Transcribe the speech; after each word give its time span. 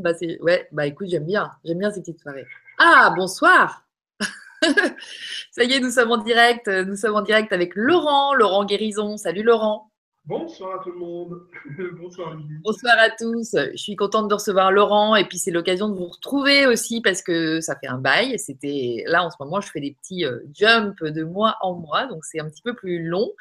Bah, 0.00 0.14
c'est... 0.14 0.40
Ouais, 0.42 0.68
bah 0.72 0.86
écoute, 0.86 1.08
j'aime 1.08 1.26
bien. 1.26 1.50
J'aime 1.64 1.78
bien 1.78 1.90
ces 1.90 2.00
petites 2.00 2.20
soirées. 2.20 2.46
Ah, 2.78 3.12
bonsoir 3.16 3.86
Ça 5.50 5.64
y 5.64 5.72
est, 5.72 5.80
nous 5.80 5.90
sommes 5.90 6.12
en 6.12 6.18
direct. 6.18 6.68
Nous 6.68 6.96
sommes 6.96 7.16
en 7.16 7.22
direct 7.22 7.52
avec 7.52 7.72
Laurent, 7.74 8.34
Laurent 8.34 8.64
Guérison. 8.64 9.16
Salut 9.16 9.42
Laurent. 9.42 9.90
Bonsoir 10.26 10.80
à 10.80 10.84
tout 10.84 10.92
le 10.92 10.98
monde. 10.98 11.40
Bonsoir 11.98 12.36
Bonsoir 12.62 12.94
à 12.98 13.10
tous. 13.10 13.56
Je 13.72 13.76
suis 13.76 13.96
contente 13.96 14.28
de 14.28 14.34
recevoir 14.34 14.70
Laurent 14.70 15.16
et 15.16 15.24
puis 15.24 15.38
c'est 15.38 15.50
l'occasion 15.50 15.88
de 15.88 15.96
vous 15.96 16.06
retrouver 16.06 16.66
aussi 16.66 17.00
parce 17.00 17.22
que 17.22 17.60
ça 17.60 17.74
fait 17.74 17.86
un 17.86 17.96
bail. 17.98 18.38
C'était 18.38 19.02
là 19.06 19.24
en 19.24 19.30
ce 19.30 19.36
moment, 19.40 19.60
je 19.60 19.70
fais 19.70 19.80
des 19.80 19.92
petits 19.92 20.26
euh, 20.26 20.38
jumps 20.52 21.02
de 21.02 21.24
mois 21.24 21.56
en 21.62 21.74
mois, 21.74 22.06
donc 22.06 22.24
c'est 22.24 22.38
un 22.38 22.48
petit 22.50 22.62
peu 22.62 22.74
plus 22.74 23.02
long, 23.02 23.32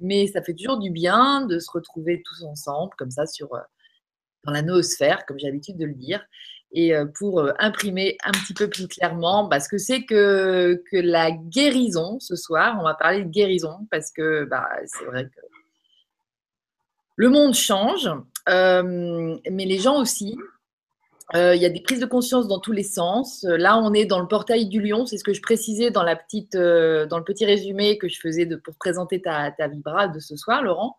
mais 0.00 0.28
ça 0.28 0.40
fait 0.40 0.54
toujours 0.54 0.78
du 0.78 0.90
bien 0.90 1.46
de 1.46 1.58
se 1.58 1.70
retrouver 1.70 2.22
tous 2.24 2.44
ensemble 2.44 2.92
comme 2.96 3.10
ça 3.10 3.26
sur 3.26 3.52
euh, 3.54 3.60
dans 4.44 4.52
la 4.52 4.62
noosphère, 4.62 5.24
comme 5.26 5.38
j'ai 5.38 5.46
l'habitude 5.46 5.76
de 5.76 5.86
le 5.86 5.94
dire, 5.94 6.24
et 6.72 6.94
euh, 6.94 7.06
pour 7.06 7.40
euh, 7.40 7.52
imprimer 7.58 8.16
un 8.24 8.30
petit 8.30 8.54
peu 8.54 8.68
plus 8.68 8.86
clairement 8.86 9.48
parce 9.48 9.66
que 9.66 9.78
c'est 9.78 10.04
que, 10.04 10.82
que 10.90 10.96
la 10.96 11.32
guérison 11.32 12.18
ce 12.20 12.36
soir. 12.36 12.76
On 12.80 12.84
va 12.84 12.94
parler 12.94 13.24
de 13.24 13.28
guérison 13.28 13.86
parce 13.90 14.12
que 14.12 14.44
bah, 14.44 14.68
c'est 14.86 15.04
vrai 15.04 15.24
que 15.24 15.40
le 17.16 17.28
monde 17.28 17.54
change, 17.54 18.08
euh, 18.48 19.36
mais 19.50 19.64
les 19.64 19.78
gens 19.78 20.00
aussi. 20.00 20.38
Euh, 21.36 21.54
il 21.54 21.62
y 21.62 21.66
a 21.66 21.70
des 21.70 21.80
prises 21.80 22.00
de 22.00 22.06
conscience 22.06 22.48
dans 22.48 22.58
tous 22.58 22.72
les 22.72 22.82
sens. 22.82 23.44
Euh, 23.44 23.56
là, 23.56 23.78
on 23.78 23.92
est 23.92 24.04
dans 24.04 24.18
le 24.18 24.26
portail 24.26 24.66
du 24.66 24.80
lion. 24.80 25.06
C'est 25.06 25.16
ce 25.16 25.22
que 25.22 25.32
je 25.32 25.40
précisais 25.40 25.90
dans, 25.90 26.02
la 26.02 26.16
petite, 26.16 26.56
euh, 26.56 27.06
dans 27.06 27.18
le 27.18 27.24
petit 27.24 27.46
résumé 27.46 27.98
que 27.98 28.08
je 28.08 28.18
faisais 28.18 28.46
de, 28.46 28.56
pour 28.56 28.74
présenter 28.74 29.22
ta, 29.22 29.52
ta 29.52 29.68
vibra 29.68 30.08
de 30.08 30.18
ce 30.18 30.36
soir, 30.36 30.62
Laurent. 30.62 30.96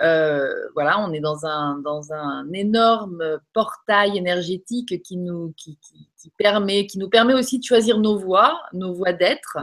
voilà, 0.00 0.98
on 1.00 1.12
est 1.12 1.20
dans 1.20 1.44
un, 1.44 1.78
dans 1.78 2.12
un 2.12 2.50
énorme 2.52 3.38
portail 3.52 4.16
énergétique 4.16 5.02
qui 5.02 5.18
nous, 5.18 5.52
qui, 5.58 5.78
qui, 5.82 6.08
qui, 6.16 6.30
permet, 6.38 6.86
qui 6.86 6.98
nous 6.98 7.10
permet 7.10 7.34
aussi 7.34 7.58
de 7.58 7.64
choisir 7.64 7.98
nos 7.98 8.18
voies, 8.18 8.58
nos 8.72 8.94
voies 8.94 9.12
d'être. 9.12 9.58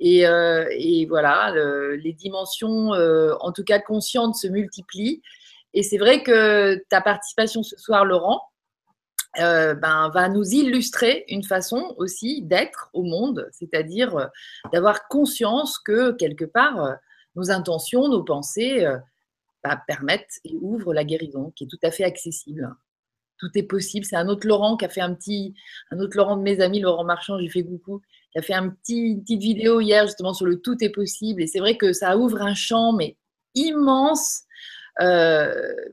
Et, 0.00 0.22
et, 0.22 1.06
voilà, 1.06 1.52
le, 1.52 1.94
les 1.94 2.12
dimensions, 2.12 2.90
en 2.90 3.52
tout 3.52 3.64
cas 3.64 3.78
conscientes, 3.78 4.34
se 4.34 4.48
multiplient. 4.48 5.22
Et 5.74 5.82
c'est 5.82 5.98
vrai 5.98 6.22
que 6.22 6.84
ta 6.90 7.00
participation 7.00 7.62
ce 7.62 7.76
soir, 7.78 8.04
Laurent, 8.04 8.42
euh, 9.38 9.74
ben, 9.74 10.10
va 10.10 10.28
nous 10.28 10.44
illustrer 10.44 11.24
une 11.28 11.42
façon 11.42 11.94
aussi 11.96 12.42
d'être 12.42 12.90
au 12.92 13.02
monde, 13.02 13.48
c'est-à-dire 13.50 14.14
euh, 14.16 14.26
d'avoir 14.74 15.08
conscience 15.08 15.78
que 15.78 16.12
quelque 16.12 16.44
part, 16.44 16.84
euh, 16.84 16.92
nos 17.34 17.50
intentions, 17.50 18.08
nos 18.08 18.22
pensées 18.22 18.86
bah, 19.64 19.82
permettent 19.86 20.38
et 20.44 20.54
ouvrent 20.60 20.92
la 20.92 21.02
guérison, 21.02 21.50
qui 21.56 21.64
est 21.64 21.66
tout 21.66 21.78
à 21.82 21.90
fait 21.90 22.04
accessible. 22.04 22.76
Tout 23.38 23.48
est 23.54 23.62
possible. 23.62 24.04
C'est 24.04 24.16
un 24.16 24.28
autre 24.28 24.46
Laurent 24.46 24.76
qui 24.76 24.84
a 24.84 24.90
fait 24.90 25.00
un 25.00 25.14
petit, 25.14 25.54
un 25.90 25.98
autre 25.98 26.14
Laurent 26.14 26.36
de 26.36 26.42
mes 26.42 26.60
amis, 26.60 26.80
Laurent 26.80 27.04
Marchand, 27.04 27.38
j'ai 27.38 27.48
fait 27.48 27.64
coucou, 27.64 28.02
qui 28.32 28.38
a 28.38 28.42
fait 28.42 28.52
une 28.52 28.74
petite 28.74 29.40
vidéo 29.40 29.80
hier 29.80 30.06
justement 30.06 30.34
sur 30.34 30.44
le 30.44 30.60
tout 30.60 30.76
est 30.84 30.90
possible. 30.90 31.40
Et 31.40 31.46
c'est 31.46 31.60
vrai 31.60 31.78
que 31.78 31.94
ça 31.94 32.18
ouvre 32.18 32.42
un 32.42 32.54
champ, 32.54 32.92
mais 32.92 33.16
immense, 33.54 34.42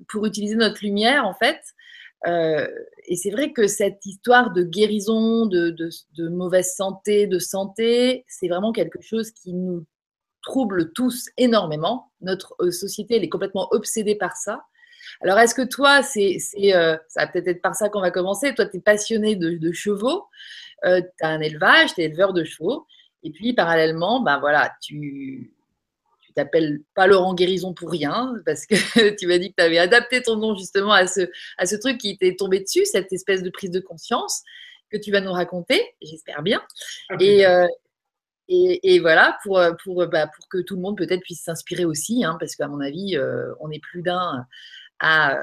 pour 0.10 0.26
utiliser 0.26 0.56
notre 0.56 0.84
lumière 0.84 1.26
en 1.26 1.34
fait. 1.34 1.62
Euh, 2.28 2.68
et 3.08 3.16
c'est 3.16 3.30
vrai 3.32 3.54
que 3.54 3.68
cette 3.68 4.06
histoire 4.06 4.52
de 4.52 4.64
guérison, 4.64 5.46
de, 5.46 5.70
de, 5.70 6.30
mauvaise 6.30 6.74
santé, 6.76 7.28
de 7.28 7.40
santé, 7.40 8.26
c'est 8.28 8.48
vraiment 8.48 8.72
quelque 8.72 9.02
chose 9.02 9.32
qui 9.32 9.54
nous 9.54 9.86
trouble 10.42 10.92
tous 10.94 11.30
énormément. 11.38 12.12
Notre 12.22 12.56
euh, 12.60 12.72
société, 12.72 13.16
elle 13.16 13.24
est 13.24 13.30
complètement 13.30 13.68
obsédée 13.72 14.16
par 14.16 14.36
ça. 14.36 14.64
Alors, 15.22 15.40
est-ce 15.40 15.56
que 15.56 15.68
toi, 15.68 16.04
c'est, 16.04 16.38
euh, 16.58 16.98
ça 17.08 17.26
va 17.26 17.28
peut-être 17.28 17.48
être 17.48 17.62
par 17.62 17.76
ça 17.76 17.90
qu'on 17.90 18.02
va 18.02 18.12
commencer. 18.12 18.54
Toi, 18.54 18.66
tu 18.66 18.78
es 18.78 18.82
passionné 18.82 19.36
de, 19.36 19.52
de 19.52 19.72
chevaux, 19.72 20.28
euh, 20.86 21.02
tu 21.02 21.26
as 21.26 21.30
un 21.30 21.42
élevage, 21.42 21.94
tu 21.94 22.02
es 22.02 22.06
éleveur 22.06 22.34
de 22.34 22.44
chevaux. 22.44 22.86
Et 23.24 23.32
puis, 23.32 23.54
parallèlement, 23.54 24.22
ben 24.22 24.40
voilà, 24.40 24.74
tu, 24.82 25.54
tu 26.30 26.34
t'appelles 26.34 26.80
pas 26.94 27.08
Laurent 27.08 27.34
Guérison 27.34 27.74
pour 27.74 27.90
rien, 27.90 28.36
parce 28.46 28.68
que 28.68 28.76
tu 29.18 29.26
m'as 29.26 29.40
dit 29.40 29.50
que 29.50 29.56
tu 29.58 29.64
avais 29.64 29.80
adapté 29.80 30.22
ton 30.22 30.36
nom 30.36 30.56
justement 30.56 30.94
à 30.94 31.08
ce, 31.08 31.22
à 31.58 31.66
ce 31.66 31.76
truc 31.76 31.98
qui 31.98 32.18
t'est 32.18 32.36
tombé 32.36 32.60
dessus, 32.60 32.86
cette 32.86 33.12
espèce 33.12 33.42
de 33.42 33.50
prise 33.50 33.72
de 33.72 33.80
conscience 33.80 34.44
que 34.92 34.98
tu 34.98 35.12
vas 35.12 35.22
nous 35.22 35.32
raconter, 35.32 35.82
j'espère 36.02 36.44
bien. 36.44 36.62
Et, 37.20 37.46
euh, 37.48 37.68
et, 38.48 38.94
et, 38.94 39.00
voilà, 39.00 39.38
pour, 39.44 39.60
pour, 39.84 40.06
bah, 40.08 40.28
pour 40.28 40.48
que 40.50 40.60
tout 40.60 40.76
le 40.76 40.82
monde 40.82 40.98
peut-être 40.98 41.22
puisse 41.22 41.44
s'inspirer 41.44 41.86
aussi, 41.86 42.24
hein, 42.24 42.38
parce 42.40 42.56
qu'à 42.56 42.68
mon 42.68 42.80
avis, 42.80 43.18
euh, 43.18 43.54
on 43.60 43.72
est 43.72 43.82
plus 43.82 44.02
d'un 44.04 44.46
à, 45.00 45.40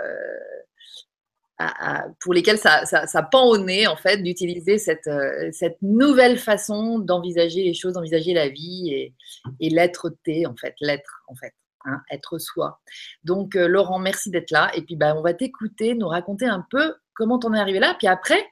pour 2.20 2.34
lesquels 2.34 2.58
ça, 2.58 2.84
ça, 2.84 3.22
pend 3.22 3.46
au 3.46 3.58
nez, 3.58 3.86
en 3.86 3.96
fait, 3.96 4.18
d'utiliser 4.18 4.78
cette, 4.78 5.06
euh, 5.06 5.48
cette 5.52 5.80
nouvelle 5.80 6.38
façon 6.38 6.98
d'envisager 6.98 7.62
les 7.62 7.74
choses, 7.74 7.94
d'envisager 7.94 8.34
la 8.34 8.48
vie 8.48 8.90
et, 8.90 9.14
et 9.60 9.70
l'être-té, 9.70 10.46
en 10.46 10.54
fait, 10.54 10.74
l'être, 10.80 11.22
en 11.28 11.34
fait, 11.34 11.54
hein, 11.86 12.02
être 12.10 12.38
soi. 12.38 12.80
Donc, 13.24 13.56
euh, 13.56 13.68
Laurent, 13.68 13.98
merci 13.98 14.30
d'être 14.30 14.50
là. 14.50 14.70
Et 14.74 14.82
puis, 14.82 14.96
bah, 14.96 15.14
on 15.16 15.22
va 15.22 15.32
t'écouter, 15.32 15.94
nous 15.94 16.08
raconter 16.08 16.46
un 16.46 16.64
peu 16.70 16.94
comment 17.14 17.38
t'en 17.38 17.54
es 17.54 17.58
arrivé 17.58 17.78
là. 17.78 17.96
Puis 17.98 18.06
après, 18.06 18.44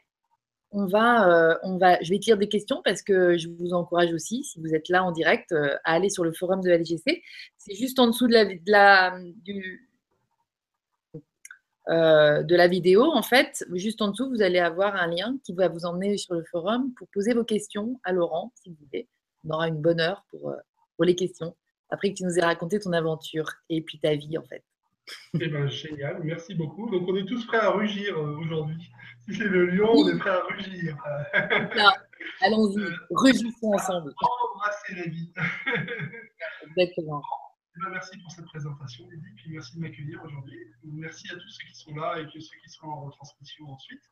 on 0.70 0.86
va, 0.86 1.28
euh, 1.28 1.54
on 1.62 1.76
va, 1.76 2.02
je 2.02 2.10
vais 2.10 2.18
te 2.18 2.24
lire 2.24 2.38
des 2.38 2.48
questions 2.48 2.80
parce 2.84 3.02
que 3.02 3.36
je 3.36 3.48
vous 3.48 3.74
encourage 3.74 4.12
aussi, 4.12 4.44
si 4.44 4.60
vous 4.60 4.74
êtes 4.74 4.88
là 4.88 5.04
en 5.04 5.12
direct, 5.12 5.52
à 5.52 5.92
aller 5.92 6.08
sur 6.08 6.24
le 6.24 6.32
forum 6.32 6.62
de 6.62 6.70
LGC. 6.70 7.22
C'est 7.58 7.74
juste 7.74 7.98
en 7.98 8.06
dessous 8.06 8.26
de 8.26 8.32
la, 8.32 8.44
de 8.46 8.58
la, 8.66 9.18
du, 9.44 9.88
euh, 11.88 12.42
de 12.42 12.56
la 12.56 12.66
vidéo, 12.66 13.04
en 13.04 13.22
fait, 13.22 13.64
juste 13.74 14.00
en 14.00 14.08
dessous, 14.08 14.30
vous 14.30 14.42
allez 14.42 14.58
avoir 14.58 14.96
un 14.96 15.06
lien 15.06 15.36
qui 15.44 15.52
va 15.52 15.68
vous 15.68 15.84
emmener 15.84 16.16
sur 16.16 16.34
le 16.34 16.44
forum 16.44 16.92
pour 16.96 17.08
poser 17.08 17.34
vos 17.34 17.44
questions 17.44 18.00
à 18.04 18.12
Laurent, 18.12 18.52
si 18.62 18.70
vous 18.70 18.76
voulez. 18.86 19.08
On 19.44 19.50
aura 19.50 19.68
une 19.68 19.80
bonne 19.80 20.00
heure 20.00 20.24
pour, 20.30 20.50
euh, 20.50 20.56
pour 20.96 21.04
les 21.04 21.14
questions, 21.14 21.54
après 21.90 22.10
que 22.10 22.14
tu 22.14 22.24
nous 22.24 22.38
aies 22.38 22.44
raconté 22.44 22.78
ton 22.80 22.92
aventure 22.92 23.50
et 23.68 23.82
puis 23.82 23.98
ta 23.98 24.14
vie, 24.14 24.38
en 24.38 24.44
fait. 24.44 24.64
Eh 25.34 25.48
ben, 25.48 25.68
génial, 25.68 26.22
merci 26.24 26.54
beaucoup. 26.54 26.90
Donc, 26.90 27.06
on 27.06 27.16
est 27.16 27.26
tous 27.26 27.44
prêts 27.46 27.58
à 27.58 27.70
rugir 27.70 28.16
euh, 28.16 28.38
aujourd'hui. 28.38 28.90
Si 29.26 29.34
c'est 29.34 29.44
le 29.44 29.66
lion, 29.66 29.90
on 29.90 30.08
est 30.08 30.18
prêts 30.18 30.30
à 30.30 30.42
rugir. 30.48 30.96
Allons-y, 32.40 32.82
rugissons 33.10 33.74
ensemble. 33.74 34.14
Embrasser 34.54 34.94
la 34.94 35.10
vie. 35.10 35.30
Exactement. 36.66 37.22
Eh 37.76 37.80
ben, 37.80 37.90
merci 37.90 38.16
pour 38.18 38.30
cette 38.30 38.44
présentation, 38.46 39.08
Lydie, 39.10 39.34
puis 39.36 39.50
merci 39.50 39.76
de 39.76 39.80
m'accueillir 39.80 40.22
aujourd'hui. 40.22 40.58
Merci 40.84 41.28
à 41.32 41.36
tous 41.36 41.48
ceux 41.48 41.66
qui 41.66 41.74
sont 41.74 41.94
là 41.96 42.20
et 42.20 42.26
que 42.26 42.38
ceux 42.38 42.56
qui 42.62 42.70
seront 42.70 42.88
en 42.88 43.00
retransmission 43.06 43.66
ensuite. 43.68 44.02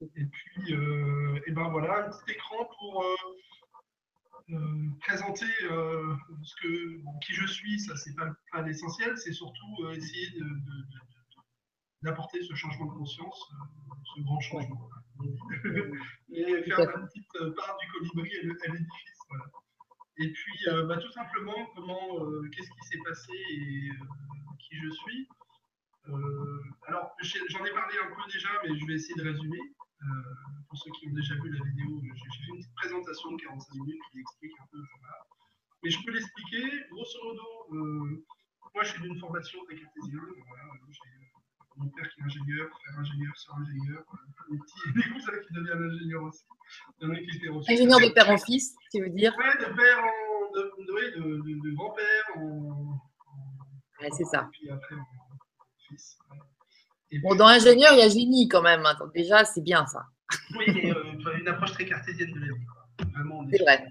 Et 0.00 0.24
puis, 0.24 0.74
euh, 0.74 1.40
et 1.46 1.52
ben 1.52 1.68
voilà, 1.68 2.06
un 2.06 2.10
petit 2.10 2.32
écran 2.32 2.68
pour 2.78 3.02
euh, 3.02 4.54
euh, 4.54 4.88
présenter 5.00 5.46
ce 5.46 6.54
que, 6.62 7.02
bon, 7.02 7.18
qui 7.18 7.34
je 7.34 7.46
suis. 7.46 7.80
Ça, 7.80 7.96
c'est 7.96 8.14
pas, 8.14 8.30
pas 8.52 8.62
l'essentiel, 8.62 9.16
c'est 9.18 9.32
surtout 9.32 9.90
essayer 9.92 10.40
d'apporter 12.00 12.42
ce 12.44 12.54
changement 12.54 12.86
de 12.86 12.98
conscience, 12.98 13.52
ce 14.14 14.22
grand 14.22 14.40
changement. 14.40 14.88
et 16.30 16.62
faire 16.62 16.78
la 16.78 16.98
petite 17.06 17.54
part 17.56 17.76
du 17.78 17.88
colibri 17.88 18.30
et 18.36 18.42
l'édifice. 18.42 19.18
Voilà. 19.28 19.44
Et 20.18 20.32
puis, 20.32 20.68
euh, 20.68 20.86
bah, 20.86 20.96
tout 20.96 21.10
simplement, 21.12 21.66
comment, 21.74 22.24
euh, 22.24 22.48
qu'est-ce 22.50 22.70
qui 22.70 22.88
s'est 22.88 23.02
passé 23.04 23.32
et 23.32 23.90
euh, 23.90 24.54
qui 24.58 24.76
je 24.76 24.90
suis. 24.90 25.28
Alors, 26.86 27.16
j'en 27.20 27.64
ai 27.64 27.72
parlé 27.72 27.96
un 27.98 28.14
peu 28.14 28.32
déjà, 28.32 28.48
mais 28.62 28.78
je 28.78 28.86
vais 28.86 28.94
essayer 28.94 29.14
de 29.16 29.24
résumer. 29.24 29.58
pour 30.68 30.78
ceux 30.78 30.90
qui 30.92 31.08
ont 31.08 31.14
déjà 31.14 31.34
vu 31.34 31.50
la 31.50 31.64
vidéo, 31.64 32.00
j'ai 32.00 32.38
fait 32.38 32.48
une 32.48 32.58
petite 32.58 32.74
présentation 32.76 33.32
de 33.32 33.42
45 33.42 33.74
minutes 33.74 34.02
qui 34.12 34.20
explique 34.20 34.52
un 34.60 34.66
peu. 34.70 34.78
Mais 35.82 35.90
je 35.90 35.98
peux 36.04 36.12
l'expliquer. 36.12 36.62
Grosso 36.90 37.18
modo, 37.24 37.66
moi, 38.72 38.84
je 38.84 38.90
suis 38.90 39.02
d'une 39.02 39.18
formation 39.18 39.58
très 39.64 39.74
cartésienne. 39.74 40.20
Voilà, 40.46 40.64
mon 41.76 41.88
père 41.90 42.08
qui 42.08 42.20
est 42.20 42.24
ingénieur, 42.24 42.68
frère 42.70 42.98
ingénieur, 42.98 43.36
soeur 43.36 43.56
ingénieur, 43.56 44.04
des 44.50 44.58
petits, 44.58 44.92
des 44.94 45.12
cousins 45.12 45.32
qui 45.46 45.54
deviennent 45.54 45.90
ingénieurs 45.90 46.22
aussi. 46.22 46.44
Il 47.00 47.08
y 47.08 47.10
en 47.10 47.14
a 47.14 47.16
qui 47.18 47.36
étaient 47.36 47.48
aussi. 47.48 47.72
Ingénieur 47.72 48.00
de 48.00 48.12
père 48.12 48.30
en 48.30 48.38
fils, 48.38 48.74
tu 48.92 49.02
veux 49.02 49.10
dire 49.10 49.34
Oui, 49.38 49.44
de 49.60 49.74
père 49.74 49.98
en. 49.98 50.52
de, 50.54 50.62
de, 50.78 51.20
de, 51.20 51.36
de, 51.42 51.70
de 51.70 51.74
grand-père 51.76 52.24
en. 52.36 53.00
Ouais, 54.00 54.10
c'est 54.16 54.24
ça. 54.24 54.48
Et 54.48 54.58
puis 54.58 54.70
après 54.70 54.94
en 54.94 55.04
fils. 55.88 56.18
Et 57.10 57.18
bon, 57.20 57.30
puis, 57.30 57.38
dans 57.38 57.46
ingénieur, 57.46 57.92
il 57.92 57.98
y 57.98 58.02
a 58.02 58.08
génie 58.08 58.48
quand 58.48 58.62
même. 58.62 58.84
Hein. 58.84 58.96
déjà, 59.14 59.44
c'est 59.44 59.62
bien 59.62 59.86
ça. 59.86 60.06
Oui, 60.56 60.64
mais 60.74 60.90
euh, 60.92 61.38
une 61.38 61.48
approche 61.48 61.72
très 61.72 61.86
cartésienne 61.86 62.32
de 62.32 62.40
la 62.40 62.46
vie. 62.46 63.12
Vraiment, 63.12 63.46
c'est 63.50 63.62
vrai. 63.62 63.86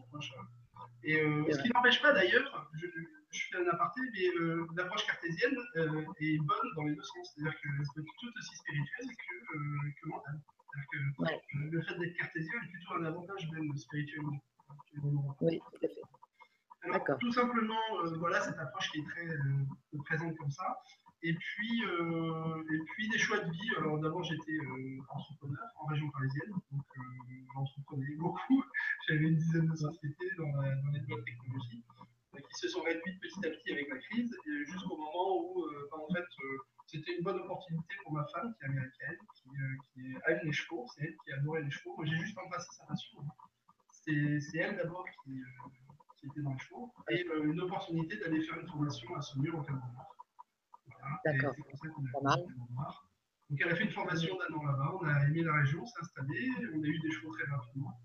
Et 1.03 1.21
euh, 1.21 1.45
ce 1.51 1.61
qui 1.61 1.69
n'empêche 1.73 2.01
pas 2.01 2.11
d'ailleurs, 2.13 2.69
je, 2.73 2.87
je 3.35 3.47
fais 3.49 3.63
un 3.63 3.67
aparté, 3.67 4.01
mais 4.13 4.27
euh, 4.39 4.67
l'approche 4.75 5.05
cartésienne 5.05 5.57
euh, 5.77 6.05
est 6.19 6.37
bonne 6.39 6.69
dans 6.75 6.83
les 6.83 6.95
deux 6.95 7.03
sens. 7.03 7.33
C'est-à-dire 7.33 7.59
que 7.61 7.67
c'est 7.93 8.01
tout 8.01 8.31
aussi 8.37 8.55
spirituel 8.55 9.07
que, 9.07 9.57
euh, 9.57 9.91
que 10.01 10.09
mental. 10.09 10.41
Que, 10.91 11.23
ouais. 11.23 11.41
Le 11.53 11.81
fait 11.81 11.97
d'être 11.97 12.17
cartésien 12.17 12.53
est 12.63 12.71
plutôt 12.71 12.95
un 12.95 13.05
avantage 13.05 13.49
même 13.51 13.75
spirituellement. 13.77 14.43
Oui, 15.41 15.59
tout 15.59 15.85
à 15.85 15.87
fait. 15.87 16.01
Alors, 16.85 17.17
tout 17.19 17.31
simplement, 17.31 17.79
euh, 18.03 18.15
voilà 18.19 18.41
cette 18.41 18.59
approche 18.59 18.91
qui 18.91 18.99
est 18.99 19.05
très 19.05 19.27
euh, 19.27 19.97
présente 20.05 20.35
comme 20.37 20.51
ça. 20.51 20.77
Et 21.23 21.33
puis, 21.33 21.83
euh, 21.85 22.63
et 22.71 22.79
puis 22.85 23.09
des 23.09 23.17
choix 23.17 23.39
de 23.39 23.49
vie. 23.49 23.75
Alors 23.79 23.99
d'abord, 23.99 24.23
j'étais 24.23 24.59
entrepreneur 25.09 26.11
parisienne, 26.13 26.51
donc 26.71 26.85
j'entreprenais 27.53 28.15
beaucoup. 28.17 28.63
J'avais 29.07 29.25
une 29.25 29.37
dizaine 29.37 29.67
de 29.67 29.75
sociétés 29.75 30.29
dans, 30.37 30.51
dans 30.51 30.91
les 30.91 31.23
technologies 31.23 31.83
qui 32.41 32.53
se 32.59 32.67
sont 32.67 32.81
réduites 32.81 33.19
petit 33.21 33.45
à 33.45 33.49
petit 33.49 33.71
avec 33.71 33.89
la 33.89 33.97
crise, 33.97 34.35
jusqu'au 34.65 34.97
moment 34.97 35.41
où, 35.41 35.65
en 35.91 36.13
fait, 36.13 36.25
c'était 36.87 37.17
une 37.17 37.23
bonne 37.23 37.39
opportunité 37.39 37.93
pour 38.03 38.13
ma 38.13 38.25
femme 38.27 38.53
qui 38.53 38.63
est 38.63 38.67
américaine, 38.67 39.17
qui, 39.35 39.49
qui 39.93 40.15
aime 40.27 40.39
les 40.43 40.51
chevaux, 40.51 40.85
c'est 40.95 41.05
elle 41.05 41.15
qui 41.23 41.31
adorait 41.33 41.63
les 41.63 41.71
chevaux. 41.71 41.95
Moi, 41.97 42.05
j'ai 42.05 42.17
juste 42.17 42.37
embrassé 42.37 42.67
sa 42.77 42.85
passion. 42.85 43.19
C'est 43.89 44.57
elle 44.57 44.77
d'abord 44.77 45.05
qui, 45.23 45.41
qui, 46.19 46.27
était 46.27 46.41
dans 46.41 46.53
les 46.53 46.59
chevaux, 46.59 46.93
et 47.09 47.25
une 47.43 47.59
opportunité 47.61 48.17
d'aller 48.17 48.41
faire 48.43 48.59
une 48.59 48.67
formation 48.67 49.15
à 49.15 49.21
Saumur 49.21 49.55
au 49.59 49.61
Cameroun. 49.63 49.95
D'accord. 51.25 51.55
Pas 52.13 52.21
mal. 52.21 52.39
Donc, 53.49 53.59
elle 53.61 53.71
a 53.71 53.75
fait 53.75 53.83
une 53.83 53.91
formation 53.91 54.35
d'un 54.37 54.55
an 54.55 54.63
là-bas. 54.63 54.91
On 55.01 55.05
a 55.05 55.25
aimé 55.27 55.43
la 55.43 55.53
région, 55.53 55.81
on 55.81 55.85
s'est 55.85 55.99
installé. 56.01 56.49
On 56.73 56.83
a 56.83 56.87
eu 56.87 56.99
des 56.99 57.11
chevaux 57.11 57.31
très 57.31 57.49
rapidement. 57.49 57.99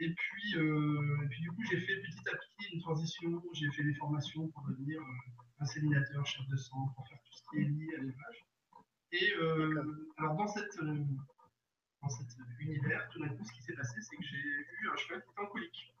Et 0.00 0.12
puis, 0.12 0.56
euh, 0.56 1.24
et 1.24 1.28
puis 1.28 1.40
du 1.42 1.50
coup, 1.52 1.62
j'ai 1.70 1.80
fait 1.80 1.96
petit 1.96 2.28
à 2.28 2.36
petit 2.36 2.74
une 2.74 2.80
transition. 2.80 3.42
J'ai 3.52 3.70
fait 3.70 3.84
des 3.84 3.94
formations 3.94 4.48
pour 4.48 4.64
devenir 4.68 5.00
euh, 5.00 5.62
inséminateur, 5.62 6.26
chef 6.26 6.46
de 6.48 6.56
sang, 6.56 6.92
pour 6.96 7.06
faire 7.06 7.18
tout 7.24 7.32
ce 7.32 7.42
qui 7.50 7.62
est 7.62 7.68
lié 7.68 7.94
à 7.94 8.00
l'élevage. 8.00 8.44
Et 9.12 9.32
euh, 9.40 10.08
alors, 10.18 10.34
dans, 10.34 10.48
cette, 10.48 10.76
dans 10.82 12.08
cet 12.08 12.26
univers, 12.60 13.08
tout 13.12 13.20
d'un 13.20 13.28
coup, 13.28 13.44
ce 13.44 13.52
qui 13.52 13.62
s'est 13.62 13.74
passé, 13.74 14.00
c'est 14.00 14.16
que 14.16 14.24
j'ai 14.24 14.36
eu 14.36 14.90
un 14.92 14.96
cheval 14.96 15.22
qui 15.22 15.30
était 15.30 15.40
en 15.40 15.46
colique. 15.46 15.94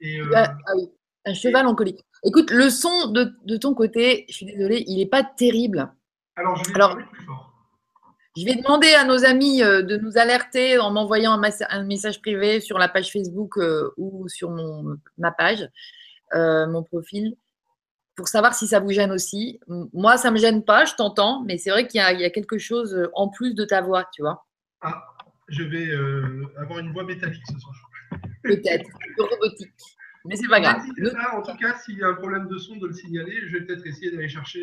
Et, 0.00 0.20
ah, 0.34 0.58
ah 0.66 0.72
oui, 0.76 0.90
un 1.26 1.34
cheval 1.34 1.66
en 1.66 1.74
colique. 1.76 2.04
Écoute, 2.24 2.50
le 2.50 2.70
son 2.70 3.12
de, 3.12 3.36
de, 3.44 3.56
ton 3.56 3.74
côté, 3.74 4.24
je 4.28 4.34
suis 4.34 4.46
désolée, 4.46 4.82
il 4.88 4.96
n'est 4.96 5.06
pas 5.06 5.22
terrible. 5.22 5.92
Alors, 6.34 6.56
je 6.56 6.68
vais 6.70 6.74
Alors, 6.74 6.90
parler 6.90 7.06
plus 7.12 7.24
fort. 7.24 7.49
Je 8.36 8.44
vais 8.44 8.54
demander 8.54 8.92
à 8.94 9.04
nos 9.04 9.24
amis 9.24 9.62
euh, 9.62 9.82
de 9.82 9.96
nous 9.96 10.16
alerter 10.16 10.78
en 10.78 10.92
m'envoyant 10.92 11.32
un, 11.32 11.84
message 11.84 12.20
privé 12.20 12.60
sur 12.60 12.78
la 12.78 12.88
page 12.88 13.10
Facebook 13.10 13.58
euh, 13.58 13.90
ou 13.96 14.28
sur 14.28 14.50
mon, 14.50 14.96
ma 15.18 15.32
page, 15.32 15.68
euh, 16.34 16.68
mon 16.68 16.84
profil, 16.84 17.34
pour 18.14 18.28
savoir 18.28 18.54
si 18.54 18.68
ça 18.68 18.78
vous 18.78 18.92
gêne 18.92 19.10
aussi. 19.10 19.58
Moi, 19.92 20.16
ça 20.16 20.28
ne 20.28 20.34
me 20.34 20.38
gêne 20.38 20.64
pas, 20.64 20.84
je 20.84 20.94
t'entends, 20.94 21.42
mais 21.44 21.58
c'est 21.58 21.70
vrai 21.70 21.88
qu'il 21.88 22.00
y, 22.00 22.24
a 22.24 22.30
quelque 22.30 22.58
chose 22.58 22.96
en 23.14 23.28
plus 23.28 23.54
de 23.54 23.64
ta 23.64 23.80
voix, 23.80 24.08
tu 24.12 24.22
vois. 24.22 24.46
Ah, 24.80 25.02
je 25.48 25.64
vais 25.64 25.90
avoir 26.56 26.78
une 26.78 26.92
voix 26.92 27.04
métallique 27.04 27.42
ce 27.52 27.58
soir. 27.58 27.74
Peut-être, 28.44 28.88
robotique. 29.18 29.72
Mais 30.26 30.36
c'est 30.36 30.48
pas 30.48 30.60
grave. 30.60 30.82
en 31.32 31.42
tout 31.42 31.56
cas, 31.56 31.78
s'il 31.78 31.98
y 31.98 32.04
a 32.04 32.08
un 32.08 32.14
problème 32.14 32.46
de 32.46 32.58
son, 32.58 32.76
de 32.76 32.86
le 32.86 32.92
signaler. 32.92 33.36
Je 33.48 33.56
vais 33.56 33.64
peut-être 33.64 33.86
essayer 33.86 34.10
d'aller 34.12 34.28
chercher 34.28 34.62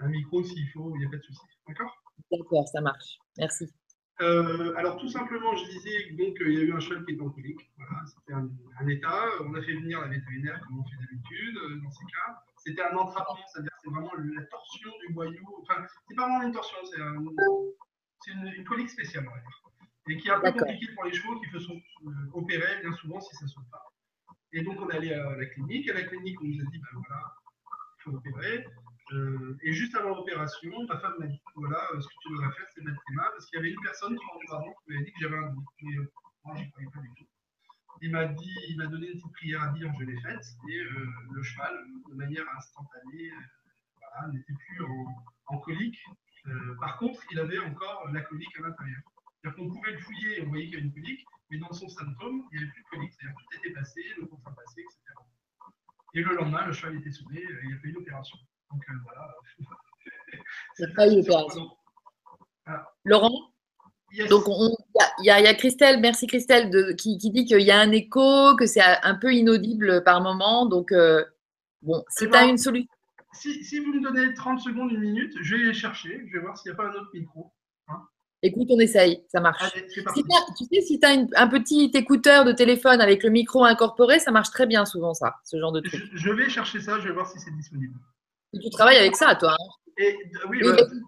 un 0.00 0.08
micro 0.08 0.42
s'il 0.42 0.68
faut, 0.70 0.92
il 0.94 1.00
n'y 1.00 1.06
a 1.06 1.10
pas 1.10 1.16
de 1.16 1.22
souci. 1.22 1.40
D'accord? 1.68 2.01
D'accord, 2.30 2.68
ça 2.68 2.80
marche. 2.80 3.18
Merci. 3.38 3.72
Euh, 4.20 4.74
alors 4.76 4.98
tout 4.98 5.08
simplement, 5.08 5.56
je 5.56 5.64
disais 5.70 6.12
donc 6.12 6.36
il 6.40 6.52
y 6.52 6.58
a 6.58 6.62
eu 6.62 6.72
un 6.72 6.80
cheval 6.80 7.04
qui 7.04 7.12
était 7.12 7.22
en 7.22 7.30
colique. 7.30 7.70
Voilà, 7.76 8.04
c'était 8.06 8.34
un, 8.34 8.88
état. 8.88 9.24
On 9.40 9.54
a 9.54 9.62
fait 9.62 9.72
venir 9.72 10.00
la 10.00 10.08
vétérinaire 10.08 10.60
comme 10.60 10.80
on 10.80 10.84
fait 10.84 10.96
d'habitude 10.96 11.56
euh, 11.56 11.80
dans 11.82 11.90
ces 11.90 12.04
cas. 12.04 12.42
C'était 12.64 12.82
un 12.82 12.96
entrappement, 12.96 13.36
c'est-à-dire 13.52 13.72
c'est 13.82 13.90
vraiment 13.90 14.12
la 14.14 14.42
torsion 14.44 14.90
du 15.06 15.12
boyau. 15.12 15.42
Enfin, 15.62 15.84
c'est 16.08 16.14
pas 16.14 16.22
vraiment 16.22 16.42
une 16.42 16.52
torsion, 16.52 16.76
c'est 16.84 18.32
une, 18.32 18.64
colique 18.64 18.90
spéciale, 18.90 19.26
on 19.28 19.34
va 19.34 19.40
dire. 19.40 19.60
Et 20.08 20.16
qui 20.16 20.28
est 20.28 20.32
un 20.32 20.40
peu 20.40 20.52
compliqué 20.52 20.86
pour 20.94 21.04
les 21.04 21.12
chevaux 21.12 21.40
qui 21.40 21.64
sont 21.64 21.80
euh, 22.06 22.10
opérés 22.34 22.80
bien 22.82 22.92
souvent 22.92 23.20
si 23.20 23.34
ça 23.34 23.44
ne 23.44 23.50
saute 23.50 23.70
pas. 23.70 23.82
Et 24.52 24.62
donc 24.62 24.80
on 24.80 24.88
est 24.90 24.96
allé 24.96 25.14
à 25.14 25.36
la 25.36 25.46
clinique. 25.46 25.88
À 25.88 25.94
la 25.94 26.02
clinique, 26.04 26.40
on 26.42 26.44
nous 26.44 26.60
a 26.60 26.70
dit 26.70 26.78
ben 26.78 26.88
voilà, 26.92 27.34
il 27.98 28.02
faut 28.02 28.16
opérer. 28.16 28.66
Euh, 29.12 29.58
et 29.62 29.72
juste 29.72 29.94
avant 29.94 30.10
l'opération, 30.10 30.70
ma 30.88 30.98
femme 30.98 31.14
m'a 31.18 31.26
dit 31.26 31.40
voilà, 31.54 31.86
euh, 31.92 32.00
ce 32.00 32.08
que 32.08 32.14
tu 32.22 32.30
devrais 32.30 32.52
faire, 32.52 32.66
c'est 32.74 32.82
mettre 32.82 33.02
tes 33.06 33.14
mains, 33.14 33.28
parce 33.32 33.46
qu'il 33.46 33.58
y 33.58 33.60
avait 33.60 33.70
une 33.70 33.82
personne 33.82 34.16
qui 34.16 34.24
m'avait 34.88 35.04
dit 35.04 35.12
que 35.12 35.20
j'avais 35.20 35.36
un 35.36 35.50
doute. 35.50 35.64
Mais 35.82 35.96
euh, 35.98 36.12
moi, 36.44 36.56
j'y 36.56 36.70
croyais 36.70 36.88
pas 36.94 37.00
du 37.00 37.08
tout. 37.18 37.26
Il 38.00 38.10
m'a 38.10 38.24
dit, 38.24 38.56
il 38.68 38.76
m'a 38.78 38.86
donné 38.86 39.08
une 39.08 39.18
petite 39.18 39.32
prière 39.32 39.62
à 39.62 39.68
dire, 39.68 39.92
je 39.98 40.04
l'ai 40.04 40.20
faite, 40.20 40.44
et 40.68 40.80
le 41.30 41.42
cheval, 41.42 41.78
de 42.08 42.14
manière 42.14 42.44
instantanée, 42.56 43.30
n'était 44.32 44.54
plus 44.54 44.84
en, 45.46 45.58
colique. 45.58 45.98
par 46.80 46.98
contre, 46.98 47.20
il 47.30 47.38
avait 47.38 47.60
encore 47.60 48.08
la 48.12 48.22
colique 48.22 48.58
à 48.58 48.62
l'intérieur. 48.62 49.02
C'est-à-dire 49.36 49.56
qu'on 49.56 49.70
pouvait 49.70 49.92
le 49.92 49.98
fouiller 49.98 50.42
on 50.42 50.48
voyait 50.48 50.64
qu'il 50.64 50.74
y 50.74 50.76
avait 50.78 50.86
une 50.86 50.92
colique, 50.92 51.24
mais 51.50 51.58
dans 51.58 51.72
son 51.72 51.88
symptôme, 51.88 52.42
il 52.50 52.58
n'y 52.58 52.64
avait 52.64 52.72
plus 52.72 52.82
de 52.82 52.88
colique. 52.88 53.12
C'est-à-dire 53.12 53.36
que 53.36 53.42
tout 53.42 53.66
était 53.66 53.74
passé, 53.74 54.02
le 54.18 54.26
contrat 54.26 54.54
passé, 54.54 54.80
etc. 54.80 54.98
Et 56.14 56.22
le 56.22 56.34
lendemain, 56.34 56.66
le 56.66 56.72
cheval 56.72 56.96
était 56.96 57.10
et 57.10 57.48
il 57.64 57.74
a 57.74 57.78
fait 57.78 57.88
une 57.88 57.98
opération. 57.98 58.38
Donc 58.72 58.82
euh, 58.88 58.94
voilà. 59.04 59.28
C'est 60.76 60.94
pas 60.94 61.06
une 61.06 61.22
Laurent 63.04 63.52
Donc, 64.30 64.44
il 65.20 65.26
y, 65.26 65.30
a 65.30 65.54
Christelle, 65.54 66.00
merci 66.00 66.26
Christelle, 66.26 66.70
de, 66.70 66.92
qui, 66.92 67.16
dit 67.18 67.44
qu'il 67.44 67.60
y 67.60 67.70
a 67.70 67.80
un 67.80 67.90
écho, 67.90 68.56
que 68.56 68.66
c'est 68.66 68.80
un 68.80 69.14
peu 69.16 69.32
inaudible 69.32 70.02
par 70.04 70.20
moment. 70.20 70.66
Donc, 70.66 70.92
euh, 70.92 71.24
bon, 71.82 72.04
si 72.08 72.28
tu 72.28 72.34
as 72.34 72.44
une 72.44 72.58
solution. 72.58 72.88
Si, 73.32 73.78
vous 73.78 73.94
me 73.94 74.02
donnez 74.02 74.34
30 74.34 74.60
secondes, 74.60 74.92
une 74.92 75.00
minute, 75.00 75.32
je 75.40 75.56
vais 75.56 75.72
chercher. 75.72 76.22
Je 76.26 76.32
vais 76.34 76.40
voir 76.40 76.56
s'il 76.56 76.70
n'y 76.70 76.74
a 76.74 76.76
pas 76.76 76.88
un 76.88 76.92
autre 76.92 77.10
micro. 77.14 77.52
Hein. 77.88 78.02
Écoute, 78.42 78.68
on 78.70 78.78
essaye, 78.78 79.24
ça 79.28 79.40
marche. 79.40 79.62
tu 79.94 80.02
sais, 80.02 80.80
si 80.82 81.00
tu 81.00 81.06
as 81.06 81.26
un 81.36 81.48
petit 81.48 81.90
écouteur 81.94 82.44
de 82.44 82.52
téléphone 82.52 83.00
avec 83.00 83.22
le 83.22 83.30
micro 83.30 83.64
incorporé, 83.64 84.18
ça 84.18 84.30
marche 84.30 84.50
très 84.50 84.66
bien 84.66 84.84
souvent, 84.84 85.14
ça, 85.14 85.36
ce 85.44 85.58
genre 85.58 85.72
de 85.72 85.80
truc. 85.80 86.02
je 86.12 86.30
vais 86.30 86.48
chercher 86.48 86.80
ça, 86.80 87.00
je 87.00 87.08
vais 87.08 87.14
voir 87.14 87.26
si 87.26 87.38
c'est 87.40 87.54
disponible. 87.56 87.98
Tu 88.60 88.70
travailles 88.70 88.98
avec 88.98 89.16
ça, 89.16 89.34
toi. 89.34 89.52
Hein. 89.58 89.68
et, 89.98 90.16
oui, 90.48 90.60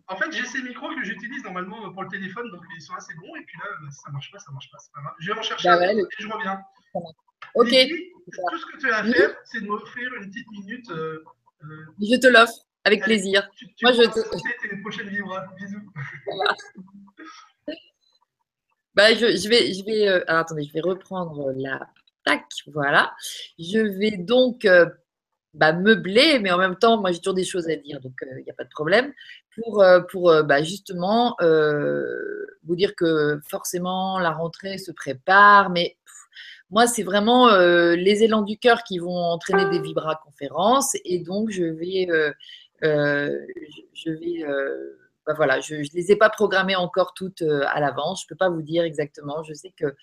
en 0.09 0.17
fait, 0.17 0.33
j'ai 0.33 0.45
ces 0.47 0.63
micros 0.63 0.89
que 0.95 1.05
j'utilise 1.05 1.43
normalement 1.45 1.93
pour 1.93 2.03
le 2.03 2.09
téléphone, 2.09 2.51
donc 2.51 2.63
ils 2.77 2.83
sont 2.83 2.95
assez 2.95 3.15
bons. 3.15 3.37
Et 3.37 3.45
puis 3.45 3.59
là, 3.59 3.67
bah, 3.83 3.89
ça 3.91 4.11
marche 4.11 4.31
pas, 4.33 4.39
ça 4.39 4.53
marche 4.53 4.71
pas, 4.71 4.79
c'est 4.79 4.93
pas 4.93 5.01
grave. 5.03 5.15
Je 5.19 5.33
vais 5.33 5.39
en 5.39 5.43
chercher 5.43 5.69
bah 5.69 5.79
un 5.81 5.99
et 5.99 6.05
je 6.19 6.29
reviens. 6.29 6.61
Ok. 7.55 7.69
tout 7.69 8.59
ce 8.59 8.67
que 8.67 8.81
tu 8.81 8.91
as 8.91 8.97
à 8.99 9.05
faire, 9.05 9.37
c'est 9.45 9.61
de 9.61 9.67
m'offrir 9.67 10.13
une 10.15 10.31
petite 10.31 10.51
minute. 10.51 10.91
Euh, 10.91 11.23
euh, 11.65 11.87
je 12.01 12.17
te 12.17 12.27
l'offre, 12.27 12.67
avec 12.85 13.03
plaisir. 13.03 13.49
Moi, 13.83 13.93
je 13.93 14.03
te. 14.03 14.69
tes 14.69 14.77
prochaines 14.79 15.09
livres. 15.09 15.41
Bisous. 15.57 15.93
bah, 18.95 19.15
je, 19.15 19.37
je, 19.37 19.49
vais, 19.49 19.73
je 19.75 19.85
vais. 19.85 20.09
Euh, 20.09 20.25
alors, 20.29 20.41
attendez, 20.41 20.65
je 20.65 20.73
vais 20.73 20.81
reprendre 20.81 21.53
la. 21.57 21.89
Tac, 22.25 22.45
voilà. 22.69 23.15
Je 23.59 23.79
vais 23.79 24.17
donc 24.17 24.67
bah, 25.55 25.73
meubler, 25.73 26.41
mais 26.41 26.51
en 26.51 26.59
même 26.59 26.77
temps, 26.77 27.01
moi 27.01 27.13
j'ai 27.13 27.19
toujours 27.19 27.35
des 27.35 27.45
choses 27.45 27.69
à 27.69 27.77
dire, 27.77 28.01
donc 28.01 28.13
il 28.23 28.45
n'y 28.45 28.51
a 28.51 28.55
pas 28.55 28.65
de 28.65 28.71
problème, 28.71 29.13
pour, 29.55 29.85
pour 30.11 30.43
bah, 30.45 30.63
justement 30.63 31.37
vous 31.41 32.77
dire 32.77 32.95
que 32.97 33.41
forcément 33.49 34.19
la 34.19 34.33
rentrée 34.33 34.79
se 34.79 34.91
prépare, 34.91 35.71
mais 35.71 35.97
moi 36.71 36.87
c'est 36.87 37.05
vraiment 37.05 37.55
les 37.57 38.25
élans 38.25 38.43
du 38.43 38.59
cœur 38.59 38.83
qui 38.83 38.99
vont 38.99 39.17
entraîner 39.17 39.69
des 39.71 39.81
vibra 39.81 40.21
conférences, 40.25 40.97
et 41.05 41.21
donc 41.21 41.51
je 41.51 41.65
vais, 41.65 42.09
je, 42.83 44.11
vais 44.11 44.45
bah, 45.27 45.35
voilà, 45.37 45.61
je 45.61 45.77
ne 45.77 45.95
les 45.95 46.11
ai 46.11 46.17
pas 46.17 46.31
programmées 46.31 46.77
encore 46.77 47.15
toutes 47.15 47.43
à 47.43 47.79
l'avance, 47.81 48.23
je 48.23 48.27
ne 48.27 48.29
peux 48.31 48.39
pas 48.39 48.51
vous 48.51 48.63
dire 48.63 48.83
exactement, 48.83 49.45
je 49.45 49.55
sais 49.55 49.73
que 49.77 49.95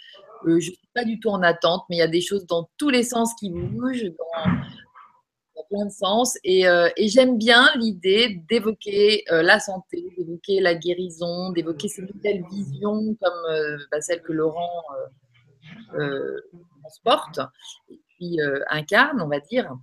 je 0.46 0.56
ne 0.56 0.60
suis 0.60 0.90
pas 0.94 1.04
du 1.04 1.20
tout 1.20 1.30
en 1.30 1.44
attente, 1.44 1.84
mais 1.90 1.98
il 1.98 2.00
y 2.00 2.04
a 2.04 2.08
des 2.08 2.22
choses 2.22 2.46
dans 2.48 2.70
tous 2.78 2.90
les 2.90 3.04
sens 3.04 3.34
qui 3.36 3.52
bougent, 3.52 4.12
plein 5.72 5.86
de 5.86 5.92
sens. 5.92 6.38
Euh, 6.46 6.90
et, 6.98 7.08
j'aime 7.08 7.38
bien 7.38 7.70
l'idée 7.76 8.42
d'évoquer 8.50 9.24
euh, 9.32 9.42
la 9.42 9.60
santé, 9.60 10.06
d'évoquer 10.18 10.60
la 10.60 10.76
guérison, 10.76 11.52
d'évoquer 11.52 11.88
ces 11.88 12.02
nouvelles 12.02 12.44
visions 12.52 13.16
comme 13.22 13.46
euh, 13.50 13.78
bah, 13.92 14.02
celle 14.02 14.22
que 14.22 14.34
Laurent 14.34 14.84
transporte 16.82 17.40
et 17.90 18.00
puis 18.08 18.38
incarne, 18.70 19.22
on 19.22 19.28
va 19.28 19.40
dire. 19.40 19.74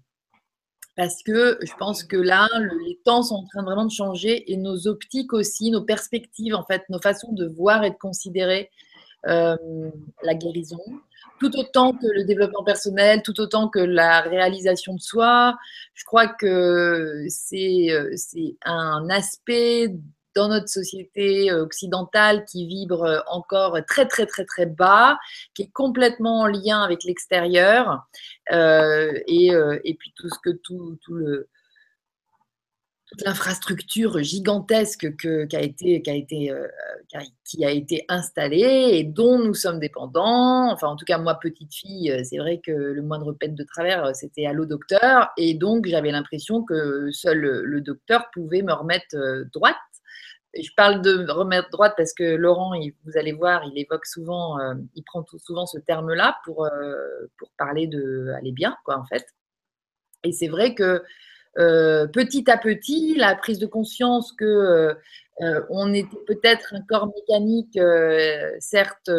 Parce 0.96 1.22
que 1.22 1.58
je 1.62 1.72
pense 1.78 2.02
que 2.02 2.16
là, 2.16 2.48
les 2.86 2.98
temps 3.04 3.22
sont 3.22 3.36
en 3.36 3.46
train 3.46 3.62
vraiment 3.62 3.84
de 3.84 3.90
changer 3.90 4.50
et 4.52 4.56
nos 4.56 4.88
optiques 4.88 5.32
aussi, 5.32 5.70
nos 5.70 5.84
perspectives, 5.84 6.54
en 6.54 6.64
fait, 6.64 6.82
nos 6.88 7.00
façons 7.00 7.32
de 7.32 7.46
voir 7.46 7.84
et 7.84 7.90
de 7.90 7.96
considérer 7.96 8.70
la 9.24 10.34
guérison, 10.34 10.80
tout 11.38 11.56
autant 11.56 11.92
que 11.92 12.06
le 12.06 12.24
développement 12.24 12.64
personnel, 12.64 13.22
tout 13.22 13.40
autant 13.40 13.68
que 13.68 13.78
la 13.78 14.20
réalisation 14.20 14.94
de 14.94 15.00
soi. 15.00 15.56
Je 15.94 16.04
crois 16.04 16.28
que 16.28 17.24
c'est 17.28 17.90
euh, 17.90 18.14
un 18.64 19.08
aspect 19.10 19.94
dans 20.34 20.48
notre 20.48 20.68
société 20.68 21.50
euh, 21.50 21.62
occidentale 21.62 22.44
qui 22.44 22.66
vibre 22.66 23.24
encore 23.28 23.78
très 23.86 24.06
très 24.06 24.26
très 24.26 24.44
très 24.44 24.66
bas, 24.66 25.18
qui 25.54 25.62
est 25.62 25.72
complètement 25.72 26.40
en 26.40 26.46
lien 26.46 26.82
avec 26.82 27.04
l'extérieur 27.04 28.06
euh, 28.52 29.12
et, 29.26 29.50
et, 29.84 29.94
puis 29.94 30.12
tout 30.16 30.28
ce 30.28 30.38
que 30.42 30.50
tout, 30.50 30.98
tout 31.02 31.14
le 31.14 31.48
toute 33.08 33.22
l'infrastructure 33.22 34.22
gigantesque 34.22 35.16
que, 35.16 35.46
qui, 35.46 35.56
a 35.56 35.62
été, 35.62 35.94
été, 35.94 36.50
euh, 36.50 36.68
été 37.68 38.04
installée 38.08 38.90
et 38.92 39.04
dont 39.04 39.38
nous 39.38 39.54
sommes 39.54 39.80
dépendants. 39.80 40.70
Enfin, 40.70 40.88
en 40.88 40.96
tout 40.96 41.06
cas, 41.06 41.18
moi, 41.18 41.34
petite 41.34 41.74
fille, 41.74 42.10
euh, 42.10 42.22
c'est 42.22 42.38
vrai 42.38 42.60
que 42.64 42.70
le 42.70 43.02
moindre 43.02 43.32
pet 43.32 43.54
de 43.54 43.64
travers, 43.64 44.04
euh, 44.04 44.12
c'était 44.12 44.46
Allô 44.46 44.66
docteur. 44.66 45.30
Et 45.36 45.54
donc, 45.54 45.86
j'avais 45.86 46.10
l'impression 46.10 46.62
que 46.62 47.10
seul 47.10 47.38
le, 47.38 47.80
docteur 47.80 48.28
pouvait 48.32 48.62
me 48.62 48.72
remettre 48.72 49.16
droite 49.52 49.76
je 50.56 50.70
parle 50.76 51.02
de 51.02 51.30
remettre 51.30 51.70
droite 51.70 51.94
parce 51.96 52.12
que 52.12 52.24
Laurent, 52.24 52.72
vous 53.04 53.16
allez 53.16 53.32
voir, 53.32 53.62
il 53.64 53.78
évoque 53.78 54.06
souvent, 54.06 54.58
euh, 54.58 54.74
il 54.94 55.02
prend 55.02 55.24
souvent 55.38 55.66
ce 55.66 55.78
terme-là 55.78 56.38
pour, 56.44 56.64
euh, 56.64 57.26
pour 57.38 57.50
parler 57.58 57.86
de 57.86 58.32
aller 58.36 58.52
bien, 58.52 58.76
quoi, 58.84 58.98
en 58.98 59.04
fait. 59.06 59.26
Et 60.24 60.32
c'est 60.32 60.48
vrai 60.48 60.74
que 60.74 60.82
euh, 60.82 61.00
petit 61.58 62.50
à 62.50 62.56
petit, 62.56 63.14
la 63.16 63.34
prise 63.34 63.58
de 63.58 63.66
conscience 63.66 64.32
que 64.32 64.96
on 65.70 65.92
était 65.92 66.16
peut-être 66.26 66.74
un 66.74 66.82
corps 66.82 67.12
mécanique, 67.14 67.78
certes, 68.60 69.10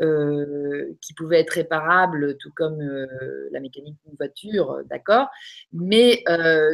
euh, 0.00 0.96
qui 1.02 1.12
pouvait 1.12 1.40
être 1.40 1.50
réparable, 1.50 2.36
tout 2.38 2.50
comme 2.56 2.80
euh, 2.80 3.06
la 3.52 3.60
mécanique 3.60 3.98
d'une 4.04 4.16
voiture, 4.16 4.72
euh, 4.72 4.82
d'accord. 4.84 5.28
Mais 5.72 6.24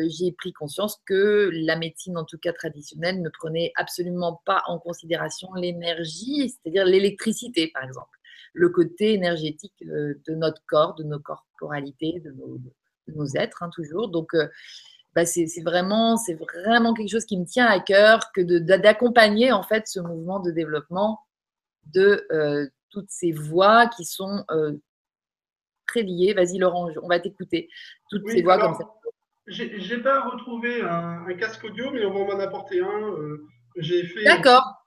j'ai 0.09 0.33
pris 0.33 0.53
conscience 0.53 1.03
que 1.05 1.51
la 1.53 1.77
médecine, 1.77 2.17
en 2.17 2.25
tout 2.25 2.39
cas 2.39 2.53
traditionnelle, 2.53 3.21
ne 3.21 3.29
prenait 3.29 3.73
absolument 3.75 4.41
pas 4.47 4.63
en 4.67 4.79
considération 4.79 5.53
l'énergie, 5.55 6.49
c'est-à-dire 6.49 6.87
l'électricité, 6.87 7.73
par 7.75 7.83
exemple, 7.83 8.19
le 8.55 8.69
côté 8.69 9.15
énergétique 9.15 9.75
de 9.81 10.35
notre 10.35 10.63
corps, 10.67 10.95
de 10.95 11.03
nos 11.03 11.19
corporalités, 11.19 12.21
de 12.25 12.31
nos, 12.31 12.59
nos 13.15 13.27
êtres, 13.37 13.63
hein, 13.63 13.71
toujours. 13.75 14.09
Donc, 14.09 14.31
bah, 15.15 15.27
c'est 15.27 15.47
vraiment, 15.63 16.17
c'est 16.17 16.35
vraiment 16.35 16.95
quelque 16.95 17.11
chose 17.11 17.25
qui 17.25 17.39
me 17.39 17.45
tient 17.45 17.67
à 17.67 17.81
cœur 17.81 18.33
que 18.33 18.41
d'accompagner 18.41 19.53
en 19.53 19.63
fait 19.63 19.87
ce 19.87 20.01
mouvement 20.01 20.41
de 20.41 20.51
développement 20.51 21.21
de, 21.95 22.27
toutes 22.91 23.11
ces 23.11 23.33
voix 23.33 23.87
qui 23.89 24.05
sont 24.05 24.45
euh, 24.51 24.73
très 25.87 26.03
liées. 26.03 26.35
Vas-y, 26.35 26.59
Laurent, 26.59 26.91
on 27.03 27.09
va 27.09 27.21
t'écouter. 27.21 27.69
Toutes 28.11 28.29
ces 28.29 28.43
voix 28.43 28.59
comme 28.59 28.75
ça. 28.75 28.89
J'ai 29.47 29.99
pas 30.03 30.29
retrouvé 30.29 30.83
un, 30.83 31.25
casque 31.39 31.65
audio, 31.65 31.91
mais 31.91 32.05
on 32.05 32.13
va 32.13 32.35
m'en 32.35 32.41
apporter 32.41 32.81
un. 32.81 33.01
Euh, 33.03 33.47
j'ai 33.77 34.05
fait. 34.05 34.25
D'accord. 34.25 34.85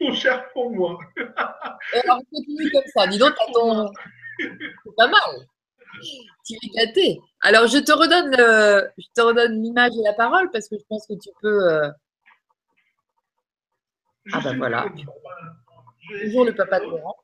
On, 0.00 0.12
cherche 0.12 0.44
pour 0.52 0.70
moi. 0.70 0.98
Alors, 2.04 2.20
continue 2.30 2.70
comme 2.70 2.82
ça. 2.94 3.06
Dis 3.06 3.18
donc, 3.18 3.34
ton... 3.52 3.90
c'est 4.38 4.96
pas 4.96 5.08
mal. 5.08 5.46
Tu 6.44 6.54
es 6.54 6.68
gâté. 6.74 7.20
Alors, 7.40 7.66
je 7.66 7.78
te 7.78 7.92
redonne, 7.92 8.32
je 8.98 9.06
te 9.14 9.20
redonne 9.20 9.62
l'image 9.62 9.92
et 9.92 10.02
la 10.04 10.14
parole 10.14 10.50
parce 10.50 10.68
que 10.68 10.76
je 10.78 10.84
pense 10.88 11.06
que 11.06 11.14
tu 11.14 11.30
peux. 11.40 11.72
Euh, 11.72 11.90
ah 14.32 14.40
ben 14.42 14.56
voilà. 14.56 14.86
Toujours 16.22 16.44
le 16.44 16.54
papa 16.54 16.80
de 16.80 16.86
Laurent. 16.86 17.16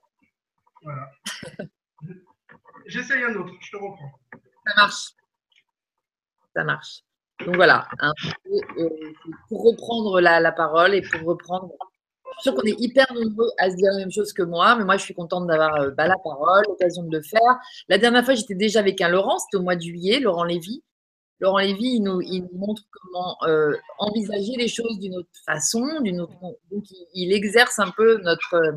Voilà. 0.83 1.11
J'essaye 2.87 3.23
un 3.25 3.35
autre, 3.35 3.53
je 3.61 3.71
te 3.71 3.77
reprends. 3.77 4.13
Ça 4.67 4.75
marche. 4.77 5.09
Ça 6.55 6.65
marche. 6.65 7.03
Donc 7.47 7.57
voilà, 7.57 7.89
hein. 8.01 8.13
euh, 8.77 9.13
pour 9.49 9.65
reprendre 9.65 10.21
la, 10.21 10.53
parole 10.53 10.95
et 10.95 11.01
pour 11.01 11.23
reprendre. 11.23 11.73
Je 12.39 12.51
suis 12.51 12.55
qu'on 12.59 12.67
est 12.67 12.81
hyper 12.81 13.07
nombreux 13.15 13.51
à 13.59 13.71
se 13.71 13.77
dire 13.77 13.93
la 13.93 13.99
même 13.99 14.11
chose 14.11 14.33
que 14.33 14.43
moi, 14.43 14.77
mais 14.77 14.85
moi 14.85 14.97
je 14.97 15.03
suis 15.03 15.15
contente 15.15 15.47
d'avoir 15.47 15.75
euh, 15.77 15.91
bah, 15.91 16.07
la 16.07 16.17
parole, 16.23 16.65
l'occasion 16.69 17.03
de 17.03 17.17
le 17.17 17.23
faire. 17.23 17.59
La 17.89 17.99
dernière 17.99 18.25
fois, 18.25 18.35
j'étais 18.35 18.55
déjà 18.55 18.81
avec 18.81 19.01
un 19.01 19.09
Laurent, 19.09 19.39
c'était 19.39 19.57
au 19.59 19.63
mois 19.63 19.77
de 19.77 19.83
juillet, 19.83 20.21
Laurent 20.21 20.45
Lévy. 20.45 20.83
Laurent 21.41 21.59
Lévy, 21.59 21.97
il 21.97 22.03
nous, 22.03 22.21
montre 22.55 22.83
comment 22.91 23.37
euh, 23.45 23.77
envisager 23.99 24.53
les 24.57 24.69
choses 24.69 24.99
d'une 24.99 25.17
autre 25.17 25.31
façon, 25.47 26.01
d'une 26.03 26.21
autre. 26.21 26.35
Donc, 26.71 26.85
il, 27.15 27.33
exerce 27.33 27.79
un 27.79 27.91
peu 27.91 28.21
notre, 28.23 28.55
euh, 28.55 28.73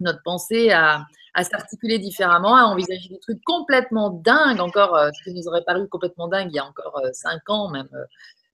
notre 0.00 0.22
pensée 0.22 0.70
à, 0.70 1.06
s'articuler 1.40 1.98
différemment, 1.98 2.56
à 2.56 2.64
envisager 2.64 3.08
des 3.08 3.20
trucs 3.20 3.40
complètement 3.44 4.10
dingues, 4.10 4.60
encore, 4.60 4.98
ce 4.98 5.22
qui 5.22 5.32
nous 5.32 5.46
aurait 5.46 5.62
paru 5.62 5.88
complètement 5.88 6.26
dingue 6.26 6.48
il 6.50 6.56
y 6.56 6.58
a 6.58 6.64
encore 6.64 7.00
cinq 7.12 7.48
ans, 7.48 7.70
même 7.70 7.88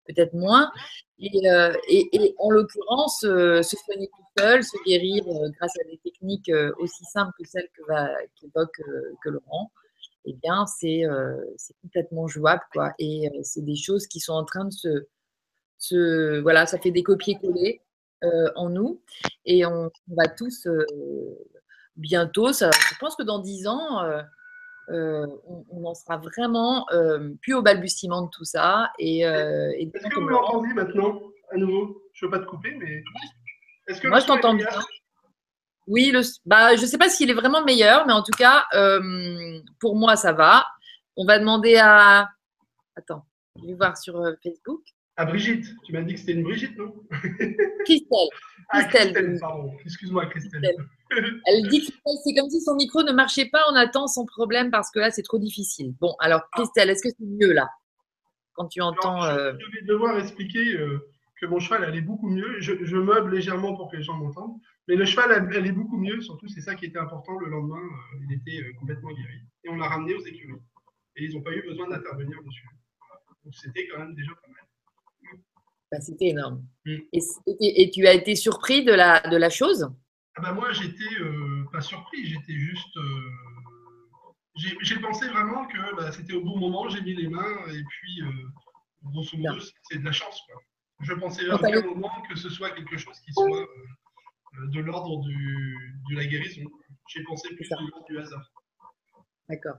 peut-être 0.07 0.35
moins. 0.35 0.71
Et, 1.19 2.35
en 2.39 2.51
l'occurrence, 2.51 3.21
se 3.21 3.77
soigner 3.85 4.09
tout 4.09 4.43
seul, 4.43 4.65
se 4.65 4.77
guérir 4.85 5.25
grâce 5.59 5.73
à 5.81 5.85
des 5.91 5.99
techniques 5.99 6.51
aussi 6.79 7.05
simples 7.05 7.33
que 7.39 7.49
celles 7.49 7.69
qu'évoque 8.37 8.81
que 9.23 9.29
Laurent 9.31 9.71
eh 10.27 10.33
bien, 10.35 10.65
euh, 10.85 11.37
c'est 11.57 11.77
complètement 11.83 12.27
jouable. 12.27 12.63
Quoi. 12.73 12.93
Et 12.99 13.29
euh, 13.29 13.41
c'est 13.43 13.65
des 13.65 13.77
choses 13.77 14.07
qui 14.07 14.21
sont 14.21 14.33
en 14.33 14.45
train 14.45 14.65
de 14.65 14.73
se. 15.79 16.41
voilà, 16.41 16.67
ça 16.67 16.79
fait 16.79 16.91
des 16.91 17.03
copier-coller 17.03 17.83
euh, 18.25 18.51
en 18.57 18.71
nous. 18.71 19.03
Et 19.45 19.67
on, 19.67 19.91
va 20.09 20.29
tous 20.29 20.67
bientôt, 21.97 22.53
je 22.53 22.99
pense 22.99 23.17
que 23.17 23.23
dans 23.23 23.39
dix 23.39 23.67
ans, 23.67 24.03
on, 24.89 25.85
en 25.85 25.95
sera 25.95 26.19
vraiment 26.19 26.87
plus 27.43 27.55
au 27.55 27.63
balbutiement 27.63 28.23
de 28.23 28.31
tout 28.31 28.45
ça. 28.45 28.91
Et, 28.99 29.21
Est-ce 29.21 30.09
que 30.09 30.21
vous 30.21 30.29
m'entendez 30.29 30.73
maintenant 30.75 31.21
à 31.51 31.57
nouveau? 31.57 32.03
Je 32.13 32.27
ne 32.27 32.31
veux 32.31 32.39
pas 32.39 32.45
te 32.45 32.49
couper, 32.49 32.75
mais. 32.79 33.03
Est-ce 33.89 34.01
que 34.01 34.09
Moi, 34.09 34.21
je 34.21 34.27
t'entends 34.27 34.55
bien. 34.55 34.69
Oui, 35.87 36.11
le, 36.13 36.23
bah, 36.47 36.77
je 36.77 36.83
ne 36.83 36.87
sais 36.87 36.99
pas 36.99 37.09
s'il 37.09 37.31
est 37.31 37.35
vraiment 37.35 37.63
meilleur, 37.63 38.07
mais 38.07 38.13
en 38.13 38.23
tout 38.23 38.33
cas, 38.37 38.65
euh, 38.73 39.61
pour 39.81 39.97
moi, 39.97 40.17
ça 40.17 40.33
va. 40.33 40.67
On 41.17 41.27
va 41.27 41.39
demander 41.39 41.77
à. 41.77 42.31
Attends, 42.97 43.27
je 43.61 43.67
vais 43.67 43.75
voir 43.75 43.97
sur 43.99 44.17
euh, 44.17 44.33
Facebook. 44.43 44.83
À 45.17 45.25
Brigitte. 45.27 45.67
Tu 45.85 45.93
m'as 45.93 46.03
dit 46.03 46.15
que 46.15 46.21
c'était 46.21 46.33
une 46.33 46.43
Brigitte, 46.43 46.77
non? 46.77 46.93
Christelle. 47.85 48.29
Ah, 48.71 48.85
Christelle, 48.85 49.39
pardon. 49.41 49.73
Excuse-moi, 49.85 50.27
Christelle. 50.27 50.75
Elle 51.47 51.69
dit 51.69 51.81
que 51.87 51.93
c'est 52.25 52.35
comme 52.35 52.51
si 52.51 52.61
son 52.61 52.75
micro 52.75 53.03
ne 53.03 53.13
marchait 53.13 53.49
pas. 53.51 53.63
On 53.71 53.77
attend 53.77 54.07
son 54.07 54.27
problème 54.27 54.71
parce 54.71 54.91
que 54.91 54.99
là, 54.99 55.11
c'est 55.11 55.23
trop 55.23 55.39
difficile. 55.39 55.95
Bon, 56.01 56.15
alors, 56.21 56.43
Christelle, 56.53 56.91
est-ce 56.91 57.03
que 57.03 57.11
c'est 57.11 57.27
mieux 57.27 57.53
là? 57.53 57.69
Quand 58.55 58.67
tu 58.69 58.81
entends. 58.81 59.25
Euh, 59.25 59.53
je, 59.59 59.79
vais 59.79 59.87
devoir 59.87 60.19
expliquer 60.19 60.77
que 61.41 61.47
mon 61.47 61.59
cheval 61.59 61.85
allait 61.85 62.01
beaucoup 62.01 62.29
mieux. 62.29 62.61
Je, 62.61 62.85
je 62.85 62.97
meuble 62.97 63.35
légèrement 63.35 63.77
pour 63.77 63.91
que 63.91 63.97
les 63.97 64.03
gens 64.03 64.17
m'entendent. 64.17 64.59
Mais 64.87 64.97
le 64.97 65.05
cheval 65.07 65.33
allait 65.33 65.73
beaucoup 65.73 65.97
mieux, 65.97 66.21
surtout 66.21 66.47
c'est 66.49 66.61
ça 66.61 66.75
qui 66.75 66.87
était 66.87 66.99
important. 66.99 67.39
Le 67.39 67.49
lendemain, 67.49 67.81
euh, 67.81 68.25
il 68.29 68.35
était 68.35 68.63
euh, 68.63 68.73
complètement 68.79 69.13
guéri. 69.13 69.41
Et 69.65 69.71
on 69.71 69.77
l'a 69.77 69.89
ramené 69.89 70.15
aux 70.15 70.25
écuries. 70.25 70.61
Et 71.17 71.25
ils 71.25 71.35
n'ont 71.35 71.43
pas 71.43 71.53
eu 71.53 71.63
besoin 71.63 71.89
d'intervenir 71.89 72.43
dessus. 72.43 72.69
Donc 73.45 73.55
c'était 73.55 73.89
quand 73.89 73.99
même 73.99 74.15
déjà 74.15 74.33
pas 74.35 74.49
mal. 74.49 74.64
Bah, 75.91 76.01
c'était 76.01 76.29
énorme. 76.29 76.65
Mm. 76.85 76.97
Et, 77.61 77.91
tu 77.91 78.07
as 78.07 78.15
été 78.15 78.35
surpris 78.35 78.85
de 78.85 78.93
la, 78.93 79.21
de 79.21 79.37
la 79.37 79.51
chose? 79.51 79.89
Ah 80.37 80.43
bah 80.43 80.53
Moi, 80.53 80.73
j'étais 80.73 81.15
euh, 81.21 81.65
pas 81.73 81.81
surpris, 81.81 82.27
j'étais 82.27 82.55
juste. 82.55 82.99
j'ai 84.83 84.99
pensé 85.01 85.29
vraiment 85.29 85.67
que 85.67 85.97
bah, 85.97 86.11
c'était 86.11 86.33
au 86.33 86.43
bon 86.43 86.59
moment, 86.59 86.89
j'ai 86.89 87.01
mis 87.03 87.15
les 87.15 87.29
mains, 87.29 87.57
et 87.69 87.83
puis, 87.89 88.21
grosso 89.05 89.37
modo, 89.37 89.61
c'est 89.89 89.99
de 89.99 90.05
la 90.05 90.13
chance. 90.13 90.41
Quoi. 90.47 90.61
Je 91.01 91.15
pensais 91.15 91.49
à 91.49 91.55
aucun 91.55 91.83
moment 91.83 92.23
que 92.29 92.37
ce 92.37 92.49
soit 92.49 92.71
quelque 92.71 92.97
chose 92.97 93.19
qui 93.21 93.33
soit 93.33 93.67
de 94.73 94.81
l'ordre 94.81 95.23
de 95.25 96.17
la 96.17 96.25
guérison. 96.25 96.63
J'ai 97.09 97.23
pensé 97.25 97.55
plus 97.55 97.69
de 97.69 97.77
l'ordre 97.77 98.05
du 98.09 98.19
hasard. 98.19 98.51
D'accord. 99.49 99.77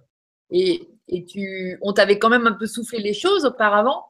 Et, 0.52 0.88
et, 1.08 1.26
tu, 1.26 1.78
on 1.82 1.94
t'avait 1.94 2.20
quand 2.20 2.30
même 2.30 2.46
un 2.46 2.54
peu 2.54 2.68
soufflé 2.68 3.00
les 3.00 3.14
choses 3.14 3.46
auparavant 3.46 4.06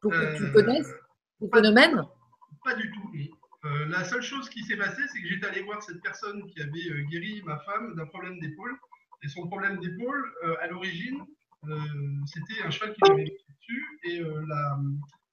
pour 0.00 0.12
que 0.12 0.36
tu 0.36 0.44
euh, 0.44 0.52
connaisses 0.52 0.92
phénomène? 1.48 2.02
Pas 2.64 2.74
du 2.74 2.90
tout. 2.90 3.12
Euh, 3.64 3.86
la 3.88 4.04
seule 4.04 4.22
chose 4.22 4.48
qui 4.48 4.64
s'est 4.64 4.76
passée, 4.76 5.02
c'est 5.12 5.20
que 5.20 5.28
j'étais 5.28 5.46
allé 5.46 5.62
voir 5.62 5.82
cette 5.82 6.00
personne 6.02 6.46
qui 6.46 6.60
avait 6.60 6.90
euh, 6.90 7.02
guéri 7.10 7.42
ma 7.44 7.58
femme 7.58 7.94
d'un 7.94 8.06
problème 8.06 8.38
d'épaule. 8.40 8.76
Et 9.22 9.28
son 9.28 9.46
problème 9.48 9.78
d'épaule, 9.80 10.24
à 10.62 10.66
l'origine, 10.68 11.22
c'était 12.24 12.62
un 12.64 12.70
cheval 12.70 12.94
qui 12.94 13.00
l'avait 13.06 13.24
dessus. 13.24 14.00
Et 14.04 14.20
la, 14.20 14.78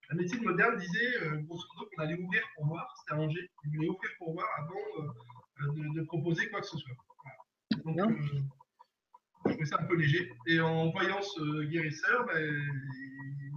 la 0.10 0.16
médecine 0.16 0.44
moderne 0.44 0.78
disait, 0.78 1.24
euh, 1.24 1.38
grosso 1.42 1.66
modo, 1.76 1.90
qu'on 1.90 2.04
allait 2.04 2.18
ouvrir 2.18 2.42
pour 2.56 2.68
voir, 2.68 2.96
c'était 2.98 3.14
arrangé, 3.14 3.50
on 3.66 3.70
voulait 3.70 3.90
ouvrir 3.90 4.12
pour 4.18 4.34
voir 4.34 4.48
avant 4.58 5.04
euh, 5.04 5.94
de, 5.94 6.02
proposer 6.04 6.50
quoi 6.50 6.62
que 6.62 6.68
ce 6.68 6.78
soit. 6.78 6.96
Donc, 7.84 8.00
euh, 8.00 8.40
je 9.48 9.54
trouvais 9.54 9.66
ça 9.66 9.78
un 9.80 9.86
peu 9.86 9.96
léger. 9.96 10.32
Et 10.48 10.60
en 10.60 10.92
voyant 10.92 11.22
ce 11.22 11.64
guérisseur, 11.66 12.26
ben, 12.26 12.64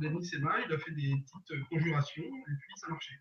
il 0.01 0.07
a 0.07 0.11
mis 0.11 0.25
ses 0.25 0.39
mains, 0.39 0.59
il 0.67 0.73
a 0.73 0.79
fait 0.79 0.93
des 0.93 1.15
petites 1.17 1.69
conjurations, 1.69 2.23
et 2.23 2.55
puis 2.61 2.73
ça 2.77 2.89
marchait. 2.89 3.15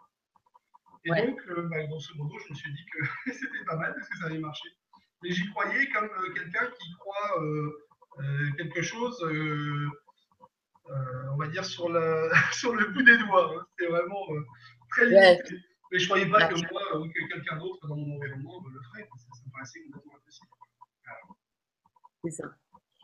Et 1.06 1.10
donc, 1.10 1.42
ben, 1.70 1.88
grosso 1.88 2.14
modo, 2.16 2.36
je 2.46 2.54
me 2.54 2.56
suis 2.56 2.72
dit 2.72 2.86
que 2.94 3.06
c'était 3.34 3.66
pas 3.66 3.76
mal 3.76 3.94
parce 3.94 4.10
que 4.10 4.18
ça 4.18 4.26
allait 4.26 4.40
marcher. 4.40 4.70
Mais 5.24 5.32
j'y 5.32 5.50
croyais 5.50 5.90
comme 5.90 6.10
quelqu'un 6.34 6.68
qui 6.80 6.94
croit 7.00 7.44
quelque 8.58 8.82
chose 8.82 9.22
euh, 10.90 11.30
on 11.34 11.38
va 11.38 11.48
dire, 11.48 11.64
sur, 11.66 11.88
sur 12.54 12.76
le 12.76 12.88
bout 12.88 13.04
des 13.04 13.18
doigts. 13.18 13.54
Hein. 13.56 13.66
C'est 13.78 13.88
vraiment 13.88 14.26
euh, 14.32 14.46
très 14.92 15.06
limité. 15.06 15.56
Mais 15.92 16.00
je 16.00 16.04
ne 16.04 16.10
croyais 16.10 16.30
pas 16.30 16.48
que 16.48 16.56
moi 16.72 16.98
ou 16.98 17.08
que 17.08 17.34
quelqu'un 17.34 17.58
d'autre 17.58 17.88
dans 17.88 17.96
mon 17.96 18.16
environnement 18.16 18.64
le 18.72 18.80
ferait. 18.92 19.08
Ça, 19.18 19.44
me 19.46 19.52
paraissait 19.52 19.82
complètement 19.84 20.14
impossible. 20.18 20.48
C'est 22.24 22.32
ça. 22.32 22.46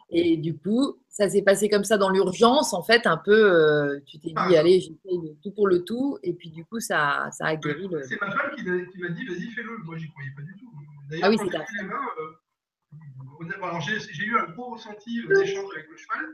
Et 0.10 0.38
du 0.38 0.55
coup, 0.55 1.00
ça 1.10 1.29
s'est 1.29 1.41
passé 1.41 1.67
comme 1.67 1.84
ça 1.84 1.98
dans 1.98 2.10
l'urgence, 2.10 2.74
en 2.74 2.84
fait, 2.84 3.07
un 3.07 3.17
peu. 3.17 3.31
Euh, 3.34 4.00
tu 4.05 4.19
t'es 4.19 4.29
dit, 4.29 4.34
ah. 4.36 4.60
allez, 4.60 4.79
j'essaye 4.79 5.38
tout 5.41 5.51
pour 5.51 5.67
le 5.67 5.84
tout. 5.84 6.19
Et 6.22 6.34
puis, 6.34 6.51
du 6.51 6.63
coup, 6.63 6.79
ça, 6.79 7.29
ça 7.31 7.48
a 7.48 7.55
guéri. 7.55 7.88
Le... 7.88 8.03
C'est 8.03 8.22
ma 8.22 8.31
femme 8.31 8.51
qui, 8.55 8.63
m'a 8.63 9.10
dit, 9.10 9.25
vas-y, 9.25 9.50
fais-le. 9.51 9.77
Moi, 9.84 9.98
j'y 9.98 10.10
croyais 10.10 10.31
pas 10.36 10.43
du 10.43 10.53
tout. 10.60 10.72
D'ailleurs, 11.10 11.25
ah 11.25 11.29
oui, 11.29 11.38
quand 11.38 11.45
j'ai 11.50 11.81
les 11.81 11.88
mains, 11.88 13.67
alors 13.67 13.81
j'ai 13.81 14.25
eu 14.25 14.38
un 14.38 14.51
gros 14.51 14.74
ressenti 14.74 15.22
d'échange 15.27 15.72
avec 15.75 15.89
le 15.89 15.98
cheval 15.98 16.25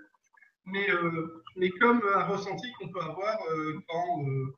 mais, 0.65 0.89
euh, 0.89 1.43
mais 1.55 1.69
comme 1.69 2.01
un 2.15 2.23
ressenti 2.25 2.71
qu'on 2.73 2.89
peut 2.89 3.01
avoir 3.01 3.37
euh, 3.51 3.79
quand, 3.87 4.23
euh, 4.23 4.55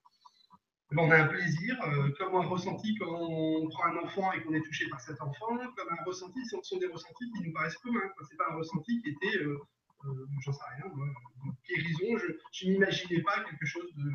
on 0.98 1.12
a 1.12 1.18
un 1.18 1.28
plaisir, 1.28 1.78
euh, 1.88 2.10
comme 2.18 2.36
un 2.36 2.46
ressenti 2.46 2.96
quand 2.96 3.10
on 3.10 3.68
prend 3.70 3.86
un 3.86 3.98
enfant 3.98 4.32
et 4.34 4.42
qu'on 4.42 4.54
est 4.54 4.62
touché 4.62 4.88
par 4.90 5.00
cet 5.00 5.22
enfant, 5.22 5.58
comme 5.76 5.88
un 5.90 6.04
ressenti, 6.06 6.46
ce 6.46 6.58
sont 6.62 6.78
des 6.78 6.88
ressentis 6.88 7.32
qui 7.32 7.44
nous 7.44 7.54
paraissent 7.54 7.78
communs. 7.78 8.02
Ce 8.22 8.32
n'est 8.32 8.38
pas 8.38 8.52
un 8.52 8.56
ressenti 8.56 9.02
qui 9.02 9.10
était, 9.10 9.38
euh, 9.38 9.58
euh, 10.06 10.26
j'en 10.42 10.52
sais 10.52 10.64
rien, 10.76 10.92
de 10.92 11.52
guérison, 11.68 12.18
je, 12.52 12.68
n'imaginais 12.68 13.22
pas 13.22 13.44
quelque 13.44 13.66
chose 13.66 13.94
de. 13.96 14.12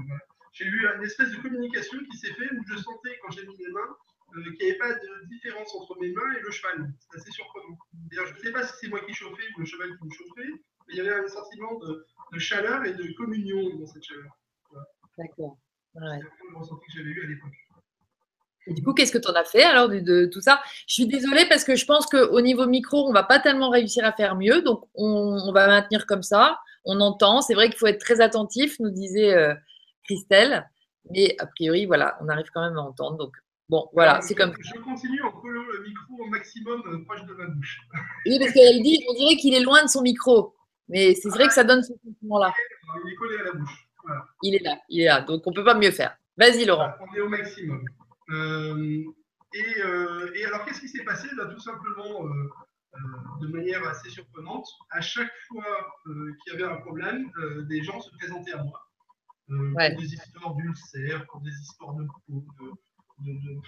J'ai 0.53 0.65
eu 0.65 0.87
une 0.97 1.05
espèce 1.05 1.31
de 1.31 1.37
communication 1.37 1.99
qui 2.11 2.17
s'est 2.17 2.33
faite 2.33 2.51
où 2.53 2.65
je 2.67 2.77
sentais, 2.77 3.19
quand 3.23 3.31
j'ai 3.31 3.47
mis 3.47 3.57
les 3.57 3.71
mains, 3.71 3.97
qu'il 4.33 4.67
n'y 4.67 4.71
avait 4.71 4.79
pas 4.79 4.93
de 4.93 5.27
différence 5.29 5.75
entre 5.75 5.99
mes 6.01 6.11
mains 6.13 6.33
et 6.37 6.41
le 6.41 6.51
cheval. 6.51 6.93
C'est 6.99 7.21
assez 7.21 7.31
surprenant. 7.31 7.79
je 8.11 8.21
ne 8.21 8.39
sais 8.39 8.53
pas 8.53 8.67
si 8.67 8.73
c'est 8.81 8.89
moi 8.89 9.01
qui 9.01 9.15
chauffais 9.15 9.43
ou 9.57 9.61
le 9.61 9.67
cheval 9.67 9.97
qui 9.97 10.05
me 10.05 10.11
chauffait, 10.11 10.49
mais 10.89 10.95
il 10.95 10.97
y 10.97 11.01
avait 11.01 11.15
un 11.15 11.29
sentiment 11.29 11.79
de, 11.79 12.39
chaleur 12.39 12.85
et 12.85 12.95
de 12.95 13.13
communion 13.13 13.77
dans 13.79 13.87
cette 13.87 14.03
chaleur. 14.03 14.37
D'accord. 15.17 15.59
Ouais. 15.95 16.19
C'est 16.21 16.53
le 16.53 16.59
ressenti 16.59 16.87
que 16.87 16.93
j'avais 16.99 17.11
eu 17.11 17.25
à 17.25 17.29
l'époque. 17.29 17.53
Et 18.69 18.75
du 18.75 18.83
coup, 18.83 18.93
qu'est-ce 18.93 19.13
que 19.13 19.19
tu 19.19 19.29
en 19.29 19.35
as 19.35 19.45
fait 19.45 19.63
alors 19.63 19.89
de, 19.89 20.27
tout 20.27 20.41
ça? 20.41 20.61
Je 20.87 20.95
suis 20.95 21.07
désolée 21.07 21.47
parce 21.49 21.65
que 21.65 21.75
je 21.75 21.87
pense 21.87 22.07
qu'au 22.07 22.41
niveau 22.41 22.67
micro, 22.67 23.07
on 23.07 23.09
ne 23.09 23.15
va 23.15 23.23
pas 23.23 23.39
tellement 23.39 23.71
réussir 23.71 24.05
à 24.05 24.13
faire 24.13 24.37
mieux. 24.37 24.63
Donc, 24.63 24.85
on, 24.95 25.51
va 25.53 25.67
maintenir 25.67 26.07
comme 26.07 26.23
ça. 26.23 26.59
On 26.85 27.01
entend. 27.01 27.41
C'est 27.41 27.55
vrai 27.55 27.71
qu'il 27.71 27.79
faut 27.79 27.87
être 27.87 28.01
très 28.01 28.21
attentif, 28.21 28.79
nous 28.79 28.91
disait 28.91 29.35
euh, 29.35 29.55
Christelle. 30.05 30.69
Mais 31.11 31.35
a 31.39 31.47
priori, 31.47 31.87
voilà, 31.87 32.19
on 32.21 32.29
arrive 32.29 32.47
quand 32.53 32.61
même 32.61 32.77
à 32.77 32.83
entendre. 32.83 33.17
Donc, 33.17 33.35
bon, 33.71 33.89
voilà, 33.95 34.21
c'est 34.21 34.35
comme 34.35 34.53
Je 34.61 34.81
continue 34.81 35.23
en 35.23 35.33
collant 35.33 35.63
le 35.63 35.85
micro 35.85 36.23
au 36.23 36.27
maximum 36.27 36.83
euh, 36.87 37.05
proche 37.07 37.25
de 37.25 37.33
ma 37.33 37.47
bouche. 37.47 37.81
Oui, 38.27 38.39
parce 38.39 38.53
qu'elle 38.53 38.83
dit, 38.83 39.03
on 39.09 39.15
dirait 39.15 39.37
qu'il 39.37 39.55
est 39.55 39.63
loin 39.63 39.83
de 39.83 39.89
son 39.89 40.03
micro. 40.03 40.55
Mais 40.89 41.15
c'est 41.15 41.31
vrai 41.31 41.47
que 41.47 41.55
ça 41.55 41.65
donne 41.65 41.83
ce 41.83 41.93
sentiment-là. 42.05 42.53
Il 43.05 43.13
est 43.13 43.17
collé 43.17 43.37
à 43.41 43.45
la 43.45 43.53
bouche. 43.53 43.88
Il 44.43 44.55
est 44.55 44.65
là, 44.65 44.79
il 44.89 45.03
est 45.03 45.07
là. 45.07 45.21
Donc, 45.21 45.47
on 45.47 45.51
ne 45.51 45.55
peut 45.55 45.65
pas 45.65 45.75
mieux 45.75 45.91
faire. 45.91 46.17
Vas-y, 46.37 46.65
Laurent. 46.65 46.93
On 47.01 47.15
est 47.15 47.21
au 47.21 47.29
maximum. 47.29 47.85
Euh, 48.31 49.05
euh, 49.85 50.31
et, 50.35 50.45
alors, 50.45 50.65
qu'est-ce 50.65 50.81
qui 50.81 50.89
s'est 50.89 51.05
passé 51.05 51.29
Là, 51.37 51.47
Tout 51.47 51.61
simplement, 51.61 52.27
euh, 52.27 52.99
de 53.41 53.49
manière 53.49 53.87
assez 53.89 54.11
surprenante, 54.11 54.67
à 54.91 55.01
chaque 55.01 55.33
fois 55.49 55.65
qu'il 56.05 56.53
y 56.53 56.57
avait 56.57 56.73
un 56.73 56.77
problème, 56.81 57.31
des 57.69 57.83
gens 57.83 58.01
se 58.01 58.11
présentaient 58.17 58.53
à 58.53 58.63
moi. 58.63 58.81
Pour 59.49 60.01
des 60.01 60.15
histoires 60.15 60.55
d'ulcères, 60.55 61.27
pour 61.27 61.41
des 61.41 61.51
histoires 61.51 61.95
de 61.95 62.05
peau, 62.27 62.45
de, 63.21 63.61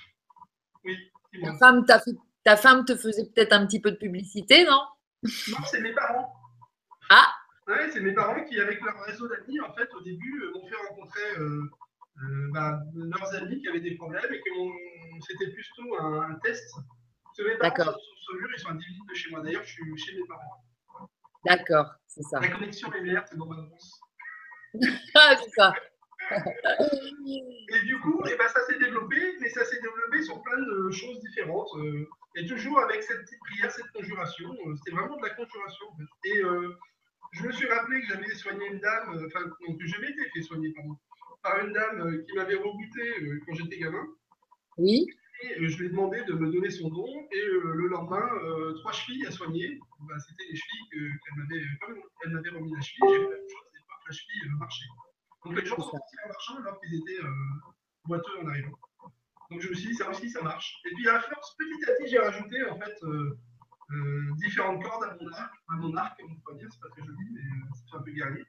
Oui, 0.84 0.96
ta 1.42 1.54
femme, 1.54 1.86
ta 2.44 2.56
femme 2.56 2.84
te 2.84 2.94
faisait 2.96 3.24
peut-être 3.34 3.54
un 3.54 3.66
petit 3.66 3.80
peu 3.80 3.90
de 3.90 3.96
publicité, 3.96 4.64
non? 4.64 4.82
Non, 5.22 5.58
c'est 5.70 5.80
mes 5.80 5.92
parents. 5.92 6.39
Ouais, 7.70 7.88
c'est 7.92 8.00
mes 8.00 8.12
parents 8.12 8.42
qui, 8.44 8.58
avec 8.58 8.80
leur 8.80 9.00
réseau 9.04 9.28
d'amis, 9.28 9.60
en 9.60 9.72
fait, 9.74 9.88
au 9.94 10.00
début, 10.00 10.42
m'ont 10.54 10.66
fait 10.66 10.88
rencontrer 10.88 11.38
euh, 11.38 11.70
bah, 12.52 12.80
leurs 12.96 13.34
amis 13.36 13.60
qui 13.60 13.68
avaient 13.68 13.80
des 13.80 13.94
problèmes 13.94 14.32
et 14.32 14.40
que 14.40 14.50
c'était 15.20 15.52
plutôt 15.52 15.96
un, 16.00 16.30
un 16.32 16.34
test. 16.40 16.68
sur 17.32 17.46
ils 17.46 18.58
sont 18.58 18.70
à 18.70 18.74
10 18.74 18.86
minutes 18.88 19.08
de 19.08 19.14
chez 19.14 19.30
moi. 19.30 19.40
D'ailleurs, 19.42 19.62
je 19.62 19.70
suis 19.70 19.98
chez 19.98 20.16
mes 20.16 20.26
parents. 20.26 20.64
D'accord, 21.44 21.94
c'est 22.08 22.22
ça. 22.22 22.40
La 22.40 22.48
connexion 22.48 22.92
est 22.92 23.02
meilleure, 23.02 23.24
c'est 23.28 23.36
dans 23.36 23.46
ma 23.46 23.62
réponse. 23.62 24.00
ah, 25.14 25.36
c'est 25.40 25.50
ça. 25.50 25.72
et 26.34 27.80
du 27.84 28.00
coup, 28.00 28.20
et 28.26 28.32
eh 28.34 28.36
ben, 28.36 28.48
ça 28.48 28.66
s'est 28.66 28.78
développé, 28.78 29.16
mais 29.40 29.48
ça 29.48 29.64
s'est 29.64 29.80
développé 29.80 30.22
sur 30.22 30.42
plein 30.42 30.58
de 30.58 30.90
choses 30.90 31.20
différentes. 31.20 31.70
Euh, 31.76 32.08
et 32.36 32.46
toujours 32.46 32.80
avec 32.80 33.02
cette 33.02 33.22
petite 33.22 33.40
prière, 33.40 33.70
cette 33.70 33.90
conjuration. 33.92 34.52
Euh, 34.66 34.74
c'était 34.76 34.96
vraiment 34.96 35.16
de 35.16 35.22
la 35.22 35.34
conjuration. 35.34 35.86
Et 36.24 36.42
je 37.32 37.46
me 37.46 37.52
suis 37.52 37.68
rappelé 37.68 38.00
que 38.00 38.08
j'avais 38.08 38.34
soigné 38.34 38.66
une 38.66 38.80
dame, 38.80 39.24
enfin, 39.26 39.44
que 39.48 39.86
je 39.86 40.00
m'étais 40.00 40.28
fait 40.34 40.42
soigner, 40.42 40.72
pardon, 40.72 40.96
par 41.42 41.58
une 41.64 41.72
dame 41.72 42.00
euh, 42.00 42.24
qui 42.24 42.34
m'avait 42.34 42.56
rebooté 42.56 43.22
euh, 43.22 43.40
quand 43.46 43.54
j'étais 43.54 43.78
gamin. 43.78 44.04
Oui. 44.76 45.06
Et 45.42 45.58
euh, 45.58 45.68
je 45.68 45.78
lui 45.78 45.86
ai 45.86 45.88
demandé 45.90 46.22
de 46.24 46.34
me 46.34 46.50
donner 46.50 46.70
son 46.70 46.88
don. 46.88 47.06
Et 47.32 47.42
le 47.42 47.88
lendemain, 47.88 48.28
trois 48.80 48.92
chevilles 48.92 49.26
à 49.26 49.30
soigner. 49.30 49.78
Bah, 50.00 50.18
C'était 50.18 50.44
les 50.50 50.56
chevilles 50.56 50.88
qu'elle 50.90 51.36
m'avait, 51.36 51.64
elle 52.24 52.30
m'avait 52.32 52.50
remis 52.50 52.72
la 52.72 52.80
cheville. 52.80 53.00
J'ai 53.08 53.16
fait 53.16 53.22
la 53.22 53.30
même 53.30 53.48
chose, 53.48 53.68
et 53.74 53.86
pas 53.86 53.94
la 54.06 54.12
cheville 54.12 54.50
marchait. 54.58 54.86
Donc 55.44 55.58
les 55.58 55.64
gens 55.64 55.76
sont 55.76 55.82
sortis 55.82 56.16
en 56.24 56.28
marchant 56.28 56.56
alors 56.56 56.80
qu'ils 56.80 56.94
étaient 56.96 57.22
boiteux 58.04 58.38
en 58.42 58.48
arrivant. 58.48 58.78
Donc 59.50 59.62
je 59.62 59.68
me 59.68 59.74
suis 59.74 59.88
dit, 59.88 59.94
ça 59.94 60.10
aussi, 60.10 60.28
ça 60.28 60.42
marche. 60.42 60.80
Et 60.84 60.94
puis 60.94 61.08
à 61.08 61.20
force, 61.20 61.56
petit 61.56 61.90
à 61.90 61.94
petit, 61.94 62.10
j'ai 62.10 62.18
rajouté 62.18 62.62
en 62.64 62.78
fait 62.78 63.00
différentes 64.36 64.82
cordes 64.82 65.04
à 65.04 65.16
mon 65.20 65.32
arc, 65.32 65.54
à 65.68 65.74
mon 65.76 65.96
arc, 65.96 66.20
on 66.22 66.34
pourrait 66.40 66.58
dire, 66.58 66.68
c'est 66.70 66.80
pas 66.80 66.88
très 66.90 67.02
joli, 67.02 67.30
mais 67.32 67.40
c'est 67.74 67.96
un 67.96 68.02
peu 68.02 68.12
guerrier. 68.12 68.44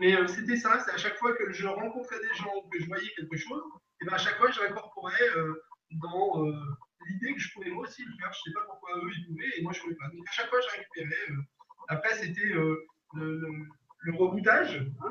Mais 0.00 0.16
euh, 0.16 0.26
c'était 0.26 0.56
ça, 0.56 0.80
c'est 0.80 0.92
à 0.92 0.96
chaque 0.96 1.18
fois 1.18 1.34
que 1.34 1.52
je 1.52 1.66
rencontrais 1.66 2.18
des 2.20 2.34
gens 2.34 2.50
ou 2.56 2.68
que 2.70 2.80
je 2.80 2.86
voyais 2.86 3.10
quelque 3.16 3.36
chose, 3.36 3.62
et 4.00 4.06
ben 4.06 4.14
à 4.14 4.18
chaque 4.18 4.38
fois 4.38 4.50
je 4.50 4.60
l'incorporais 4.62 5.28
euh, 5.36 5.62
dans 5.90 6.42
euh, 6.42 6.52
l'idée 7.06 7.34
que 7.34 7.38
je 7.38 7.52
pouvais 7.52 7.70
moi 7.70 7.82
aussi 7.82 8.02
le 8.04 8.16
faire. 8.18 8.32
Je 8.32 8.40
sais 8.50 8.54
pas 8.54 8.64
pourquoi 8.64 8.96
eux 8.96 9.10
ils 9.14 9.26
pouvaient 9.26 9.58
et 9.58 9.62
moi 9.62 9.72
je 9.74 9.80
ne 9.80 9.82
pouvais 9.82 9.96
pas. 9.96 10.08
Donc 10.08 10.26
à 10.26 10.32
chaque 10.32 10.48
fois 10.48 10.58
je 10.62 10.78
récupérais. 10.78 11.34
après 11.88 12.14
c'était 12.14 12.46
le, 12.46 12.86
le, 13.12 14.14
reboutage 14.14 14.76
hein, 14.76 15.10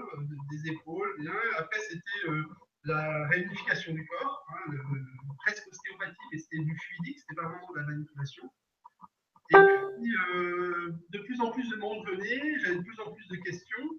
des 0.50 0.72
épaules. 0.72 1.30
Après 1.58 1.80
c'était 1.82 2.32
la 2.86 3.28
réunification 3.28 3.94
du 3.94 4.08
corps, 4.08 4.44
hein, 4.50 4.74
presque 5.46 5.68
ostéopathie, 5.68 6.18
mais 6.32 6.40
c'était 6.40 6.64
du 6.64 6.76
fluidique, 6.76 7.20
c'était 7.20 7.36
pas 7.36 7.48
vraiment 7.48 7.72
de 7.74 7.80
la 7.80 7.86
manipulation. 7.86 8.50
Et 9.52 9.56
puis, 9.56 10.14
de 11.10 11.20
plus 11.20 11.42
en 11.42 11.52
plus 11.52 11.70
de 11.70 11.76
monde 11.78 12.06
venait, 12.08 12.60
j'avais 12.60 12.76
de 12.76 12.84
plus 12.84 13.00
en 13.00 13.12
plus 13.12 13.28
de 13.28 13.36
questions. 13.38 13.90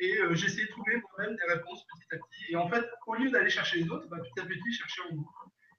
Et 0.00 0.18
euh, 0.18 0.32
essayé 0.32 0.64
de 0.64 0.70
trouver 0.70 0.96
moi-même 0.96 1.36
des 1.36 1.52
réponses 1.52 1.84
petit 1.86 2.14
à 2.14 2.18
petit. 2.18 2.52
Et 2.52 2.56
en 2.56 2.68
fait, 2.70 2.86
au 3.06 3.14
lieu 3.16 3.30
d'aller 3.30 3.50
chercher 3.50 3.80
les 3.80 3.90
autres, 3.90 4.08
bah, 4.08 4.16
petit 4.18 4.40
à 4.40 4.46
petit, 4.46 4.72
chercher 4.72 5.02
en 5.10 5.14
moi. 5.14 5.30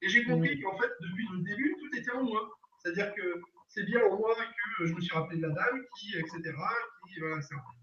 Et 0.03 0.09
j'ai 0.09 0.23
compris 0.25 0.57
mm. 0.57 0.61
qu'en 0.61 0.77
fait, 0.77 0.91
depuis 1.01 1.27
le 1.31 1.39
début, 1.39 1.75
tout 1.79 1.97
était 1.97 2.11
en 2.11 2.23
moi. 2.23 2.51
C'est-à-dire 2.77 3.13
que 3.15 3.41
c'est 3.67 3.83
bien 3.83 4.01
en 4.05 4.17
moi 4.17 4.35
que 4.79 4.85
je 4.85 4.93
me 4.93 5.01
suis 5.01 5.13
rappelé 5.13 5.37
de 5.37 5.47
la 5.47 5.53
dame, 5.53 5.83
qui, 5.97 6.15
etc. 6.17 6.39
Qui, 7.07 7.19
voilà, 7.19 7.39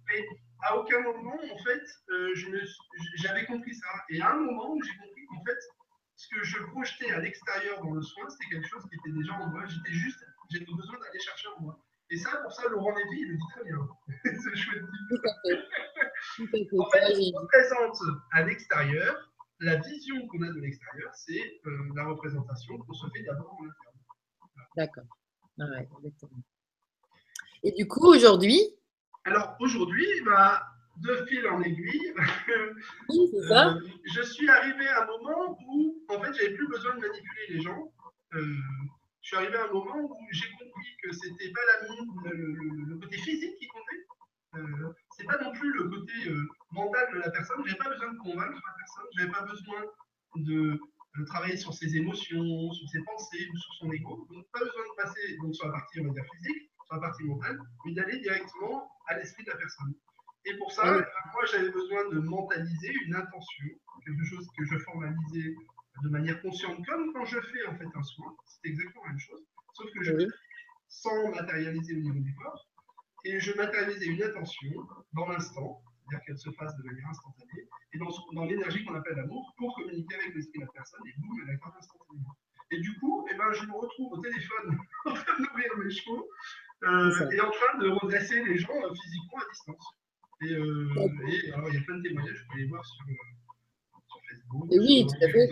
Mais 0.09 0.27
à 0.63 0.77
aucun 0.77 1.01
moment, 1.01 1.35
en 1.35 1.59
fait, 1.65 1.83
euh, 2.11 2.35
j'avais 3.17 3.45
compris 3.47 3.75
ça. 3.75 3.89
Et 4.11 4.21
à 4.21 4.31
un 4.31 4.37
moment 4.37 4.75
où 4.75 4.83
j'ai 4.83 4.97
compris 4.97 5.27
qu'en 5.27 5.45
fait, 5.45 5.59
ce 6.17 6.29
que 6.29 6.45
je 6.45 6.59
projetais 6.71 7.11
à 7.11 7.21
l'extérieur 7.21 7.83
dans 7.83 7.95
le 7.95 8.03
soin, 8.03 8.29
c'était 8.29 8.55
quelque 8.55 8.69
chose 8.69 8.85
qui 8.89 8.97
était 8.97 9.17
déjà 9.17 9.33
en 9.35 9.49
moi. 9.49 9.65
J'étais 9.67 9.93
juste, 9.93 10.25
j'avais 10.51 10.65
besoin 10.65 10.99
d'aller 10.99 11.21
chercher 11.21 11.49
en 11.57 11.63
moi. 11.63 11.85
Et 12.11 12.17
ça, 12.17 12.37
pour 12.39 12.53
ça, 12.53 12.69
Laurent 12.69 12.95
Lévy, 12.97 13.21
il 13.21 13.29
le 13.29 13.37
dit 13.37 13.45
très 13.53 13.65
bien. 13.65 13.79
c'est 14.25 14.57
chouette. 14.57 14.83
en 14.83 16.47
fait, 16.47 16.65
ce 16.65 16.71
qu'on 16.71 17.41
représente 17.41 17.99
à 18.33 18.43
l'extérieur, 18.43 19.31
la 19.61 19.77
vision 19.77 20.27
qu'on 20.29 20.43
a 20.43 20.49
de 20.49 20.61
l'extérieur, 20.61 21.11
c'est 21.15 21.61
euh, 21.67 21.93
la 21.95 22.07
représentation 22.07 22.79
qu'on 22.79 22.95
se 22.95 23.07
fait 23.15 23.23
d'abord 23.25 23.53
en 23.61 23.65
interne. 23.65 23.99
D'accord. 24.77 25.05
Ouais, 25.59 25.89
exactement. 25.99 26.43
Et 27.63 27.73
du 27.73 27.87
coup, 27.87 28.07
aujourd'hui? 28.07 28.61
Alors, 29.25 29.57
aujourd'hui, 29.61 30.07
bah, 30.25 30.63
de 30.99 31.27
fil 31.27 31.47
en 31.49 31.61
aiguille, 31.63 32.15
oui, 33.11 33.31
ça. 33.49 33.75
Euh, 33.79 33.81
je 34.05 34.23
suis 34.23 34.49
arrivé 34.49 34.87
à 34.87 35.03
un 35.03 35.07
moment 35.07 35.59
où, 35.69 36.05
en 36.09 36.21
fait, 36.21 36.33
j'avais 36.35 36.55
plus 36.55 36.69
besoin 36.69 36.95
de 36.95 37.01
manipuler 37.01 37.47
les 37.51 37.61
gens. 37.61 37.93
Euh, 38.35 38.55
je 39.29 39.37
suis 39.37 39.45
arrivé 39.45 39.59
à 39.59 39.65
un 39.65 39.73
moment 39.73 39.95
où 39.95 40.17
j'ai 40.33 40.49
compris 40.53 40.97
que 41.03 41.13
c'était 41.13 41.53
pas 41.53 41.61
la, 41.67 41.89
le, 42.31 42.47
le, 42.89 42.99
côté 42.99 43.19
physique 43.19 43.59
qui 43.59 43.69
comptait, 43.69 44.07
euh, 44.55 44.95
c'est 45.11 45.27
pas 45.27 45.37
non 45.43 45.53
plus 45.53 45.71
le 45.71 45.91
côté 45.91 46.13
euh, 46.29 46.49
mental 46.71 47.13
de 47.13 47.19
la 47.19 47.31
personne. 47.31 47.63
J'avais 47.67 47.77
pas 47.77 47.91
besoin 47.91 48.11
de 48.11 48.19
convaincre 48.21 48.59
la 48.67 48.75
personne. 48.79 49.05
J'avais 49.19 49.31
pas 49.31 49.43
besoin 49.43 49.85
de, 50.37 50.81
travailler 51.27 51.59
sur 51.59 51.75
ses 51.75 51.95
émotions, 51.97 52.73
sur 52.73 52.89
ses 52.89 53.03
pensées 53.03 53.51
ou 53.53 53.57
sur 53.59 53.75
son 53.75 53.93
ego. 53.93 54.27
Donc 54.31 54.47
pas 54.51 54.61
besoin 54.61 54.83
de 54.83 55.03
passer 55.03 55.37
donc 55.43 55.55
sur 55.55 55.67
la 55.67 55.73
partie 55.73 56.01
on 56.01 56.05
va 56.05 56.15
dire 56.15 56.25
physique, 56.33 56.71
sur 56.87 56.95
la 56.95 57.01
partie 57.01 57.25
mentale, 57.25 57.59
mais 57.85 57.93
d'aller 57.93 58.21
directement 58.21 58.91
à 59.09 59.19
l'esprit 59.19 59.45
de 59.45 59.51
la 59.51 59.57
personne. 59.57 59.93
Et 60.47 60.57
pour 60.57 60.73
ça, 60.73 60.91
moi 60.91 61.45
j'avais 61.51 61.71
besoin 61.71 62.09
de 62.09 62.21
mentaliser 62.21 62.95
une 63.05 63.15
intention, 63.15 63.67
quelque 64.07 64.25
chose 64.25 64.49
que 64.57 64.65
je 64.65 64.79
formalisais 64.79 65.55
de 66.03 66.09
manière 66.09 66.41
consciente, 66.43 66.85
comme 66.87 67.13
quand 67.13 67.25
je 67.25 67.41
fais 67.41 67.67
en 67.67 67.77
fait 67.77 67.89
un 67.95 68.03
soin. 68.03 68.35
C'est 68.47 68.69
exactement 68.69 69.05
la 69.05 69.11
même 69.11 69.19
chose, 69.19 69.45
sauf 69.75 69.87
que 69.93 70.03
je 70.03 70.17
fais 70.17 70.27
sans 70.89 71.31
matérialiser 71.31 71.95
au 71.97 72.01
niveau 72.01 72.21
du 72.21 72.35
corps 72.35 72.69
et 73.25 73.41
je 73.41 73.53
matérialisais 73.55 74.07
une 74.07 74.23
attention 74.23 74.71
dans 75.13 75.29
l'instant, 75.29 75.83
c'est-à-dire 76.01 76.25
qu'elle 76.25 76.39
se 76.39 76.51
fasse 76.53 76.77
de 76.77 76.83
manière 76.85 77.09
instantanée, 77.09 77.69
et 77.93 77.99
dans, 77.99 78.11
dans 78.33 78.45
l'énergie 78.45 78.85
qu'on 78.85 78.95
appelle 78.95 79.17
l'amour, 79.17 79.55
pour 79.59 79.75
communiquer 79.77 80.15
avec 80.15 80.35
l'esprit 80.35 80.61
de 80.61 80.65
la 80.65 80.73
personne, 80.73 81.01
et 81.07 81.13
boum, 81.19 81.37
elle 81.43 81.55
accorde 81.55 81.75
instantanément. 81.79 82.37
Et 82.71 82.81
du 82.81 82.99
coup, 82.99 83.27
eh 83.31 83.37
ben, 83.37 83.53
je 83.53 83.65
me 83.67 83.73
retrouve 83.73 84.13
au 84.13 84.19
téléphone 84.19 84.79
en 85.07 85.15
train 85.15 85.39
d'ouvrir 85.39 85.77
mes 85.79 85.91
chevaux 85.91 86.29
euh, 86.85 87.31
et 87.31 87.41
en 87.41 87.51
train 87.51 87.79
de 87.79 87.89
redresser 87.89 88.45
les 88.45 88.59
gens 88.59 88.75
euh, 88.75 88.95
physiquement 88.95 89.39
à 89.39 89.51
distance. 89.51 89.95
Et, 90.43 90.53
euh, 90.53 90.89
et, 91.29 91.53
alors, 91.53 91.69
il 91.71 91.75
y 91.75 91.79
a 91.79 91.81
plein 91.83 91.97
de 91.97 92.03
témoignages, 92.03 92.41
vous 92.43 92.51
pouvez 92.51 92.63
les 92.63 92.69
voir 92.69 92.85
sur. 92.85 93.05
Et 94.71 94.79
oui, 94.79 95.07
tout 95.07 95.25
à 95.25 95.29
fait. 95.29 95.49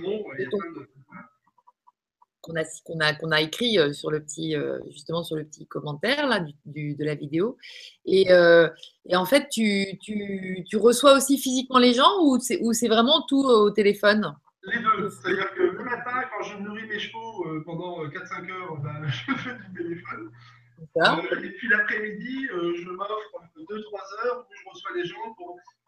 Qu'on 2.40 2.54
a, 2.54 2.62
qu'on 2.84 3.00
a, 3.00 3.14
qu'on 3.14 3.30
a 3.32 3.40
écrit 3.40 3.78
euh, 3.78 3.92
sur 3.92 4.10
le 4.10 4.22
petit, 4.22 4.54
euh, 4.54 4.78
justement 4.90 5.24
sur 5.24 5.34
le 5.34 5.44
petit 5.44 5.66
commentaire 5.66 6.28
là, 6.28 6.44
du, 6.64 6.94
de 6.94 7.04
la 7.04 7.16
vidéo. 7.16 7.56
Et, 8.04 8.30
euh, 8.30 8.68
et 9.08 9.16
en 9.16 9.24
fait, 9.24 9.48
tu, 9.48 9.98
tu, 10.00 10.64
tu, 10.68 10.76
reçois 10.76 11.16
aussi 11.16 11.38
physiquement 11.38 11.78
les 11.78 11.92
gens 11.92 12.22
ou 12.22 12.38
c'est, 12.38 12.60
ou 12.62 12.72
c'est 12.72 12.86
vraiment 12.86 13.22
tout 13.26 13.42
au 13.42 13.70
téléphone? 13.70 14.32
Les 14.62 14.78
deux. 14.78 15.10
C'est-à-dire 15.10 15.52
que 15.54 15.62
le 15.62 15.84
matin, 15.84 16.22
quand 16.30 16.44
je 16.44 16.58
nourris 16.58 16.86
mes 16.86 16.98
chevaux 17.00 17.62
pendant 17.64 18.04
4-5 18.06 18.50
heures, 18.52 18.76
ben, 18.76 19.06
je 19.06 19.32
fais 19.32 19.54
du 19.68 19.82
téléphone. 19.82 20.30
Euh, 20.78 21.42
et 21.42 21.50
puis 21.50 21.68
l'après-midi, 21.68 22.48
euh, 22.52 22.74
je 22.76 22.90
m'offre 22.90 23.40
2-3 23.56 24.26
heures 24.26 24.46
où 24.48 24.54
je 24.54 24.70
reçois 24.70 24.90
les 24.96 25.04
gens. 25.04 25.36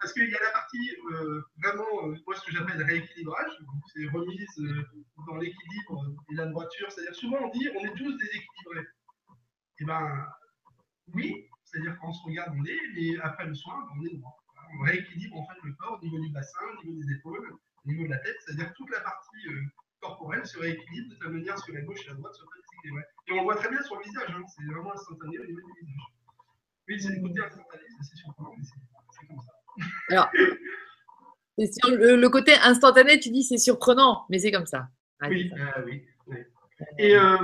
Parce 0.00 0.12
qu'il 0.12 0.30
y 0.30 0.34
a 0.34 0.42
la 0.42 0.50
partie 0.50 0.96
vraiment, 1.62 2.08
moi, 2.26 2.34
ce 2.36 2.44
que 2.46 2.52
j'appelle 2.52 2.82
rééquilibrage, 2.82 3.58
c'est 3.92 4.06
remise 4.10 4.62
dans 5.26 5.36
l'équilibre 5.36 6.06
et 6.30 6.34
la 6.34 6.46
droiture. 6.46 6.90
C'est-à-dire, 6.90 7.14
souvent 7.14 7.38
on 7.42 7.48
dit 7.50 7.68
on 7.74 7.84
est 7.84 7.94
tous 7.94 8.16
déséquilibrés. 8.16 8.86
Eh 9.80 9.84
ben 9.84 10.26
oui, 11.14 11.48
c'est-à-dire 11.64 11.98
qu'on 11.98 12.12
se 12.12 12.24
regarde, 12.24 12.54
on 12.56 12.64
est, 12.64 12.80
mais 12.94 13.18
après 13.20 13.46
le 13.46 13.54
soin, 13.54 13.86
on 13.96 14.04
est 14.04 14.14
droit. 14.16 14.36
On 14.74 14.84
rééquilibre 14.84 15.36
en 15.36 15.46
fait 15.46 15.60
le 15.62 15.72
corps 15.74 15.98
au 16.00 16.04
niveau 16.04 16.20
du 16.20 16.30
bassin, 16.30 16.60
au 16.78 16.84
niveau 16.84 17.02
des 17.02 17.12
épaules, 17.14 17.56
au 17.84 17.88
niveau 17.88 18.04
de 18.04 18.10
la 18.10 18.18
tête, 18.18 18.36
c'est-à-dire 18.44 18.72
toute 18.74 18.90
la 18.90 19.00
partie 19.00 19.48
euh, 19.48 19.62
corporelle 20.00 20.46
se 20.46 20.58
rééquilibre 20.58 21.10
de 21.10 21.14
telle 21.16 21.32
manière 21.32 21.56
que 21.64 21.72
la 21.72 21.80
gauche 21.82 22.04
et 22.04 22.08
la 22.08 22.14
droite 22.14 22.34
équilibrées. 22.34 22.67
Et 22.84 23.32
on 23.32 23.36
le 23.36 23.42
voit 23.42 23.56
très 23.56 23.68
bien 23.68 23.82
sur 23.82 23.96
le 23.96 24.04
visage, 24.04 24.30
hein, 24.30 24.42
c'est 24.46 24.64
vraiment 24.64 24.92
instantané 24.92 25.38
au 25.38 25.44
niveau 25.44 25.60
du 25.60 25.80
visage. 25.80 26.02
Oui, 26.88 27.00
c'est 27.00 27.10
le 27.10 27.20
côté 27.22 27.40
instantané, 27.40 27.82
c'est 28.00 28.16
surprenant, 28.16 28.54
mais 28.56 28.64
c'est 28.64 29.26
comme 29.26 29.40
ça. 29.40 29.52
Alors, 30.10 30.30
sur 31.58 31.90
le, 31.90 32.28
côté 32.28 32.54
instantané, 32.54 33.20
tu 33.20 33.30
dis 33.30 33.42
c'est 33.42 33.58
surprenant, 33.58 34.24
mais 34.30 34.38
c'est 34.38 34.52
comme 34.52 34.66
ça. 34.66 34.88
oui, 35.22 35.52
euh, 35.52 35.84
oui, 35.84 36.04
Et, 36.98 37.16
euh, 37.16 37.36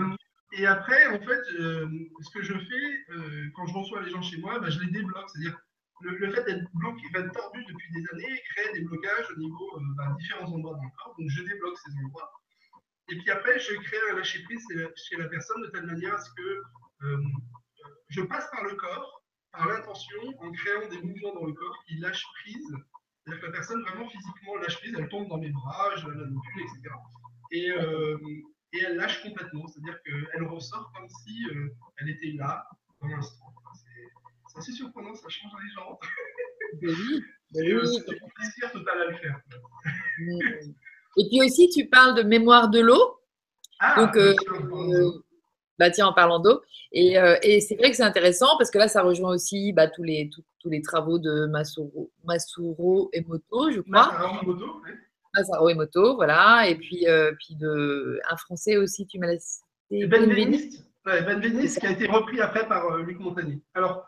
et, 0.52 0.66
après, 0.66 1.06
en 1.08 1.18
fait, 1.18 1.42
ce 1.44 2.30
que 2.32 2.42
je 2.42 2.54
fais 2.54 3.50
quand 3.54 3.66
je 3.66 3.74
reçois 3.74 4.02
les 4.02 4.10
gens 4.10 4.22
chez 4.22 4.38
moi, 4.38 4.58
bah, 4.58 4.70
je 4.70 4.80
les 4.80 4.90
débloque. 4.90 5.28
C'est-à-dire, 5.28 5.58
le, 6.00 6.32
fait 6.32 6.44
d'être 6.44 6.70
bloqué, 6.74 7.02
d'être 7.12 7.32
tordu 7.32 7.64
depuis 7.64 7.92
des 7.92 8.04
années 8.12 8.42
crée 8.50 8.72
des 8.74 8.80
blocages 8.80 9.30
au 9.36 9.38
niveau 9.38 9.76
euh, 9.76 9.80
bah, 9.96 10.14
différents 10.18 10.52
endroits 10.52 10.74
dans 10.74 10.82
le 10.82 10.90
corps. 10.96 11.14
Donc 11.18 11.28
je 11.28 11.42
débloque 11.42 11.78
ces 11.78 11.92
endroits. 12.04 12.30
Et 13.08 13.16
puis 13.18 13.30
après, 13.30 13.58
je 13.58 13.74
crée 13.74 13.96
un 14.10 14.16
lâcher 14.16 14.42
prise 14.44 14.64
chez 14.96 15.16
la 15.16 15.28
personne 15.28 15.62
de 15.62 15.68
telle 15.68 15.86
manière 15.86 16.14
à 16.14 16.18
ce 16.18 16.30
que 16.30 16.62
euh, 17.02 17.22
je 18.08 18.22
passe 18.22 18.48
par 18.50 18.64
le 18.64 18.74
corps, 18.74 19.22
par 19.52 19.68
l'intention, 19.68 20.22
en 20.38 20.50
créant 20.52 20.88
des 20.88 21.00
mouvements 21.02 21.34
dans 21.34 21.46
le 21.46 21.52
corps 21.52 21.84
qui 21.86 21.96
lâchent 21.98 22.26
prise. 22.40 22.74
C'est-à-dire 23.24 23.40
que 23.40 23.46
la 23.46 23.52
personne 23.52 23.82
vraiment 23.82 24.08
physiquement 24.08 24.56
lâche 24.56 24.78
prise, 24.78 24.94
elle 24.98 25.08
tombe 25.08 25.28
dans 25.28 25.38
mes 25.38 25.50
bras, 25.50 25.96
je 25.96 26.08
la 26.08 26.14
manipule, 26.16 26.62
etc. 26.62 26.94
Et, 27.50 27.70
euh, 27.70 28.18
et 28.72 28.78
elle 28.78 28.96
lâche 28.96 29.22
complètement, 29.22 29.66
c'est-à-dire 29.68 30.00
qu'elle 30.02 30.44
ressort 30.44 30.92
comme 30.94 31.08
si 31.08 31.46
elle 31.98 32.08
était 32.08 32.32
là, 32.32 32.66
dans 33.00 33.08
l'instant 33.08 33.54
c'est 34.54 34.58
assez 34.58 34.72
surprenant, 34.72 35.14
ça 35.14 35.28
change 35.28 35.52
les 35.62 35.70
gens. 35.70 35.98
Oui, 36.82 37.22
c'est 37.52 38.10
un 38.10 38.28
plaisir 38.34 38.72
total 38.72 39.02
à 39.02 39.06
le 39.06 39.16
faire. 39.16 39.40
Et 41.16 41.28
puis 41.28 41.40
aussi, 41.42 41.68
tu 41.68 41.86
parles 41.88 42.14
de 42.16 42.22
mémoire 42.22 42.68
de 42.68 42.80
l'eau. 42.80 43.18
Ah, 43.80 44.04
Donc, 44.04 44.16
euh, 44.16 44.34
euh, 44.92 45.10
bah 45.78 45.90
tiens, 45.90 46.06
en 46.06 46.12
parlant 46.12 46.38
d'eau. 46.38 46.62
Et, 46.92 47.18
euh, 47.18 47.36
et 47.42 47.60
c'est 47.60 47.76
vrai 47.76 47.90
que 47.90 47.96
c'est 47.96 48.04
intéressant 48.04 48.56
parce 48.58 48.70
que 48.70 48.78
là, 48.78 48.88
ça 48.88 49.02
rejoint 49.02 49.34
aussi 49.34 49.72
bah, 49.72 49.88
tous, 49.88 50.02
les, 50.02 50.30
tous, 50.60 50.70
les 50.70 50.80
travaux 50.80 51.18
de 51.18 51.46
Masuro, 51.46 52.10
Masuro 52.24 53.10
Emoto, 53.12 53.70
je 53.70 53.80
crois. 53.80 54.12
Masaro 54.12 54.40
Emoto, 54.42 54.66
oui. 54.84 54.90
Masaro 55.34 55.68
Emoto, 55.68 56.14
voilà. 56.14 56.68
Et 56.68 56.76
puis, 56.76 57.06
puis 57.38 57.56
de, 57.56 58.20
un 58.30 58.36
français 58.36 58.76
aussi, 58.76 59.06
tu 59.06 59.18
m'as 59.18 59.28
laissé. 59.28 59.60
Ben 59.90 60.32
Véniste. 60.32 60.84
ben 61.04 61.40
Véniste 61.40 61.80
qui 61.80 61.86
a 61.86 61.90
été 61.90 62.06
repris 62.06 62.40
après 62.40 62.66
par 62.68 62.96
Luc 62.98 63.18
Montagnier. 63.18 63.60
Alors, 63.74 64.06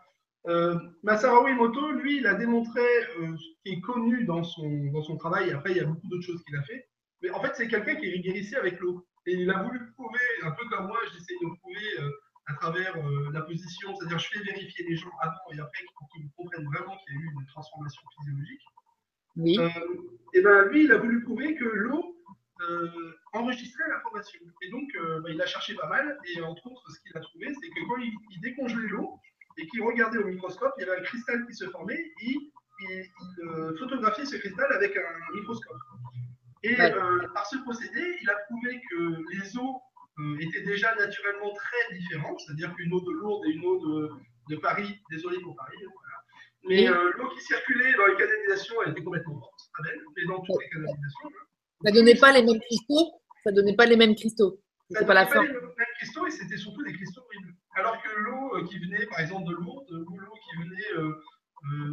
euh, 0.49 0.79
Masaru 1.03 1.51
Emoto, 1.51 1.91
lui, 1.93 2.19
il 2.19 2.27
a 2.27 2.35
démontré 2.35 2.81
euh, 3.21 3.37
ce 3.37 3.45
qui 3.65 3.77
est 3.77 3.81
connu 3.81 4.25
dans 4.25 4.45
son, 4.45 4.69
dans 4.93 5.03
son 5.03 5.17
travail. 5.17 5.51
Après, 5.51 5.73
il 5.73 5.77
y 5.77 5.81
a 5.81 5.85
beaucoup 5.85 6.07
d'autres 6.07 6.23
choses 6.25 6.43
qu'il 6.45 6.57
a 6.57 6.63
fait. 6.63 6.89
Mais 7.23 7.31
en 7.31 7.41
fait, 7.41 7.53
c'est 7.55 7.69
quelqu'un 7.69 7.97
qui 7.97 8.21
guérissait 8.21 8.57
avec 8.57 8.79
l'eau. 8.81 9.07
Et 9.27 9.33
il 9.33 9.51
a 9.51 9.63
voulu 9.63 9.93
prouver, 9.93 10.19
un 10.43 10.53
peu 10.53 10.69
comme 10.69 10.87
moi, 10.87 10.99
j'essaie 11.13 11.35
de 11.43 11.59
prouver 11.59 12.01
euh, 12.01 12.11
à 12.47 12.55
travers 12.55 12.97
la 13.33 13.41
position, 13.43 13.95
c'est-à-dire 13.97 14.19
je 14.21 14.29
fais 14.29 14.45
vérifier 14.45 14.85
les 14.89 14.97
gens 14.97 15.11
avant 15.21 15.51
et 15.53 15.59
après 15.59 15.85
pour 15.99 16.09
qu'ils 16.11 16.31
comprennent 16.37 16.67
vraiment 16.67 16.97
qu'il 16.99 17.17
y 17.17 17.19
a 17.19 17.21
eu 17.23 17.31
une 17.33 17.47
transformation 17.47 18.03
physiologique. 18.17 18.63
Oui. 19.35 19.59
et 20.33 20.41
ben 20.41 20.63
lui, 20.69 20.85
il 20.85 20.93
a 20.93 20.99
voulu 20.99 21.25
prouver 21.25 21.57
que 21.57 21.65
l'eau 21.65 22.17
enregistrait 23.33 23.89
l'information. 23.89 24.41
Et 24.63 24.71
donc, 24.71 24.89
ben, 25.25 25.33
il 25.35 25.43
a 25.43 25.47
cherché 25.47 25.75
pas 25.75 25.89
mal. 25.89 26.19
Et 26.37 26.41
entre 26.41 26.67
autres, 26.69 26.89
ce 26.93 27.01
qu'il 27.01 27.17
a 27.17 27.21
trouvé, 27.21 27.53
c'est 27.61 27.69
que 27.69 27.89
quand 27.89 27.97
il, 27.97 28.13
il 28.31 28.41
décongelait 28.41 28.89
l'eau, 28.89 29.21
et 29.59 29.67
qui 29.69 29.81
regardait 29.81 30.19
au 30.19 30.27
microscope, 30.27 30.73
il 30.79 30.87
y 30.87 30.89
avait 30.89 31.01
un 31.01 31.05
cristal 31.05 31.47
qui 31.47 31.55
se 31.55 31.69
formait 31.71 32.13
et 32.23 32.37
il, 32.81 33.11
euh, 33.45 33.77
photographiait 33.79 34.27
ce 34.27 34.37
cristal 34.37 34.71
avec 34.73 34.97
un 34.97 35.35
microscope. 35.35 35.77
Et 36.67 36.81
euh, 36.81 37.29
par 37.35 37.47
ce 37.47 37.57
procédé, 37.59 38.01
il 38.23 38.31
a 38.31 38.37
prouvé 38.49 38.81
que 38.91 39.23
les 39.35 39.57
eaux 39.57 39.81
euh, 40.19 40.39
étaient 40.41 40.63
déjà 40.63 40.95
naturellement 40.95 41.53
très 41.55 41.97
différentes, 41.97 42.41
c'est-à-dire 42.41 42.75
qu'une 42.75 42.93
eau 42.93 43.01
de 43.01 43.13
Lourdes 43.13 43.47
et 43.47 43.51
une 43.51 43.65
eau 43.65 43.79
de, 43.79 44.11
de 44.51 44.57
Paris, 44.57 45.01
désolé 45.11 45.39
pour 45.41 45.55
Paris, 45.57 45.77
voilà. 45.83 46.19
mais 46.65 47.13
l'eau 47.19 47.29
qui 47.31 47.41
circulait 47.43 47.95
dans 47.97 48.07
les 48.07 48.17
canalisations, 48.17 48.75
elle 48.85 48.93
était 48.93 49.03
complètement 49.03 49.35
morte, 49.35 49.61
très 49.75 49.91
belle, 49.91 50.01
et 50.17 50.27
dans 50.27 50.41
toutes 50.41 50.61
les 50.61 50.69
canalisations. 50.71 51.31
Ça 51.85 51.91
ne 51.91 51.95
donnait 51.95 52.17
pas 52.17 52.33
les 52.33 52.43
mêmes 52.43 52.61
cristaux 52.61 53.13
Ça 53.45 53.53
donnait 53.53 53.77
pas 53.77 53.87
les 53.87 53.97
mêmes 53.97 54.15
cristaux. 54.15 54.61
Ça 54.91 55.05
pas 55.05 55.15
la 55.15 55.27
forme. 55.27 55.47
les 55.47 55.53
mêmes 55.53 55.95
cristaux 55.99 56.27
et 56.27 56.31
c'était 56.31 56.57
surtout 56.57 56.83
des 56.85 56.93
cristaux 56.93 57.23
horribles. 57.23 57.55
Alors 57.75 58.01
que 58.03 58.09
l'eau 58.21 58.57
euh, 58.57 58.67
qui 58.67 58.79
venait, 58.79 59.05
par 59.07 59.21
exemple, 59.21 59.49
de 59.51 59.55
Lourdes, 59.55 59.91
ou 59.91 60.19
l'eau 60.19 60.33
qui 60.33 60.63
venait 60.63 60.93
euh, 60.97 61.09
euh, 61.09 61.23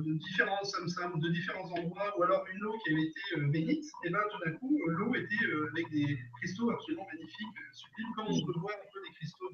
de 0.05 0.13
différents 0.13 0.61
de 0.61 1.29
différents 1.29 1.71
endroits, 1.71 2.17
ou 2.17 2.23
alors 2.23 2.45
une 2.53 2.63
eau 2.65 2.77
qui 2.83 2.93
avait 2.93 3.03
été 3.03 3.21
bénite, 3.49 3.85
et 4.03 4.09
bien 4.09 4.19
tout 4.31 4.39
d'un 4.45 4.51
coup, 4.57 4.77
l'eau 4.87 5.15
était 5.15 5.45
avec 5.71 5.89
des 5.89 6.17
cristaux 6.37 6.71
absolument 6.71 7.07
magnifiques, 7.11 7.57
sublimes, 7.73 8.13
comme 8.15 8.27
on 8.27 8.45
peut 8.45 8.59
voir 8.59 8.75
un 8.75 8.89
peu 8.93 8.99
des 9.07 9.13
cristaux 9.15 9.49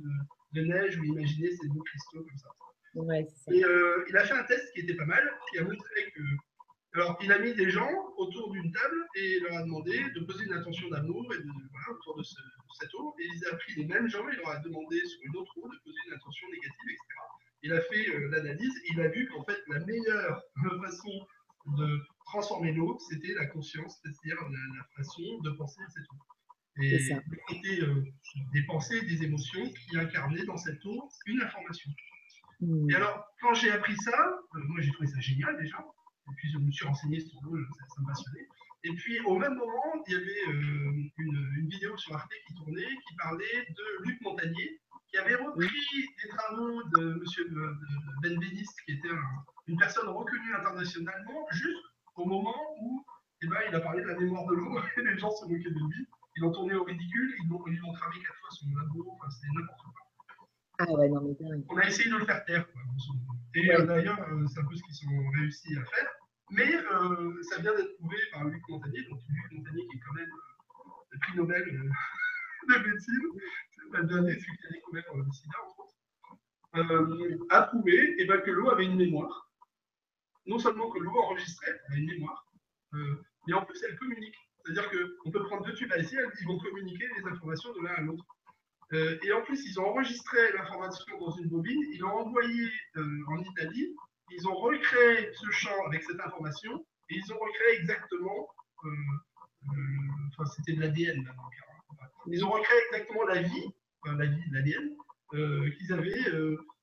de, 0.53 0.61
neige, 0.61 0.99
ou 0.99 1.03
imaginer 1.03 1.51
ces 1.51 1.67
beaux 1.69 1.83
cristaux 1.83 2.23
comme 2.23 2.37
ça. 2.37 2.49
Et 3.51 3.63
il 4.09 4.17
a 4.17 4.23
fait 4.25 4.33
un 4.33 4.43
test 4.43 4.73
qui 4.73 4.81
était 4.81 4.95
pas 4.95 5.05
mal, 5.05 5.23
qui 5.51 5.59
a 5.59 5.63
montré 5.63 6.11
que 6.15 6.21
alors, 6.95 7.19
il 7.21 7.31
a 7.31 7.37
mis 7.37 7.53
des 7.53 7.69
gens 7.69 7.91
autour 8.17 8.51
d'une 8.51 8.71
table 8.71 9.07
et 9.15 9.37
il 9.37 9.43
leur 9.43 9.57
a 9.57 9.61
demandé 9.61 10.03
de 10.15 10.25
poser 10.25 10.45
une 10.45 10.53
intention 10.53 10.89
d'amour 10.89 11.31
et 11.35 11.37
de, 11.37 11.43
voilà, 11.71 11.91
autour 11.91 12.17
de, 12.17 12.23
cette 12.23 12.93
eau. 12.95 13.15
Et 13.19 13.27
il 13.27 13.45
a 13.45 13.55
pris 13.57 13.75
les 13.75 13.85
mêmes 13.85 14.09
gens 14.09 14.27
et 14.27 14.33
il 14.33 14.39
leur 14.39 14.49
a 14.49 14.59
demandé 14.59 14.99
sur 15.05 15.19
une 15.23 15.35
autre 15.37 15.53
eau 15.57 15.69
de 15.69 15.77
poser 15.83 15.99
une 16.07 16.13
intention 16.13 16.47
négative, 16.49 16.89
etc. 16.89 17.05
Il 17.63 17.73
a 17.73 17.81
fait 17.81 18.09
euh, 18.09 18.29
l'analyse 18.29 18.75
et 18.85 18.93
il 18.93 19.01
a 19.01 19.09
vu 19.09 19.27
qu'en 19.27 19.43
fait, 19.43 19.57
la 19.67 19.79
meilleure 19.85 20.41
façon 20.83 21.27
de 21.77 21.99
transformer 22.25 22.71
l'eau, 22.71 22.97
c'était 23.09 23.33
la 23.33 23.47
conscience, 23.47 23.99
c'est-à-dire 24.01 24.37
la, 24.49 24.83
façon 24.95 25.39
de 25.43 25.51
penser 25.51 25.81
à 25.81 25.89
cette 25.89 26.05
eau. 26.11 26.81
Et 26.81 26.97
c'était 26.99 27.81
euh, 27.81 28.05
des 28.53 28.63
pensées, 28.63 29.01
des 29.01 29.23
émotions 29.23 29.63
qui 29.73 29.97
incarnaient 29.97 30.45
dans 30.45 30.55
cette 30.55 30.83
eau 30.85 31.09
une 31.25 31.41
information. 31.41 31.91
Hmm. 32.61 32.89
Et 32.89 32.95
alors, 32.95 33.25
quand 33.41 33.53
j'ai 33.53 33.71
appris 33.71 33.95
ça, 33.97 34.39
euh, 34.55 34.59
moi 34.67 34.79
j'ai 34.81 34.91
trouvé 34.91 35.07
ça 35.07 35.19
génial 35.19 35.57
déjà. 35.57 35.77
Et 35.77 36.35
puis, 36.37 36.51
je 36.51 36.57
me 36.59 36.71
suis 36.71 36.85
renseigné 36.85 37.19
sur 37.19 37.39
l'eau, 37.41 37.57
ça, 37.57 38.01
me 38.01 38.07
passionnait. 38.07 38.47
Et 38.83 38.93
puis, 38.93 39.19
au 39.21 39.37
même 39.37 39.55
moment, 39.55 40.03
il 40.07 40.13
y 40.13 40.15
avait 40.15 40.47
euh, 40.47 40.93
une, 41.17 41.67
vidéo 41.69 41.97
sur 41.97 42.15
Arte 42.15 42.31
qui 42.47 42.53
tournait, 42.55 42.95
qui 43.07 43.15
parlait 43.17 43.67
de 43.69 44.03
Luc 44.05 44.21
Montagnier, 44.21 44.79
qui 45.11 45.17
avait 45.17 45.35
repris 45.35 45.69
des 46.21 46.29
travaux 46.29 46.83
de 46.95 47.13
M. 47.13 47.77
Ben 48.21 48.35
Benveniste, 48.35 48.79
qui 48.85 48.93
était 48.93 49.09
une 49.67 49.77
personne 49.77 50.07
reconnue 50.07 50.53
internationalement, 50.55 51.47
juste 51.51 51.85
au 52.15 52.25
moment 52.25 52.55
où 52.81 53.05
eh 53.41 53.47
ben, 53.47 53.57
il 53.69 53.75
a 53.75 53.79
parlé 53.79 54.01
de 54.01 54.07
la 54.07 54.19
mémoire 54.19 54.45
de 54.47 54.55
l'eau, 54.55 54.79
et 54.97 55.01
les 55.03 55.17
gens 55.17 55.31
se 55.31 55.45
moquaient 55.45 55.71
de 55.71 55.79
lui. 55.79 56.07
Ils 56.35 56.41
l'ont 56.41 56.51
tourné 56.51 56.75
au 56.75 56.83
ridicule, 56.83 57.35
ils 57.41 57.49
l'ont 57.49 57.59
cramé 57.59 58.15
quatre 58.19 58.39
fois 58.39 58.49
son 58.51 58.65
labo, 58.77 59.07
enfin, 59.11 59.29
c'était 59.29 59.47
n'importe 59.55 59.81
quoi. 59.81 60.09
Ah 60.79 60.91
ouais, 60.91 61.09
non, 61.09 61.21
mais 61.21 61.65
On 61.69 61.77
a 61.77 61.87
essayé 61.87 62.09
de 62.09 62.17
le 62.17 62.25
faire 62.25 62.43
taire. 62.45 62.71
Quoi, 62.71 62.81
et 63.55 63.71
euh, 63.71 63.85
d'ailleurs, 63.85 64.21
euh, 64.29 64.45
c'est 64.47 64.59
un 64.59 64.65
peu 64.65 64.75
ce 64.75 64.83
qu'ils 64.83 65.09
ont 65.09 65.29
réussi 65.31 65.75
à 65.75 65.83
faire. 65.83 66.07
Mais 66.51 66.75
euh, 66.75 67.41
ça 67.43 67.61
vient 67.61 67.75
d'être 67.75 67.95
prouvé 67.97 68.17
par 68.31 68.43
Luc 68.45 68.61
Montagnier, 68.69 69.03
donc 69.03 69.19
Luc 69.29 69.51
Montagnier 69.51 69.87
qui 69.87 69.97
est 69.97 69.99
quand 69.99 70.13
même 70.13 70.29
euh, 70.29 70.91
le 71.11 71.19
prix 71.19 71.37
Nobel 71.37 71.63
de 72.69 72.89
médecine, 72.89 73.27
le 73.97 74.29
a 74.29 74.71
découvert 74.71 75.03
le 75.15 75.23
France, 75.23 75.95
a 77.49 77.61
prouvé 77.63 78.15
eh 78.17 78.25
ben, 78.25 78.41
que 78.41 78.51
l'eau 78.51 78.69
avait 78.69 78.85
une 78.85 78.95
mémoire. 78.95 79.51
Non 80.45 80.59
seulement 80.59 80.89
que 80.89 80.99
l'eau 80.99 81.17
enregistrait, 81.17 81.79
elle 81.87 81.93
a 81.93 81.97
une 81.97 82.07
mémoire, 82.07 82.45
mais 83.47 83.53
en 83.53 83.65
plus 83.65 83.81
elle 83.83 83.97
communique. 83.97 84.37
C'est-à-dire 84.63 84.89
qu'on 84.89 85.31
peut 85.31 85.43
prendre 85.43 85.65
deux 85.65 85.73
tubes 85.73 85.91
à 85.91 85.97
essai, 85.97 86.17
ils 86.41 86.47
vont 86.47 86.59
communiquer 86.59 87.07
les 87.17 87.27
informations 87.29 87.73
de 87.73 87.81
l'un 87.81 87.93
à 87.93 88.01
l'autre. 88.01 88.25
et 88.91 89.31
en 89.31 89.41
plus, 89.43 89.65
ils 89.65 89.79
ont 89.79 89.85
enregistré 89.85 90.51
l'information 90.53 91.19
dans 91.19 91.31
une 91.37 91.49
bobine, 91.49 91.81
ils 91.91 91.99
l'ont 91.99 92.27
envoyé 92.27 92.69
en 92.95 93.37
Italie, 93.37 93.95
ils 94.31 94.47
ont 94.47 94.55
recréé 94.55 95.31
ce 95.33 95.51
champ 95.51 95.85
avec 95.87 96.03
cette 96.03 96.19
information 96.19 96.85
et 97.09 97.15
ils 97.15 97.33
ont 97.33 97.39
recréé 97.39 97.79
exactement, 97.79 98.47
euh, 98.85 98.89
euh, 98.89 99.77
enfin 100.29 100.45
c'était 100.45 100.73
de 100.73 100.81
l'ADN 100.81 101.23
maintenant, 101.23 101.49
ils 102.27 102.45
ont 102.45 102.51
recréé 102.51 102.77
exactement 102.87 103.23
la 103.25 103.41
vie, 103.41 103.73
la 104.05 104.25
vie, 104.25 104.43
l'ADN, 104.51 104.95
euh, 105.33 105.69
qu'ils 105.71 105.93
avaient 105.93 106.31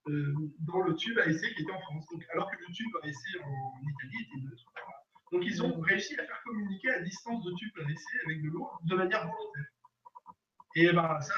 dans 0.06 0.80
le 0.82 0.94
tube 0.94 1.18
à 1.18 1.26
essai 1.26 1.52
qui 1.54 1.62
était 1.62 1.72
en 1.72 1.80
France. 1.80 2.06
Donc, 2.12 2.24
alors 2.32 2.50
que 2.50 2.56
le 2.56 2.72
tube 2.72 2.94
à 3.02 3.06
essai 3.06 3.40
en 3.42 3.80
Italie 3.82 4.22
était 4.22 4.44
neutre. 4.44 4.64
Donc, 5.32 5.44
ils 5.44 5.62
ont 5.62 5.80
réussi 5.80 6.14
à 6.18 6.24
faire 6.24 6.40
communiquer 6.44 6.90
à 6.90 7.00
distance 7.00 7.44
de 7.44 7.52
tube 7.54 7.72
AVC 7.78 8.04
avec 8.24 8.42
de 8.42 8.48
l'eau 8.48 8.68
de 8.84 8.94
manière 8.94 9.26
volontaire. 9.26 9.66
Et 10.76 10.92
ben, 10.92 11.20
ça, 11.20 11.34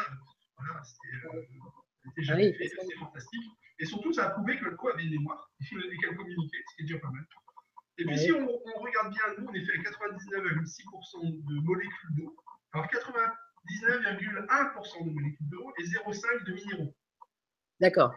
voilà, 0.56 0.82
c'était 0.82 1.36
euh, 1.36 2.22
jamais 2.22 2.52
fait, 2.52 2.68
c'était 2.68 2.96
fantastique. 2.96 3.44
Et 3.78 3.86
surtout, 3.86 4.12
ça 4.12 4.26
a 4.26 4.30
prouvé 4.30 4.58
que 4.58 4.64
l'eau 4.64 4.88
avait 4.88 5.04
une 5.04 5.12
mémoire 5.12 5.50
et 5.60 5.96
qu'elle 5.98 6.16
communiquait, 6.16 6.64
ce 6.68 6.76
qui 6.76 6.82
est 6.82 6.86
déjà 6.86 6.98
pas 6.98 7.10
mal. 7.10 7.26
Et 7.98 8.04
puis, 8.04 8.18
si 8.18 8.30
on, 8.32 8.46
regarde 8.46 9.10
bien, 9.10 9.22
nous, 9.38 9.46
on 9.48 9.54
est 9.54 9.64
fait 9.64 9.72
à 9.72 9.82
99,6% 9.82 11.44
de 11.44 11.60
molécules 11.64 12.14
d'eau. 12.16 12.36
Alors, 12.72 12.88
99,1% 13.66 15.04
de 15.04 15.10
molécules 15.10 15.48
d'eau 15.48 15.72
et 15.78 15.84
0,5% 15.84 16.44
de 16.44 16.52
minéraux. 16.52 16.94
D'accord. 17.80 18.14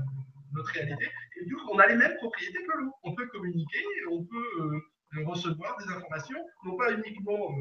notre 0.53 0.71
réalité. 0.71 1.09
Et 1.39 1.45
du 1.45 1.55
coup, 1.55 1.69
on 1.71 1.77
a 1.79 1.87
les 1.87 1.95
mêmes 1.95 2.17
propriétés 2.17 2.61
que 2.63 2.77
l'eau. 2.77 2.93
On 3.03 3.15
peut 3.15 3.27
communiquer, 3.27 3.83
on 4.11 4.23
peut 4.23 4.51
euh, 4.59 4.81
recevoir 5.25 5.77
des 5.77 5.89
informations, 5.91 6.45
non 6.65 6.75
pas 6.77 6.91
uniquement 6.91 7.55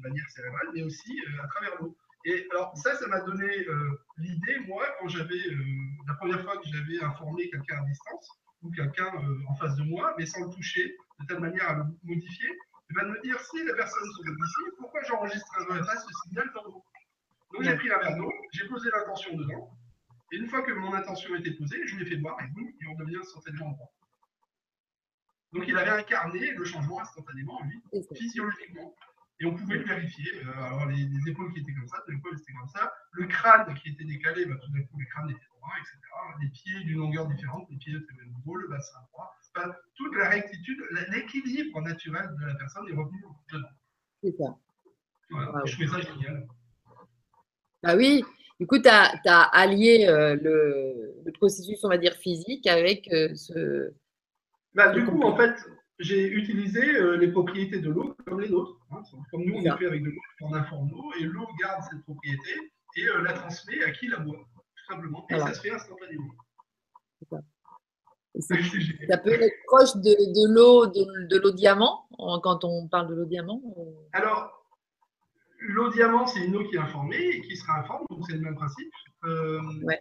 de 0.00 0.08
manière 0.08 0.28
cérébrale, 0.30 0.68
mais 0.74 0.82
aussi 0.82 1.20
euh, 1.20 1.44
à 1.44 1.48
travers 1.48 1.80
l'eau. 1.80 1.96
Et 2.24 2.46
alors 2.50 2.76
ça, 2.76 2.94
ça 2.96 3.06
m'a 3.08 3.20
donné 3.20 3.66
euh, 3.68 4.00
l'idée, 4.20 4.58
moi, 4.66 4.86
quand 4.98 5.08
j'avais, 5.08 5.34
euh, 5.34 5.64
la 6.06 6.14
première 6.14 6.42
fois 6.42 6.56
que 6.58 6.68
j'avais 6.68 7.02
informé 7.02 7.48
quelqu'un 7.50 7.82
à 7.82 7.84
distance, 7.86 8.28
ou 8.62 8.70
quelqu'un 8.70 9.10
en 9.48 9.54
face 9.54 9.74
de 9.76 9.82
moi, 9.84 10.14
mais 10.18 10.26
sans 10.26 10.44
le 10.44 10.50
toucher, 10.50 10.96
de 11.20 11.26
telle 11.26 11.40
manière 11.40 11.68
à 11.68 11.74
le 11.74 11.84
modifier, 12.02 12.48
il 12.90 12.96
va 12.96 13.04
me 13.04 13.20
dire, 13.22 13.38
si 13.40 13.64
la 13.64 13.74
personne 13.74 14.04
se 14.04 14.22
trouve 14.22 14.36
ici, 14.36 14.76
pourquoi 14.78 15.02
j'enregistrerais 15.04 15.80
pas 15.80 15.96
ce 15.96 16.08
signal 16.24 16.50
dans 16.54 16.64
l'eau? 16.64 16.84
Donc 17.52 17.62
j'ai 17.62 17.74
pris 17.76 17.90
un 17.90 17.98
verre 17.98 18.16
d'eau, 18.16 18.32
j'ai 18.52 18.68
posé 18.68 18.90
l'intention 18.92 19.36
dedans, 19.36 19.70
et 20.32 20.36
une 20.36 20.46
fois 20.46 20.62
que 20.62 20.72
mon 20.72 20.92
intention 20.94 21.34
était 21.36 21.52
posée, 21.52 21.86
je 21.86 21.96
l'ai 21.96 22.04
fait 22.04 22.16
boire, 22.16 22.36
et 22.42 22.48
boum, 22.48 22.70
il 22.80 22.88
en 22.88 22.94
devient 22.94 23.16
instantanément 23.16 23.70
droit. 23.70 23.92
Donc 25.52 25.64
il 25.66 25.76
avait 25.76 25.90
incarné 25.90 26.52
le 26.52 26.64
changement 26.64 27.00
instantanément, 27.00 27.60
lui, 27.62 27.82
physiologiquement. 28.14 28.94
Et 29.40 29.46
on 29.46 29.54
pouvait 29.54 29.78
le 29.78 29.84
vérifier. 29.84 30.30
Euh, 30.44 30.62
alors, 30.62 30.86
les, 30.86 31.08
épaules 31.30 31.52
qui 31.54 31.60
étaient 31.60 31.72
comme 31.72 31.88
ça, 31.88 31.96
les 32.08 32.14
épaules 32.14 32.38
étaient 32.38 32.52
comme 32.52 32.68
ça. 32.68 32.92
Le 33.12 33.26
crâne 33.26 33.74
qui 33.74 33.88
était 33.88 34.04
décalé, 34.04 34.44
bah, 34.44 34.56
tout 34.62 34.70
d'un 34.70 34.82
coup, 34.82 34.98
le 34.98 35.06
crâne 35.06 35.30
était 35.30 35.46
droit, 35.56 35.72
etc. 35.78 35.96
Les 36.42 36.48
pieds 36.48 36.84
d'une 36.84 36.98
longueur 36.98 37.26
différente, 37.26 37.66
les 37.70 37.78
pieds 37.78 37.94
étaient 37.94 38.26
nouveau, 38.26 38.56
le 38.56 38.68
bassin 38.68 38.98
droit. 39.12 39.34
toute 39.94 40.14
la 40.16 40.28
rectitude, 40.28 40.78
l'équilibre 41.08 41.80
naturel 41.80 42.28
de 42.38 42.46
la 42.46 42.54
personne 42.54 42.86
est 42.88 42.94
revenu 42.94 43.24
dedans. 43.52 43.68
C'est 44.22 44.36
ça. 44.36 44.56
Voilà. 45.30 45.64
Je 45.64 45.72
trouvais 45.72 45.88
ça 45.88 46.00
génial. 46.00 46.46
Bah 47.82 47.96
oui, 47.96 48.22
du 48.60 48.66
coup, 48.66 48.78
tu 48.78 48.88
as, 48.90 49.42
allié 49.52 50.06
euh, 50.06 50.36
le, 50.36 51.32
processus, 51.32 51.82
on 51.82 51.88
va 51.88 51.96
dire, 51.96 52.12
physique 52.12 52.66
avec 52.66 53.08
euh, 53.10 53.34
ce. 53.34 53.94
Bah, 54.74 54.92
du 54.92 55.06
coup, 55.06 55.22
en 55.22 55.34
fait, 55.34 55.54
j'ai 56.00 56.26
utilisé 56.28 56.96
euh, 56.96 57.16
les 57.16 57.28
propriétés 57.28 57.78
de 57.78 57.90
l'eau 57.90 58.16
comme 58.26 58.40
les 58.40 58.48
nôtres. 58.48 58.80
Hein. 58.90 59.02
Comme 59.30 59.44
nous, 59.44 59.54
on 59.54 59.60
est 59.60 59.78
fait 59.78 59.86
avec 59.86 60.02
de 60.02 60.08
l'eau, 60.08 60.20
on 60.40 60.54
informe 60.54 60.90
l'eau, 60.90 61.12
et 61.20 61.24
l'eau 61.24 61.46
garde 61.60 61.82
cette 61.90 62.02
propriété 62.02 62.72
et 62.96 63.06
euh, 63.06 63.22
la 63.22 63.34
transmet 63.34 63.84
à 63.84 63.90
qui 63.90 64.08
la 64.08 64.18
boit, 64.18 64.48
tout 64.54 64.84
simplement. 64.92 65.26
Et 65.30 65.38
ça 65.38 65.54
se 65.54 65.60
fait 65.60 65.70
instantanément. 65.70 66.32
Ça 68.40 69.18
peut 69.18 69.32
être 69.32 69.56
proche 69.66 69.94
de, 69.96 70.54
l'eau 70.54 70.86
de, 70.86 71.36
l'eau 71.36 71.50
diamant 71.50 72.06
quand 72.42 72.64
on 72.64 72.88
parle 72.88 73.08
de 73.08 73.14
l'eau 73.14 73.26
diamant 73.26 73.60
Alors, 74.12 74.66
l'eau 75.58 75.90
diamant, 75.90 76.26
c'est 76.26 76.40
une 76.40 76.56
eau 76.56 76.64
qui 76.64 76.76
est 76.76 76.80
informée 76.80 77.20
et 77.20 77.40
qui 77.42 77.56
sera 77.56 77.80
informe, 77.80 78.06
donc 78.08 78.24
c'est 78.26 78.36
le 78.36 78.40
même 78.40 78.54
principe. 78.54 78.92
Euh, 79.24 79.60
ouais. 79.82 80.00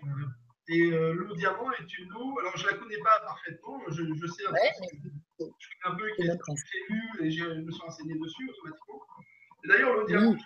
Et 0.72 0.84
euh, 0.94 1.14
l'eau 1.14 1.36
diamant 1.36 1.72
est 1.72 1.98
une 1.98 2.14
eau, 2.14 2.40
alors 2.40 2.56
je 2.56 2.66
ne 2.66 2.70
la 2.70 2.78
connais 2.78 3.00
pas 3.00 3.20
parfaitement, 3.26 3.82
je, 3.90 4.04
je 4.14 4.28
sais 4.28 4.46
un, 4.46 4.52
peu, 4.52 5.48
je 5.58 5.68
connais 5.76 5.84
un 5.84 5.96
peu 5.96 6.12
qui 6.16 6.22
est 6.22 6.38
prévue 6.38 7.26
et 7.26 7.32
je 7.32 7.44
me 7.46 7.72
suis 7.72 7.82
renseigné 7.82 8.14
dessus 8.14 8.50
automatiquement. 8.50 9.02
D'ailleurs, 9.66 9.94
l'eau 9.94 10.06
diamant, 10.06 10.38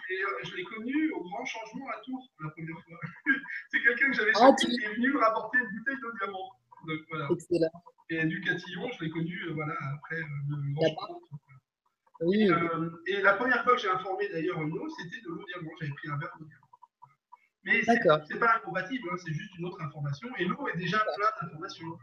je 0.43 0.55
l'ai 0.55 0.63
connue 0.63 1.11
au 1.11 1.23
grand 1.23 1.43
changement 1.43 1.89
à 1.89 1.99
Tours 2.05 2.31
la 2.41 2.49
première 2.51 2.79
fois. 2.85 2.99
C'est 3.69 3.81
quelqu'un 3.81 4.07
que 4.11 4.13
j'avais 4.13 4.31
ah, 4.35 4.51
qui 4.57 4.67
est 4.67 4.93
venu 4.95 5.11
me 5.11 5.19
rapporter 5.19 5.57
une 5.57 5.77
bouteille 5.77 5.99
d'eau 6.01 6.11
diamant. 6.17 6.49
Donc, 6.87 6.99
voilà. 7.09 7.27
Excellent. 7.29 7.83
Et 8.09 8.25
du 8.25 8.41
Catillon, 8.41 8.89
je 8.91 9.03
l'ai 9.03 9.09
connu 9.09 9.39
euh, 9.47 9.53
voilà, 9.53 9.75
après 9.95 10.17
euh, 10.17 10.25
le 10.49 10.73
grand 10.73 10.87
changement. 10.87 11.21
Oui. 12.21 12.49
Et, 13.07 13.11
et, 13.11 13.21
la 13.21 13.33
première 13.33 13.63
fois 13.63 13.75
que 13.75 13.81
j'ai 13.81 13.89
informé 13.89 14.29
d'ailleurs 14.29 14.61
une 14.61 14.77
eau, 14.77 14.87
c'était 14.89 15.21
de 15.21 15.29
l'eau 15.29 15.43
diamant. 15.45 15.71
J'avais 15.81 15.91
pris 15.93 16.09
un 16.09 16.17
verre 16.17 16.33
d'eau 16.39 16.45
diamant. 16.45 16.62
Mais 17.65 17.81
ce 17.83 17.91
n'est 17.91 18.39
pas 18.39 18.55
incompatible, 18.57 19.09
hein, 19.11 19.15
c'est 19.17 19.33
juste 19.33 19.57
une 19.57 19.65
autre 19.65 19.81
information. 19.81 20.27
Et 20.37 20.45
l'eau 20.45 20.67
est 20.67 20.77
déjà 20.77 20.99
plein 20.99 21.47
d'informations. 21.47 21.97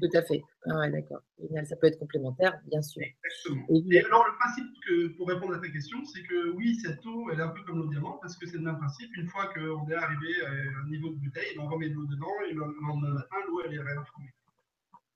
Tout 0.00 0.16
à 0.16 0.22
fait. 0.22 0.42
Ah 0.66 0.88
d'accord. 0.90 1.20
Ça 1.64 1.76
peut 1.76 1.86
être 1.86 1.98
complémentaire, 1.98 2.60
bien 2.66 2.82
sûr. 2.82 3.02
Exactement. 3.02 3.66
Et, 3.90 4.04
alors, 4.04 4.26
le 4.26 4.36
principe, 4.38 4.66
que, 4.86 5.08
pour 5.16 5.28
répondre 5.28 5.54
à 5.54 5.58
ta 5.58 5.68
question, 5.68 6.04
c'est 6.04 6.22
que 6.22 6.50
oui, 6.52 6.76
cette 6.76 7.04
eau, 7.06 7.30
elle 7.32 7.40
est 7.40 7.42
un 7.42 7.48
peu 7.48 7.62
comme 7.64 7.78
l'eau 7.78 7.88
diamant, 7.88 8.18
parce 8.20 8.36
que 8.36 8.46
c'est 8.46 8.58
le 8.58 8.64
même 8.64 8.78
principe. 8.78 9.14
Une 9.16 9.28
fois 9.28 9.46
qu'on 9.46 9.88
est 9.88 9.94
arrivé 9.94 10.28
à 10.46 10.50
un 10.50 10.88
niveau 10.88 11.10
de 11.10 11.16
bouteille, 11.16 11.58
on 11.58 11.66
remet 11.66 11.88
de 11.88 11.94
l'eau 11.94 12.06
dedans, 12.06 12.26
et 12.48 12.52
le 12.52 12.60
lendemain 12.60 13.14
matin, 13.14 13.36
l'eau, 13.48 13.62
elle 13.64 13.74
est 13.74 13.80
réinformée. 13.80 14.32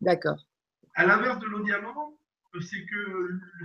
D'accord. 0.00 0.38
À 0.94 1.06
l'inverse 1.06 1.38
de 1.38 1.46
l'eau 1.46 1.62
diamant, 1.62 2.18
c'est 2.60 2.84
que 2.84 2.96
le 2.96 3.64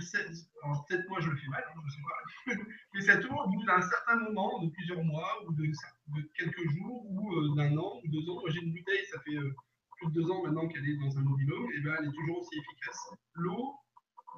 peut-être 0.88 1.08
moi 1.08 1.20
je 1.20 1.30
le 1.30 1.36
fais 1.36 1.48
mal, 1.48 1.64
hein, 1.68 1.80
je 1.80 1.84
ne 1.84 1.90
sais 1.90 2.02
pas, 2.02 2.62
mais 2.94 3.00
cette 3.00 3.24
eau, 3.26 3.34
au 3.34 3.48
bout 3.48 3.64
d'un 3.64 3.80
certain 3.82 4.16
moment, 4.16 4.62
de 4.62 4.70
plusieurs 4.70 5.02
mois, 5.04 5.44
ou 5.46 5.52
de, 5.52 5.64
quelques 6.34 6.70
jours, 6.70 7.04
ou 7.10 7.34
euh, 7.34 7.54
d'un 7.56 7.76
an, 7.76 8.00
ou 8.02 8.08
deux 8.08 8.28
ans, 8.30 8.40
j'ai 8.48 8.60
une 8.60 8.72
bouteille, 8.72 9.04
ça 9.12 9.20
fait 9.20 9.36
euh, 9.36 9.54
plus 9.98 10.08
de 10.08 10.12
deux 10.12 10.30
ans 10.30 10.42
maintenant 10.42 10.66
qu'elle 10.68 10.88
est 10.88 10.96
dans 10.96 11.18
un 11.18 11.22
mobilo, 11.22 11.70
et 11.72 11.80
ben 11.80 11.96
elle 11.98 12.08
est 12.08 12.12
toujours 12.12 12.38
aussi 12.38 12.58
efficace. 12.58 13.10
L'eau, 13.34 13.74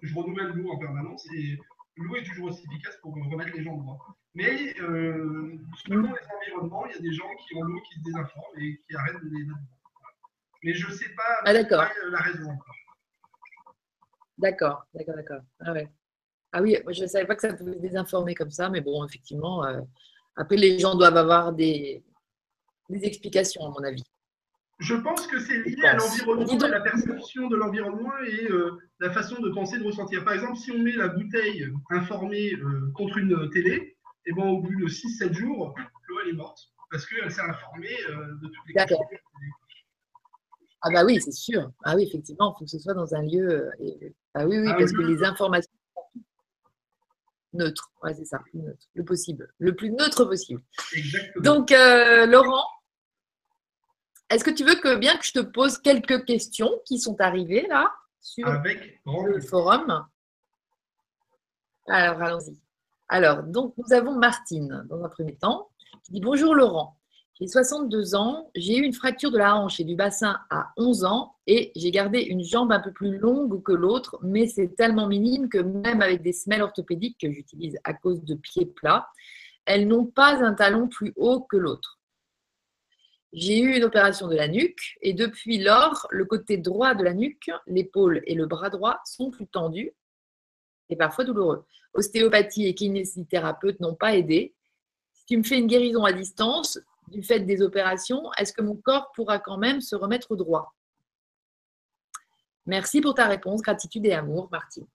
je 0.02 0.14
renouvelle 0.14 0.52
l'eau 0.52 0.70
en 0.70 0.78
permanence, 0.78 1.26
et 1.32 1.58
l'eau 1.96 2.16
est 2.16 2.24
toujours 2.24 2.50
aussi 2.50 2.64
efficace 2.66 2.96
pour 3.02 3.14
remettre 3.14 3.56
les 3.56 3.62
gens 3.62 3.76
droit. 3.76 4.16
Mais 4.34 4.74
euh, 4.80 5.58
selon 5.86 6.02
les 6.02 6.26
environnements, 6.38 6.86
il 6.86 6.92
y 6.92 6.98
a 6.98 7.00
des 7.00 7.12
gens 7.12 7.30
qui 7.36 7.56
ont 7.56 7.62
l'eau 7.62 7.80
qui 7.82 7.98
se 7.98 8.04
désinforment 8.04 8.58
et 8.58 8.80
qui 8.88 8.96
arrêtent 8.96 9.22
de 9.22 9.28
les 9.28 9.44
mettre 9.44 9.58
droit. 9.58 9.78
Mais 10.62 10.74
je 10.74 10.86
ne 10.86 10.92
sais 10.92 11.08
pas, 11.14 11.22
ah, 11.40 11.44
pas 11.44 11.52
la 11.52 12.18
raison 12.18 12.50
encore. 12.50 12.76
D'accord, 14.40 14.86
d'accord, 14.94 15.16
d'accord. 15.16 15.40
Ah, 15.60 15.72
ouais. 15.72 15.88
ah 16.52 16.62
oui, 16.62 16.78
je 16.88 17.02
ne 17.02 17.06
savais 17.06 17.26
pas 17.26 17.34
que 17.34 17.42
ça 17.42 17.52
pouvait 17.52 17.78
désinformer 17.78 18.34
comme 18.34 18.50
ça, 18.50 18.70
mais 18.70 18.80
bon, 18.80 19.04
effectivement, 19.04 19.66
euh, 19.66 19.80
après, 20.34 20.56
les 20.56 20.78
gens 20.78 20.94
doivent 20.94 21.18
avoir 21.18 21.52
des, 21.52 22.02
des, 22.88 23.04
explications, 23.04 23.66
à 23.66 23.68
mon 23.68 23.84
avis. 23.84 24.02
Je 24.78 24.94
pense 24.94 25.26
que 25.26 25.38
c'est 25.38 25.62
lié 25.62 25.76
à 25.84 25.96
l'environnement, 25.96 26.58
à 26.58 26.68
la 26.68 26.80
perception 26.80 27.48
de 27.48 27.56
l'environnement 27.56 28.16
et 28.26 28.50
euh, 28.50 28.78
la 28.98 29.10
façon 29.10 29.38
de 29.42 29.50
penser, 29.50 29.78
de 29.78 29.84
ressentir. 29.84 30.24
Par 30.24 30.32
exemple, 30.32 30.56
si 30.56 30.72
on 30.72 30.78
met 30.78 30.92
la 30.92 31.08
bouteille 31.08 31.70
informée 31.90 32.54
euh, 32.54 32.90
contre 32.94 33.18
une 33.18 33.50
télé, 33.50 33.74
et 33.74 33.96
eh 34.26 34.32
ben, 34.32 34.46
au 34.46 34.62
bout 34.62 34.74
de 34.74 34.86
6-7 34.86 35.34
jours, 35.34 35.74
l'eau, 36.08 36.16
elle 36.24 36.30
est 36.30 36.36
morte 36.36 36.58
parce 36.90 37.06
qu'elle 37.06 37.30
s'est 37.30 37.40
informée 37.42 37.96
de 38.08 38.48
toutes 38.48 38.66
les 38.68 38.74
questions. 38.74 38.98
Ah 40.82 40.90
bah 40.90 41.04
oui, 41.04 41.20
c'est 41.20 41.32
sûr. 41.32 41.70
Ah 41.84 41.94
oui, 41.94 42.04
effectivement, 42.04 42.54
il 42.54 42.58
faut 42.58 42.64
que 42.64 42.70
ce 42.70 42.78
soit 42.78 42.94
dans 42.94 43.14
un 43.14 43.22
lieu. 43.22 43.70
Euh, 43.80 44.10
ah 44.34 44.46
oui, 44.46 44.58
oui, 44.58 44.68
ah 44.70 44.76
parce 44.78 44.92
que 44.92 45.02
les 45.02 45.22
informations 45.22 45.72
sont 45.94 46.20
neutres. 47.52 47.90
Ouais, 48.02 48.14
c'est 48.14 48.24
ça, 48.24 48.40
le 48.94 49.04
possible, 49.04 49.52
le 49.58 49.74
plus 49.74 49.90
neutre 49.90 50.24
possible. 50.24 50.62
Exactement. 50.96 51.42
Donc, 51.42 51.72
euh, 51.72 52.26
Laurent, 52.26 52.64
est-ce 54.30 54.44
que 54.44 54.50
tu 54.50 54.64
veux 54.64 54.76
que 54.76 54.96
bien 54.96 55.16
que 55.18 55.24
je 55.24 55.32
te 55.32 55.40
pose 55.40 55.78
quelques 55.78 56.24
questions 56.24 56.70
qui 56.86 56.98
sont 56.98 57.20
arrivées 57.20 57.66
là 57.68 57.92
sur 58.20 58.46
le 58.46 59.40
forum? 59.40 60.06
Alors, 61.88 62.22
allons-y. 62.22 62.58
Alors, 63.08 63.42
donc, 63.42 63.74
nous 63.76 63.92
avons 63.92 64.16
Martine, 64.16 64.86
dans 64.88 65.02
un 65.02 65.08
premier 65.08 65.34
temps, 65.34 65.68
qui 66.04 66.12
dit 66.12 66.20
Bonjour 66.20 66.54
Laurent. 66.54 66.99
J'ai 67.40 67.46
62 67.46 68.14
ans, 68.16 68.50
j'ai 68.54 68.76
eu 68.76 68.82
une 68.82 68.92
fracture 68.92 69.30
de 69.30 69.38
la 69.38 69.56
hanche 69.56 69.80
et 69.80 69.84
du 69.84 69.96
bassin 69.96 70.38
à 70.50 70.74
11 70.76 71.04
ans 71.04 71.36
et 71.46 71.72
j'ai 71.74 71.90
gardé 71.90 72.20
une 72.20 72.44
jambe 72.44 72.70
un 72.70 72.80
peu 72.80 72.92
plus 72.92 73.16
longue 73.16 73.62
que 73.62 73.72
l'autre, 73.72 74.18
mais 74.22 74.46
c'est 74.46 74.76
tellement 74.76 75.06
minime 75.06 75.48
que 75.48 75.56
même 75.56 76.02
avec 76.02 76.20
des 76.20 76.34
semelles 76.34 76.60
orthopédiques 76.60 77.16
que 77.18 77.32
j'utilise 77.32 77.78
à 77.84 77.94
cause 77.94 78.22
de 78.24 78.34
pieds 78.34 78.66
plats, 78.66 79.08
elles 79.64 79.88
n'ont 79.88 80.04
pas 80.04 80.44
un 80.44 80.52
talon 80.52 80.86
plus 80.88 81.14
haut 81.16 81.40
que 81.40 81.56
l'autre. 81.56 81.98
J'ai 83.32 83.58
eu 83.58 83.74
une 83.74 83.84
opération 83.84 84.28
de 84.28 84.36
la 84.36 84.46
nuque 84.46 84.98
et 85.00 85.14
depuis 85.14 85.56
lors, 85.62 86.08
le 86.10 86.26
côté 86.26 86.58
droit 86.58 86.94
de 86.94 87.04
la 87.04 87.14
nuque, 87.14 87.50
l'épaule 87.66 88.20
et 88.26 88.34
le 88.34 88.44
bras 88.44 88.68
droit 88.68 89.00
sont 89.06 89.30
plus 89.30 89.46
tendus 89.46 89.92
et 90.90 90.96
parfois 90.96 91.24
douloureux. 91.24 91.64
Ostéopathie 91.94 92.66
et 92.66 92.74
kinésithérapeute 92.74 93.80
n'ont 93.80 93.94
pas 93.94 94.14
aidé. 94.14 94.54
Si 95.14 95.24
tu 95.24 95.38
me 95.38 95.42
fais 95.42 95.58
une 95.58 95.68
guérison 95.68 96.04
à 96.04 96.12
distance, 96.12 96.78
du 97.10 97.22
fait 97.22 97.40
des 97.40 97.62
opérations, 97.62 98.30
est-ce 98.38 98.52
que 98.52 98.62
mon 98.62 98.76
corps 98.76 99.12
pourra 99.12 99.38
quand 99.38 99.58
même 99.58 99.80
se 99.80 99.96
remettre 99.96 100.36
droit? 100.36 100.74
Merci 102.66 103.00
pour 103.00 103.14
ta 103.14 103.26
réponse. 103.26 103.62
Gratitude 103.62 104.06
et 104.06 104.12
amour, 104.12 104.48
Martine. 104.52 104.86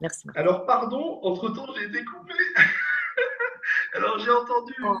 Merci. 0.00 0.28
Alors, 0.34 0.66
pardon, 0.66 1.20
entre-temps, 1.22 1.66
j'ai 1.76 1.86
été 1.86 2.04
coupé. 2.04 2.34
Alors 3.94 4.18
j'ai 4.18 4.30
entendu. 4.30 4.74
Oh. 4.84 4.96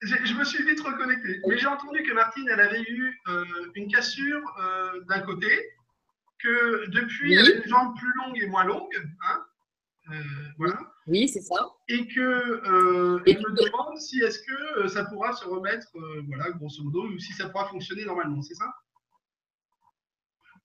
Je 0.00 0.34
me 0.34 0.44
suis 0.44 0.64
vite 0.64 0.80
reconnecté. 0.80 1.40
Mais 1.46 1.58
j'ai 1.58 1.66
entendu 1.66 2.02
que 2.02 2.12
Martine, 2.12 2.48
elle 2.50 2.60
avait 2.60 2.82
eu 2.82 3.20
euh, 3.28 3.44
une 3.74 3.90
cassure 3.90 4.42
euh, 4.60 5.00
d'un 5.08 5.20
côté, 5.20 5.48
que 6.38 6.86
depuis, 6.90 7.34
elle 7.34 7.46
a 7.46 7.56
une 7.56 7.68
jambe 7.68 7.96
plus 7.96 8.12
longue 8.14 8.38
et 8.40 8.46
moins 8.46 8.64
longue. 8.64 9.10
Hein 9.22 9.44
voilà. 10.58 10.78
Oui, 11.06 11.28
c'est 11.28 11.40
ça. 11.40 11.70
Et 11.88 12.06
que 12.06 13.22
elle 13.26 13.38
me 13.38 13.64
demande 13.64 13.98
si 13.98 14.20
est-ce 14.20 14.40
que 14.40 14.88
ça 14.88 15.04
pourra 15.04 15.32
se 15.32 15.44
remettre, 15.44 15.88
voilà, 16.28 16.50
grosso 16.52 16.82
modo, 16.82 17.06
ou 17.06 17.18
si 17.18 17.32
ça 17.32 17.48
pourra 17.48 17.68
fonctionner 17.68 18.04
normalement, 18.04 18.42
c'est 18.42 18.54
ça? 18.54 18.66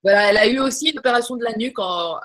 Voilà, 0.04 0.30
elle 0.30 0.38
a 0.38 0.48
eu 0.48 0.60
aussi 0.60 0.90
une 0.90 1.00
opération 1.00 1.38
de 1.38 1.46
la 1.46 1.56
nuque, 1.56 1.78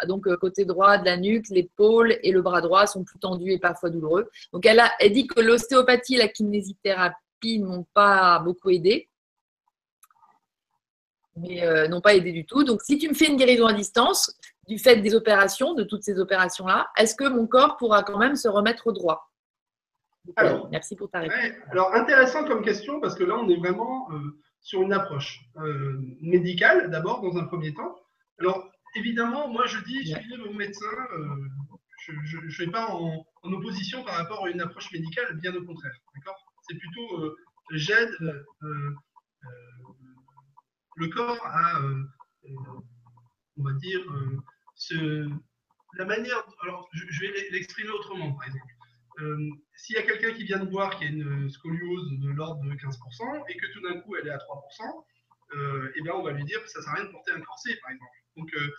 donc 0.09 0.27
euh, 0.27 0.37
côté 0.37 0.65
droit 0.65 0.99
de 0.99 1.05
la 1.05 1.17
nuque, 1.17 1.49
l'épaule 1.49 2.19
et 2.25 2.33
le 2.33 2.43
bras 2.43 2.61
droit 2.61 2.89
sont 2.89 3.05
plus 3.05 3.21
tendus 3.21 3.53
et 3.53 3.59
parfois 3.61 3.89
douloureux. 3.89 4.29
Donc 4.53 4.67
elle, 4.67 4.81
a, 4.81 4.91
elle 4.99 5.13
dit 5.13 5.29
que 5.29 5.41
l'ostéopathie 5.41 6.17
et 6.17 6.19
la 6.19 6.27
kinésithérapie 6.27 7.61
n'ont 7.61 7.87
pas 7.95 8.41
beaucoup 8.41 8.71
aidé, 8.71 9.09
mais 11.37 11.63
euh, 11.63 11.87
n'ont 11.87 12.01
pas 12.01 12.17
aidé 12.17 12.33
du 12.33 12.45
tout. 12.45 12.65
Donc 12.65 12.83
si 12.83 12.99
tu 12.99 13.09
me 13.09 13.15
fais 13.15 13.29
une 13.29 13.37
guérison 13.37 13.67
à 13.67 13.73
distance, 13.73 14.37
du 14.69 14.79
fait 14.79 14.97
des 14.97 15.15
opérations, 15.15 15.75
de 15.75 15.83
toutes 15.83 16.03
ces 16.03 16.21
opérations-là, 16.21 16.91
est-ce 16.99 17.15
que 17.15 17.27
mon 17.29 17.47
corps 17.47 17.79
pourra 17.79 18.03
quand 18.03 18.19
même 18.19 18.37
se 18.37 18.49
remettre 18.49 18.87
au 18.87 18.93
droit? 18.93 19.33
Alors, 20.37 20.69
Merci 20.71 20.95
pour 20.95 21.11
ta 21.11 21.21
réponse. 21.21 21.39
alors 21.71 21.95
intéressant 21.95 22.45
comme 22.45 22.63
question 22.63 23.01
parce 23.01 23.15
que 23.15 23.25
là 23.25 23.35
on 23.37 23.49
est 23.49 23.57
vraiment 23.57 24.13
euh, 24.13 24.39
sur 24.61 24.83
une 24.83 24.93
approche 24.93 25.41
euh, 25.57 25.99
médicale, 26.21 26.91
d'abord, 26.91 27.23
dans 27.23 27.39
un 27.39 27.45
premier 27.45 27.73
temps. 27.73 27.97
Alors, 28.39 28.71
évidemment, 28.95 29.49
moi, 29.49 29.65
je 29.67 29.79
dis, 29.85 30.07
suivez 30.07 30.37
mon 30.45 30.53
médecin. 30.53 30.85
Euh, 31.17 31.49
je 32.25 32.39
ne 32.39 32.51
suis 32.51 32.71
pas 32.71 32.89
en, 32.91 33.25
opposition 33.45 34.05
par 34.05 34.17
rapport 34.17 34.45
à 34.45 34.51
une 34.51 34.61
approche 34.61 34.93
médicale, 34.93 35.39
bien 35.41 35.55
au 35.55 35.65
contraire. 35.65 35.97
D'accord? 36.15 36.37
C'est 36.69 36.77
plutôt, 36.77 37.35
j'aide 37.73 38.11
le 40.97 41.09
corps 41.09 41.41
à, 41.47 41.81
on 43.57 43.63
va 43.63 43.73
dire, 43.75 44.01
la 45.95 46.05
manière. 46.05 46.45
Alors, 46.62 46.88
je 46.93 47.21
vais 47.21 47.33
l'exprimer 47.51 47.91
autrement, 47.91 48.33
par 48.33 48.47
exemple. 48.47 48.73
Euh, 49.21 49.51
s'il 49.77 49.97
y 49.97 49.99
a 49.99 50.03
quelqu'un 50.03 50.33
qui 50.33 50.45
vient 50.45 50.59
de 50.59 50.71
voir 50.71 50.97
qui 50.97 51.05
a 51.05 51.09
une 51.09 51.51
scoliose 51.51 52.19
de 52.21 52.31
l'ordre 52.31 52.62
de 52.62 52.73
15% 52.75 53.45
et 53.49 53.57
que 53.57 53.67
tout 53.73 53.81
d'un 53.81 54.01
coup 54.01 54.14
elle 54.17 54.29
est 54.29 54.31
à 54.31 54.38
3%, 54.38 55.05
euh, 55.55 55.93
eh 55.97 56.03
bien 56.03 56.12
on 56.14 56.23
va 56.23 56.33
lui 56.33 56.45
dire 56.45 56.62
que 56.62 56.69
ça 56.69 56.79
ne 56.79 56.85
sert 56.85 56.93
à 56.93 56.97
rien 56.97 57.05
de 57.07 57.11
porter 57.11 57.33
un 57.33 57.41
corset, 57.41 57.77
par 57.83 57.91
exemple. 57.91 58.12
Donc 58.37 58.55
euh, 58.55 58.71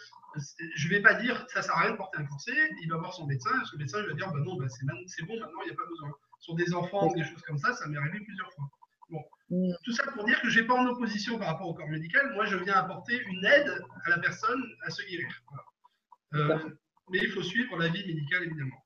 je 0.75 0.88
ne 0.88 0.93
vais 0.93 1.01
pas 1.01 1.15
dire 1.15 1.45
que 1.45 1.51
ça 1.51 1.59
ne 1.59 1.65
sert 1.65 1.75
à 1.75 1.81
rien 1.81 1.91
de 1.91 1.97
porter 1.97 2.19
un 2.19 2.25
corset, 2.25 2.53
il 2.81 2.89
va 2.89 2.97
voir 2.97 3.13
son 3.13 3.25
médecin, 3.25 3.51
et 3.62 3.65
son 3.65 3.77
médecin 3.77 4.01
va 4.01 4.13
dire 4.13 4.31
bah 4.31 4.39
non, 4.39 4.55
bah, 4.55 4.67
c'est 4.69 4.85
bon, 5.25 5.39
maintenant 5.39 5.62
il 5.63 5.67
n'y 5.67 5.73
a 5.73 5.75
pas 5.75 5.89
besoin. 5.89 6.12
Sur 6.39 6.55
des 6.55 6.73
enfants 6.73 7.09
ou 7.09 7.15
des 7.15 7.25
choses 7.25 7.41
comme 7.41 7.57
ça, 7.57 7.73
ça 7.73 7.88
m'est 7.88 7.97
arrivé 7.97 8.21
plusieurs 8.21 8.51
fois. 8.53 8.69
Bon. 9.09 9.21
Mm. 9.49 9.73
Tout 9.83 9.91
ça 9.91 10.09
pour 10.12 10.23
dire 10.23 10.39
que 10.41 10.49
je 10.49 10.62
n'ai 10.62 10.67
pas 10.67 10.75
en 10.75 10.88
opposition 10.88 11.38
par 11.38 11.49
rapport 11.49 11.67
au 11.67 11.73
corps 11.73 11.89
médical, 11.89 12.31
moi 12.35 12.45
je 12.45 12.55
viens 12.55 12.75
apporter 12.75 13.19
une 13.21 13.43
aide 13.43 13.83
à 14.05 14.09
la 14.12 14.19
personne 14.19 14.63
à 14.83 14.89
se 14.89 15.01
guérir. 15.01 15.27
Mais 16.31 17.19
il 17.19 17.31
faut 17.31 17.43
suivre 17.43 17.77
la 17.77 17.87
vie 17.87 18.05
médicale 18.05 18.43
évidemment. 18.43 18.85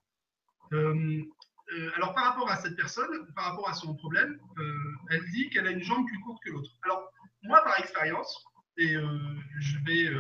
Euh, 1.72 1.92
alors 1.96 2.14
par 2.14 2.26
rapport 2.26 2.50
à 2.50 2.58
cette 2.58 2.76
personne, 2.76 3.28
par 3.36 3.46
rapport 3.46 3.70
à 3.70 3.74
son 3.74 3.96
problème, 3.96 4.40
euh, 4.58 4.96
elle 5.10 5.26
dit 5.32 5.50
qu'elle 5.50 5.68
a 5.68 5.72
une 5.72 5.84
jambe 5.84 6.06
plus 6.06 6.20
courte 6.20 6.44
que 6.44 6.52
l'autre. 6.52 6.72
Alors 6.84 7.12
moi 7.44 7.64
par 7.64 7.80
expérience, 7.80 8.46
et 8.78 8.96
euh, 8.96 9.18
je 9.60 9.78
vais, 9.86 10.12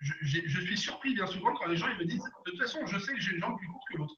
je, 0.00 0.60
suis 0.60 0.76
surpris 0.76 1.14
bien 1.14 1.26
souvent 1.26 1.54
quand 1.54 1.66
les 1.66 1.76
gens 1.76 1.88
ils 1.88 1.98
me 1.98 2.04
disent 2.04 2.24
de 2.44 2.50
toute 2.50 2.60
façon 2.60 2.86
je 2.86 2.98
sais 2.98 3.14
que 3.14 3.20
j'ai 3.20 3.34
une 3.34 3.40
jambe 3.40 3.58
plus 3.58 3.68
courte 3.68 3.84
que 3.90 3.98
l'autre. 3.98 4.14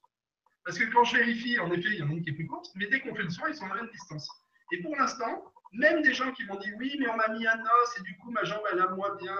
Parce 0.65 0.77
que 0.77 0.85
quand 0.85 1.03
je 1.03 1.17
vérifie, 1.17 1.57
en 1.59 1.71
effet, 1.71 1.89
il 1.89 1.95
y 1.95 2.03
en 2.03 2.09
a 2.09 2.11
une 2.11 2.21
qui 2.21 2.29
est 2.29 2.33
plus 2.33 2.45
courte, 2.45 2.69
mais 2.75 2.87
dès 2.87 2.99
qu'on 2.99 3.15
fait 3.15 3.23
le 3.23 3.29
soin, 3.29 3.49
ils 3.49 3.55
sont 3.55 3.65
à 3.65 3.69
la 3.69 3.81
même 3.81 3.91
distance. 3.91 4.29
Et 4.71 4.81
pour 4.81 4.95
l'instant, 4.95 5.51
même 5.71 6.01
des 6.01 6.13
gens 6.13 6.31
qui 6.31 6.43
m'ont 6.45 6.57
dit 6.57 6.71
oui, 6.77 6.95
mais 6.99 7.07
on 7.09 7.15
m'a 7.15 7.27
mis 7.29 7.45
un 7.45 7.59
os 7.59 7.97
et 7.99 8.01
du 8.01 8.17
coup 8.17 8.31
ma 8.31 8.43
jambe 8.43 8.63
elle 8.71 8.81
a 8.81 8.87
moins 8.87 9.15
bien, 9.15 9.37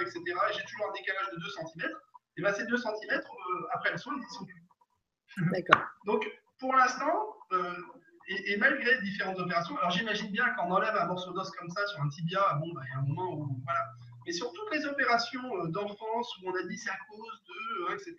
etc. 0.00 0.20
Et 0.20 0.52
j'ai 0.52 0.64
toujours 0.64 0.88
un 0.88 0.92
décalage 0.92 1.30
de 1.32 1.40
2 1.40 1.48
cm. 1.50 1.90
Et 2.36 2.42
bien 2.42 2.52
ces 2.52 2.66
2 2.66 2.76
cm, 2.76 3.20
après 3.72 3.92
le 3.92 3.98
soin, 3.98 4.14
ils 4.16 4.34
sont 4.34 4.44
plus 4.44 4.62
D'accord. 5.38 5.82
Donc, 6.06 6.26
pour 6.58 6.74
l'instant, 6.74 7.36
euh, 7.52 7.74
et, 8.28 8.56
malgré 8.56 9.00
différentes 9.02 9.38
opérations, 9.38 9.76
alors 9.78 9.90
j'imagine 9.90 10.30
bien 10.30 10.48
qu'on 10.54 10.70
enlève 10.70 10.94
un 10.94 11.06
morceau 11.06 11.32
d'os 11.32 11.50
comme 11.50 11.70
ça 11.70 11.86
sur 11.86 12.02
un 12.02 12.08
tibia, 12.08 12.54
bon, 12.60 12.72
bah, 12.72 12.82
il 12.86 12.90
y 12.90 12.94
a 12.94 12.98
un 12.98 13.02
moment 13.02 13.34
où, 13.34 13.60
voilà. 13.64 13.80
Mais 14.26 14.32
sur 14.32 14.52
toutes 14.52 14.72
les 14.72 14.86
opérations 14.86 15.44
euh, 15.56 15.68
d'enfance 15.68 16.36
où 16.38 16.50
on 16.50 16.54
a 16.54 16.62
dit 16.68 16.78
c'est 16.78 16.90
à 16.90 16.98
cause 17.10 17.42
de, 17.48 17.82
euh, 17.84 17.94
etc., 17.94 18.14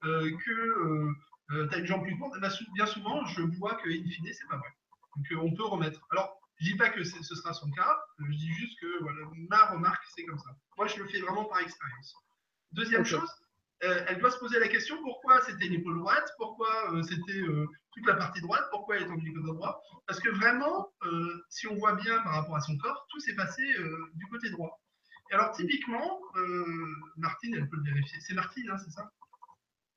que 0.00 1.68
tu 1.68 1.74
as 1.74 1.78
une 1.78 1.86
jambe 1.86 2.02
plus 2.02 2.16
courte, 2.18 2.38
bah, 2.40 2.48
bien 2.74 2.86
souvent, 2.86 3.24
je 3.26 3.42
vois 3.58 3.74
que, 3.74 3.88
in 3.88 4.08
fine, 4.08 4.32
c'est 4.32 4.48
pas 4.48 4.56
vrai. 4.56 4.68
Donc, 5.16 5.44
on 5.44 5.54
peut 5.54 5.64
remettre. 5.64 6.00
Alors, 6.10 6.40
je 6.58 6.70
dis 6.70 6.76
pas 6.76 6.90
que 6.90 7.02
ce 7.02 7.34
sera 7.34 7.52
son 7.52 7.70
cas, 7.70 7.96
je 8.18 8.36
dis 8.36 8.52
juste 8.52 8.78
que 8.80 9.02
voilà, 9.02 9.20
ma 9.50 9.66
remarque, 9.66 10.02
c'est 10.14 10.24
comme 10.24 10.38
ça. 10.38 10.50
Moi, 10.76 10.86
je 10.86 10.98
le 10.98 11.08
fais 11.08 11.20
vraiment 11.20 11.44
par 11.44 11.60
expérience. 11.60 12.14
Deuxième 12.72 13.04
chose, 13.04 13.30
euh, 13.82 14.04
elle 14.08 14.18
doit 14.18 14.30
se 14.30 14.38
poser 14.38 14.58
la 14.60 14.68
question 14.68 14.96
pourquoi 15.02 15.40
c'était 15.42 15.66
l'épaule 15.66 15.98
droite, 15.98 16.30
pourquoi 16.38 16.92
euh, 16.92 17.02
c'était 17.02 17.40
euh, 17.40 17.66
toute 17.92 18.06
la 18.06 18.14
partie 18.14 18.40
droite, 18.40 18.64
pourquoi 18.70 18.96
elle 18.96 19.02
est 19.02 19.10
en 19.10 19.16
côté 19.16 19.32
droit? 19.34 19.82
Parce 20.06 20.20
que 20.20 20.30
vraiment, 20.30 20.92
si 21.48 21.66
on 21.66 21.74
voit 21.74 21.94
bien 21.94 22.20
par 22.22 22.34
rapport 22.34 22.56
à 22.56 22.60
son 22.60 22.76
corps, 22.78 23.06
tout 23.10 23.20
s'est 23.20 23.34
passé 23.34 23.62
du 24.14 24.26
côté 24.26 24.50
droit. 24.50 24.80
Et 25.30 25.34
alors, 25.34 25.52
typiquement, 25.52 26.20
Martine, 27.16 27.54
elle 27.54 27.68
peut 27.68 27.76
le 27.76 27.84
vérifier. 27.84 28.18
C'est 28.20 28.34
Martine, 28.34 28.68
hein, 28.70 28.76
c'est 28.78 28.90
ça? 28.90 29.10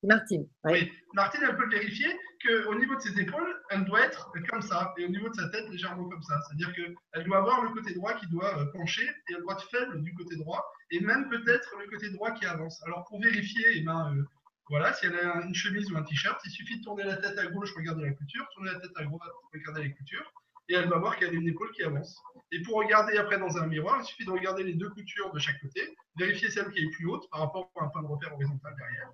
Martine. 0.04 0.46
Oui. 0.64 0.92
Martine, 1.14 1.40
elle 1.48 1.56
peut 1.56 1.68
vérifier 1.68 2.08
qu'au 2.46 2.74
niveau 2.78 2.94
de 2.94 3.00
ses 3.00 3.18
épaules, 3.18 3.62
elle 3.70 3.84
doit 3.84 4.06
être 4.06 4.30
comme 4.48 4.62
ça, 4.62 4.94
et 4.96 5.04
au 5.04 5.08
niveau 5.08 5.28
de 5.28 5.34
sa 5.34 5.48
tête, 5.48 5.68
légèrement 5.70 6.08
comme 6.08 6.22
ça. 6.22 6.40
C'est-à-dire 6.46 6.72
qu'elle 6.74 7.24
doit 7.24 7.38
avoir 7.38 7.62
le 7.62 7.70
côté 7.70 7.94
droit 7.94 8.14
qui 8.14 8.26
doit 8.28 8.58
euh, 8.58 8.66
pencher 8.66 9.04
et 9.04 9.34
elle 9.34 9.42
doit 9.42 9.54
être 9.54 9.68
faible 9.70 10.00
du 10.02 10.14
côté 10.14 10.36
droit, 10.36 10.64
et 10.90 11.00
même 11.00 11.28
peut-être 11.28 11.74
le 11.80 11.90
côté 11.90 12.10
droit 12.10 12.30
qui 12.32 12.46
avance. 12.46 12.80
Alors 12.84 13.04
pour 13.06 13.20
vérifier, 13.20 13.64
eh 13.74 13.80
ben, 13.80 14.14
euh, 14.14 14.22
voilà, 14.70 14.92
si 14.92 15.06
elle 15.06 15.16
a 15.16 15.42
une 15.42 15.54
chemise 15.54 15.90
ou 15.90 15.96
un 15.96 16.02
t-shirt, 16.02 16.40
il 16.44 16.50
suffit 16.50 16.78
de 16.78 16.84
tourner 16.84 17.04
la 17.04 17.16
tête 17.16 17.36
à 17.38 17.46
gauche, 17.46 17.74
regarder 17.74 18.04
la 18.04 18.12
couture, 18.12 18.46
tourner 18.54 18.70
la 18.70 18.80
tête 18.80 18.92
à 18.96 19.04
droite, 19.04 19.22
regarder 19.52 19.82
la 19.82 19.90
couture, 19.90 20.32
et 20.68 20.74
elle 20.74 20.88
va 20.88 20.98
voir 20.98 21.16
qu'elle 21.16 21.30
a 21.30 21.32
une 21.32 21.48
épaule 21.48 21.72
qui 21.72 21.82
avance. 21.82 22.22
Et 22.52 22.62
pour 22.62 22.76
regarder 22.76 23.16
après 23.16 23.38
dans 23.38 23.56
un 23.56 23.66
miroir, 23.66 23.98
il 24.00 24.04
suffit 24.04 24.26
de 24.26 24.30
regarder 24.30 24.62
les 24.62 24.74
deux 24.74 24.90
coutures 24.90 25.32
de 25.32 25.38
chaque 25.38 25.60
côté, 25.60 25.96
vérifier 26.16 26.50
celle 26.50 26.70
qui 26.70 26.84
est 26.84 26.90
plus 26.90 27.06
haute 27.06 27.28
par 27.30 27.40
rapport 27.40 27.72
à 27.80 27.84
un 27.84 27.88
point 27.88 28.02
de 28.02 28.06
repère 28.06 28.32
horizontal 28.34 28.74
derrière 28.76 29.10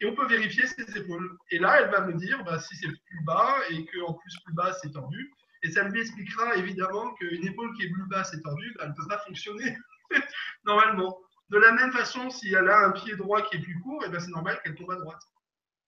et 0.00 0.06
on 0.06 0.14
peut 0.14 0.26
vérifier 0.26 0.66
ses 0.66 0.96
épaules. 0.96 1.36
Et 1.50 1.58
là, 1.58 1.80
elle 1.80 1.90
va 1.90 2.00
me 2.02 2.14
dire 2.14 2.42
bah, 2.44 2.58
si 2.58 2.74
c'est 2.76 2.88
plus 2.88 3.24
bas 3.24 3.56
et 3.70 3.84
qu'en 3.86 4.14
plus 4.14 4.34
plus 4.44 4.54
bas 4.54 4.72
c'est 4.80 4.90
tordu. 4.90 5.30
Et 5.62 5.70
ça 5.70 5.82
lui 5.84 6.00
expliquera 6.00 6.56
évidemment 6.56 7.12
qu'une 7.14 7.46
épaule 7.46 7.74
qui 7.76 7.84
est 7.84 7.90
plus 7.90 8.06
basse 8.06 8.32
et 8.32 8.40
tordue, 8.40 8.74
bah, 8.78 8.84
elle 8.84 8.90
ne 8.90 8.94
peut 8.94 9.08
pas 9.08 9.18
fonctionner 9.18 9.76
normalement. 10.64 11.18
De 11.50 11.58
la 11.58 11.72
même 11.72 11.92
façon, 11.92 12.30
si 12.30 12.54
elle 12.54 12.68
a 12.68 12.86
un 12.86 12.92
pied 12.92 13.16
droit 13.16 13.42
qui 13.42 13.56
est 13.56 13.60
plus 13.60 13.78
court, 13.80 14.02
et 14.04 14.06
eh 14.08 14.10
ben 14.10 14.20
c'est 14.20 14.30
normal 14.30 14.58
qu'elle 14.62 14.76
tombe 14.76 14.92
à 14.92 14.96
droite. 14.96 15.20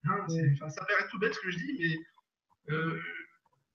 Hein, 0.04 0.26
ça 0.68 0.84
paraît 0.84 1.08
tout 1.08 1.18
bête 1.20 1.34
ce 1.34 1.40
que 1.40 1.50
je 1.50 1.56
dis, 1.56 1.76
mais 2.68 2.74
euh, 2.74 3.00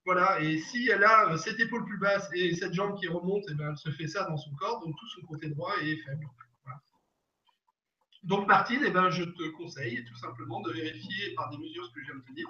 voilà. 0.06 0.42
Et 0.42 0.58
si 0.58 0.90
elle 0.90 1.06
a 1.06 1.32
euh, 1.32 1.38
cette 1.38 1.60
épaule 1.60 1.86
plus 1.86 1.98
basse 1.98 2.30
et 2.34 2.54
cette 2.56 2.74
jambe 2.74 3.00
qui 3.00 3.08
remonte, 3.08 3.44
et 3.48 3.54
eh 3.54 3.56
ben 3.56 3.72
elle 3.72 3.78
se 3.78 3.90
fait 3.92 4.08
ça 4.08 4.26
dans 4.26 4.38
son 4.38 4.54
corps, 4.56 4.86
donc 4.86 4.96
tout 5.00 5.08
son 5.08 5.26
côté 5.28 5.50
droit 5.50 5.74
est 5.82 5.96
faible. 5.98 6.28
Donc, 8.24 8.48
Martine, 8.48 8.82
eh 8.86 8.92
ben, 8.92 9.10
je 9.10 9.24
te 9.24 9.50
conseille 9.58 10.04
tout 10.06 10.16
simplement 10.16 10.62
de 10.62 10.72
vérifier 10.72 11.34
par 11.36 11.50
des 11.50 11.58
mesures 11.58 11.86
ce 11.86 11.92
que 11.92 12.02
je 12.02 12.12
viens 12.12 12.20
de 12.20 12.26
te 12.26 12.34
dire. 12.34 12.48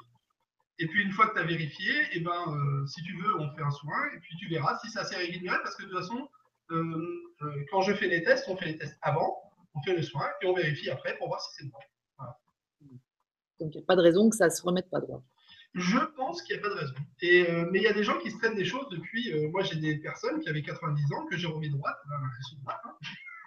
Et 0.79 0.87
puis, 0.87 1.03
une 1.03 1.11
fois 1.11 1.27
que 1.27 1.33
tu 1.33 1.39
as 1.39 1.43
vérifié, 1.43 1.91
eh 2.13 2.19
ben, 2.19 2.31
euh, 2.49 2.85
si 2.85 3.01
tu 3.03 3.17
veux, 3.17 3.39
on 3.39 3.49
fait 3.55 3.63
un 3.63 3.71
soin 3.71 3.97
et 4.15 4.19
puis 4.19 4.35
tu 4.37 4.47
verras 4.47 4.77
si 4.79 4.89
c'est 4.89 4.99
assez 4.99 5.15
régulier 5.15 5.49
parce 5.63 5.75
que 5.75 5.83
de 5.83 5.89
toute 5.89 5.99
façon, 5.99 6.29
euh, 6.71 7.33
euh, 7.41 7.65
quand 7.71 7.81
je 7.81 7.93
fais 7.93 8.07
les 8.07 8.23
tests, 8.23 8.47
on 8.47 8.55
fait 8.57 8.65
les 8.65 8.77
tests 8.77 8.97
avant, 9.01 9.35
on 9.73 9.81
fait 9.81 9.95
le 9.95 10.03
soin 10.03 10.27
et 10.41 10.45
on 10.45 10.53
vérifie 10.53 10.89
après 10.89 11.17
pour 11.17 11.27
voir 11.29 11.41
si 11.41 11.49
c'est 11.55 11.67
droit. 11.67 11.81
Donc, 13.59 13.73
il 13.73 13.77
n'y 13.77 13.83
a 13.83 13.87
pas 13.87 13.95
de 13.95 14.03
raison 14.03 14.29
que 14.29 14.35
ça 14.35 14.45
ne 14.45 14.51
se 14.51 14.61
remette 14.61 14.87
pas 14.91 14.99
droit. 14.99 15.23
Je 15.73 15.97
pense 16.15 16.43
qu'il 16.43 16.55
n'y 16.55 16.59
a 16.59 16.63
pas 16.63 16.75
de 16.75 16.79
raison. 16.79 16.95
Et, 17.21 17.51
mais 17.71 17.79
il 17.79 17.83
y 17.83 17.87
a 17.87 17.93
des 17.93 18.03
gens 18.03 18.19
qui 18.19 18.29
se 18.29 18.37
traînent 18.37 18.55
des 18.55 18.65
choses 18.65 18.87
depuis. 18.89 19.33
moi, 19.49 19.63
j'ai 19.63 19.77
des 19.77 19.97
personnes 19.97 20.39
qui 20.41 20.49
avaient 20.49 20.61
90 20.61 21.13
ans 21.13 21.25
que 21.25 21.37
j'ai 21.37 21.47
remis 21.47 21.69
droite. 21.71 21.97
Ben, 22.07 22.15
hein. 22.67 22.97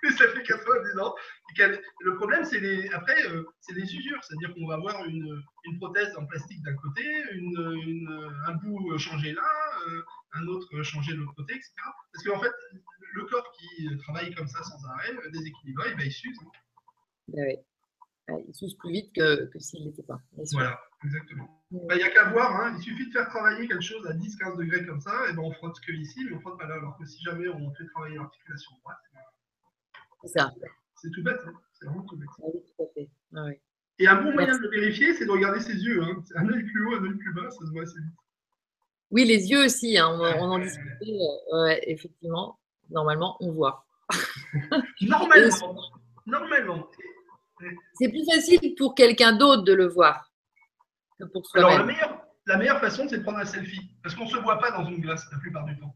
ça 0.19 0.29
fait 0.29 0.43
90 0.43 0.99
ans. 0.99 1.15
Le 2.01 2.17
problème, 2.17 2.45
c'est 2.45 2.61
les, 2.61 2.89
après, 2.91 3.27
euh, 3.29 3.45
c'est 3.61 3.75
les 3.75 3.95
usures. 3.95 4.19
C'est-à-dire 4.23 4.55
qu'on 4.55 4.67
va 4.67 4.75
avoir 4.75 5.05
une, 5.05 5.43
une, 5.65 5.79
prothèse 5.79 6.17
en 6.17 6.27
plastique 6.27 6.63
d'un 6.63 6.77
côté, 6.77 7.03
une, 7.33 8.33
un 8.47 8.55
bout 8.55 8.97
changé 8.99 9.33
là, 9.33 9.43
euh, 9.89 10.03
un 10.33 10.47
autre 10.47 10.83
changé 10.83 11.13
de 11.13 11.19
l'autre 11.19 11.35
côté, 11.35 11.55
etc. 11.55 11.73
Parce 12.13 12.25
qu'en 12.25 12.41
fait, 12.41 12.53
le 13.15 13.25
corps 13.25 13.53
qui 13.53 13.97
travaille 13.99 14.35
comme 14.35 14.49
ça 14.49 14.63
sans 14.63 14.85
arrêt, 14.89 15.13
euh, 15.13 15.31
déséquilibré, 15.31 15.95
il 15.99 16.13
s'use. 16.13 16.39
Hein. 16.43 16.51
Ben 17.29 17.45
oui. 17.49 17.57
Il 18.47 18.55
s'use 18.55 18.77
plus 18.77 18.93
vite 18.93 19.13
que, 19.13 19.47
que 19.47 19.59
s'il 19.59 19.85
n'était 19.85 20.05
pas. 20.05 20.21
Voilà, 20.53 20.81
exactement. 21.05 21.65
Ben, 21.73 21.95
il 21.95 21.99
n'y 21.99 22.03
a 22.05 22.11
qu'à 22.11 22.31
voir, 22.31 22.55
hein. 22.61 22.75
il 22.77 22.83
suffit 22.83 23.09
de 23.09 23.13
faire 23.13 23.29
travailler 23.29 23.67
quelque 23.67 23.83
chose 23.83 24.07
à 24.07 24.13
10-15 24.13 24.57
degrés 24.57 24.87
comme 24.87 25.01
ça, 25.01 25.29
et 25.29 25.33
ben 25.33 25.43
on 25.43 25.53
frotte 25.53 25.81
que 25.81 25.93
ici, 25.93 26.25
mais 26.25 26.37
on 26.37 26.41
frotte 26.41 26.59
pas 26.59 26.67
là. 26.67 26.75
Alors 26.75 26.97
que 26.97 27.07
si 27.07 27.21
jamais 27.23 27.49
on 27.49 27.75
fait 27.75 27.87
travailler 27.93 28.17
l'articulation 28.17 28.73
droite, 28.83 28.99
c'est 30.23 30.39
ça. 30.39 30.53
C'est 30.97 31.11
tout 31.11 31.23
bête, 31.23 31.41
hein. 31.47 31.53
c'est 31.73 31.87
vraiment 31.87 32.05
tout 32.05 32.17
bête. 32.17 32.29
Oui, 32.39 32.61
tout 32.77 32.83
à 32.83 32.87
fait. 32.95 33.09
Ah 33.35 33.47
Et 33.99 34.07
un 34.07 34.23
bon 34.23 34.33
moyen 34.33 34.57
de 34.57 34.63
le 34.63 34.71
vérifier, 34.71 35.15
c'est 35.15 35.27
de 35.27 35.31
regarder 35.31 35.61
ses 35.61 35.75
yeux. 35.75 36.03
Hein. 36.03 36.23
Un 36.37 36.49
œil 36.49 36.63
plus 36.63 36.87
haut, 36.87 36.95
un 36.97 37.05
œil 37.05 37.17
plus 37.17 37.35
bas, 37.35 37.51
ça 37.51 37.67
se 37.67 37.71
voit 37.73 37.83
assez 37.83 37.99
vite. 37.99 38.19
Oui, 39.11 39.25
les 39.25 39.51
yeux 39.51 39.65
aussi, 39.65 39.99
hein, 39.99 40.09
on, 40.09 40.51
en 40.51 40.59
discutait. 40.59 41.19
Euh, 41.53 41.77
effectivement, 41.83 42.59
normalement, 42.91 43.37
on 43.41 43.51
voit. 43.53 43.85
normalement. 45.01 45.77
normalement. 46.27 46.89
C'est 47.95 48.09
plus 48.09 48.25
facile 48.25 48.75
pour 48.77 48.95
quelqu'un 48.95 49.33
d'autre 49.33 49.63
de 49.65 49.73
le 49.73 49.87
voir 49.87 50.31
que 51.19 51.25
pour 51.27 51.47
soi-même. 51.47 51.69
Alors, 51.69 51.79
la 51.79 51.93
meilleure, 51.93 52.21
la 52.47 52.57
meilleure 52.57 52.81
façon, 52.81 53.07
c'est 53.09 53.19
de 53.19 53.23
prendre 53.23 53.39
un 53.39 53.45
selfie. 53.45 53.91
Parce 54.03 54.15
qu'on 54.15 54.25
ne 54.25 54.31
se 54.31 54.37
voit 54.39 54.59
pas 54.59 54.71
dans 54.71 54.85
une 54.87 55.01
glace 55.01 55.25
la 55.33 55.39
plupart 55.39 55.65
du 55.65 55.79
temps. 55.79 55.95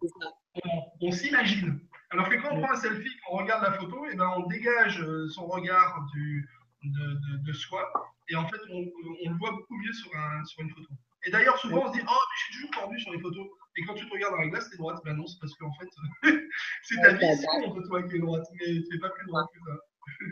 On, 1.01 1.11
s'imagine. 1.11 1.81
Alors 2.14 2.28
que 2.28 2.36
quand 2.36 2.54
on 2.54 2.60
prend 2.60 2.70
un 2.70 2.76
selfie, 2.76 3.10
qu'on 3.26 3.38
regarde 3.38 3.64
la 3.64 3.72
photo, 3.72 4.06
et 4.06 4.10
eh 4.12 4.16
ben 4.16 4.32
on 4.36 4.46
dégage 4.46 5.00
euh, 5.02 5.28
son 5.30 5.48
regard 5.48 6.06
du, 6.14 6.48
de, 6.84 7.52
soi. 7.52 7.92
Et 8.28 8.36
en 8.36 8.46
fait, 8.48 8.60
on, 8.70 8.78
le 8.78 9.36
voit 9.36 9.50
beaucoup 9.50 9.74
mieux 9.74 9.92
sur, 9.92 10.16
un, 10.16 10.44
sur 10.44 10.62
une 10.62 10.70
photo. 10.70 10.88
Et 11.26 11.32
d'ailleurs, 11.32 11.58
souvent, 11.58 11.82
on 11.84 11.92
se 11.92 11.98
dit 11.98 12.04
Oh, 12.06 12.12
mais 12.12 12.36
je 12.36 12.44
suis 12.44 12.54
toujours 12.54 12.70
tordu 12.70 13.00
sur 13.00 13.12
les 13.12 13.18
photos. 13.18 13.46
Et 13.76 13.84
quand 13.84 13.94
tu 13.94 14.06
te 14.06 14.12
regardes 14.12 14.34
dans 14.34 14.42
la 14.42 14.46
glace, 14.46 14.70
t'es 14.70 14.76
droite. 14.76 15.00
Ben 15.04 15.16
non, 15.16 15.26
c'est 15.26 15.40
parce 15.40 15.54
qu'en 15.54 15.72
fait, 15.72 15.88
c'est 16.82 17.00
ta 17.00 17.14
vision 17.14 17.74
de 17.74 17.88
toi 17.88 18.02
qui 18.04 18.14
est 18.14 18.20
droite, 18.20 18.46
mais 18.60 18.80
c'est 18.88 19.00
pas 19.00 19.10
plus 19.10 19.26
droite 19.26 19.46
que 19.52 19.58
ça. 19.72 19.76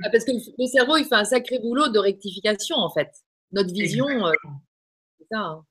Ah, 0.05 0.11
parce 0.13 0.25
que 0.25 0.31
le 0.33 0.67
cerveau, 0.67 0.99
il 0.99 1.05
fait 1.05 1.17
un 1.17 1.25
sacré 1.25 1.59
boulot 1.59 1.89
de 1.89 1.99
rectification, 1.99 2.77
en 2.77 2.91
fait. 2.91 3.11
Notre 3.51 3.73
vision, 3.73 4.07
euh, 4.07 4.33
c'est 5.19 5.27
ça. 5.33 5.41
Hein. 5.41 5.67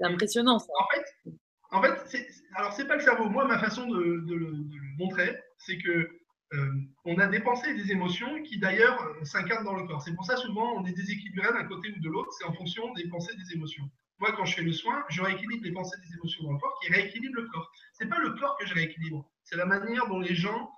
C'est 0.00 0.06
impressionnant, 0.06 0.58
ça. 0.58 0.72
En 0.78 0.86
fait, 0.94 1.34
en 1.72 1.82
fait 1.82 2.26
alors 2.54 2.72
c'est 2.72 2.86
pas 2.86 2.96
le 2.96 3.02
cerveau. 3.02 3.28
Moi, 3.28 3.46
ma 3.46 3.58
façon 3.58 3.86
de, 3.88 3.98
le, 3.98 4.52
montrer, 4.98 5.38
c'est 5.58 5.78
que 5.78 6.08
euh, 6.54 6.72
on 7.04 7.18
a 7.18 7.26
des 7.26 7.40
pensées 7.40 7.70
et 7.70 7.74
des 7.74 7.92
émotions 7.92 8.42
qui 8.42 8.58
d'ailleurs 8.58 9.02
euh, 9.02 9.24
s'incarnent 9.24 9.64
dans 9.64 9.74
le 9.74 9.86
corps. 9.86 10.02
C'est 10.02 10.14
pour 10.14 10.26
ça 10.26 10.36
souvent 10.36 10.74
on 10.76 10.84
est 10.84 10.92
déséquilibré 10.92 11.48
d'un 11.52 11.64
côté 11.64 11.92
ou 11.96 12.00
de 12.00 12.08
l'autre. 12.08 12.30
C'est 12.38 12.44
en 12.44 12.52
fonction 12.52 12.92
des 12.94 13.08
pensées 13.08 13.32
et 13.32 13.42
des 13.42 13.54
émotions. 13.54 13.88
Moi, 14.18 14.32
quand 14.36 14.44
je 14.44 14.54
fais 14.54 14.62
le 14.62 14.72
soin, 14.72 15.02
je 15.08 15.22
rééquilibre 15.22 15.64
les 15.64 15.72
pensées 15.72 15.96
et 15.98 16.08
des 16.08 16.14
émotions 16.14 16.44
dans 16.44 16.52
le 16.52 16.58
corps 16.58 16.78
qui 16.82 16.92
rééquilibrent 16.92 17.40
le 17.40 17.48
corps. 17.48 17.72
C'est 17.94 18.08
pas 18.08 18.18
le 18.18 18.30
corps 18.34 18.56
que 18.58 18.66
je 18.66 18.74
rééquilibre, 18.74 19.28
c'est 19.42 19.56
la 19.56 19.66
manière 19.66 20.06
dont 20.08 20.20
les 20.20 20.34
gens 20.34 20.70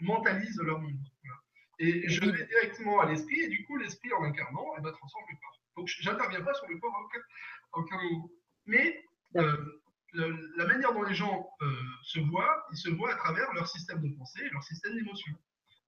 mentalisent 0.00 0.60
leur 0.62 0.80
monde. 0.80 0.98
Et 1.78 2.08
je 2.08 2.20
vais 2.24 2.46
directement 2.46 3.00
à 3.00 3.06
l'esprit, 3.06 3.40
et 3.40 3.48
du 3.48 3.64
coup, 3.64 3.76
l'esprit, 3.76 4.12
en 4.14 4.24
incarnant, 4.24 4.64
eh 4.78 4.80
ben, 4.80 4.92
transforme 4.92 5.24
le 5.30 5.36
corps. 5.36 5.60
Donc, 5.76 5.88
je 5.88 6.08
n'interviens 6.08 6.40
pas 6.40 6.54
sur 6.54 6.66
le 6.68 6.78
corps 6.78 6.94
à 6.96 7.78
aucun, 7.78 7.96
moment. 8.02 8.30
Mais 8.64 9.04
euh, 9.36 9.80
la 10.12 10.66
manière 10.66 10.92
dont 10.92 11.02
les 11.02 11.14
gens 11.14 11.50
euh, 11.62 11.66
se 12.02 12.20
voient, 12.20 12.66
ils 12.72 12.78
se 12.78 12.88
voient 12.90 13.12
à 13.12 13.16
travers 13.16 13.52
leur 13.54 13.68
système 13.68 14.00
de 14.00 14.16
pensée 14.16 14.42
et 14.44 14.50
leur 14.50 14.62
système 14.62 14.94
d'émotion. 14.94 15.32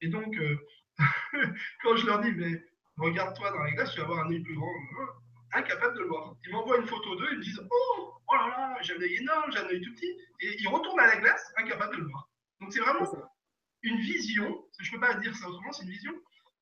Et 0.01 0.09
donc, 0.09 0.37
euh, 0.37 0.57
quand 1.83 1.97
je 1.97 2.07
leur 2.07 2.21
dis, 2.21 2.33
mais 2.33 2.63
regarde-toi 2.97 3.51
dans 3.51 3.63
la 3.63 3.71
glace, 3.73 3.93
tu 3.93 3.99
vas 3.99 4.05
avoir 4.05 4.27
un 4.27 4.31
œil 4.31 4.41
plus 4.41 4.55
grand, 4.55 4.71
incapable 5.53 5.95
de 5.95 6.01
le 6.01 6.09
voir. 6.09 6.35
Ils 6.45 6.53
m'envoient 6.53 6.79
une 6.79 6.87
photo 6.87 7.17
d'eux, 7.17 7.29
ils 7.33 7.39
me 7.39 7.43
disent, 7.43 7.61
oh, 7.71 8.15
oh 8.29 8.35
là 8.35 8.49
là, 8.49 8.79
j'ai 8.83 8.97
un 8.97 9.01
œil 9.01 9.17
énorme, 9.17 9.51
j'ai 9.53 9.59
un 9.59 9.67
œil 9.67 9.81
tout 9.81 9.95
petit, 9.95 10.17
et 10.41 10.61
ils 10.61 10.69
retournent 10.69 11.01
à 11.01 11.07
la 11.07 11.17
glace, 11.17 11.53
incapables 11.57 11.97
de 11.97 12.03
le 12.03 12.09
voir. 12.09 12.29
Donc, 12.61 12.73
c'est 12.73 12.81
vraiment 12.81 13.07
une 13.83 13.99
vision, 13.99 14.65
je 14.81 14.91
ne 14.91 14.95
peux 14.95 15.07
pas 15.07 15.15
dire 15.15 15.35
ça 15.37 15.49
autrement, 15.49 15.73
c'est 15.73 15.85
une 15.85 15.91
vision, 15.91 16.13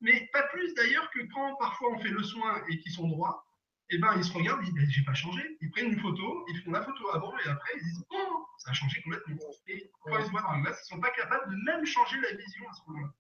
mais 0.00 0.28
pas 0.32 0.42
plus 0.44 0.74
d'ailleurs 0.74 1.10
que 1.10 1.20
quand 1.32 1.56
parfois 1.56 1.92
on 1.92 1.98
fait 1.98 2.10
le 2.10 2.22
soin 2.22 2.62
et 2.68 2.78
qu'ils 2.78 2.92
sont 2.92 3.08
droits, 3.08 3.45
eh 3.90 3.98
ben, 3.98 4.14
ils 4.16 4.24
se 4.24 4.32
regardent, 4.32 4.60
ils 4.62 4.66
disent 4.66 4.74
ben, 4.74 4.90
J'ai 4.90 5.02
pas 5.02 5.14
changé. 5.14 5.58
Ils 5.60 5.70
prennent 5.70 5.92
une 5.92 6.00
photo, 6.00 6.44
ils 6.48 6.62
font 6.62 6.72
la 6.72 6.82
photo 6.82 7.08
avant 7.12 7.32
et 7.38 7.48
après, 7.48 7.70
ils 7.76 7.82
disent 7.84 8.04
Oh, 8.10 8.46
ça 8.58 8.70
a 8.70 8.74
changé 8.74 9.00
complètement. 9.02 9.36
Et 9.68 9.90
quand 10.02 10.18
ils 10.18 10.24
se 10.24 10.30
voient 10.30 10.42
dans 10.42 10.52
la 10.52 10.60
glace, 10.60 10.78
ils 10.82 10.94
ne 10.94 10.96
sont 10.96 11.00
pas 11.00 11.10
capables 11.10 11.50
de 11.50 11.56
même 11.64 11.84
changer 11.86 12.16
la 12.20 12.36
vision 12.36 12.68
à 12.68 12.72
ce 12.72 12.80
moment-là. 12.88 13.12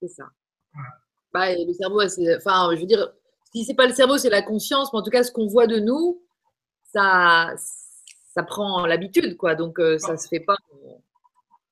C'est 0.00 0.08
ça. 0.08 0.24
Bah, 1.32 1.52
le 1.54 1.72
cerveau, 1.74 2.00
enfin, 2.02 2.70
je 2.74 2.80
veux 2.80 2.86
dire, 2.86 3.12
si 3.52 3.64
c'est 3.64 3.74
pas 3.74 3.86
le 3.86 3.92
cerveau, 3.92 4.18
c'est 4.18 4.30
la 4.30 4.42
conscience, 4.42 4.92
mais 4.92 4.98
en 4.98 5.02
tout 5.02 5.10
cas, 5.10 5.22
ce 5.22 5.32
qu'on 5.32 5.46
voit 5.46 5.66
de 5.66 5.78
nous, 5.78 6.22
ça, 6.92 7.54
ça 8.34 8.42
prend 8.42 8.86
l'habitude, 8.86 9.36
quoi. 9.36 9.54
Donc, 9.54 9.78
euh, 9.78 9.98
ça 9.98 10.16
se 10.16 10.28
fait 10.28 10.40
pas. 10.40 10.56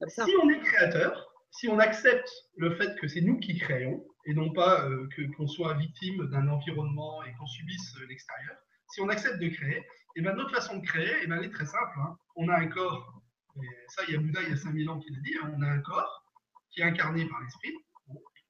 Si 0.06 0.20
on 0.42 0.48
est 0.48 0.60
créateur, 0.60 1.27
si 1.58 1.68
on 1.68 1.80
accepte 1.80 2.30
le 2.56 2.76
fait 2.76 2.96
que 3.00 3.08
c'est 3.08 3.20
nous 3.20 3.40
qui 3.40 3.58
créons, 3.58 4.06
et 4.26 4.32
non 4.32 4.52
pas 4.52 4.88
euh, 4.88 5.08
qu'on 5.36 5.48
soit 5.48 5.74
victime 5.74 6.30
d'un 6.30 6.46
environnement 6.46 7.24
et 7.24 7.32
qu'on 7.34 7.46
subisse 7.46 7.96
l'extérieur, 8.08 8.56
si 8.90 9.00
on 9.00 9.08
accepte 9.08 9.40
de 9.40 9.48
créer, 9.48 9.84
et 10.14 10.22
ben 10.22 10.36
notre 10.36 10.54
façon 10.54 10.78
de 10.78 10.86
créer, 10.86 11.20
et 11.20 11.26
ben 11.26 11.38
elle 11.38 11.46
est 11.46 11.52
très 11.52 11.66
simple. 11.66 11.98
Hein. 11.98 12.16
On 12.36 12.48
a 12.48 12.56
un 12.56 12.68
corps, 12.68 13.22
et 13.56 13.66
ça, 13.88 14.02
il 14.06 14.14
y 14.14 14.16
a 14.16 14.20
Bouddha 14.20 14.40
il 14.44 14.50
y 14.50 14.52
a 14.52 14.56
5000 14.56 14.88
ans 14.88 15.00
qui 15.00 15.10
l'a 15.10 15.18
dit, 15.18 15.34
hein. 15.42 15.52
on 15.56 15.62
a 15.62 15.66
un 15.66 15.80
corps 15.80 16.24
qui 16.70 16.80
est 16.80 16.84
incarné 16.84 17.26
par 17.26 17.40
l'esprit. 17.40 17.74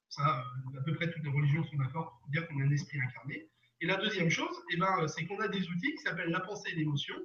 ça, 0.09 0.45
euh, 0.75 0.79
à 0.79 0.83
peu 0.83 0.93
près 0.93 1.09
toutes 1.09 1.23
les 1.23 1.31
religions 1.31 1.63
sont 1.63 1.77
d'accord 1.77 2.19
pour 2.21 2.29
dire 2.29 2.47
qu'on 2.47 2.59
a 2.61 2.63
un 2.63 2.71
esprit 2.71 2.99
incarné. 3.01 3.49
Et 3.81 3.87
la 3.87 3.95
deuxième 3.95 4.29
chose, 4.29 4.55
et 4.71 4.77
ben, 4.77 5.07
c'est 5.07 5.25
qu'on 5.25 5.39
a 5.39 5.47
des 5.47 5.67
outils 5.67 5.95
qui 5.95 6.03
s'appellent 6.03 6.29
la 6.29 6.41
pensée 6.41 6.69
et 6.73 6.75
l'émotion, 6.75 7.15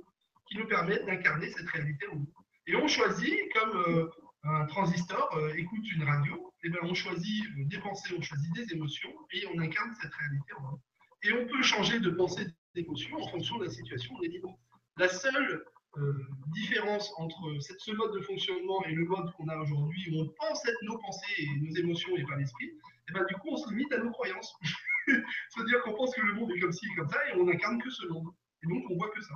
qui 0.49 0.57
nous 0.57 0.67
permettent 0.67 1.05
d'incarner 1.05 1.51
cette 1.51 1.69
réalité 1.69 2.07
en 2.07 2.17
nous. 2.17 2.33
Et 2.69 2.75
on 2.75 2.89
choisit, 2.89 3.37
comme 3.53 3.77
euh, 3.87 4.09
un 4.45 4.67
transistor 4.67 5.37
euh, 5.37 5.55
écoute 5.57 5.91
une 5.93 6.05
radio, 6.05 6.53
et 6.63 6.69
eh 6.69 6.71
ben 6.71 6.81
on 6.83 6.95
choisit 6.95 7.45
des 7.69 7.79
pensées, 7.79 8.15
on 8.17 8.23
choisit 8.23 8.53
des 8.55 8.73
émotions 8.73 9.13
et 9.33 9.47
on 9.55 9.59
incarne 9.59 9.95
cette 10.01 10.13
réalité 10.13 10.53
en 10.59 10.63
nous. 10.63 10.81
Et 11.23 11.33
on 11.33 11.47
peut 11.47 11.63
changer 11.63 12.01
de 12.01 12.11
pensée, 12.11 12.47
d'émotion 12.75 13.17
en 13.17 13.29
fonction 13.29 13.57
de 13.59 13.65
la 13.65 13.71
situation, 13.71 14.15
on 14.19 14.23
est 14.23 14.29
libre. 14.29 14.59
La 14.99 15.09
seule 15.09 15.65
euh, 15.97 16.27
différence 16.49 17.13
entre 17.17 17.57
ce 17.61 17.93
mode 17.93 18.15
de 18.15 18.21
fonctionnement 18.21 18.85
et 18.85 18.93
le 18.93 19.05
mode 19.05 19.33
qu'on 19.33 19.49
a 19.49 19.57
aujourd'hui, 19.57 20.11
où 20.13 20.23
on 20.23 20.29
pense 20.39 20.67
être 20.67 20.83
nos 20.83 20.99
pensées 20.99 21.35
et 21.39 21.61
nos 21.61 21.75
émotions 21.77 22.15
et 22.17 22.25
pas 22.25 22.37
l'esprit, 22.37 22.67
et 22.67 22.77
eh 23.09 23.13
ben 23.13 23.25
du 23.27 23.35
coup 23.37 23.49
on 23.51 23.57
se 23.57 23.71
limite 23.71 23.93
à 23.93 23.99
nos 23.99 24.11
croyances. 24.11 24.55
C'est-à-dire 25.07 25.83
qu'on 25.83 25.95
pense 25.95 26.15
que 26.15 26.21
le 26.21 26.35
monde 26.35 26.51
est 26.53 26.61
comme 26.61 26.73
ci 26.73 26.87
et 26.87 26.97
comme 26.97 27.09
ça 27.09 27.19
et 27.29 27.35
on 27.37 27.45
n'incarne 27.45 27.81
que 27.81 27.91
ce 27.91 28.07
monde. 28.09 28.29
Et 28.63 28.67
donc 28.67 28.85
on 28.91 28.97
voit 28.97 29.11
que 29.11 29.23
ça. 29.23 29.35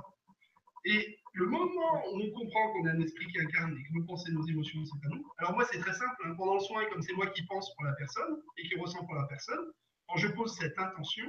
Et 0.89 1.19
le 1.33 1.45
moment 1.45 2.03
où 2.11 2.19
on 2.19 2.31
comprend 2.31 2.73
qu'on 2.73 2.87
a 2.87 2.91
un 2.93 3.01
esprit 3.01 3.27
qui 3.27 3.39
incarne 3.39 3.77
et 3.77 3.83
que 3.83 3.93
nos 3.93 4.05
pensées, 4.05 4.31
nos 4.31 4.43
émotions, 4.47 4.83
c'est 4.85 5.05
à 5.05 5.09
nous, 5.09 5.23
alors 5.37 5.53
moi, 5.53 5.63
c'est 5.71 5.77
très 5.77 5.93
simple. 5.93 6.15
Hein. 6.25 6.33
pendant 6.35 6.55
le 6.55 6.61
soin, 6.61 6.83
comme 6.85 7.03
c'est 7.03 7.13
moi 7.13 7.27
qui 7.27 7.43
pense 7.45 7.71
pour 7.75 7.85
la 7.85 7.93
personne 7.93 8.41
et 8.57 8.67
qui 8.67 8.75
ressent 8.75 9.05
pour 9.05 9.13
la 9.13 9.25
personne, 9.25 9.71
quand 10.07 10.17
je 10.17 10.29
pose 10.29 10.57
cette 10.57 10.79
intention 10.79 11.25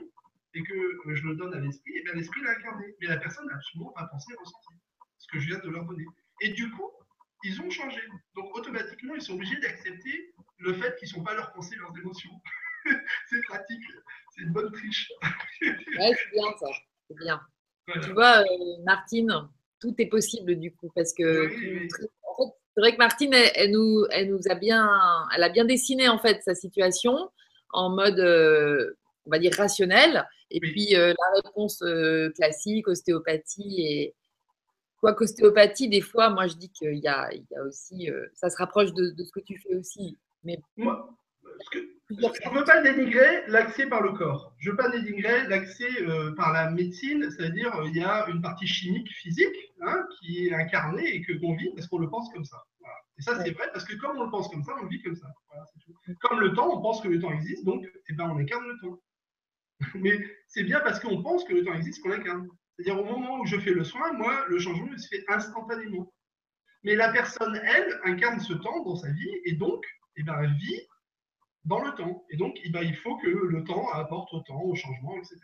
et 0.55 0.63
que 0.63 0.73
euh, 0.73 1.15
je 1.15 1.25
le 1.25 1.37
donne 1.37 1.53
à 1.53 1.61
l'esprit, 1.61 1.93
et 1.93 2.05
eh 2.11 2.17
l'esprit 2.17 2.41
l'a 2.41 2.53
incarné. 2.53 2.87
Mais 3.03 3.09
la 3.09 3.19
personne 3.19 3.47
n'a 3.49 3.57
absolument 3.57 3.93
pas 3.93 4.07
pensé, 4.07 4.33
ressenti 4.39 4.75
ce 5.19 5.29
que 5.29 5.39
je 5.39 5.49
viens 5.49 5.59
de 5.59 5.69
leur 5.69 5.85
donner. 5.85 6.07
Et 6.41 6.49
du 6.49 6.71
coup, 6.71 6.91
ils 7.45 7.61
ont 7.61 7.69
changé. 7.69 8.01
Donc 8.35 8.57
automatiquement, 8.57 9.15
ils 9.15 9.23
sont 9.23 9.35
obligés 9.35 9.61
d'accepter 9.61 10.33
le 10.57 10.73
fait 10.73 10.97
qu'ils 10.97 11.09
ne 11.09 11.13
sont 11.13 11.23
pas 11.23 11.35
leurs 11.35 11.53
pensées, 11.53 11.77
leurs 11.77 11.97
émotions. 11.99 12.33
c'est 13.29 13.43
pratique, 13.43 13.85
c'est 14.31 14.43
une 14.43 14.53
bonne 14.55 14.73
triche. 14.73 15.13
ouais, 15.61 15.77
c'est 15.91 16.31
bien 16.33 16.51
ça, 16.59 16.67
c'est 17.09 17.17
bien. 17.19 17.41
Tu 18.03 18.13
vois, 18.13 18.41
euh, 18.41 18.83
Martine, 18.85 19.49
tout 19.81 19.95
est 19.99 20.07
possible 20.07 20.57
du 20.57 20.73
coup, 20.73 20.91
parce 20.95 21.13
que 21.13 21.49
c'est 21.49 22.81
vrai 22.81 22.93
que 22.93 22.99
Martine, 22.99 23.35
elle, 23.35 23.73
nous, 23.73 24.07
elle 24.11 24.31
nous 24.31 24.49
a 24.49 24.55
bien, 24.55 24.89
elle 25.35 25.43
a 25.43 25.49
bien 25.49 25.65
dessiné 25.65 26.09
en 26.09 26.19
fait 26.19 26.43
sa 26.43 26.55
situation 26.55 27.31
en 27.73 27.91
mode, 27.91 28.19
euh, 28.21 28.97
on 29.27 29.31
va 29.31 29.39
dire 29.39 29.53
rationnel, 29.57 30.27
et 30.51 30.61
puis 30.61 30.97
euh, 30.97 31.09
la 31.09 31.43
réponse 31.43 31.83
classique, 32.35 32.89
ostéopathie 32.89 33.83
et 33.83 34.15
quoi 35.01 35.15
qu'ostéopathie, 35.15 35.89
des 35.89 36.01
fois, 36.01 36.31
moi 36.31 36.47
je 36.47 36.55
dis 36.55 36.71
qu'il 36.71 36.95
y, 36.95 37.03
y 37.03 37.09
a, 37.09 37.31
aussi, 37.67 38.09
ça 38.35 38.51
se 38.51 38.57
rapproche 38.57 38.93
de, 38.93 39.11
de, 39.11 39.25
ce 39.25 39.33
que 39.33 39.41
tu 39.41 39.59
fais 39.59 39.75
aussi, 39.75 40.17
mais 40.45 40.59
moi, 40.77 41.11
je 42.11 42.49
ne 42.49 42.59
veux 42.59 42.65
pas 42.65 42.83
dénigrer 42.83 43.47
l'accès 43.47 43.87
par 43.87 44.03
le 44.03 44.13
corps. 44.13 44.53
Je 44.59 44.69
ne 44.69 44.73
veux 44.73 44.77
pas 44.77 44.89
dénigrer 44.91 45.47
l'accès 45.47 45.89
euh, 46.03 46.35
par 46.35 46.53
la 46.53 46.71
médecine, 46.71 47.31
c'est-à-dire 47.31 47.75
euh, 47.77 47.89
il 47.89 47.97
y 47.97 48.03
a 48.03 48.27
une 48.29 48.43
partie 48.43 48.67
chimique, 48.67 49.09
physique, 49.13 49.73
hein, 49.83 50.05
qui 50.19 50.49
est 50.49 50.55
incarnée 50.55 51.07
et 51.07 51.23
que 51.23 51.33
qu'on 51.35 51.55
vit 51.55 51.71
parce 51.75 51.87
qu'on 51.87 51.99
le 51.99 52.09
pense 52.09 52.33
comme 52.33 52.45
ça. 52.45 52.63
Et 53.19 53.23
ça, 53.23 53.39
c'est 53.45 53.51
vrai 53.51 53.69
parce 53.73 53.85
que 53.85 53.95
comme 53.97 54.19
on 54.19 54.25
le 54.25 54.31
pense 54.31 54.49
comme 54.49 54.65
ça, 54.65 54.73
on 54.81 54.85
le 54.85 54.89
vit 54.89 55.03
comme 55.03 55.15
ça. 55.15 55.29
comme 56.21 56.41
le 56.41 56.53
temps, 56.55 56.77
on 56.77 56.81
pense 56.81 57.01
que 57.01 57.09
le 57.09 57.21
temps 57.21 57.31
existe, 57.33 57.65
donc 57.65 57.87
eh 58.09 58.13
ben, 58.15 58.29
on 58.31 58.39
incarne 58.39 58.67
le 58.67 58.79
temps. 58.81 58.99
Mais 59.95 60.19
c'est 60.49 60.65
bien 60.65 60.81
parce 60.81 60.99
qu'on 61.01 61.23
pense 61.23 61.45
que 61.45 61.55
le 61.55 61.65
temps 61.65 61.75
existe 61.75 62.03
qu'on 62.03 62.09
l'incarne. 62.09 62.49
C'est-à-dire 62.77 63.01
au 63.01 63.05
moment 63.05 63.41
où 63.41 63.47
je 63.47 63.59
fais 63.59 63.73
le 63.73 63.85
soin, 63.85 64.13
moi, 64.15 64.47
le 64.49 64.59
changement 64.59 64.97
se 64.97 65.07
fait 65.09 65.23
instantanément. 65.29 66.13
Mais 66.83 66.97
la 66.97 67.13
personne, 67.13 67.61
elle, 67.63 68.01
incarne 68.05 68.41
ce 68.41 68.55
temps 68.55 68.83
dans 68.85 68.97
sa 68.97 69.11
vie 69.11 69.35
et 69.45 69.53
donc, 69.53 69.85
eh 70.17 70.23
ben, 70.23 70.35
elle 70.43 70.55
vit 70.55 70.81
dans 71.65 71.83
le 71.85 71.93
temps. 71.95 72.25
Et 72.31 72.37
donc, 72.37 72.59
eh 72.63 72.71
ben, 72.71 72.83
il 72.83 72.97
faut 72.97 73.17
que 73.17 73.29
le 73.29 73.65
temps 73.65 73.91
apporte 73.93 74.33
au 74.33 74.41
temps, 74.41 74.63
au 74.63 74.75
changement, 74.75 75.17
etc. 75.17 75.37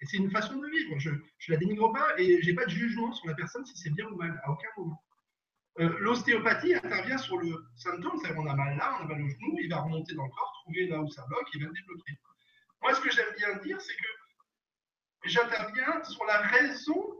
Et 0.00 0.06
c'est 0.06 0.16
une 0.18 0.30
façon 0.30 0.56
de 0.56 0.68
vivre. 0.68 0.98
Je 0.98 1.10
ne 1.10 1.18
la 1.48 1.56
dénigre 1.56 1.92
pas 1.92 2.18
et 2.18 2.42
je 2.42 2.50
n'ai 2.50 2.54
pas 2.54 2.64
de 2.64 2.70
jugement 2.70 3.12
sur 3.12 3.26
la 3.26 3.34
personne 3.34 3.64
si 3.64 3.76
c'est 3.76 3.90
bien 3.90 4.06
ou 4.06 4.16
mal, 4.16 4.40
à 4.44 4.50
aucun 4.50 4.68
moment. 4.76 5.02
Euh, 5.80 5.96
l'ostéopathie 5.98 6.74
intervient 6.74 7.18
sur 7.18 7.36
le 7.38 7.66
symptôme, 7.74 8.16
c'est-à-dire 8.20 8.40
on 8.40 8.46
a 8.46 8.54
mal 8.54 8.76
là, 8.76 8.96
on 9.00 9.04
a 9.04 9.06
mal 9.08 9.22
au 9.22 9.28
genou, 9.28 9.58
il 9.60 9.68
va 9.68 9.80
remonter 9.80 10.14
dans 10.14 10.24
le 10.24 10.30
corps, 10.30 10.52
trouver 10.62 10.86
là 10.86 11.00
où 11.00 11.10
ça 11.10 11.24
bloque, 11.26 11.48
il 11.52 11.62
va 11.62 11.66
le 11.66 11.74
débloquer. 11.74 12.12
Moi, 12.80 12.94
ce 12.94 13.00
que 13.00 13.10
j'aime 13.10 13.34
bien 13.36 13.56
dire, 13.56 13.80
c'est 13.80 13.96
que 13.96 14.08
j'interviens 15.24 16.04
sur 16.04 16.24
la 16.26 16.38
raison 16.38 17.14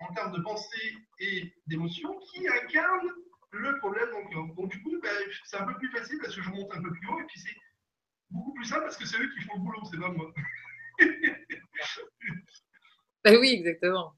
en 0.00 0.14
termes 0.14 0.32
de 0.32 0.40
pensée 0.40 0.96
et 1.18 1.52
d'émotion 1.66 2.18
qui 2.20 2.48
incarne 2.48 3.10
le 3.52 3.78
problème. 3.78 4.10
Donc, 4.10 4.56
donc 4.56 4.70
du 4.70 4.82
coup, 4.82 4.98
ben, 5.02 5.10
c'est 5.44 5.56
un 5.56 5.66
peu 5.66 5.74
plus 5.74 5.90
facile 5.90 6.18
parce 6.22 6.34
que 6.34 6.42
je 6.42 6.50
monte 6.50 6.74
un 6.74 6.82
peu 6.82 6.90
plus 6.90 7.08
haut 7.08 7.20
et 7.20 7.24
puis 7.24 7.40
c'est 7.40 7.56
beaucoup 8.30 8.52
plus 8.54 8.64
simple 8.64 8.82
parce 8.82 8.96
que 8.96 9.06
c'est 9.06 9.20
eux 9.20 9.30
qui 9.34 9.42
font 9.44 9.56
le 9.56 9.60
boulot, 9.60 9.82
c'est 9.90 9.98
pas 9.98 10.10
moi. 10.10 10.32
ben 13.24 13.36
oui, 13.38 13.56
exactement. 13.58 14.14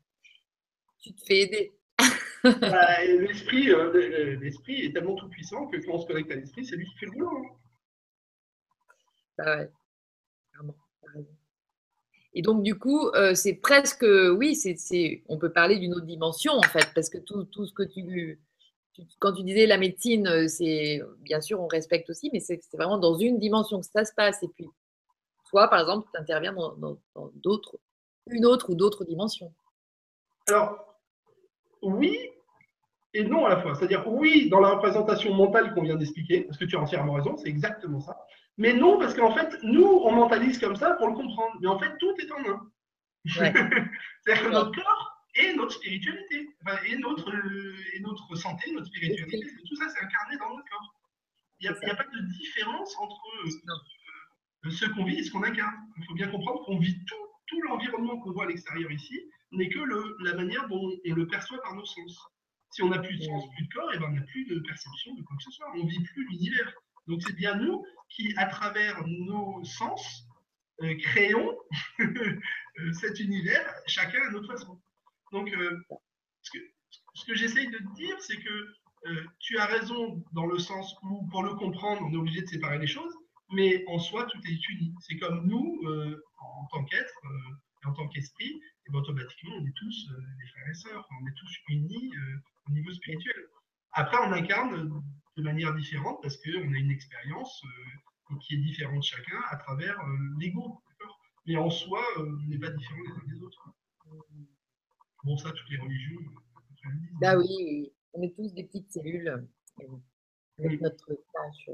Tu 1.01 1.15
te 1.15 1.25
fais 1.25 1.41
aider. 1.41 1.73
Bah, 2.43 3.05
l'esprit, 3.05 3.71
euh, 3.71 4.39
l'esprit 4.41 4.87
est 4.87 4.95
tellement 4.95 5.15
tout 5.15 5.29
puissant 5.29 5.67
que 5.67 5.77
quand 5.77 5.93
on 5.93 6.01
se 6.01 6.07
connecte 6.07 6.31
à 6.31 6.37
l'esprit, 6.37 6.65
c'est 6.65 6.77
lui 6.77 6.87
qui 6.87 6.97
fait 6.97 7.05
le 7.05 7.13
boulot. 7.13 7.37
Hein. 7.37 7.43
Bah 9.37 9.59
ouais, 9.59 9.71
Et 12.33 12.41
donc, 12.41 12.63
du 12.63 12.79
coup, 12.79 13.09
euh, 13.09 13.35
c'est 13.35 13.57
presque, 13.57 14.05
oui, 14.05 14.55
c'est, 14.55 15.23
on 15.29 15.37
peut 15.37 15.53
parler 15.53 15.79
d'une 15.79 15.93
autre 15.93 16.07
dimension, 16.07 16.55
en 16.55 16.63
fait, 16.63 16.91
parce 16.95 17.11
que 17.11 17.19
tout, 17.19 17.45
tout 17.45 17.67
ce 17.67 17.75
que 17.75 17.83
tu, 17.83 18.41
quand 19.19 19.33
tu 19.33 19.43
disais 19.43 19.67
la 19.67 19.79
médecine, 19.79 20.27
euh, 20.27 20.49
c'est, 20.49 21.03
bien 21.21 21.41
sûr, 21.41 21.61
on 21.61 21.67
respecte 21.67 22.11
aussi, 22.11 22.31
mais 22.33 22.41
c'est, 22.41 22.61
vraiment 22.73 22.99
dans 22.99 23.17
une 23.17 23.39
dimension 23.39 23.81
que 23.81 23.87
ça 23.87 24.05
se 24.05 24.13
passe. 24.15 24.43
Et 24.43 24.49
puis, 24.49 24.67
toi, 25.49 25.69
par 25.69 25.81
exemple, 25.81 26.09
tu 26.13 26.21
interviens 26.21 26.53
dans, 26.53 26.75
dans 26.77 26.99
d'autres, 27.35 27.79
une 28.29 28.47
autre 28.47 28.71
ou 28.71 28.75
d'autres 28.75 29.05
dimensions. 29.05 29.53
Alors, 30.49 30.99
oui 31.83 32.17
et 33.13 33.25
non 33.25 33.47
à 33.47 33.49
la 33.51 33.61
fois. 33.61 33.75
C'est-à-dire 33.75 34.07
oui 34.07 34.49
dans 34.49 34.61
la 34.61 34.71
représentation 34.71 35.35
mentale 35.35 35.75
qu'on 35.75 35.83
vient 35.83 35.97
d'expliquer, 35.97 36.43
parce 36.43 36.59
que 36.59 36.65
tu 36.65 36.77
as 36.77 36.81
entièrement 36.81 37.15
raison, 37.15 37.37
c'est 37.37 37.49
exactement 37.49 38.01
ça. 38.01 38.17
Mais 38.57 38.73
non, 38.73 38.99
parce 38.99 39.15
qu'en 39.15 39.35
fait, 39.35 39.57
nous, 39.63 40.03
on 40.05 40.13
mentalise 40.13 40.59
comme 40.59 40.77
ça 40.77 40.93
pour 40.95 41.09
le 41.09 41.15
comprendre. 41.15 41.57
Mais 41.61 41.69
en 41.69 41.79
fait, 41.79 41.97
tout 41.99 42.15
est 42.19 42.31
en 42.33 42.53
un. 42.53 42.71
C'est-à-dire 43.25 44.45
que 44.45 44.51
notre 44.51 44.73
corps 44.73 45.10
et 45.35 45.55
notre 45.55 45.73
spiritualité, 45.73 46.49
et, 46.87 46.97
notre, 46.97 47.33
et 47.95 48.01
notre 48.01 48.35
santé, 48.35 48.73
notre 48.73 48.87
spiritualité, 48.87 49.41
tout 49.69 49.77
ça, 49.77 49.89
c'est 49.89 50.05
incarné 50.05 50.37
dans 50.39 50.57
notre 50.57 50.69
corps. 50.69 50.95
Il 51.61 51.71
n'y 51.71 51.91
a, 51.91 51.95
pas 51.95 52.05
de 52.05 52.21
différence 52.33 52.97
entre 52.99 53.21
euh, 54.65 54.71
ce 54.71 54.87
qu'on 54.87 55.05
vit 55.05 55.19
et 55.19 55.23
ce 55.23 55.31
qu'on 55.31 55.43
incarne. 55.43 55.75
Il 55.99 56.05
faut 56.07 56.15
bien 56.15 56.29
comprendre 56.29 56.65
qu'on 56.65 56.79
vit 56.79 57.05
tout, 57.05 57.27
tout 57.47 57.61
l'environnement 57.63 58.19
qu'on 58.21 58.33
voit 58.33 58.45
à 58.45 58.49
l'extérieur 58.49 58.91
ici, 58.91 59.21
n'est 59.53 59.69
que 59.69 59.79
le, 59.79 60.17
la 60.21 60.35
manière 60.35 60.69
dont 60.69 60.81
on 60.81 61.15
le 61.15 61.27
perçoit 61.27 61.61
par 61.63 61.75
nos 61.75 61.85
sens. 61.85 62.19
Si 62.71 62.83
on 62.83 62.89
n'a 62.89 62.99
plus 62.99 63.17
de 63.19 63.25
sens, 63.25 63.45
plus 63.55 63.67
de 63.67 63.73
corps, 63.73 63.93
et 63.93 63.97
eh 63.97 63.99
ben 63.99 64.07
on 64.09 64.13
n'a 64.13 64.23
plus 64.23 64.47
de 64.47 64.61
perception 64.61 65.15
de 65.15 65.23
quoi 65.23 65.37
que 65.37 65.43
ce 65.43 65.51
soit. 65.51 65.67
On 65.75 65.85
ne 65.85 65.91
vit 65.91 66.03
plus 66.03 66.27
l'univers. 66.29 66.73
Donc 67.09 67.21
c'est 67.23 67.35
bien 67.35 67.57
nous 67.57 67.85
qui, 68.09 68.33
à 68.37 68.47
travers 68.47 69.05
nos 69.07 69.65
sens, 69.65 70.25
euh, 70.83 70.95
créons 70.99 71.59
euh, 72.01 72.93
cet 72.93 73.19
univers, 73.19 73.75
chacun 73.87 74.21
à 74.29 74.31
notre 74.31 74.53
façon. 74.53 74.81
Donc 75.33 75.51
euh, 75.53 75.79
ce 76.43 77.25
que, 77.25 77.35
j'essaye 77.35 77.69
de 77.69 77.79
te 77.79 77.95
dire, 77.95 78.17
c'est 78.21 78.39
que 78.39 78.75
tu 79.39 79.57
as 79.59 79.65
raison 79.65 80.23
dans 80.33 80.47
le 80.47 80.59
sens 80.59 80.95
où, 81.03 81.27
pour 81.29 81.43
le 81.43 81.55
comprendre, 81.55 82.03
on 82.03 82.13
est 82.13 82.17
obligé 82.17 82.43
de 82.43 82.47
séparer 82.47 82.79
les 82.79 82.87
choses, 82.87 83.15
mais 83.51 83.83
en 83.89 83.99
soi, 83.99 84.27
tout 84.27 84.39
est 84.47 84.69
uni. 84.69 84.93
C'est 85.01 85.17
comme 85.17 85.47
nous, 85.47 85.81
en 86.39 86.67
tant 86.67 86.85
qu'être, 86.85 87.15
en 87.87 87.93
tant 87.95 88.09
qu'esprit, 88.09 88.61
ben, 88.91 88.99
automatiquement, 88.99 89.55
on 89.57 89.67
est 89.67 89.77
tous 89.77 90.09
euh, 90.11 90.17
des 90.17 90.47
frères 90.49 90.69
et 90.69 90.75
sœurs, 90.75 91.09
on 91.21 91.27
est 91.27 91.35
tous 91.35 91.59
unis 91.69 92.13
euh, 92.17 92.37
au 92.69 92.73
niveau 92.73 92.93
spirituel. 92.93 93.37
Après, 93.93 94.17
on 94.19 94.33
incarne 94.33 95.03
de 95.37 95.43
manière 95.43 95.75
différente 95.75 96.19
parce 96.23 96.37
qu'on 96.39 96.73
a 96.73 96.77
une 96.77 96.91
expérience 96.91 97.63
euh, 97.65 98.37
qui 98.41 98.55
est 98.55 98.59
différente 98.59 99.03
chacun 99.03 99.41
à 99.51 99.57
travers 99.57 99.97
l'ego. 100.39 100.83
Mais 101.47 101.57
en 101.57 101.71
soi, 101.71 102.01
on 102.19 102.25
n'est 102.49 102.59
pas 102.59 102.71
différents 102.71 103.03
les 103.03 103.13
uns 103.13 103.35
des 103.35 103.43
autres. 103.43 103.69
Bon, 105.25 105.37
ça, 105.37 105.51
toutes 105.51 105.71
les 105.71 105.79
religions. 105.79 106.21
Bah 107.21 107.37
oui, 107.37 107.93
on 108.15 108.23
est 108.23 108.35
tous 108.35 108.53
des 108.55 108.65
petites 108.65 108.91
cellules 108.91 109.47
avec 110.59 110.81
notre 110.81 111.13
tâche, 111.33 111.71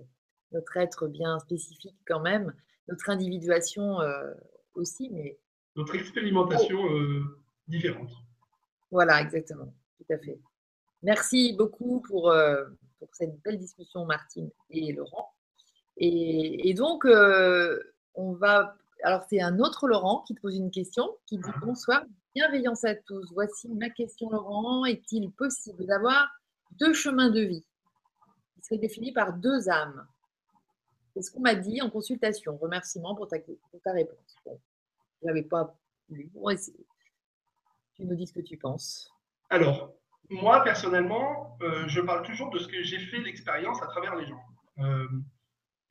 notre 0.53 0.77
être 0.77 1.07
bien 1.07 1.39
spécifique 1.39 1.97
quand 2.07 2.21
même, 2.21 2.53
notre 2.89 3.09
individuation 3.11 3.99
aussi, 4.75 5.11
mais 5.11 5.39
notre 5.77 5.95
expérimentation 5.95 6.91
euh, 6.91 7.23
différente. 7.69 8.11
Voilà, 8.91 9.21
exactement, 9.21 9.73
tout 9.99 10.13
à 10.13 10.19
fait. 10.19 10.41
Merci 11.03 11.53
beaucoup 11.53 12.01
pour, 12.09 12.31
euh, 12.31 12.65
pour 12.99 13.09
cette 13.13 13.41
belle 13.43 13.59
discussion, 13.59 14.07
Martine 14.07 14.51
et 14.71 14.93
Laurent. 14.93 15.33
Et, 15.99 16.75
donc, 16.75 17.05
euh, 17.05 17.79
on 18.15 18.33
va. 18.33 18.77
Alors, 19.03 19.23
c'est 19.29 19.41
un 19.41 19.59
autre 19.61 19.87
Laurent 19.87 20.25
qui 20.27 20.35
te 20.35 20.41
pose 20.41 20.57
une 20.57 20.71
question, 20.71 21.17
qui 21.27 21.37
dit 21.37 21.45
ah. 21.47 21.59
Bonsoir, 21.61 22.03
bienveillance 22.37 22.85
à 22.85 22.95
tous. 22.95 23.33
Voici 23.33 23.67
ma 23.67 23.89
question, 23.89 24.29
Laurent. 24.29 24.85
Est-il 24.85 25.31
possible 25.33 25.87
d'avoir 25.87 26.29
deux 26.73 26.93
chemins 26.93 27.31
de 27.31 27.41
vie? 27.41 27.65
Qui 28.55 28.61
seraient 28.61 28.79
définis 28.79 29.13
par 29.13 29.33
deux 29.33 29.71
âmes 29.71 30.07
C'est 31.15 31.23
ce 31.23 31.31
qu'on 31.31 31.41
m'a 31.41 31.55
dit 31.55 31.81
en 31.81 31.89
consultation. 31.89 32.59
Remerciement 32.59 33.15
pour 33.15 33.27
ta, 33.27 33.39
réponse 33.87 34.37
n'avais 35.23 35.45
pas 35.45 35.75
lu. 36.11 36.31
Tu 37.95 38.05
nous 38.05 38.15
dis 38.15 38.27
ce 38.27 38.35
que 38.35 38.43
tu 38.43 38.59
penses. 38.59 39.11
Alors, 39.49 39.95
moi, 40.29 40.63
personnellement, 40.63 41.57
euh, 41.63 41.89
je 41.89 42.03
parle 42.03 42.23
toujours 42.27 42.51
de 42.51 42.59
ce 42.59 42.69
que 42.69 42.83
j'ai 42.83 42.99
fait 42.99 43.19
l'expérience 43.21 43.81
à 43.83 43.87
travers 43.87 44.15
les 44.15 44.27
gens. 44.27 44.43
Euh, 44.81 45.09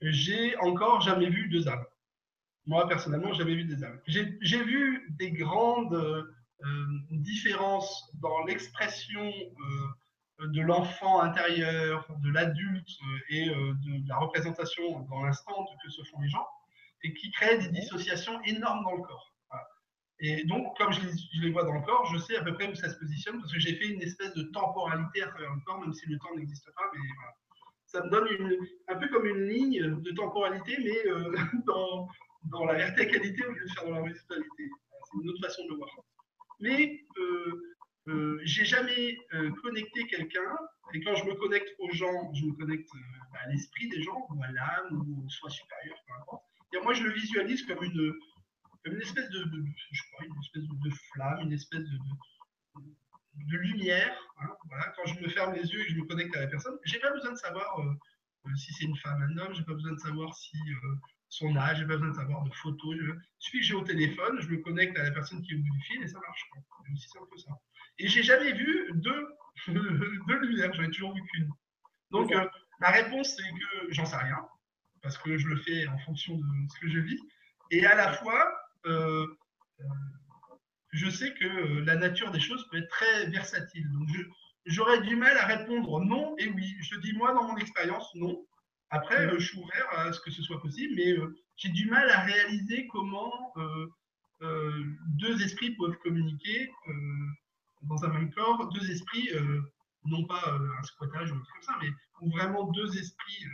j'ai 0.01 0.55
encore 0.57 1.01
jamais 1.01 1.27
vu 1.27 1.47
deux 1.49 1.67
âmes. 1.67 1.85
Moi, 2.65 2.87
personnellement, 2.87 3.33
jamais 3.33 3.55
vu 3.55 3.65
des 3.65 3.83
âmes. 3.83 3.99
J'ai 4.07 4.63
vu 4.63 5.07
des 5.19 5.31
grandes 5.31 5.93
euh, 5.93 6.87
différences 7.11 8.09
dans 8.21 8.43
l'expression 8.45 9.31
de 10.39 10.61
l'enfant 10.61 11.21
intérieur, 11.21 12.07
de 12.23 12.31
l'adulte 12.31 12.89
et 13.29 13.45
de 13.47 14.09
la 14.09 14.17
représentation 14.17 15.01
dans 15.01 15.23
l'instant 15.23 15.65
que 15.83 15.89
se 15.89 16.03
font 16.03 16.19
les 16.19 16.29
gens 16.29 16.45
et 17.03 17.13
qui 17.13 17.31
créent 17.31 17.59
des 17.59 17.69
dissociations 17.69 18.41
énormes 18.43 18.83
dans 18.83 18.95
le 18.95 19.01
corps. 19.03 19.35
Et 20.19 20.45
donc, 20.45 20.77
comme 20.77 20.93
je 20.93 21.01
les, 21.41 21.51
vois 21.51 21.63
dans 21.63 21.73
le 21.73 21.81
corps, 21.81 22.05
je 22.13 22.17
sais 22.17 22.37
à 22.37 22.43
peu 22.43 22.53
près 22.53 22.69
où 22.69 22.75
ça 22.75 22.89
se 22.89 22.97
positionne 22.97 23.39
parce 23.39 23.51
que 23.51 23.59
j'ai 23.59 23.75
fait 23.75 23.87
une 23.87 24.01
espèce 24.01 24.33
de 24.33 24.43
temporalité 24.43 25.23
à 25.23 25.27
travers 25.27 25.53
le 25.53 25.59
corps, 25.65 25.79
même 25.81 25.93
si 25.93 26.05
le 26.07 26.17
temps 26.19 26.33
n'existe 26.35 26.65
pas. 26.73 26.83
Mais 26.93 26.99
voilà. 27.17 27.33
Ça 27.85 28.03
me 28.03 28.09
donne 28.09 28.27
une, 28.39 28.57
un 28.87 28.95
peu 28.95 29.09
comme 29.09 29.25
une 29.25 29.47
ligne 29.47 30.01
de 30.01 30.11
temporalité, 30.11 30.77
mais 30.83 31.11
euh, 31.11 31.35
dans, 31.67 32.07
dans, 32.45 32.65
la 32.65 32.75
verticalité 32.75 33.45
au 33.45 33.51
lieu 33.51 33.63
de 33.63 33.71
faire 33.71 33.85
dans 33.85 33.95
la 33.95 34.01
horizontalité. 34.01 34.69
C'est 35.05 35.21
une 35.21 35.29
autre 35.29 35.41
façon 35.41 35.63
de 35.65 35.69
le 35.71 35.75
voir. 35.75 35.89
Mais 36.59 37.05
euh, 37.17 37.75
euh, 38.07 38.39
j'ai 38.43 38.65
jamais 38.65 39.17
euh, 39.33 39.51
connecté 39.63 40.07
quelqu'un, 40.07 40.57
et 40.93 41.01
quand 41.01 41.15
je 41.15 41.25
me 41.25 41.35
connecte 41.35 41.69
aux 41.79 41.91
gens, 41.91 42.33
je 42.33 42.45
me 42.45 42.53
connecte 42.53 42.89
bah, 43.31 43.39
à 43.43 43.49
l'esprit 43.49 43.89
des 43.89 44.01
gens, 44.01 44.27
ou 44.29 44.43
à 44.43 44.51
l'âme, 44.51 44.93
ou 44.93 45.25
au 45.25 45.29
soi 45.29 45.49
supérieur, 45.49 45.97
peu 46.07 46.13
importe 46.13 46.43
moi, 46.83 46.93
je 46.93 47.03
le 47.03 47.11
visualise 47.11 47.65
comme 47.65 47.83
une, 47.83 48.13
une 48.85 49.01
espèce 49.01 49.29
de, 49.29 49.45
je 49.91 50.01
crois, 50.11 50.25
une 50.25 50.39
espèce 50.39 50.63
de, 50.63 50.89
flamme, 51.13 51.39
une 51.41 51.53
espèce 51.53 51.83
de, 51.83 51.97
de 52.77 53.57
lumière. 53.57 54.17
Hein, 54.39 54.49
voilà. 54.67 54.93
Quand 54.95 55.05
je 55.05 55.19
me 55.19 55.29
ferme 55.29 55.53
les 55.53 55.63
yeux 55.63 55.81
et 55.81 55.85
que 55.85 55.93
je 55.93 55.99
me 55.99 56.05
connecte 56.05 56.35
à 56.35 56.41
la 56.41 56.47
personne, 56.47 56.77
j'ai 56.83 56.99
pas 56.99 57.11
besoin 57.11 57.31
de 57.31 57.37
savoir 57.37 57.79
euh, 57.79 57.93
euh, 58.47 58.55
si 58.55 58.73
c'est 58.73 58.85
une 58.85 58.97
femme, 58.97 59.21
un 59.21 59.37
homme, 59.37 59.53
j'ai 59.53 59.63
pas 59.63 59.73
besoin 59.73 59.93
de 59.93 59.99
savoir 59.99 60.35
si 60.35 60.57
euh, 60.57 60.95
son 61.37 61.55
âge, 61.57 61.77
j'ai 61.77 61.85
pas 61.85 61.93
besoin 61.93 62.09
de 62.09 62.15
savoir 62.15 62.43
de 62.43 62.53
photos. 62.53 62.95
Je... 62.97 63.11
Il 63.11 63.19
suffit 63.39 63.59
que 63.59 63.65
j'ai 63.65 63.73
au 63.73 63.83
téléphone, 63.83 64.39
je 64.39 64.47
me 64.47 64.57
connecte 64.57 64.97
à 64.97 65.03
la 65.03 65.11
personne 65.11 65.41
qui 65.41 65.53
est 65.53 65.55
au 65.55 65.59
bout 65.59 65.73
du 65.75 65.81
fil 65.83 66.01
et 66.01 66.07
ça 66.07 66.19
marche. 66.19 66.45
C'est 66.85 66.93
aussi 66.93 67.09
simple 67.09 67.27
que 67.31 67.39
ça. 67.39 67.51
Et 67.99 68.07
j'ai 68.07 68.23
jamais 68.23 68.53
vu 68.53 68.91
deux, 68.93 69.27
deux 69.67 70.39
lumières, 70.39 70.73
j'en 70.73 70.83
ai 70.83 70.91
toujours 70.91 71.13
vu 71.13 71.21
qu'une. 71.23 71.49
Donc, 72.11 72.31
la 72.31 72.89
réponse, 72.89 73.35
c'est 73.35 73.49
que 73.51 73.93
j'en 73.93 74.05
sais 74.05 74.17
rien 74.17 74.45
parce 75.01 75.17
que 75.19 75.37
je 75.37 75.47
le 75.47 75.57
fais 75.57 75.87
en 75.87 75.97
fonction 75.99 76.35
de 76.35 76.43
ce 76.73 76.79
que 76.79 76.89
je 76.89 76.99
vis. 76.99 77.19
Et 77.69 77.85
à 77.85 77.95
la 77.95 78.13
fois, 78.13 78.57
euh, 78.87 79.27
euh, 79.79 79.83
je 80.91 81.09
sais 81.09 81.33
que 81.33 81.79
la 81.81 81.95
nature 81.95 82.31
des 82.31 82.39
choses 82.39 82.67
peut 82.69 82.77
être 82.77 82.89
très 82.89 83.27
versatile. 83.27 83.87
Donc, 83.91 84.09
j'aurais 84.65 85.01
du 85.01 85.15
mal 85.15 85.37
à 85.37 85.45
répondre 85.45 85.99
non 85.99 86.35
et 86.39 86.47
oui. 86.49 86.75
Je 86.79 86.97
dis, 86.99 87.13
moi, 87.13 87.33
dans 87.33 87.43
mon 87.43 87.57
expérience, 87.57 88.13
non. 88.15 88.45
Après, 88.89 89.27
euh, 89.27 89.39
je 89.39 89.45
suis 89.47 89.59
ouvert 89.59 89.87
à 89.97 90.13
ce 90.13 90.19
que 90.19 90.31
ce 90.31 90.41
soit 90.41 90.61
possible, 90.61 90.95
mais 90.95 91.15
j'ai 91.57 91.69
du 91.69 91.89
mal 91.89 92.09
à 92.09 92.21
réaliser 92.21 92.87
comment 92.87 93.53
deux 94.41 95.41
esprits 95.41 95.75
peuvent 95.75 95.97
communiquer 96.03 96.71
dans 97.83 98.03
un 98.03 98.09
même 98.09 98.31
corps. 98.31 98.69
Deux 98.69 98.91
esprits, 98.91 99.29
non 100.05 100.25
pas 100.25 100.41
un 100.79 100.83
squattage 100.83 101.31
ou 101.31 101.35
comme 101.35 101.61
ça, 101.61 101.77
mais 101.81 101.89
vraiment 102.29 102.71
deux 102.71 102.97
esprits 102.97 103.45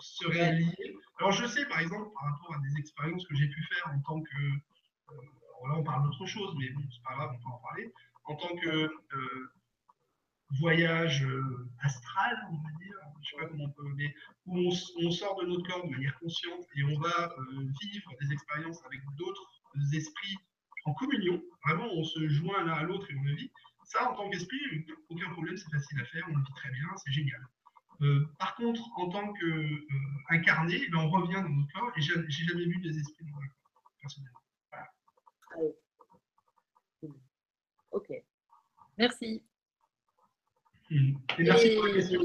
serait 0.00 0.52
lié. 0.52 0.96
Alors 1.18 1.32
je 1.32 1.46
sais 1.46 1.66
par 1.66 1.80
exemple 1.80 2.10
par 2.14 2.32
rapport 2.32 2.54
à 2.54 2.58
des 2.58 2.78
expériences 2.78 3.26
que 3.26 3.34
j'ai 3.34 3.48
pu 3.48 3.62
faire 3.64 3.92
en 3.94 4.00
tant 4.00 4.20
que, 4.20 4.36
euh, 4.36 5.68
là 5.68 5.74
on 5.76 5.84
parle 5.84 6.04
d'autre 6.04 6.26
chose, 6.26 6.54
mais 6.58 6.70
bon 6.70 6.82
c'est 6.90 7.02
pas 7.02 7.14
grave, 7.14 7.30
on 7.34 7.38
peut 7.38 7.54
en 7.54 7.58
parler, 7.58 7.92
en 8.24 8.36
tant 8.36 8.56
que 8.56 8.90
euh, 9.14 9.52
voyage 10.58 11.24
euh, 11.24 11.68
astral, 11.80 12.36
on 12.50 12.56
va 12.56 12.70
dire, 12.78 12.96
on 13.38 13.72
mais 13.96 14.14
où 14.46 14.58
on, 14.58 15.10
sort 15.10 15.40
de 15.40 15.46
notre 15.46 15.68
corps 15.68 15.84
de 15.86 15.90
manière 15.90 16.18
consciente 16.18 16.66
et 16.76 16.84
on 16.84 16.98
va 16.98 17.34
euh, 17.38 17.68
vivre 17.80 18.12
des 18.20 18.32
expériences 18.32 18.84
avec 18.84 19.00
d'autres 19.16 19.50
esprits 19.94 20.36
en 20.84 20.94
communion. 20.94 21.42
Vraiment, 21.64 21.88
on 21.92 22.04
se 22.04 22.28
joint 22.28 22.64
l'un 22.64 22.72
à 22.72 22.82
l'autre 22.82 23.10
et 23.10 23.14
on 23.16 23.22
le 23.22 23.34
vit. 23.34 23.50
Ça, 23.84 24.10
en 24.10 24.14
tant 24.14 24.30
qu'esprit, 24.30 24.86
aucun 25.08 25.30
problème, 25.30 25.56
c'est 25.56 25.70
facile 25.70 26.00
à 26.00 26.04
faire, 26.04 26.24
on 26.28 26.36
le 26.36 26.42
vit 26.42 26.54
très 26.54 26.70
bien, 26.70 26.86
c'est 26.96 27.12
génial. 27.12 27.46
Euh, 28.02 28.26
par 28.38 28.54
contre, 28.54 28.80
en 28.96 29.10
tant 29.10 29.32
qu'incarné, 29.32 30.74
euh, 30.74 30.84
eh 30.86 30.90
ben, 30.90 30.98
on 30.98 31.10
revient 31.10 31.34
dans 31.34 31.48
notre 31.50 31.72
corps 31.72 31.92
et 31.96 32.00
je 32.00 32.18
n'ai 32.18 32.30
jamais 32.30 32.64
vu 32.64 32.80
des 32.80 32.98
esprits 32.98 33.24
dans 33.24 33.40
le 33.40 33.48
corps, 33.48 33.92
personnellement. 34.00 34.40
Voilà. 34.72 34.88
Ok. 37.90 38.12
Merci. 38.96 39.42
Merci 41.38 41.74
pour 41.74 41.86
la 41.86 41.92
question. 41.92 42.20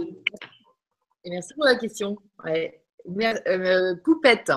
Merci 1.28 1.56
pour 1.56 1.66
la 1.66 1.76
question. 1.76 2.18
Euh, 2.46 3.96
Poupette. 4.04 4.52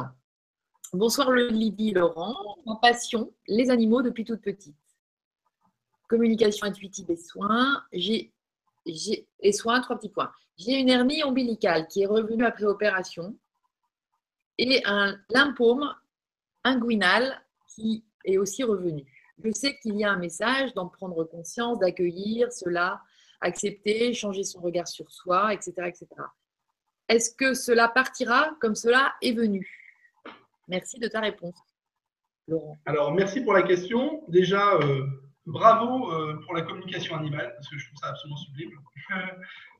Bonsoir 0.93 1.33
Lydie 1.33 1.93
Laurent. 1.93 2.59
Ma 2.67 2.77
passion, 2.77 3.33
les 3.47 3.71
animaux 3.71 4.03
depuis 4.03 4.25
toute 4.25 4.43
petite. 4.43 4.77
Communication 6.09 6.67
intuitive 6.67 7.11
et 7.11 7.17
soins. 7.17 7.83
J'ai, 7.93 8.33
et 9.41 9.53
soins, 9.53 9.81
trois 9.81 9.97
petits 9.97 10.11
points. 10.11 10.31
J'ai 10.59 10.79
une 10.79 10.91
hernie 10.91 11.25
ombilicale 11.25 11.87
qui 11.89 12.03
est 12.03 12.07
revenue 12.07 12.45
après 12.45 12.65
opération 12.65 13.35
et 14.59 14.83
un 14.85 15.17
lymphome 15.31 15.95
inguinal 16.65 17.41
qui 17.75 18.05
est 18.25 18.37
aussi 18.37 18.63
revenu. 18.63 19.07
Je 19.43 19.51
sais 19.53 19.79
qu'il 19.79 19.97
y 19.97 20.05
a 20.05 20.11
un 20.11 20.19
message 20.19 20.75
d'en 20.75 20.89
prendre 20.89 21.25
conscience, 21.25 21.79
d'accueillir 21.79 22.53
cela, 22.53 23.01
accepter, 23.41 24.13
changer 24.13 24.43
son 24.43 24.61
regard 24.61 24.89
sur 24.89 25.11
soi, 25.11 25.55
etc. 25.55 25.73
etc. 25.87 26.09
Est-ce 27.09 27.35
que 27.35 27.55
cela 27.55 27.89
partira 27.89 28.51
comme 28.61 28.75
cela 28.75 29.15
est 29.23 29.33
venu? 29.33 29.67
Merci 30.69 30.99
de 30.99 31.09
ta 31.09 31.21
réponse, 31.21 31.57
Laurent. 32.47 32.77
Alors, 32.85 33.15
merci 33.15 33.41
pour 33.41 33.55
la 33.55 33.63
question. 33.63 34.23
Déjà, 34.29 34.75
euh, 34.75 35.07
bravo 35.47 36.13
euh, 36.13 36.39
pour 36.45 36.55
la 36.55 36.63
communication 36.63 37.17
animale, 37.17 37.51
parce 37.55 37.69
que 37.69 37.79
je 37.79 37.87
trouve 37.87 37.99
ça 37.99 38.09
absolument 38.09 38.37
sublime. 38.37 38.71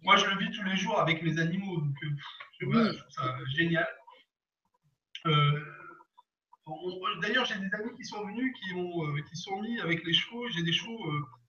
moi, 0.03 0.17
je 0.17 0.25
le 0.25 0.39
vis 0.39 0.51
tous 0.57 0.65
les 0.65 0.77
jours 0.77 0.99
avec 0.99 1.23
mes 1.23 1.39
animaux, 1.39 1.77
donc 1.77 1.95
euh, 2.03 2.09
je, 2.61 2.67
trouve 2.67 3.11
ça 3.11 3.37
génial. 3.57 3.87
D'ailleurs, 7.21 7.45
j'ai 7.45 7.59
des 7.59 7.75
amis 7.75 7.95
qui 7.97 8.05
sont 8.05 8.25
venus, 8.27 8.55
qui, 8.59 8.75
ont, 8.75 9.15
qui 9.29 9.37
sont 9.37 9.61
mis 9.61 9.79
avec 9.81 10.03
les 10.05 10.15
chevaux. 10.15 10.49
J'ai 10.49 10.63
des 10.63 10.73
chevaux 10.73 10.99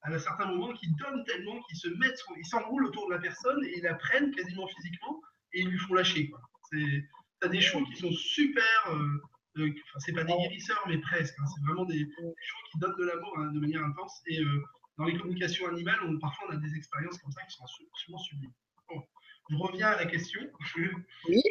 à 0.02 0.12
un 0.12 0.20
certain 0.20 0.48
moment 0.48 0.74
qui 0.74 0.88
donnent 0.96 1.24
tellement 1.26 1.62
qu'ils 1.64 1.78
se 1.78 1.88
mettent, 1.90 2.22
ils 2.38 2.46
s'enroulent 2.46 2.86
autour 2.86 3.08
de 3.08 3.14
la 3.14 3.20
personne 3.20 3.64
et 3.66 3.78
ils 3.78 3.84
la 3.84 3.96
prennent 3.96 4.32
quasiment 4.32 4.68
physiquement 4.68 5.22
et 5.54 5.62
ils 5.62 5.70
lui 5.70 5.80
font 5.80 5.94
lâcher. 5.94 6.32
Tu 6.72 7.10
as 7.42 7.48
des 7.48 7.62
chevaux 7.62 7.86
qui 7.86 7.96
sont 7.96 8.12
super. 8.12 8.64
Euh, 8.90 9.22
euh, 9.58 9.74
c'est 9.98 10.14
pas 10.14 10.24
des 10.24 10.34
guérisseurs, 10.34 10.84
mais 10.88 10.98
presque. 11.00 11.36
Hein. 11.40 11.46
c'est 11.54 11.62
vraiment 11.66 11.86
des, 11.86 12.00
chevaux 12.00 12.36
qui 12.72 12.80
donnent 12.80 12.96
de 12.98 13.06
l'amour 13.06 13.34
hein, 13.40 13.52
de 13.52 13.60
manière 13.60 13.84
intense. 13.84 14.22
Et 14.28 14.40
euh, 14.40 14.64
dans 14.98 15.06
les 15.06 15.18
communications 15.18 15.68
animales, 15.68 16.00
on, 16.04 16.18
parfois 16.20 16.48
on 16.50 16.54
a 16.54 16.58
des 16.58 16.76
expériences 16.76 17.18
comme 17.20 17.32
ça 17.32 17.42
qui 17.44 17.56
sont 17.56 17.64
absolument 17.64 18.20
sublimes. 18.20 18.54
Bon, 18.90 19.04
je 19.50 19.56
reviens 19.56 19.88
à 19.88 19.98
la 19.98 20.06
question. 20.06 20.42
Oui. 21.28 21.42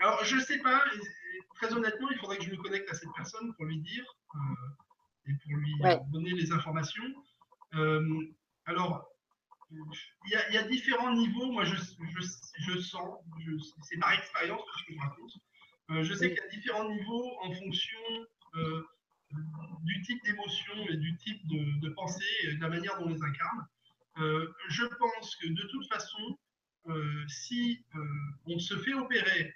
alors, 0.00 0.24
je 0.24 0.38
sais 0.40 0.58
pas, 0.58 0.82
très 1.54 1.72
honnêtement, 1.72 2.08
il 2.10 2.18
faudrait 2.18 2.38
que 2.38 2.44
je 2.44 2.50
me 2.50 2.56
connecte 2.56 2.90
à 2.90 2.94
cette 2.94 3.08
personne 3.14 3.54
pour 3.54 3.64
lui 3.64 3.78
dire 3.78 4.04
et 5.26 5.32
pour 5.32 5.56
lui 5.56 5.74
donner 6.12 6.30
les 6.30 6.52
informations. 6.52 7.04
alors, 8.64 9.15
il 9.70 10.52
y, 10.52 10.56
a, 10.56 10.62
différents 10.64 11.12
niveaux. 11.12 11.50
Moi, 11.50 11.64
je, 11.64 11.74
je, 11.74 12.78
sens, 12.78 13.18
c'est 13.82 13.98
par 13.98 14.12
expérience 14.12 14.62
que 14.62 14.92
je 14.92 14.94
me 14.94 15.00
raconte. 15.00 15.32
Euh, 15.90 16.02
je 16.02 16.14
sais 16.14 16.28
qu'il 16.28 16.38
y 16.38 16.46
a 16.46 16.48
différents 16.48 16.88
niveaux 16.88 17.36
en 17.42 17.52
fonction 17.52 17.98
euh, 18.56 18.82
du 19.82 20.02
type 20.02 20.22
d'émotion 20.24 20.74
et 20.88 20.96
du 20.96 21.16
type 21.16 21.46
de, 21.48 21.88
pensée 21.90 22.24
et 22.44 22.54
de 22.54 22.60
la 22.60 22.68
manière 22.68 22.98
dont 22.98 23.06
on 23.06 23.08
les 23.08 23.22
incarne. 23.22 23.66
Euh, 24.18 24.52
je 24.68 24.84
pense 24.84 25.36
que 25.36 25.48
de 25.48 25.62
toute 25.68 25.88
façon, 25.88 26.38
si 27.26 27.84
on 28.46 28.60
se 28.60 28.78
fait 28.78 28.94
opérer 28.94 29.52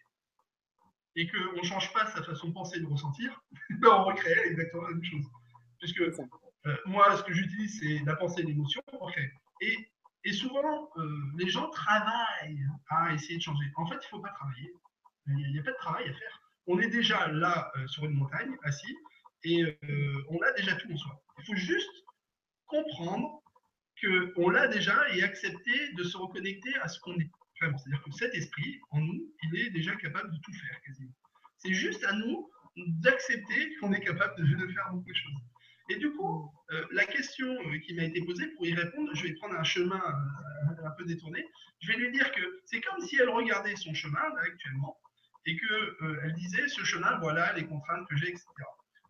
et 1.14 1.28
qu'on 1.28 1.58
ne 1.58 1.62
change 1.62 1.92
pas 1.92 2.06
sa 2.06 2.24
façon 2.24 2.48
de 2.48 2.52
penser 2.52 2.78
et 2.78 2.80
de 2.80 2.86
ressentir, 2.86 3.40
ben, 3.70 3.88
on 3.88 4.04
recrée 4.04 4.34
exactement 4.46 4.82
la 4.82 4.90
même 4.90 5.04
chose. 5.04 5.26
Puisque 5.78 6.02
moi, 6.86 7.16
ce 7.16 7.22
que 7.22 7.32
j'utilise, 7.32 7.78
c'est 7.78 8.04
la 8.04 8.16
pensée 8.16 8.42
et 8.42 8.46
l'émotion. 8.46 8.82
Et 9.60 9.90
et 10.24 10.32
souvent, 10.32 10.90
euh, 10.96 11.32
les 11.38 11.48
gens 11.48 11.68
travaillent 11.70 12.66
à 12.90 13.14
essayer 13.14 13.38
de 13.38 13.42
changer. 13.42 13.64
En 13.76 13.86
fait, 13.86 13.94
il 13.94 13.98
ne 13.98 14.10
faut 14.10 14.20
pas 14.20 14.30
travailler. 14.30 14.72
Il 15.26 15.52
n'y 15.52 15.58
a, 15.58 15.62
pas 15.62 15.70
de 15.70 15.76
travail 15.76 16.08
à 16.08 16.12
faire. 16.12 16.42
On 16.66 16.78
est 16.78 16.88
déjà 16.88 17.28
là 17.28 17.70
euh, 17.76 17.86
sur 17.86 18.04
une 18.04 18.14
montagne, 18.14 18.54
assis, 18.64 18.96
et 19.44 19.62
euh, 19.62 20.24
on 20.28 20.38
a 20.40 20.52
déjà 20.52 20.74
tout 20.76 20.92
en 20.92 20.96
soi. 20.96 21.22
Il 21.38 21.44
faut 21.46 21.54
juste 21.54 21.90
comprendre 22.66 23.42
qu'on 24.02 24.48
l'a 24.48 24.68
déjà 24.68 25.08
et 25.14 25.22
accepter 25.22 25.92
de 25.94 26.04
se 26.04 26.16
reconnecter 26.16 26.74
à 26.78 26.88
ce 26.88 26.98
qu'on 27.00 27.18
est. 27.18 27.30
C'est-à-dire 27.60 28.02
que 28.02 28.10
cet 28.12 28.34
esprit, 28.34 28.80
en 28.90 29.00
nous, 29.00 29.34
il 29.42 29.60
est 29.60 29.70
déjà 29.70 29.94
capable 29.96 30.32
de 30.32 30.38
tout 30.38 30.52
faire 30.52 30.80
quasiment. 30.80 31.12
C'est 31.58 31.74
juste 31.74 32.02
à 32.04 32.12
nous 32.14 32.50
d'accepter 32.76 33.76
qu'on 33.76 33.92
est 33.92 34.00
capable 34.00 34.36
de, 34.36 34.54
de 34.54 34.72
faire 34.72 34.90
beaucoup 34.92 35.10
de 35.10 35.14
choses. 35.14 35.49
Et 35.90 35.96
du 35.96 36.12
coup, 36.12 36.52
euh, 36.70 36.86
la 36.92 37.04
question 37.04 37.48
euh, 37.48 37.78
qui 37.80 37.94
m'a 37.94 38.04
été 38.04 38.24
posée, 38.24 38.46
pour 38.54 38.64
y 38.64 38.72
répondre, 38.74 39.10
je 39.12 39.24
vais 39.24 39.34
prendre 39.34 39.56
un 39.56 39.64
chemin 39.64 40.00
euh, 40.00 40.86
un 40.86 40.90
peu 40.92 41.04
détourné. 41.04 41.44
Je 41.80 41.88
vais 41.88 41.98
lui 41.98 42.12
dire 42.12 42.30
que 42.30 42.62
c'est 42.64 42.80
comme 42.80 43.00
si 43.00 43.16
elle 43.16 43.28
regardait 43.28 43.74
son 43.74 43.92
chemin 43.92 44.22
actuellement 44.40 44.96
et 45.46 45.58
qu'elle 45.58 46.34
disait 46.34 46.68
ce 46.68 46.84
chemin, 46.84 47.18
voilà 47.18 47.52
les 47.54 47.66
contraintes 47.66 48.06
que 48.08 48.16
j'ai, 48.16 48.28
etc. 48.28 48.46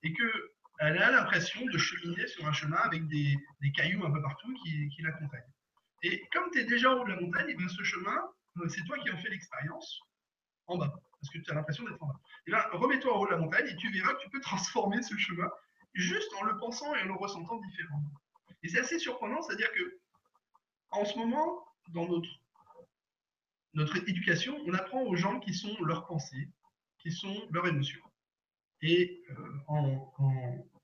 Et 0.05 0.14
qu'elle 0.14 1.03
a 1.03 1.11
l'impression 1.11 1.66
de 1.66 1.76
cheminer 1.76 2.26
sur 2.28 2.47
un 2.47 2.53
chemin 2.53 2.78
avec 2.78 3.07
des, 3.09 3.37
cailloux 3.74 4.07
un 4.07 4.11
peu 4.11 4.22
partout 4.22 4.55
qui, 4.62 4.89
qui 4.89 5.03
l'accompagnent. 5.03 5.53
Et 6.03 6.26
comme 6.33 6.51
tu 6.51 6.61
es 6.61 6.64
déjà 6.64 6.95
au 6.95 7.01
haut 7.01 7.05
de 7.05 7.11
la 7.11 7.20
montagne, 7.20 7.51
et 7.51 7.57
eh 7.59 7.68
ce 7.68 7.83
chemin, 7.83 8.22
c'est 8.68 8.85
toi 8.85 8.97
qui 9.01 9.11
en 9.11 9.18
fais 9.18 9.28
l'expérience 9.28 10.01
en 10.66 10.78
bas, 10.78 10.95
parce 11.20 11.31
que 11.31 11.39
tu 11.41 11.51
as 11.51 11.55
l'impression 11.55 11.85
d'être 11.85 12.03
en 12.03 12.07
bas. 12.07 12.20
Et 12.22 12.43
eh 12.47 12.51
bien, 12.53 12.62
remets-toi 12.72 13.14
au 13.14 13.20
haut 13.20 13.26
de 13.26 13.33
la 13.33 13.39
montagne 13.39 13.66
et 13.68 13.76
tu 13.76 13.93
verras 13.93 14.14
que 14.14 14.22
tu 14.22 14.31
peux 14.31 14.41
transformer 14.41 15.03
ce 15.03 15.14
chemin 15.18 15.51
juste 15.95 16.32
en 16.41 16.45
le 16.45 16.57
pensant 16.59 16.95
et 16.95 17.03
en 17.03 17.07
le 17.07 17.14
ressentant 17.14 17.61
différemment. 17.61 18.12
Et 18.62 18.68
c'est 18.68 18.80
assez 18.80 18.99
surprenant, 18.99 19.43
c'est-à-dire 19.43 19.72
que 19.72 19.99
en 20.91 21.05
ce 21.05 21.16
moment, 21.18 21.64
dans 21.88 22.07
notre, 22.07 22.28
notre 23.74 23.97
éducation, 24.09 24.57
on 24.66 24.74
apprend 24.74 25.03
aux 25.03 25.16
gens 25.16 25.41
qui 25.41 25.55
sont 25.55 25.74
leurs 25.84 26.07
pensées, 26.07 26.49
qui 26.99 27.12
sont 27.12 27.47
leurs 27.51 27.66
émotions. 27.68 28.01
Et 28.82 29.22
euh, 29.30 29.34
en, 29.68 30.14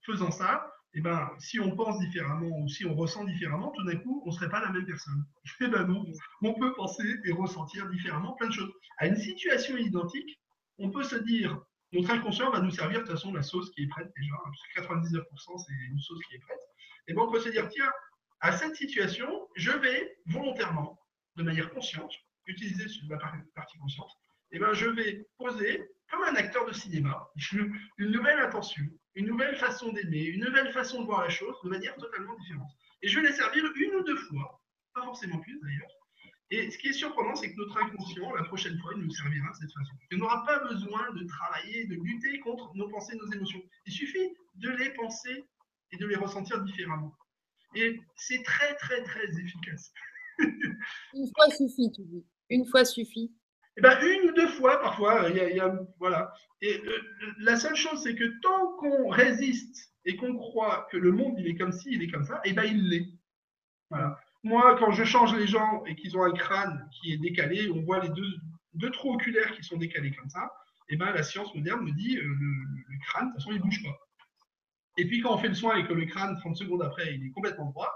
faisant 0.02 0.30
ça, 0.30 0.72
eh 0.94 1.00
ben, 1.00 1.30
si 1.38 1.59
on 1.61 1.74
pense 1.74 1.98
différemment 1.98 2.59
ou 2.61 2.68
si 2.68 2.86
on 2.86 2.94
ressent 2.94 3.24
différemment, 3.24 3.70
tout 3.72 3.84
d'un 3.84 3.96
coup, 3.96 4.22
on 4.24 4.30
ne 4.30 4.34
serait 4.34 4.48
pas 4.48 4.61
la 4.61 4.70
même 4.70 4.86
personne. 4.86 5.26
Eh 5.61 5.68
ben 5.68 5.84
non, 5.84 6.07
on 6.42 6.54
peut 6.54 6.74
penser 6.74 7.16
et 7.24 7.32
ressentir 7.32 7.88
différemment 7.88 8.32
plein 8.34 8.48
de 8.48 8.52
choses. 8.52 8.72
À 8.98 9.07
une 9.07 9.16
situation 9.16 9.76
identique, 9.76 10.40
on 10.78 10.90
peut 10.90 11.02
se 11.02 11.16
dire 11.16 11.61
notre 11.93 12.11
inconscient 12.11 12.51
va 12.51 12.61
nous 12.61 12.70
servir 12.70 13.01
de 13.01 13.05
toute 13.05 13.14
façon 13.14 13.32
la 13.32 13.43
sauce 13.43 13.70
qui 13.70 13.84
est 13.84 13.89
prête 13.89 14.11
déjà, 14.16 14.34
parce 14.43 14.61
que 14.62 14.80
99% 14.80 15.64
c'est 15.66 15.72
une 15.91 16.01
sauce 16.01 16.20
qui 16.28 16.37
est 16.37 16.41
prête. 16.41 16.61
Et 17.09 17.14
bon, 17.14 17.28
on 17.28 17.32
peut 17.32 17.41
se 17.41 17.49
dire, 17.49 17.68
tiens, 17.68 17.91
à 18.41 18.53
cette 18.53 18.74
situation, 18.74 19.49
je 19.55 19.70
vais 19.70 20.18
volontairement, 20.26 21.01
de 21.37 21.43
manière 21.43 21.70
consciente, 21.70 22.12
utiliser 22.47 22.87
la 23.09 23.18
partie 23.55 23.78
consciente, 23.78 24.11
et 24.53 24.59
ben, 24.59 24.72
je 24.72 24.87
vais 24.87 25.26
poser, 25.39 25.91
comme 26.11 26.22
un 26.22 26.34
acteur 26.37 26.66
de 26.66 26.72
cinéma, 26.72 27.30
une 27.99 28.11
nouvelle 28.11 28.39
intention, 28.39 28.84
une 29.14 29.26
nouvelle 29.26 29.57
façon 29.57 29.93
d'aimer, 29.93 30.24
une 30.24 30.45
nouvelle 30.45 30.72
façon 30.72 31.01
de 31.01 31.07
voir 31.07 31.22
la 31.22 31.28
chose 31.28 31.57
de 31.64 31.68
manière 31.68 31.97
totalement 31.97 32.34
différente. 32.37 32.70
Et 33.03 33.09
je 33.09 33.20
vais 33.20 33.28
les 33.28 33.34
servir 33.34 33.64
une 33.76 33.95
ou 33.97 34.03
deux 34.05 34.16
fois, 34.16 34.61
pas 34.95 35.03
forcément 35.03 35.39
plus 35.41 35.59
d'ailleurs, 35.61 35.91
et 36.51 36.70
ce 36.70 36.78
qui 36.78 36.88
est 36.88 36.92
surprenant, 36.92 37.34
c'est 37.34 37.53
que 37.53 37.57
notre 37.57 37.76
inconscient, 37.82 38.32
la 38.34 38.44
prochaine 38.44 38.78
fois, 38.78 38.92
il 38.97 39.03
nous 39.03 39.11
servira 39.11 39.51
de 39.51 39.57
cette 39.57 39.72
façon. 39.72 39.92
Il 40.12 40.18
n'aura 40.18 40.44
pas 40.44 40.61
besoin 40.61 41.11
de 41.12 41.24
travailler, 41.24 41.86
de 41.86 41.94
lutter 41.97 42.38
contre 42.40 42.72
nos 42.76 42.88
pensées, 42.88 43.16
nos 43.16 43.32
émotions. 43.32 43.61
Il 43.86 43.92
suffit 43.92 44.36
de 44.55 44.70
les 44.70 44.90
penser 44.90 45.44
et 45.90 45.97
de 45.97 46.07
les 46.07 46.14
ressentir 46.14 46.62
différemment. 46.62 47.16
Et 47.74 48.01
c'est 48.16 48.42
très, 48.44 48.74
très, 48.76 49.03
très 49.03 49.28
efficace. 49.40 49.92
Une 50.38 51.30
fois 51.34 51.51
suffit, 51.51 51.90
tu 51.92 52.03
dis. 52.03 52.24
Une 52.51 52.64
fois 52.66 52.84
suffit. 52.84 53.34
Eh 53.78 53.80
ben, 53.80 53.99
une 54.01 54.30
ou 54.30 54.32
deux 54.32 54.49
fois, 54.49 54.80
parfois. 54.80 55.28
Il 55.28 55.36
y 55.36 55.61
a, 55.61 55.78
voilà. 55.99 56.32
Et 56.62 56.80
euh, 56.80 57.01
la 57.40 57.57
seule 57.57 57.74
chose, 57.76 58.03
c'est 58.05 58.14
que 58.14 58.40
tant 58.40 58.76
qu'on 58.76 59.09
résiste 59.09 59.92
et 60.05 60.16
qu'on 60.16 60.36
croit 60.36 60.86
que 60.92 60.97
le 60.97 61.11
monde, 61.11 61.34
il 61.38 61.49
est 61.49 61.57
comme 61.57 61.72
ci, 61.72 61.88
il 61.90 62.03
est 62.03 62.11
comme 62.11 62.24
ça, 62.24 62.40
eh 62.44 62.53
ben, 62.53 62.64
il 62.64 62.88
l'est. 62.88 63.09
Voilà. 63.90 64.18
Moi, 64.43 64.76
quand 64.78 64.93
je 64.93 65.05
change 65.05 65.34
les 65.34 65.47
gens 65.47 65.84
et 65.87 65.95
qu'ils 65.97 66.16
ont 66.16 66.22
un 66.22 66.32
crâne 66.32 66.89
qui 66.93 67.12
est 67.12 67.18
décalé, 67.18 67.70
on 67.70 67.82
voit 67.82 68.01
les 68.01 68.11
deux, 68.11 68.34
deux 68.74 68.91
trous 68.91 69.14
oculaires 69.14 69.53
qui 69.53 69.62
sont 69.62 69.76
décalés 69.76 70.12
comme 70.12 70.28
ça, 70.28 70.51
et 70.89 70.95
eh 70.95 70.97
ben, 70.97 71.11
la 71.11 71.24
science 71.24 71.53
moderne 71.55 71.84
me 71.84 71.91
dit 71.91 72.16
euh, 72.16 72.22
le, 72.22 72.99
crâne, 73.07 73.26
de 73.26 73.32
toute 73.32 73.43
façon, 73.43 73.51
il 73.51 73.59
ne 73.59 73.62
bouge 73.62 73.82
pas. 73.82 73.99
Et 74.99 75.07
puis 75.07 75.20
quand 75.20 75.34
on 75.34 75.39
fait 75.39 75.49
le 75.49 75.55
soin 75.55 75.76
et 75.76 75.87
que 75.87 75.93
le 75.93 76.07
crâne, 76.07 76.37
30 76.39 76.57
secondes 76.57 76.82
après, 76.82 77.12
il 77.12 77.26
est 77.26 77.30
complètement 77.30 77.70
droit, 77.70 77.93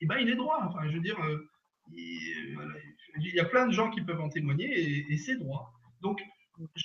et 0.00 0.04
eh 0.04 0.06
ben, 0.06 0.16
il 0.18 0.30
est 0.30 0.36
droit. 0.36 0.60
Enfin, 0.62 0.88
je 0.88 0.94
veux 0.94 1.00
dire, 1.00 1.18
euh, 1.20 1.50
il, 1.92 3.34
y 3.34 3.40
a 3.40 3.44
plein 3.44 3.66
de 3.66 3.72
gens 3.72 3.90
qui 3.90 4.00
peuvent 4.02 4.20
en 4.20 4.28
témoigner 4.28 5.10
et, 5.10 5.18
c'est 5.18 5.36
droit. 5.36 5.72
Donc, 6.00 6.22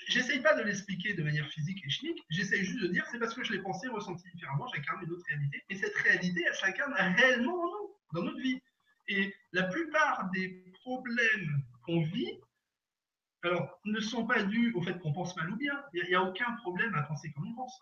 j'essaye 0.07 0.41
pas 0.41 0.55
de 0.55 0.63
l'expliquer 0.63 1.13
de 1.13 1.23
manière 1.23 1.47
physique 1.49 1.81
et 1.85 1.89
chimique, 1.89 2.23
j'essaye 2.29 2.63
juste 2.63 2.81
de 2.81 2.87
dire 2.87 3.05
c'est 3.11 3.19
parce 3.19 3.33
que 3.33 3.43
je 3.43 3.53
l'ai 3.53 3.61
pensé, 3.61 3.87
ressenti 3.87 4.23
différemment, 4.33 4.67
j'incarne 4.73 5.03
une 5.03 5.11
autre 5.11 5.25
réalité. 5.27 5.61
Et 5.69 5.75
cette 5.75 5.95
réalité, 5.95 6.43
elle 6.47 6.55
s'incarne 6.55 6.93
réellement 6.93 7.53
en 7.53 7.67
nous, 7.67 7.95
dans 8.13 8.23
notre 8.23 8.41
vie. 8.41 8.59
Et 9.07 9.33
la 9.51 9.63
plupart 9.63 10.29
des 10.31 10.63
problèmes 10.81 11.63
qu'on 11.83 12.01
vit, 12.01 12.39
alors, 13.45 13.79
ne 13.85 13.99
sont 13.99 14.25
pas 14.25 14.41
dus 14.43 14.73
au 14.73 14.81
fait 14.81 14.97
qu'on 14.99 15.13
pense 15.13 15.35
mal 15.35 15.51
ou 15.51 15.55
bien. 15.55 15.79
Il 15.93 16.03
n'y 16.07 16.15
a, 16.15 16.23
aucun 16.23 16.51
problème 16.57 16.95
à 16.95 17.03
penser 17.03 17.31
comme 17.33 17.47
on 17.47 17.53
pense. 17.53 17.79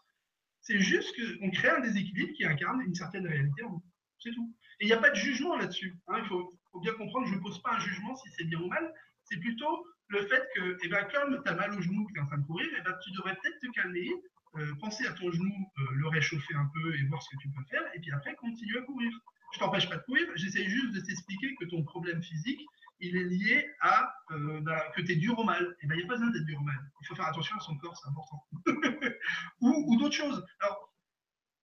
C'est 0.60 0.80
juste 0.80 1.16
qu'on 1.16 1.50
crée 1.52 1.70
un 1.70 1.80
déséquilibre 1.80 2.34
qui 2.34 2.46
incarne 2.46 2.82
une 2.82 2.96
certaine 2.96 3.26
réalité 3.26 3.64
en 3.64 3.72
nous. 3.72 3.84
C'est 4.20 4.32
tout. 4.34 4.54
Et 4.80 4.86
il 4.86 4.88
n'y 4.88 4.94
a 4.94 4.98
pas 4.98 5.10
de 5.10 5.16
jugement 5.16 5.56
là-dessus. 5.56 5.96
Hein. 6.08 6.20
il 6.20 6.26
faut, 6.28 6.52
bien 6.82 6.94
comprendre, 6.94 7.28
je 7.28 7.36
ne 7.36 7.40
pose 7.40 7.62
pas 7.62 7.76
un 7.76 7.80
jugement 7.80 8.16
si 8.16 8.30
c'est 8.32 8.44
bien 8.46 8.60
ou 8.60 8.68
mal. 8.68 8.94
C'est 9.24 9.40
plutôt 9.40 9.86
le 10.08 10.26
fait 10.28 10.44
que, 10.56 10.78
eh 10.84 10.88
ben, 10.90 11.06
comme 11.14 11.42
tu 11.44 11.50
as 11.50 11.56
mal 11.56 11.74
au 11.74 11.82
genou, 11.82 12.06
que 12.08 12.14
tu 12.14 12.20
es 12.20 12.22
en 12.22 12.28
train 12.28 12.38
de 12.38 12.46
courir, 12.46 12.68
eh 12.78 12.82
ben, 12.82 12.94
tu 13.04 13.12
devrais 13.12 13.36
peut-être 13.36 13.60
te 13.60 13.72
calmer, 13.72 14.10
euh, 14.56 14.76
penser 14.82 15.08
à 15.08 15.14
ton 15.14 15.32
genou, 15.32 15.72
euh, 15.80 15.92
le 15.94 16.08
réchauffer 16.10 16.56
un 16.56 16.70
peu 16.74 16.96
et 16.96 17.04
voir 17.06 17.22
ce 17.22 17.30
que 17.36 17.42
tu 17.42 17.50
peux 17.50 17.64
faire, 17.70 17.84
et 17.94 18.00
puis 18.00 18.12
après, 18.12 18.36
continue 18.36 18.78
à 18.78 18.82
courir. 18.82 19.12
Je 19.54 19.60
t'empêche 19.60 19.88
pas 19.88 19.98
de 19.98 20.04
courir, 20.04 20.28
j'essaie 20.36 20.66
juste 20.66 20.94
de 20.94 21.00
t'expliquer 21.00 21.56
que 21.56 21.66
ton 21.66 21.84
problème 21.84 22.22
physique, 22.24 22.62
il 23.00 23.18
est 23.18 23.24
lié 23.24 23.70
à 23.82 24.14
euh, 24.32 24.62
bah, 24.62 24.82
que 24.96 25.02
tu 25.02 25.12
es 25.12 25.16
dur 25.16 25.38
au 25.38 25.44
mal. 25.44 25.76
Et 25.82 25.88
ben, 25.88 25.96
il 25.96 26.00
n'y 26.00 26.04
a 26.04 26.08
pas 26.08 26.14
besoin 26.16 26.32
d'être 26.32 26.46
dur 26.46 26.60
au 26.60 26.64
mal. 26.64 26.92
Il 27.02 27.08
faut 27.08 27.16
faire 27.16 27.28
attention 27.28 27.56
à 27.58 27.60
son 27.60 27.78
corps, 27.78 27.96
c'est 27.98 28.10
important. 28.10 28.44
ou, 29.62 29.96
d'autres 29.98 30.16
choses. 30.16 30.44
Alors, 30.62 30.90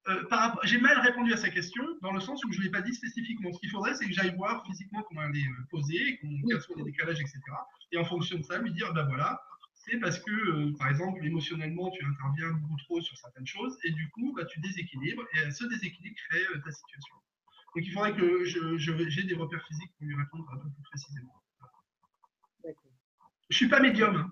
euh, 0.09 0.25
j'ai 0.65 0.79
mal 0.79 0.99
répondu 1.01 1.33
à 1.33 1.37
sa 1.37 1.51
question 1.51 1.85
dans 2.03 2.13
le 2.13 2.21
sens 2.21 2.45
où 2.45 2.53
je 2.53 2.59
ne 2.59 2.65
l'ai 2.65 2.71
pas 2.71 2.83
dit 2.83 2.95
spécifiquement. 2.95 3.53
Ce 3.53 3.59
qu'il 3.59 3.71
faudrait, 3.71 3.95
c'est 3.95 4.07
que 4.07 4.13
j'aille 4.13 4.35
voir 4.37 4.65
physiquement 4.67 5.03
comment 5.09 5.23
elle 5.23 5.37
est 5.37 5.49
euh, 5.49 5.67
posée, 5.71 6.21
quels 6.49 6.61
sont 6.61 6.75
les 6.77 6.85
décalages, 6.85 7.21
etc. 7.21 7.41
Et 7.93 7.99
en 7.99 8.05
fonction 8.05 8.39
de 8.39 8.43
ça, 8.43 8.59
lui 8.59 8.73
dire, 8.73 8.93
ben 8.93 9.05
voilà, 9.05 9.43
c'est 9.75 9.99
parce 9.99 10.19
que, 10.19 10.77
par 10.79 10.89
exemple, 10.89 11.25
émotionnellement, 11.25 11.91
tu 11.91 12.05
interviens 12.05 12.53
beaucoup 12.53 12.77
trop 12.85 13.01
sur 13.01 13.17
certaines 13.17 13.47
choses, 13.47 13.77
et 13.83 13.91
du 13.93 14.11
coup, 14.11 14.35
bah, 14.37 14.45
tu 14.45 14.61
déséquilibres, 14.61 15.25
et 15.35 15.51
ce 15.51 15.65
déséquilibre 15.65 16.17
crée 16.29 16.61
ta 16.63 16.71
situation. 16.71 17.17
Donc 17.75 17.85
il 17.87 17.93
faudrait 17.93 18.15
que 18.15 18.45
j'ai 18.45 19.23
des 19.23 19.35
repères 19.35 19.65
physiques 19.67 19.93
pour 19.97 20.07
lui 20.07 20.17
répondre 20.17 20.47
un 20.53 20.59
peu 20.59 20.69
plus 20.69 20.83
précisément. 20.83 21.35
Je 22.65 22.69
ne 22.69 23.57
suis 23.57 23.69
pas 23.69 23.81
médium. 23.81 24.15
Hein. 24.15 24.31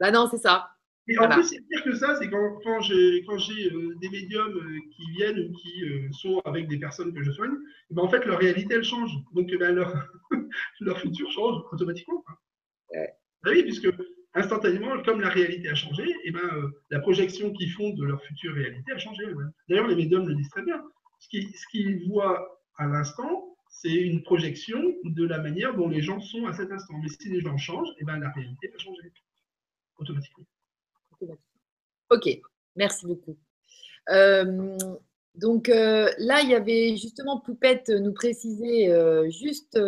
Bah 0.00 0.10
non, 0.10 0.26
c'est 0.30 0.38
ça. 0.38 0.72
Et 1.08 1.18
en 1.18 1.28
plus, 1.28 1.44
c'est 1.44 1.60
pire 1.68 1.82
que 1.82 1.94
ça, 1.94 2.16
c'est 2.16 2.30
quand, 2.30 2.58
quand 2.64 2.80
j'ai 2.80 3.72
euh, 3.72 3.96
des 4.00 4.08
médiums 4.08 4.56
euh, 4.56 4.78
qui 4.94 5.10
viennent 5.10 5.38
ou 5.40 5.52
qui 5.52 5.84
euh, 5.84 6.08
sont 6.12 6.40
avec 6.44 6.68
des 6.68 6.78
personnes 6.78 7.12
que 7.12 7.22
je 7.24 7.32
soigne, 7.32 7.54
eh 7.90 7.94
ben, 7.94 8.02
en 8.02 8.08
fait, 8.08 8.24
leur 8.24 8.38
réalité, 8.38 8.74
elle 8.74 8.84
change. 8.84 9.10
Donc, 9.34 9.48
eh 9.52 9.56
ben, 9.56 9.74
leur, 9.74 9.92
leur 10.80 10.98
futur 11.00 11.30
change 11.32 11.62
automatiquement. 11.72 12.24
Bah 12.94 13.50
oui, 13.50 13.64
puisque 13.64 13.88
instantanément, 14.34 15.02
comme 15.02 15.20
la 15.20 15.28
réalité 15.28 15.68
a 15.68 15.74
changé, 15.74 16.04
et 16.04 16.16
eh 16.24 16.30
ben, 16.30 16.70
la 16.90 17.00
projection 17.00 17.52
qu'ils 17.52 17.72
font 17.72 17.90
de 17.90 18.04
leur 18.04 18.22
future 18.22 18.54
réalité 18.54 18.92
a 18.92 18.98
changé. 18.98 19.24
D'ailleurs, 19.68 19.88
les 19.88 19.96
médiums 19.96 20.28
le 20.28 20.34
disent 20.34 20.50
très 20.50 20.62
bien. 20.62 20.80
Ce 21.30 21.68
qu'ils 21.70 22.08
voient 22.08 22.62
à 22.76 22.86
l'instant, 22.86 23.56
c'est 23.70 23.94
une 23.94 24.22
projection 24.22 24.80
de 25.04 25.24
la 25.24 25.38
manière 25.38 25.74
dont 25.74 25.88
les 25.88 26.02
gens 26.02 26.20
sont 26.20 26.46
à 26.46 26.52
cet 26.52 26.70
instant. 26.70 26.94
Mais 27.02 27.08
si 27.08 27.28
les 27.28 27.40
gens 27.40 27.56
changent, 27.56 27.88
et 27.98 28.04
ben, 28.04 28.18
la 28.18 28.30
réalité 28.30 28.68
va 28.68 28.78
changer 28.78 29.12
automatiquement. 29.98 30.44
Ok, 32.10 32.28
merci 32.76 33.06
beaucoup. 33.06 33.36
Euh, 34.10 34.76
donc 35.34 35.68
euh, 35.68 36.10
là, 36.18 36.42
il 36.42 36.50
y 36.50 36.54
avait 36.54 36.96
justement 36.96 37.40
Poupette 37.40 37.88
nous 37.88 38.12
préciser 38.12 38.90
euh, 38.90 39.30
juste 39.30 39.78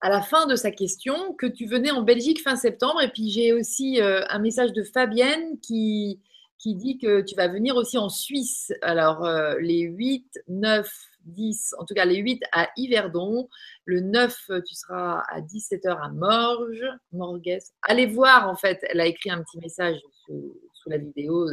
à 0.00 0.10
la 0.10 0.22
fin 0.22 0.46
de 0.46 0.54
sa 0.54 0.70
question 0.70 1.34
que 1.34 1.46
tu 1.46 1.66
venais 1.66 1.90
en 1.90 2.02
Belgique 2.02 2.40
fin 2.42 2.56
septembre. 2.56 3.02
Et 3.02 3.08
puis 3.08 3.30
j'ai 3.30 3.52
aussi 3.52 4.00
un 4.00 4.38
message 4.38 4.72
de 4.72 4.84
Fabienne 4.84 5.58
qui, 5.60 6.20
qui 6.58 6.74
dit 6.74 6.98
que 6.98 7.20
tu 7.20 7.34
vas 7.34 7.48
venir 7.48 7.76
aussi 7.76 7.98
en 7.98 8.08
Suisse. 8.08 8.72
Alors 8.82 9.26
les 9.60 9.82
8, 9.82 10.26
9, 10.48 10.90
10, 11.24 11.74
en 11.78 11.84
tout 11.84 11.94
cas 11.94 12.04
les 12.04 12.16
8 12.16 12.42
à 12.52 12.68
Yverdon. 12.76 13.48
Le 13.84 14.00
9, 14.00 14.50
tu 14.66 14.74
seras 14.74 15.22
à 15.28 15.40
17h 15.40 15.88
à 15.88 16.08
Morges, 16.08 16.84
Morges. 17.12 17.58
Allez 17.82 18.06
voir, 18.06 18.48
en 18.48 18.56
fait, 18.56 18.78
elle 18.90 19.00
a 19.00 19.06
écrit 19.06 19.30
un 19.30 19.42
petit 19.42 19.58
message 19.58 19.98
sous, 20.26 20.54
la 20.86 20.98
vidéo 20.98 21.46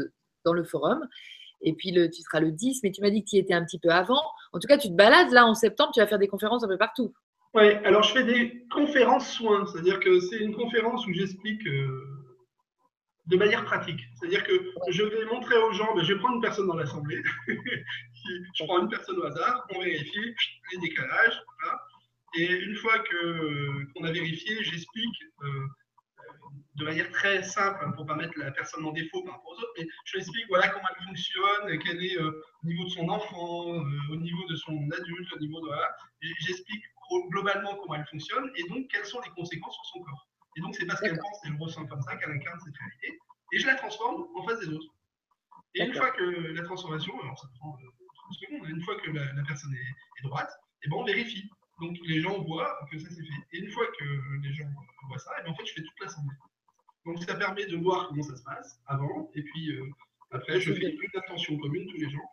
dans 0.46 0.54
le 0.54 0.64
forum. 0.64 1.06
Et 1.62 1.74
puis 1.74 1.92
le, 1.92 2.10
tu 2.10 2.22
seras 2.22 2.40
le 2.40 2.52
10, 2.52 2.82
mais 2.84 2.92
tu 2.92 3.02
m'as 3.02 3.10
dit 3.10 3.24
que 3.24 3.30
tu 3.30 3.36
y 3.36 3.40
étais 3.40 3.54
un 3.54 3.66
petit 3.66 3.80
peu 3.80 3.90
avant. 3.90 4.22
En 4.54 4.60
tout 4.60 4.68
cas, 4.68 4.78
tu 4.78 4.88
te 4.88 4.94
balades 4.94 5.32
là 5.32 5.46
en 5.46 5.56
septembre, 5.56 5.92
tu 5.94 6.00
vas 6.00 6.08
faire 6.08 6.20
des 6.20 6.28
conférences 6.28 6.64
un 6.64 6.68
peu 6.68 6.78
partout. 6.78 7.14
Oui, 7.54 7.72
alors 7.86 8.04
je 8.04 8.14
fais 8.14 8.24
des 8.24 8.66
conférences 8.70 9.30
soins, 9.30 9.66
c'est-à-dire 9.66 10.00
que 10.00 10.20
c'est 10.20 10.40
une 10.40 10.54
conférence 10.54 11.08
où 11.08 11.14
j'explique 11.14 11.66
euh, 11.68 12.25
de 13.28 13.38
manière 13.38 13.66
pratique. 13.66 14.02
C'est-à-dire 14.16 14.44
que 14.44 14.54
je 14.90 15.04
vais 15.04 15.26
montrer 15.26 15.58
aux 15.58 15.74
gens, 15.74 15.96
ben, 15.96 16.04
je 16.04 16.14
vais 16.14 16.20
prendre 16.20 16.36
une 16.36 16.42
personne 16.42 16.68
dans 16.68 16.76
l'assemblée, 16.76 17.24
je 17.48 18.64
prends 18.64 18.82
une 18.82 18.90
personne 18.90 19.18
au 19.18 19.26
hasard, 19.26 19.66
on 19.74 19.80
vérifie 19.80 20.36
les 20.72 20.78
décalages, 20.80 21.42
et 22.38 22.52
une 22.52 22.76
fois 22.76 23.00
qu'on 23.00 24.04
a 24.04 24.12
vérifié, 24.12 24.64
j'explique 24.64 25.24
euh, 25.42 25.68
de 26.76 26.84
manière 26.84 27.10
très 27.12 27.42
simple, 27.44 27.92
pour 27.94 28.04
ne 28.04 28.08
pas 28.10 28.16
mettre 28.16 28.38
la 28.38 28.52
personne 28.52 28.86
en 28.86 28.92
défaut 28.92 29.24
par 29.24 29.36
rapport 29.36 29.52
aux 29.52 29.62
autres, 29.62 29.74
mais 29.78 29.88
je 30.04 30.18
explique 30.18 30.46
voilà 30.50 30.68
comment 30.68 30.86
elle 30.98 31.06
fonctionne, 31.06 31.80
quel 31.80 32.04
est 32.04 32.20
euh, 32.20 32.44
au 32.64 32.68
niveau 32.68 32.84
de 32.84 32.90
son 32.90 33.08
enfant, 33.08 33.74
euh, 33.74 34.12
au 34.12 34.16
niveau 34.18 34.46
de 34.50 34.56
son 34.58 34.90
adulte, 34.92 35.34
au 35.34 35.40
niveau 35.40 35.62
de... 35.62 35.68
Voilà. 35.68 35.96
J'explique 36.42 36.84
globalement 37.30 37.76
comment 37.76 37.96
elle 37.96 38.08
fonctionne 38.08 38.52
et 38.56 38.68
donc 38.68 38.88
quelles 38.92 39.06
sont 39.06 39.22
les 39.22 39.30
conséquences 39.30 39.76
sur 39.76 39.86
son 39.86 40.04
corps. 40.04 40.28
Et 40.56 40.62
donc, 40.62 40.76
c'est 40.76 40.86
parce 40.86 41.02
qu'elle 41.02 41.18
pense 41.18 41.46
et 41.46 41.48
elle 41.50 41.58
ressent 41.58 41.86
comme 41.86 42.02
ça 42.02 42.16
qu'elle 42.16 42.32
incarne 42.32 42.60
cette 42.64 42.76
réalité. 42.78 43.20
Et 43.54 43.60
je 43.60 43.68
la 43.68 43.76
transforme 43.76 44.26
en 44.36 44.44
face 44.44 44.60
des 44.60 44.70
autres. 44.70 44.96
Et 45.76 45.84
une 45.84 45.94
fois 45.94 46.12
que 46.12 46.24
la 46.24 46.64
transformation, 46.64 47.14
alors 47.22 47.38
ça 47.38 47.48
prend 47.60 47.72
30 47.74 47.82
euh, 47.84 48.34
secondes, 48.40 48.70
une 48.70 48.82
fois 48.82 48.96
que 49.02 49.12
la, 49.12 49.44
personne 49.44 49.74
est, 49.74 50.24
droite, 50.24 50.50
et 50.82 50.86
eh 50.86 50.90
ben 50.90 50.96
on 50.98 51.04
vérifie. 51.04 51.50
Donc 51.82 51.98
les 52.06 52.22
gens 52.22 52.42
voient 52.44 52.80
que 52.90 52.98
ça 52.98 53.10
s'est 53.10 53.24
fait. 53.24 53.42
Et 53.52 53.60
une 53.60 53.70
fois 53.70 53.86
que 54.00 54.06
les 54.42 54.54
gens 54.54 54.70
voient 55.10 55.20
ça, 55.20 55.32
et 55.32 55.42
eh 55.42 55.44
ben 55.44 55.52
en 55.52 55.56
fait 55.56 55.66
je 55.66 55.74
fais 55.74 55.82
toute 55.82 56.00
l'assemblée. 56.00 56.36
Donc 57.06 57.22
ça 57.24 57.36
permet 57.36 57.66
de 57.66 57.76
voir 57.76 58.08
comment 58.08 58.24
ça 58.24 58.38
se 58.38 58.44
passe 58.44 58.80
avant, 58.88 59.30
et 59.36 59.44
puis 59.44 59.72
euh, 59.72 59.90
après 60.32 60.62
je 60.62 60.74
fais 60.74 60.92
une 60.92 61.20
attention 61.20 61.58
commune 61.58 61.88
tous 61.88 61.98
les 61.98 62.10
gens. 62.10 62.30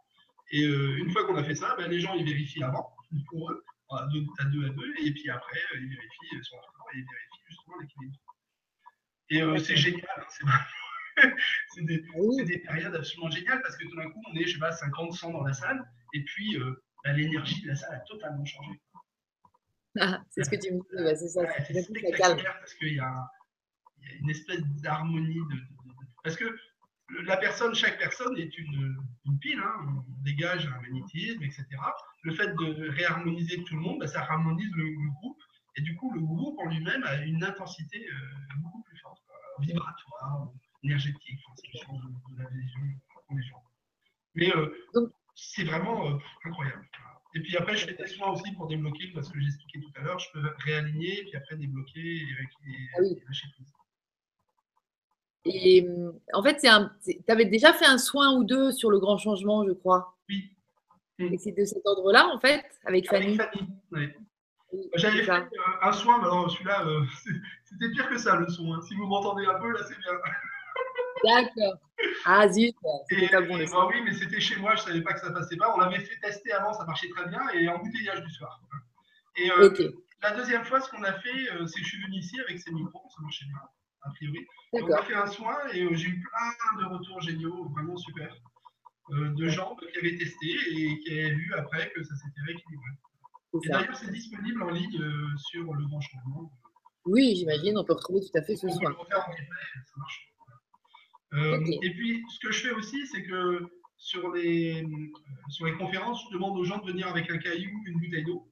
Et 0.52 0.62
euh, 0.64 0.98
une 0.98 1.10
fois 1.10 1.24
qu'on 1.26 1.36
a 1.36 1.42
fait 1.42 1.56
ça, 1.56 1.74
ben, 1.76 1.90
les 1.90 1.98
gens 1.98 2.14
ils 2.14 2.24
vérifient 2.24 2.62
avant 2.62 2.94
pour 3.28 3.50
eux, 3.50 3.64
à 3.90 4.06
deux 4.06 4.24
à 4.38 4.44
deux, 4.44 4.66
à 4.66 4.68
deux 4.68 4.94
et 5.04 5.12
puis 5.12 5.28
après 5.28 5.58
ils 5.74 5.88
vérifient 5.88 6.44
son 6.44 6.56
rapport 6.56 6.88
et 6.94 6.98
ils 6.98 7.04
vérifient 7.04 7.31
l'équilibre. 7.80 8.18
Et 9.30 9.42
euh, 9.42 9.56
c'est 9.58 9.76
génial, 9.76 10.06
hein, 10.16 10.24
c'est 11.70 11.84
des, 11.84 12.04
des, 12.44 12.58
périodes 12.58 12.94
absolument 12.94 13.30
géniales 13.30 13.60
parce 13.62 13.76
que 13.76 13.86
tout 13.86 13.96
d'un 13.96 14.10
coup, 14.10 14.22
on 14.30 14.36
est, 14.36 14.46
je 14.46 14.54
sais 14.54 14.58
pas, 14.58 14.72
50, 14.72 15.12
100 15.12 15.30
dans 15.30 15.42
la 15.42 15.52
salle, 15.52 15.82
et 16.14 16.22
puis 16.24 16.56
euh, 16.58 16.82
bah, 17.04 17.12
l'énergie 17.12 17.62
de 17.62 17.68
la 17.68 17.76
salle 17.76 17.94
a 17.94 18.00
totalement 18.00 18.44
changé. 18.44 18.80
Ah, 19.98 20.22
c'est 20.30 20.44
ce 20.44 20.50
que 20.50 20.56
tu 20.56 20.72
me 20.72 20.78
dis, 20.78 21.18
c'est 21.18 21.28
ça. 21.28 21.42
c'est 21.66 21.82
spectaculaire 21.82 22.58
parce 22.58 22.74
qu'il 22.74 22.88
y, 22.88 22.96
y, 22.96 23.00
a 23.00 23.28
une 24.20 24.30
espèce 24.30 24.62
d'harmonie. 24.82 25.34
De, 25.34 25.56
parce 26.24 26.36
que 26.36 26.56
la 27.24 27.36
personne, 27.36 27.74
chaque 27.74 27.98
personne 27.98 28.36
est 28.38 28.56
une, 28.58 28.96
une 29.26 29.38
pile, 29.38 29.60
hein, 29.60 29.74
on 29.86 30.22
dégage 30.22 30.66
un 30.66 30.80
magnétisme, 30.80 31.42
etc. 31.42 31.66
Le 32.22 32.34
fait 32.34 32.48
de 32.48 32.88
réharmoniser 32.90 33.62
tout 33.64 33.74
le 33.74 33.80
monde, 33.80 33.98
bah, 34.00 34.06
ça 34.06 34.20
harmonise 34.20 34.70
le 34.74 35.10
groupe 35.20 35.38
et 35.76 35.80
du 35.80 35.96
coup, 35.96 36.12
le 36.12 36.20
groupe 36.20 36.58
en 36.58 36.68
lui-même 36.68 37.02
a 37.04 37.16
une 37.22 37.42
intensité 37.42 38.06
euh, 38.06 38.14
beaucoup 38.58 38.82
plus 38.82 38.98
forte, 38.98 39.22
vibratoire, 39.60 40.48
énergétique. 40.82 41.40
c'est 41.56 41.86
de, 41.92 42.42
la 42.42 42.48
vision 42.50 42.80
pour 43.26 43.36
les 43.36 43.42
gens. 43.42 43.62
Mais 44.34 44.54
euh, 44.54 45.08
c'est 45.34 45.64
vraiment 45.64 46.08
euh, 46.08 46.18
incroyable. 46.44 46.86
Et 47.34 47.40
puis 47.40 47.56
après, 47.56 47.76
je 47.76 47.86
fais 47.86 47.94
des 47.94 48.06
soins 48.06 48.32
aussi 48.32 48.52
pour 48.52 48.66
débloquer, 48.66 49.10
parce 49.14 49.30
que 49.30 49.40
j'expliquais 49.40 49.80
tout 49.80 49.92
à 49.96 50.02
l'heure, 50.02 50.18
je 50.18 50.30
peux 50.32 50.46
réaligner, 50.58 51.22
puis 51.22 51.36
après 51.36 51.56
débloquer 51.56 52.16
et, 52.16 52.26
ah 52.98 53.00
lâcher 53.00 53.48
prise. 53.54 53.72
Et 55.44 55.88
en 56.34 56.42
fait, 56.42 56.58
tu 56.60 57.32
avais 57.32 57.46
déjà 57.46 57.72
fait 57.72 57.86
un 57.86 57.98
soin 57.98 58.36
ou 58.36 58.44
deux 58.44 58.70
sur 58.72 58.90
le 58.90 59.00
grand 59.00 59.16
changement, 59.16 59.66
je 59.66 59.72
crois? 59.72 60.18
Oui. 60.28 60.54
Et 61.18 61.38
c'est 61.38 61.52
de 61.52 61.64
cet 61.64 61.84
ordre-là, 61.86 62.28
en 62.28 62.38
fait, 62.38 62.64
avec 62.84 63.08
Fanny. 63.08 63.38
Avec 63.40 63.52
Fanny, 63.52 63.68
oui. 63.92 64.08
J'avais 64.94 65.22
fait 65.22 65.32
un 65.82 65.92
soin, 65.92 66.18
mais 66.18 66.50
celui-là, 66.50 66.86
euh, 66.86 67.04
c'était 67.64 67.90
pire 67.90 68.08
que 68.08 68.18
ça 68.18 68.36
le 68.36 68.48
son. 68.48 68.72
Hein. 68.72 68.80
Si 68.82 68.94
vous 68.94 69.06
m'entendez 69.06 69.44
un 69.44 69.58
peu, 69.58 69.70
là, 69.70 69.80
c'est 69.86 69.98
bien. 69.98 70.12
D'accord. 71.24 71.78
Ah 72.24 72.48
zut, 72.48 72.74
pas 72.82 73.40
bon. 73.42 73.58
Bah, 73.58 73.86
oui, 73.88 74.00
mais 74.04 74.12
c'était 74.12 74.40
chez 74.40 74.56
moi, 74.56 74.74
je 74.74 74.82
savais 74.82 75.02
pas 75.02 75.12
que 75.12 75.20
ça 75.20 75.30
passait 75.30 75.56
pas. 75.56 75.72
On 75.74 75.78
l'avait 75.78 76.00
fait 76.00 76.18
tester 76.20 76.52
avant, 76.52 76.72
ça 76.72 76.84
marchait 76.84 77.08
très 77.10 77.28
bien, 77.28 77.40
et 77.54 77.68
embouteillage 77.68 78.22
du 78.22 78.30
soir. 78.30 78.60
Et 79.36 79.50
euh, 79.50 79.92
la 80.22 80.32
deuxième 80.32 80.64
fois, 80.64 80.80
ce 80.80 80.90
qu'on 80.90 81.02
a 81.04 81.12
fait, 81.12 81.52
euh, 81.52 81.66
c'est 81.66 81.80
que 81.80 81.84
je 81.86 81.90
suis 81.90 82.02
venu 82.02 82.16
ici 82.16 82.40
avec 82.40 82.58
ces 82.58 82.72
micros, 82.72 83.08
ça 83.14 83.22
marchait 83.22 83.44
bien, 83.44 83.60
a 84.02 84.10
priori. 84.10 84.46
on 84.72 84.92
a 84.92 85.02
fait 85.02 85.14
un 85.14 85.26
soin 85.26 85.56
et 85.72 85.94
j'ai 85.94 86.08
eu 86.08 86.20
plein 86.22 86.82
de 86.82 86.86
retours 86.86 87.20
géniaux, 87.20 87.68
vraiment 87.68 87.96
super, 87.96 88.34
de 89.10 89.48
gens 89.48 89.76
qui 89.76 89.98
avaient 89.98 90.16
testé 90.16 90.46
et 90.70 90.98
qui 91.00 91.12
avaient 91.12 91.34
vu 91.34 91.54
après 91.56 91.90
que 91.90 92.02
ça 92.02 92.14
s'était 92.16 92.40
rééquilibré. 92.46 92.90
Et 93.54 93.68
d'ailleurs, 93.68 93.96
c'est 93.96 94.10
disponible 94.10 94.62
en 94.62 94.70
ligne 94.70 95.00
euh, 95.00 95.36
sur 95.36 95.74
le 95.74 95.86
grand 95.86 96.00
changement. 96.00 96.50
Oui, 97.04 97.34
j'imagine, 97.36 97.76
on 97.78 97.84
peut 97.84 97.94
retrouver 97.94 98.20
tout 98.20 98.38
à 98.38 98.42
fait 98.42 98.56
ce 98.56 98.68
soir. 98.68 98.78
On 98.78 98.80
peut 98.80 98.92
le 98.92 98.98
refaire 99.00 99.18
en 99.18 99.30
replay, 99.30 99.46
ça 99.86 99.92
marche. 99.96 100.32
Euh, 101.34 101.64
Et 101.82 101.90
puis, 101.94 102.22
ce 102.28 102.38
que 102.46 102.52
je 102.52 102.60
fais 102.60 102.70
aussi, 102.72 103.06
c'est 103.06 103.22
que 103.22 103.66
sur 103.96 104.30
les, 104.32 104.82
euh, 104.82 104.88
sur 105.48 105.66
les 105.66 105.74
conférences, 105.76 106.24
je 106.28 106.34
demande 106.34 106.58
aux 106.58 106.64
gens 106.64 106.78
de 106.78 106.90
venir 106.90 107.08
avec 107.08 107.30
un 107.30 107.38
caillou, 107.38 107.70
une 107.86 107.98
bouteille 107.98 108.24
d'eau. 108.24 108.48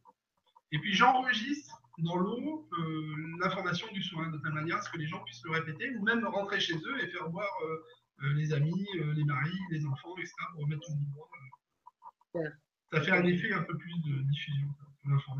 Et 0.73 0.79
puis, 0.79 0.95
j'enregistre 0.95 1.81
dans 1.99 2.17
l'eau 2.17 2.69
euh, 2.79 3.17
l'information 3.41 3.87
du 3.93 4.03
soin, 4.03 4.31
de 4.31 4.39
telle 4.39 4.53
manière 4.53 4.79
à 4.79 4.83
ce 4.83 4.91
que 4.91 4.99
les 4.99 5.07
gens 5.07 5.23
puissent 5.25 5.45
le 5.45 5.53
répéter, 5.53 5.95
ou 5.97 6.03
même 6.03 6.27
rentrer 6.27 6.61
chez 6.61 6.77
eux 6.77 7.03
et 7.03 7.09
faire 7.09 7.29
voir 7.31 7.49
les 8.35 8.53
amis, 8.53 8.87
les 9.15 9.25
maris, 9.25 9.59
les 9.71 9.87
enfants, 9.87 10.15
etc., 10.19 10.35
pour 10.53 10.63
remettre 10.63 10.83
tout 10.83 10.93
le 10.93 12.43
monde. 12.43 12.53
ça 12.93 13.01
fait 13.01 13.13
un 13.13 13.25
effet 13.25 13.53
un 13.53 13.63
peu 13.63 13.77
plus 13.79 13.99
de 14.03 14.23
diffusion 14.31 14.69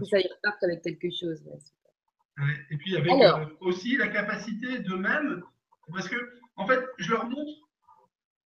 Ça 0.05 0.19
y 0.19 0.29
repart 0.29 0.63
avec 0.63 0.83
quelque 0.83 1.11
chose. 1.11 1.43
et 2.71 2.77
puis 2.77 2.97
avec 2.97 3.11
euh, 3.11 3.47
aussi 3.61 3.97
la 3.97 4.09
capacité 4.09 4.81
d'eux-mêmes, 4.81 5.43
parce 5.93 6.09
que 6.09 6.17
en 6.57 6.67
fait, 6.67 6.83
je 6.99 7.11
leur 7.11 7.29
montre 7.29 7.69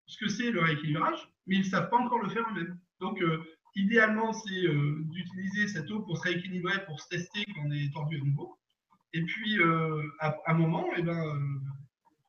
ce 0.06 0.18
que 0.18 0.28
c'est 0.28 0.50
le 0.50 0.60
rééquilibrage, 0.60 1.28
mais 1.46 1.56
ils 1.56 1.64
ne 1.64 1.70
savent 1.70 1.90
pas 1.90 1.98
encore 1.98 2.22
le 2.22 2.30
faire 2.30 2.44
eux-mêmes. 2.50 2.78
Donc, 3.00 3.20
euh, 3.20 3.44
idéalement, 3.74 4.32
c'est 4.32 4.66
euh, 4.66 5.02
d'utiliser 5.10 5.68
cette 5.68 5.90
eau 5.90 6.00
pour 6.00 6.16
se 6.18 6.22
rééquilibrer, 6.22 6.84
pour 6.86 7.00
se 7.00 7.08
tester 7.08 7.44
quand 7.44 7.62
on 7.66 7.72
est 7.72 7.92
tordu 7.92 8.16
à 8.20 8.24
nouveau. 8.24 8.58
Et 9.14 9.22
puis, 9.22 9.58
à, 10.20 10.36
un 10.46 10.54
moment, 10.54 10.84
et 10.92 10.98
eh 10.98 11.02
ben, 11.02 11.60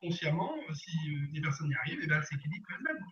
consciemment, 0.00 0.54
si 0.72 0.96
des 1.32 1.40
personnes 1.42 1.70
y 1.70 1.74
arrivent, 1.74 2.00
eh 2.02 2.06
ben, 2.06 2.16
elles 2.18 2.24
s'équilibrent 2.24 2.68
elles-mêmes 2.70 3.04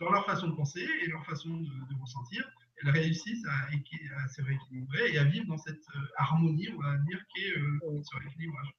dans 0.00 0.10
leur 0.10 0.24
façon 0.26 0.48
de 0.48 0.54
penser 0.54 0.86
et 1.02 1.06
leur 1.08 1.24
façon 1.24 1.50
de, 1.50 2.00
ressentir, 2.00 2.48
elles 2.82 2.90
réussissent 2.90 3.44
à, 3.46 4.28
se 4.28 4.42
rééquilibrer 4.42 5.12
et 5.12 5.18
à 5.18 5.24
vivre 5.24 5.46
dans 5.46 5.58
cette 5.58 5.88
euh, 5.96 6.08
harmonie, 6.16 6.68
on 6.76 6.80
va 6.80 6.96
dire, 6.98 7.24
qui 7.34 7.44
est 7.44 7.56
euh, 7.56 8.02
ce 8.02 8.16
rééquilibrage. 8.16 8.74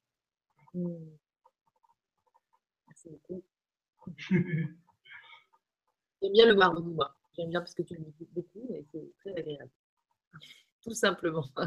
Mmh. 0.74 0.88
Merci 2.88 3.08
beaucoup. 3.10 3.44
J'aime 6.22 6.32
bien 6.32 6.46
le 6.46 6.54
voir 6.54 6.74
moi. 6.80 7.16
J'aime 7.36 7.50
bien 7.50 7.60
parce 7.60 7.74
que 7.74 7.82
tu 7.82 7.94
le 7.94 8.04
dis 8.18 8.28
beaucoup, 8.32 8.66
mais 8.70 8.84
c'est 8.92 9.12
très 9.20 9.38
agréable. 9.38 9.70
Tout 10.82 10.94
simplement. 10.94 11.48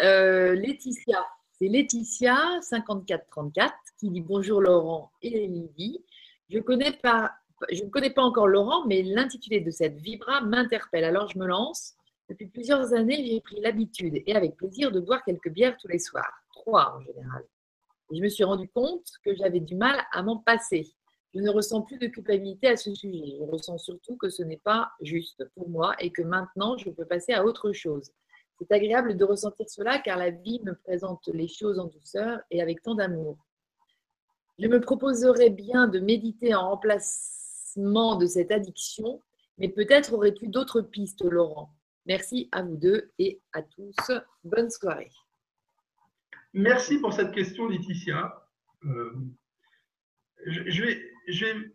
Euh, 0.00 0.54
Laetitia, 0.54 1.24
c'est 1.52 1.68
Laetitia 1.68 2.60
5434 2.60 3.74
qui 3.98 4.10
dit 4.10 4.20
bonjour 4.20 4.60
Laurent 4.60 5.12
et 5.22 5.46
Lydie. 5.46 6.04
Je 6.50 6.58
connais 6.58 6.92
pas 6.92 7.32
je 7.70 7.84
ne 7.84 7.90
connais 7.90 8.10
pas 8.10 8.22
encore 8.22 8.48
Laurent, 8.48 8.86
mais 8.86 9.02
l'intitulé 9.02 9.60
de 9.60 9.70
cette 9.70 9.96
vibra 9.96 10.40
m'interpelle. 10.40 11.04
Alors 11.04 11.28
je 11.28 11.38
me 11.38 11.46
lance. 11.46 11.94
Depuis 12.28 12.46
plusieurs 12.46 12.94
années, 12.94 13.24
j'ai 13.26 13.40
pris 13.40 13.60
l'habitude 13.60 14.22
et 14.26 14.34
avec 14.34 14.56
plaisir 14.56 14.90
de 14.90 15.00
boire 15.00 15.22
quelques 15.24 15.50
bières 15.50 15.76
tous 15.78 15.88
les 15.88 15.98
soirs, 15.98 16.32
trois 16.52 16.96
en 16.96 17.00
général. 17.00 17.44
Je 18.10 18.20
me 18.20 18.28
suis 18.28 18.44
rendu 18.44 18.68
compte 18.68 19.06
que 19.24 19.34
j'avais 19.34 19.60
du 19.60 19.74
mal 19.74 20.00
à 20.12 20.22
m'en 20.22 20.38
passer. 20.38 20.94
Je 21.34 21.40
ne 21.40 21.50
ressens 21.50 21.82
plus 21.82 21.98
de 21.98 22.06
culpabilité 22.06 22.68
à 22.68 22.76
ce 22.76 22.94
sujet. 22.94 23.36
Je 23.38 23.42
ressens 23.42 23.78
surtout 23.78 24.16
que 24.16 24.30
ce 24.30 24.42
n'est 24.42 24.58
pas 24.58 24.92
juste 25.00 25.44
pour 25.54 25.68
moi 25.68 25.94
et 25.98 26.10
que 26.10 26.22
maintenant 26.22 26.78
je 26.78 26.90
peux 26.90 27.04
passer 27.04 27.32
à 27.32 27.44
autre 27.44 27.72
chose. 27.72 28.10
C'est 28.58 28.72
agréable 28.72 29.16
de 29.16 29.24
ressentir 29.24 29.68
cela 29.68 29.98
car 29.98 30.16
la 30.16 30.30
vie 30.30 30.60
me 30.64 30.74
présente 30.74 31.28
les 31.32 31.48
choses 31.48 31.78
en 31.78 31.86
douceur 31.86 32.40
et 32.50 32.62
avec 32.62 32.82
tant 32.82 32.94
d'amour. 32.94 33.36
Je 34.58 34.68
me 34.68 34.80
proposerais 34.80 35.50
bien 35.50 35.88
de 35.88 35.98
méditer 35.98 36.54
en 36.54 36.70
de 37.76 38.26
cette 38.26 38.50
addiction, 38.50 39.20
mais 39.58 39.68
peut-être 39.68 40.12
aurais-tu 40.12 40.48
d'autres 40.48 40.80
pistes, 40.80 41.24
Laurent. 41.24 41.74
Merci 42.06 42.48
à 42.52 42.62
vous 42.62 42.76
deux 42.76 43.12
et 43.18 43.40
à 43.52 43.62
tous. 43.62 43.96
Bonne 44.42 44.70
soirée. 44.70 45.10
Merci 46.52 46.98
pour 46.98 47.12
cette 47.12 47.32
question, 47.32 47.68
Laetitia. 47.68 48.46
Euh, 48.84 49.14
je, 50.46 50.82
vais, 50.82 51.02
je 51.28 51.46
vais 51.46 51.72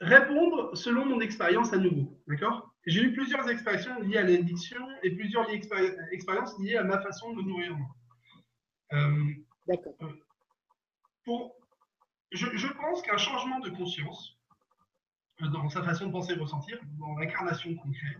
répondre 0.00 0.76
selon 0.76 1.04
mon 1.04 1.20
expérience 1.20 1.72
à 1.72 1.76
nouveau. 1.76 2.18
D'accord? 2.26 2.74
J'ai 2.86 3.02
eu 3.02 3.12
plusieurs 3.12 3.48
expériences 3.48 4.02
liées 4.06 4.16
à 4.16 4.22
l'addiction 4.22 4.80
et 5.02 5.10
plusieurs 5.10 5.48
expériences 5.50 6.58
liées 6.58 6.76
à 6.76 6.84
ma 6.84 7.00
façon 7.00 7.30
de 7.32 7.36
me 7.36 7.42
nourrir. 7.42 7.76
Euh, 8.94 9.24
D'accord. 9.66 9.94
Pour, 11.24 11.56
je, 12.32 12.46
je 12.54 12.68
pense 12.68 13.02
qu'un 13.02 13.18
changement 13.18 13.60
de 13.60 13.68
conscience, 13.70 14.37
dans 15.40 15.68
sa 15.68 15.82
façon 15.82 16.06
de 16.06 16.12
penser 16.12 16.32
et 16.32 16.36
ressentir, 16.36 16.78
dans 16.98 17.16
l'incarnation 17.16 17.74
concrète, 17.76 18.18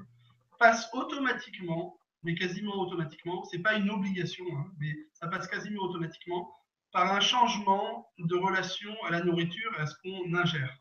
passe 0.59 0.89
automatiquement, 0.93 1.99
mais 2.23 2.35
quasiment 2.35 2.77
automatiquement, 2.77 3.45
c'est 3.45 3.61
pas 3.61 3.75
une 3.75 3.91
obligation, 3.91 4.45
hein, 4.53 4.67
mais 4.79 4.93
ça 5.13 5.29
passe 5.29 5.47
quasiment 5.47 5.83
automatiquement 5.83 6.53
par 6.93 7.13
un 7.13 7.21
changement 7.21 8.09
de 8.19 8.37
relation 8.37 8.93
à 9.05 9.11
la 9.11 9.23
nourriture 9.23 9.75
et 9.79 9.83
à 9.83 9.87
ce 9.87 9.95
qu'on 10.03 10.35
ingère. 10.35 10.79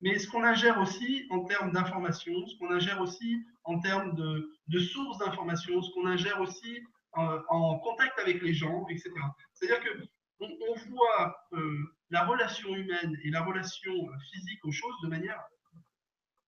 Mais 0.00 0.18
ce 0.18 0.28
qu'on 0.28 0.42
ingère 0.42 0.80
aussi 0.80 1.26
en 1.30 1.44
termes 1.44 1.70
d'information, 1.70 2.32
ce 2.46 2.58
qu'on 2.58 2.72
ingère 2.72 3.00
aussi 3.00 3.46
en 3.62 3.78
termes 3.78 4.14
de, 4.16 4.50
de 4.66 4.78
sources 4.80 5.18
d'information, 5.18 5.80
ce 5.80 5.92
qu'on 5.92 6.06
ingère 6.06 6.40
aussi 6.40 6.82
en, 7.12 7.38
en, 7.48 7.78
contact 7.78 8.18
avec 8.18 8.42
les 8.42 8.52
gens, 8.52 8.84
etc. 8.88 9.10
C'est-à-dire 9.54 9.80
que 9.80 10.04
on, 10.40 10.74
voit 10.90 11.36
euh, 11.52 11.78
la 12.12 12.24
relation 12.26 12.74
humaine 12.76 13.18
et 13.24 13.30
la 13.30 13.42
relation 13.42 13.92
euh, 13.92 14.18
physique 14.30 14.64
aux 14.64 14.70
choses 14.70 14.94
de 15.02 15.08
manière 15.08 15.40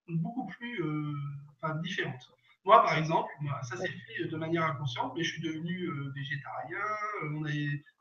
beaucoup 0.07 0.45
plus 0.45 0.81
euh, 0.83 1.13
différente. 1.83 2.21
Moi, 2.63 2.83
par 2.83 2.97
exemple, 2.97 3.29
ça 3.63 3.75
s'est 3.75 3.87
fait 3.87 4.27
de 4.27 4.37
manière 4.37 4.63
inconsciente, 4.63 5.13
mais 5.15 5.23
je 5.23 5.33
suis 5.33 5.41
devenu 5.41 5.87
végétarien. 6.15 6.83
On 7.33 7.43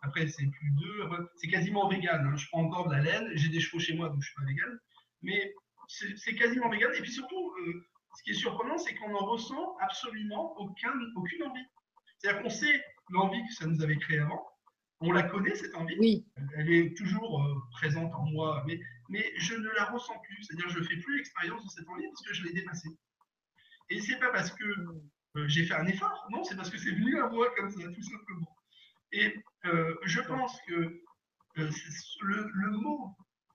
après, 0.00 0.26
c'est 0.26 0.46
plus 0.46 0.70
deux. 0.70 1.08
c'est 1.36 1.48
quasiment 1.48 1.86
vegan. 1.88 2.26
Hein. 2.26 2.36
Je 2.36 2.46
prends 2.48 2.62
encore 2.62 2.88
de 2.88 2.94
la 2.94 3.02
laine. 3.02 3.30
J'ai 3.34 3.50
des 3.50 3.60
chevaux 3.60 3.78
chez 3.78 3.94
moi, 3.94 4.08
donc 4.08 4.22
je 4.22 4.26
suis 4.26 4.34
pas 4.36 4.46
vegan. 4.46 4.78
Mais 5.20 5.54
c'est 5.88 6.34
quasiment 6.34 6.70
vegan. 6.70 6.90
Et 6.96 7.02
puis 7.02 7.12
surtout, 7.12 7.54
ce 8.16 8.22
qui 8.22 8.30
est 8.30 8.34
surprenant, 8.34 8.78
c'est 8.78 8.94
qu'on 8.94 9.10
n'en 9.10 9.26
ressent 9.26 9.76
absolument 9.80 10.56
aucun, 10.58 10.92
aucune 11.16 11.42
envie. 11.42 11.66
C'est-à-dire 12.18 12.42
qu'on 12.42 12.50
sait 12.50 12.82
l'envie 13.10 13.46
que 13.46 13.52
ça 13.52 13.66
nous 13.66 13.82
avait 13.82 13.98
créé 13.98 14.18
avant, 14.18 14.46
on 15.04 15.12
la 15.12 15.22
connaît, 15.24 15.54
cette 15.54 15.74
envie. 15.74 15.96
Oui. 15.98 16.26
Elle 16.56 16.70
est 16.70 16.96
toujours 16.96 17.42
euh, 17.42 17.54
présente 17.72 18.12
en 18.14 18.24
moi, 18.24 18.64
mais, 18.66 18.80
mais 19.08 19.32
je 19.36 19.54
ne 19.54 19.68
la 19.70 19.84
ressens 19.84 20.18
plus. 20.20 20.42
C'est-à-dire, 20.42 20.68
je 20.70 20.78
ne 20.78 20.84
fais 20.84 20.96
plus 20.96 21.18
l'expérience 21.18 21.64
de 21.64 21.68
cette 21.70 21.88
envie 21.88 22.06
parce 22.08 22.22
que 22.22 22.34
je 22.34 22.44
l'ai 22.44 22.52
dépassée. 22.52 22.88
Et 23.90 24.00
c'est 24.00 24.18
pas 24.18 24.30
parce 24.30 24.50
que 24.50 24.64
euh, 24.64 25.48
j'ai 25.48 25.64
fait 25.66 25.74
un 25.74 25.86
effort, 25.86 26.26
non, 26.30 26.44
c'est 26.44 26.56
parce 26.56 26.70
que 26.70 26.78
c'est 26.78 26.92
venu 26.92 27.20
à 27.20 27.28
moi 27.28 27.52
comme 27.56 27.70
ça, 27.70 27.86
tout 27.88 28.02
simplement. 28.02 28.56
Et 29.12 29.42
euh, 29.66 29.94
je 30.04 30.20
pense 30.22 30.58
que 30.66 31.00
le, 32.22 32.50
le, 32.52 32.70
mot 32.70 33.10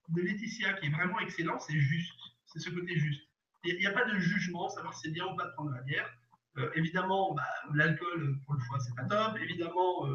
de 0.09 0.21
Laetitia 0.21 0.73
qui 0.73 0.87
est 0.87 0.91
vraiment 0.91 1.19
excellent, 1.19 1.59
c'est 1.59 1.79
juste. 1.79 2.19
C'est 2.45 2.59
ce 2.59 2.69
côté 2.69 2.97
juste. 2.97 3.21
Il 3.63 3.77
n'y 3.77 3.85
a 3.85 3.91
pas 3.91 4.05
de 4.05 4.17
jugement, 4.19 4.69
savoir 4.69 4.93
si 4.93 5.07
c'est 5.07 5.13
bien 5.13 5.25
ou 5.25 5.35
pas 5.35 5.45
de 5.45 5.53
prendre 5.53 5.71
la 5.71 5.81
bière. 5.81 6.09
évidemment, 6.75 7.33
bah, 7.33 7.43
l'alcool, 7.73 8.39
pour 8.45 8.53
le 8.53 8.59
foie, 8.61 8.79
c'est 8.79 8.95
pas 8.95 9.03
top. 9.03 9.37
Évidemment, 9.41 10.07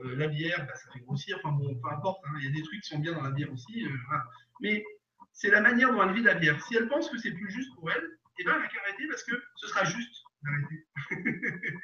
euh, 0.00 0.16
la 0.16 0.28
bière, 0.28 0.66
bah, 0.66 0.74
ça 0.74 0.90
fait 0.92 1.00
grossir, 1.00 1.38
enfin 1.42 1.56
bon, 1.56 1.74
peu 1.80 1.88
importe, 1.88 2.20
hein, 2.26 2.32
il 2.40 2.46
y 2.46 2.48
a 2.48 2.52
des 2.52 2.62
trucs 2.62 2.80
qui 2.82 2.88
sont 2.88 2.98
bien 2.98 3.12
dans 3.12 3.22
la 3.22 3.30
bière 3.30 3.52
aussi. 3.52 3.84
Euh, 3.84 4.18
Mais 4.60 4.84
c'est 5.32 5.50
la 5.50 5.60
manière 5.60 5.92
dont 5.92 6.02
elle 6.02 6.14
vit 6.14 6.22
la 6.22 6.34
bière. 6.34 6.62
Si 6.64 6.76
elle 6.76 6.88
pense 6.88 7.08
que 7.08 7.18
c'est 7.18 7.32
plus 7.32 7.50
juste 7.50 7.74
pour 7.76 7.90
elle, 7.90 8.18
eh 8.38 8.44
ben, 8.44 8.54
elle 8.54 8.62
va 8.62 8.68
qu'arrêter 8.68 9.06
parce 9.08 9.22
que 9.22 9.42
ce 9.56 9.68
sera 9.68 9.84
juste 9.84 10.24
d'arrêter. 10.42 10.86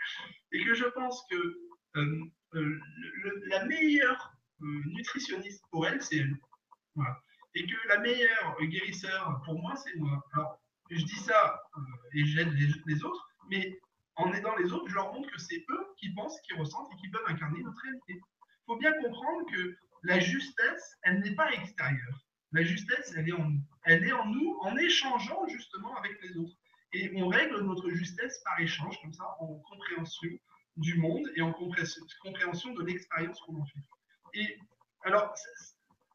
et 0.52 0.64
que 0.64 0.74
je 0.74 0.86
pense 0.86 1.24
que 1.30 1.58
euh, 1.96 2.80
la 3.46 3.64
meilleure 3.66 4.32
nutritionniste 4.60 5.64
pour 5.70 5.86
elle, 5.86 6.02
c'est 6.02 6.16
elle. 6.16 6.36
Et 7.54 7.66
que 7.66 7.88
la 7.88 7.98
meilleure 7.98 8.56
guérisseur 8.60 9.40
pour 9.44 9.60
moi, 9.60 9.74
c'est 9.76 9.94
moi. 9.96 10.22
Alors, 10.34 10.60
je 10.90 11.04
dis 11.04 11.16
ça 11.16 11.62
et 12.12 12.24
j'aide 12.26 12.52
les 12.86 13.04
autres, 13.04 13.28
mais 13.48 13.78
en 14.20 14.32
aidant 14.32 14.54
les 14.56 14.72
autres, 14.72 14.88
je 14.88 14.94
leur 14.94 15.12
montre 15.12 15.30
que 15.30 15.40
c'est 15.40 15.64
eux 15.70 15.86
qui 15.98 16.10
pensent, 16.10 16.40
qui 16.42 16.54
ressentent 16.54 16.92
et 16.92 16.96
qui 16.96 17.08
peuvent 17.08 17.24
incarner 17.26 17.62
notre 17.62 17.80
réalité. 17.80 18.14
Il 18.14 18.64
faut 18.66 18.76
bien 18.76 18.92
comprendre 18.92 19.50
que 19.50 19.76
la 20.02 20.20
justesse, 20.20 20.96
elle 21.02 21.20
n'est 21.20 21.34
pas 21.34 21.50
extérieure. 21.52 22.26
La 22.52 22.62
justesse, 22.62 23.14
elle 23.16 23.28
est 23.28 23.32
en 23.32 23.48
nous. 23.48 23.62
Elle 23.84 24.04
est 24.04 24.12
en 24.12 24.26
nous 24.26 24.58
en 24.62 24.76
échangeant 24.76 25.46
justement 25.48 25.96
avec 25.96 26.20
les 26.22 26.36
autres. 26.36 26.56
Et 26.92 27.12
on 27.16 27.28
règle 27.28 27.60
notre 27.60 27.88
justesse 27.90 28.40
par 28.44 28.58
échange, 28.60 29.00
comme 29.00 29.12
ça, 29.12 29.36
en 29.40 29.54
compréhension 29.70 30.30
du 30.76 30.96
monde 30.98 31.30
et 31.36 31.42
en 31.42 31.52
compréhension 31.52 32.72
de 32.72 32.84
l'expérience 32.84 33.40
qu'on 33.40 33.60
en 33.60 33.64
fait. 33.66 33.80
Et 34.34 34.58
alors, 35.02 35.34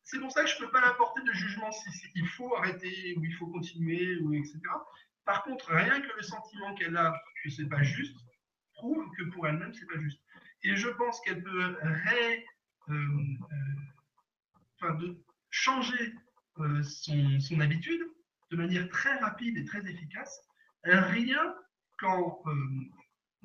c'est 0.04 0.20
pour 0.20 0.32
ça 0.32 0.44
que 0.44 0.50
je 0.50 0.56
ne 0.56 0.66
peux 0.66 0.72
pas 0.72 0.86
apporter 0.86 1.22
de 1.22 1.32
jugement 1.32 1.72
si, 1.72 1.90
il 2.16 2.28
faut 2.28 2.56
arrêter 2.56 3.16
ou 3.18 3.24
il 3.24 3.34
faut 3.36 3.48
continuer, 3.48 4.18
ou 4.18 4.34
etc. 4.34 4.60
Par 5.26 5.44
contre, 5.44 5.74
rien 5.74 6.02
que 6.02 6.16
le 6.16 6.22
sentiment 6.22 6.76
qu'elle 6.76 6.98
a 6.98 7.14
que 7.46 7.52
c'est 7.52 7.70
pas 7.70 7.84
juste 7.84 8.18
prouve 8.74 9.10
que 9.18 9.24
pour 9.32 9.48
elle-même 9.48 9.74
c'est 9.74 9.88
pas 9.88 10.00
juste. 10.00 10.20
Et 10.64 10.76
je 10.76 10.90
pense 10.90 11.22
qu'elle 11.22 11.44
peut 11.44 11.78
ré, 11.82 12.46
euh, 12.90 12.94
euh, 14.84 14.94
de 14.98 15.18
changer 15.50 16.14
euh, 16.60 16.84
son, 16.84 17.60
habitude 17.60 18.02
de 18.52 18.58
manière 18.58 18.88
très 18.90 19.18
rapide 19.20 19.58
et 19.58 19.66
très 19.66 19.80
efficace, 19.90 20.42
rien 20.84 21.56
qu'en 21.98 22.44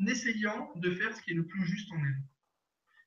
essayant 0.06 0.70
de 0.76 0.90
faire 0.90 1.16
ce 1.16 1.22
qui 1.22 1.30
est 1.30 1.34
le 1.34 1.46
plus 1.46 1.66
juste 1.66 1.90
en 1.92 2.04
elle. 2.04 2.22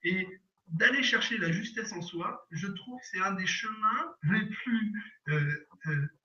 Et 0.04 0.28
d'aller 0.68 1.04
chercher 1.04 1.38
la 1.38 1.52
justesse 1.52 1.92
en 1.92 2.02
soi, 2.02 2.48
je 2.52 2.68
trouve 2.68 3.00
que 3.00 3.06
c'est 3.06 3.22
un 3.22 3.34
des 3.34 3.46
chemins 3.46 4.16
les 4.24 4.46
plus 4.46 4.94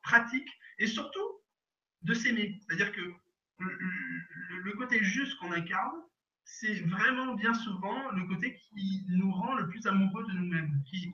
pratiques 0.02 0.50
et 0.78 0.86
surtout 0.86 1.40
de 2.02 2.14
s'aimer. 2.14 2.58
C'est-à-dire 2.60 2.92
que 2.92 3.02
le, 3.58 4.72
côté 4.72 5.02
juste 5.02 5.38
qu'on 5.38 5.52
incarne, 5.52 6.00
c'est 6.44 6.80
vraiment 6.86 7.34
bien 7.34 7.54
souvent 7.54 8.10
le 8.12 8.26
côté 8.26 8.54
qui 8.54 9.04
nous 9.08 9.30
rend 9.32 9.54
le 9.56 9.68
plus 9.68 9.86
amoureux 9.86 10.24
de 10.28 10.32
nous-mêmes, 10.32 10.82
qui 10.86 11.12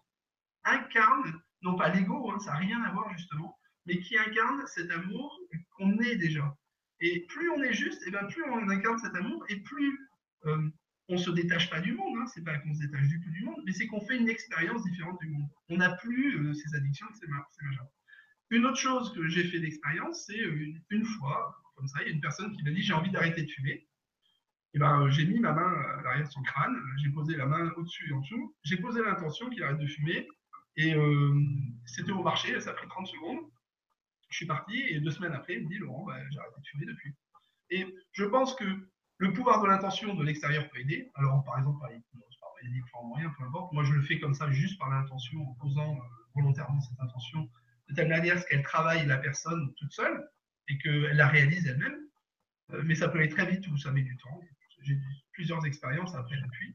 incarne, 0.64 1.40
non 1.62 1.76
pas 1.76 1.88
l'ego, 1.88 2.30
hein, 2.30 2.38
ça 2.38 2.53
n'a 2.53 2.59
rien 2.59 2.82
à 2.82 2.92
voir 2.92 3.11
justement, 3.16 3.59
mais 3.86 3.99
qui 4.01 4.18
incarne 4.18 4.62
cet 4.66 4.90
amour 4.90 5.38
qu'on 5.76 5.99
est 5.99 6.16
déjà. 6.16 6.57
Et 7.01 7.26
plus 7.28 7.51
on 7.51 7.62
est 7.62 7.72
juste, 7.72 8.07
et 8.07 8.11
bien 8.11 8.24
plus 8.24 8.45
on 8.45 8.68
incarne 8.68 8.99
cet 8.99 9.14
amour, 9.14 9.45
et 9.49 9.61
plus 9.61 10.09
euh, 10.47 10.70
on 11.09 11.14
ne 11.14 11.18
se 11.18 11.30
détache 11.30 11.70
pas 11.70 11.80
du 11.80 11.92
monde. 11.92 12.16
Hein. 12.18 12.26
C'est 12.26 12.45
pas 12.45 12.59
qu'on 12.59 12.74
se 12.74 12.80
détache 12.80 13.09
du 13.09 13.20
tout 13.20 13.30
du 13.30 13.45
monde, 13.45 13.61
mais 13.64 13.72
c'est 13.72 13.86
qu'on 13.86 14.01
fait 14.01 14.16
une 14.16 14.28
expérience 14.28 14.84
différente 14.84 15.18
du 15.20 15.28
monde. 15.28 15.49
On 15.68 15.76
n'a 15.76 15.97
plus 15.97 16.38
euh, 16.38 16.55
ces 16.55 16.74
addictions, 16.74 17.07
c'est 17.14 17.28
majeur. 17.28 17.86
Une 18.51 18.66
autre 18.66 18.78
chose 18.78 19.12
que 19.14 19.26
j'ai 19.28 19.45
fait 19.45 19.61
d'expérience, 19.61 20.24
c'est 20.26 20.40
euh, 20.40 20.72
une, 20.90 21.05
fois, 21.05 21.57
comme 21.75 21.89
ça, 21.89 22.03
il 22.03 22.09
y 22.09 22.11
a 22.11 22.14
une 22.14 22.20
personne 22.20 22.55
qui 22.57 22.62
m'a 22.62 22.70
dit 22.70 22.83
j'ai 22.83 22.93
envie 22.93 23.11
d'arrêter 23.11 23.43
de 23.43 23.51
fumer. 23.51 23.87
Et 24.75 24.79
ben, 24.79 25.09
j'ai 25.11 25.25
mis 25.25 25.39
ma 25.39 25.53
main 25.53 25.72
à 25.99 26.03
l'arrière 26.03 26.27
de 26.27 26.33
son 26.33 26.43
crâne, 26.43 26.77
j'ai 27.03 27.11
posé 27.11 27.37
la 27.37 27.47
main 27.47 27.70
au-dessus 27.77 28.11
et 28.11 28.12
en 28.12 28.20
dessous, 28.20 28.57
j'ai 28.64 28.77
posé 28.77 29.01
l'intention 29.03 29.49
qu'il 29.49 29.62
arrête 29.62 29.79
de 29.79 29.87
fumer, 29.87 30.27
et 30.77 30.97
c'était 31.87 32.11
au 32.11 32.25
marché, 32.25 32.61
ça 32.61 32.70
a 32.70 32.72
pris 32.72 32.89
30 32.89 33.07
secondes. 33.07 33.39
Je 34.31 34.39
suis 34.39 34.47
parti 34.47 34.77
et 34.89 34.99
deux 34.99 35.12
semaines 35.12 35.33
après, 35.33 35.55
il 35.55 35.62
me 35.62 35.68
dit 35.68 35.79
Laurent, 35.79 36.05
bah, 36.05 36.16
j'ai 36.29 36.41
arrêté 36.41 36.61
de 36.61 36.66
fumer 36.66 36.87
depuis. 36.87 37.14
Et 37.70 37.87
je 38.11 38.25
pense 38.25 38.57
que 38.57 38.64
le 39.18 39.33
pouvoir 39.33 39.62
de 39.62 39.68
l'intention 39.68 40.14
de 40.14 40.25
l'extérieur 40.25 40.68
peut 40.70 40.81
aider. 40.81 41.12
Alors, 41.14 41.45
par 41.45 41.59
exemple, 41.59 41.79
par 41.79 41.91
les 41.91 42.03
moyen, 43.03 43.31
peu 43.37 43.45
importe. 43.45 43.72
Moi, 43.72 43.85
je 43.85 43.93
le 43.93 44.03
fais 44.03 44.18
comme 44.18 44.35
ça, 44.35 44.51
juste 44.51 44.79
par 44.79 44.91
l'intention, 44.91 45.41
en 45.43 45.55
posant 45.55 45.97
euh, 45.97 46.01
volontairement 46.35 46.81
cette 46.81 46.99
intention, 47.01 47.49
de 47.89 47.95
telle 47.95 48.09
manière 48.09 48.45
qu'elle 48.47 48.62
travaille 48.62 49.07
la 49.07 49.18
personne 49.18 49.72
toute 49.77 49.93
seule 49.93 50.27
et 50.69 50.79
qu'elle 50.79 51.17
la 51.17 51.29
réalise 51.29 51.67
elle-même. 51.67 51.99
Euh, 52.73 52.83
mais 52.85 52.95
ça 52.95 53.09
peut 53.09 53.19
aller 53.19 53.29
très 53.29 53.47
vite 53.47 53.67
ou 53.69 53.77
ça 53.77 53.91
met 53.91 54.03
du 54.03 54.17
temps. 54.17 54.41
J'ai 54.83 54.99
plusieurs 55.33 55.65
expériences 55.67 56.15
après 56.15 56.37
depuis. 56.37 56.75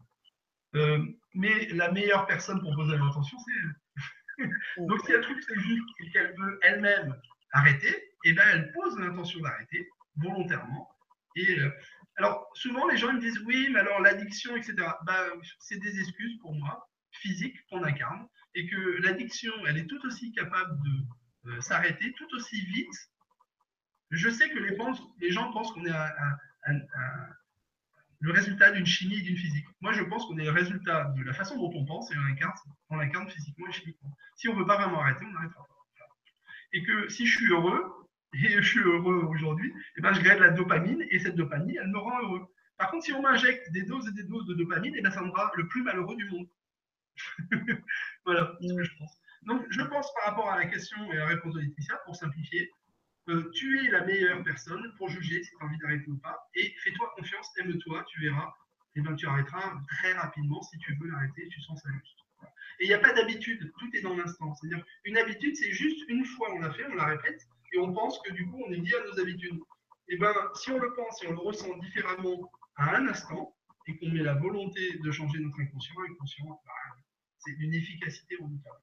Euh, 0.75 1.03
mais 1.33 1.67
la 1.69 1.91
meilleure 1.91 2.27
personne 2.27 2.59
pour 2.61 2.75
poser 2.75 2.97
l'intention, 2.97 3.37
c'est 3.39 3.51
elle. 3.61 4.49
Donc, 4.87 4.99
si 5.05 5.13
trouve 5.21 5.35
que 5.35 5.43
c'est 5.47 5.59
juste 5.59 5.89
et 5.99 6.11
qu'elle 6.11 6.35
veut 6.37 6.59
elle-même 6.63 7.19
arrêter, 7.51 7.89
et 8.25 8.29
eh 8.29 8.33
ben, 8.33 8.43
elle 8.51 8.71
pose 8.73 8.97
l'intention 8.99 9.39
d'arrêter 9.39 9.87
volontairement. 10.17 10.89
Et 11.35 11.59
euh, 11.59 11.71
alors, 12.17 12.49
souvent, 12.53 12.87
les 12.87 12.97
gens 12.97 13.13
me 13.13 13.19
disent 13.19 13.39
oui, 13.45 13.69
mais 13.71 13.79
alors 13.79 14.01
l'addiction, 14.01 14.55
etc. 14.55 14.75
Bah, 15.05 15.25
c'est 15.59 15.79
des 15.79 15.99
excuses 15.99 16.37
pour 16.41 16.53
moi, 16.53 16.87
physiques, 17.11 17.57
qu'on 17.69 17.83
incarne, 17.83 18.27
et 18.55 18.67
que 18.67 19.01
l'addiction, 19.01 19.53
elle 19.67 19.77
est 19.77 19.87
tout 19.87 20.05
aussi 20.05 20.31
capable 20.33 20.77
de 20.83 21.59
s'arrêter, 21.61 22.13
tout 22.17 22.27
aussi 22.35 22.59
vite. 22.65 22.87
Je 24.11 24.29
sais 24.29 24.49
que 24.49 24.59
les, 24.59 25.31
gens 25.31 25.51
pensent 25.51 25.71
qu'on 25.71 25.85
est 25.85 25.93
le 28.21 28.31
résultat 28.31 28.71
d'une 28.71 28.85
chimie 28.85 29.19
et 29.19 29.21
d'une 29.21 29.37
physique. 29.37 29.65
Moi, 29.81 29.93
je 29.93 30.03
pense 30.03 30.25
qu'on 30.25 30.37
est 30.37 30.45
le 30.45 30.51
résultat 30.51 31.13
de 31.15 31.23
la 31.23 31.33
façon 31.33 31.57
dont 31.57 31.71
on 31.73 31.85
pense 31.85 32.11
et 32.11 32.15
on 32.89 32.95
l'incarne 32.97 33.29
physiquement 33.29 33.67
et 33.67 33.71
chimiquement. 33.71 34.15
Si 34.35 34.49
on 34.49 34.53
ne 34.53 34.59
veut 34.59 34.65
pas 34.65 34.77
vraiment 34.77 35.01
arrêter, 35.01 35.25
on 35.25 35.31
n'arrêtera 35.31 35.65
pas 35.67 35.79
et 36.73 36.83
que 36.83 37.09
si 37.09 37.25
je 37.25 37.37
suis 37.37 37.47
heureux, 37.47 38.07
et 38.33 38.49
je 38.49 38.61
suis 38.61 38.79
heureux 38.79 39.25
aujourd'hui, 39.29 39.69
et 39.69 39.73
eh 39.97 40.01
ben, 40.01 40.13
je 40.13 40.21
gagne 40.21 40.39
la 40.39 40.51
dopamine, 40.51 41.03
et 41.09 41.19
cette 41.19 41.35
dopamine, 41.35 41.77
elle 41.81 41.89
me 41.89 41.97
rend 41.97 42.21
heureux. 42.21 42.45
Par 42.77 42.91
contre, 42.91 43.05
si 43.05 43.13
on 43.13 43.21
m'injecte 43.21 43.71
des 43.71 43.83
doses 43.83 44.07
et 44.07 44.11
des 44.11 44.23
doses 44.23 44.45
de 44.45 44.53
dopamine, 44.53 44.93
et 44.95 44.99
eh 44.99 45.01
ben, 45.01 45.11
ça 45.11 45.21
me 45.21 45.31
rend 45.31 45.49
le 45.55 45.67
plus 45.67 45.83
malheureux 45.83 46.15
du 46.15 46.29
monde. 46.29 46.47
voilà 48.25 48.55
ce 48.61 48.73
que 48.73 48.83
je 48.83 48.97
pense. 48.97 49.19
Donc, 49.43 49.65
je 49.69 49.81
pense 49.81 50.13
par 50.13 50.25
rapport 50.25 50.49
à 50.49 50.57
la 50.57 50.65
question 50.67 50.97
et 51.11 51.17
à 51.17 51.19
la 51.19 51.25
réponse 51.27 51.55
de 51.55 51.61
Laetitia, 51.61 51.95
pour 52.05 52.15
simplifier, 52.15 52.71
euh, 53.29 53.51
tu 53.51 53.85
es 53.85 53.91
la 53.91 54.03
meilleure 54.05 54.43
personne 54.43 54.93
pour 54.97 55.09
juger 55.09 55.43
si 55.43 55.51
tu 55.51 55.57
as 55.61 55.65
envie 55.65 55.77
d'arrêter 55.77 56.09
ou 56.09 56.17
pas, 56.17 56.49
et 56.55 56.73
fais-toi 56.83 57.13
confiance, 57.15 57.49
aime-toi, 57.59 58.03
tu 58.09 58.21
verras, 58.21 58.53
et 58.95 59.01
ben, 59.01 59.15
tu 59.15 59.27
arrêteras 59.27 59.81
très 59.87 60.13
rapidement 60.13 60.61
si 60.63 60.77
tu 60.79 60.95
veux 60.95 61.07
l'arrêter, 61.07 61.47
tu 61.49 61.61
sens 61.61 61.81
ça 61.81 61.89
juste. 61.91 62.19
Et 62.79 62.85
il 62.85 62.87
n'y 62.87 62.93
a 62.93 62.99
pas 62.99 63.13
d'habitude, 63.13 63.71
tout 63.77 63.89
est 63.93 64.01
dans 64.01 64.15
l'instant. 64.15 64.55
C'est-à-dire, 64.55 64.83
une 65.03 65.17
habitude, 65.17 65.55
c'est 65.55 65.71
juste 65.71 66.01
une 66.07 66.25
fois 66.25 66.49
on 66.53 66.59
l'a 66.59 66.71
fait, 66.71 66.85
on 66.87 66.95
la 66.95 67.05
répète, 67.05 67.41
et 67.73 67.79
on 67.79 67.93
pense 67.93 68.19
que 68.21 68.31
du 68.31 68.47
coup, 68.49 68.63
on 68.65 68.71
est 68.71 68.77
lié 68.77 68.95
à 68.95 69.05
nos 69.05 69.19
habitudes. 69.19 69.59
Et 70.07 70.17
bien, 70.17 70.33
si 70.55 70.71
on 70.71 70.79
le 70.79 70.93
pense 70.93 71.21
et 71.23 71.27
on 71.27 71.33
le 71.33 71.39
ressent 71.39 71.77
différemment 71.77 72.51
à 72.77 72.95
un 72.95 73.07
instant, 73.07 73.55
et 73.87 73.97
qu'on 73.97 74.09
met 74.09 74.23
la 74.23 74.35
volonté 74.35 74.97
de 74.97 75.11
changer 75.11 75.39
notre 75.39 75.59
inconscient, 75.59 75.95
inconscient, 76.09 76.45
bah, 76.47 77.01
c'est 77.39 77.53
d'une 77.53 77.73
efficacité 77.73 78.35
redoutable. 78.35 78.79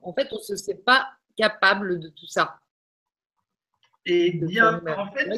En 0.00 0.12
fait, 0.12 0.28
on 0.32 0.36
ne 0.36 0.42
se 0.42 0.56
sait 0.56 0.74
pas 0.74 1.19
capable 1.40 2.00
de 2.00 2.08
tout 2.08 2.26
ça. 2.26 2.60
Et 4.06 4.32
bien, 4.32 4.80
en 4.96 5.12
fait, 5.12 5.28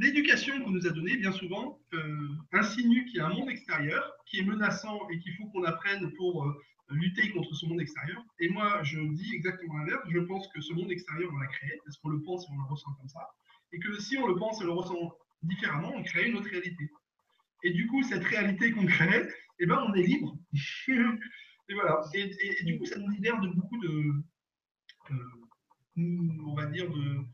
l'éducation 0.00 0.62
qu'on 0.62 0.70
nous 0.70 0.86
a 0.86 0.90
donnée, 0.90 1.16
bien 1.16 1.32
souvent, 1.32 1.78
euh, 1.94 2.28
insinue 2.52 3.04
qu'il 3.06 3.16
y 3.16 3.20
a 3.20 3.26
un 3.26 3.34
monde 3.34 3.50
extérieur 3.50 4.12
qui 4.26 4.40
est 4.40 4.44
menaçant 4.44 5.08
et 5.10 5.18
qu'il 5.18 5.34
faut 5.34 5.46
qu'on 5.46 5.64
apprenne 5.64 6.12
pour 6.16 6.44
euh, 6.44 6.54
lutter 6.90 7.30
contre 7.30 7.54
ce 7.54 7.66
monde 7.66 7.80
extérieur. 7.80 8.22
Et 8.40 8.48
moi, 8.48 8.82
je 8.82 9.00
dis 9.00 9.34
exactement 9.34 9.78
l'inverse. 9.78 10.02
Je 10.08 10.20
pense 10.20 10.48
que 10.48 10.60
ce 10.60 10.72
monde 10.72 10.90
extérieur, 10.90 11.30
on 11.32 11.38
l'a 11.38 11.46
créé, 11.46 11.80
parce 11.84 11.96
qu'on 11.98 12.10
le 12.10 12.22
pense 12.22 12.44
et 12.44 12.52
on 12.52 12.62
le 12.62 12.70
ressent 12.70 12.92
comme 12.98 13.08
ça. 13.08 13.28
Et 13.72 13.78
que 13.78 13.98
si 14.00 14.16
on 14.18 14.26
le 14.26 14.36
pense 14.36 14.60
et 14.60 14.64
le 14.64 14.72
ressent 14.72 15.12
différemment, 15.42 15.92
on 15.94 16.02
crée 16.02 16.28
une 16.28 16.36
autre 16.36 16.50
réalité. 16.50 16.90
Et 17.64 17.70
du 17.70 17.86
coup, 17.86 18.02
cette 18.02 18.24
réalité 18.24 18.72
qu'on 18.72 18.86
crée, 18.86 19.28
eh 19.58 19.66
ben, 19.66 19.84
on 19.88 19.94
est 19.94 20.02
libre. 20.02 20.36
et 20.88 21.74
voilà. 21.74 22.00
Et, 22.14 22.64
du 22.64 22.78
coup, 22.78 22.86
ça 22.86 22.98
nous 22.98 23.08
libère 23.10 23.40
de 23.40 23.48
beaucoup 23.48 23.78
de, 23.78 24.12
on 25.96 26.54
va 26.54 26.66
dire, 26.66 26.90
de, 26.90 27.24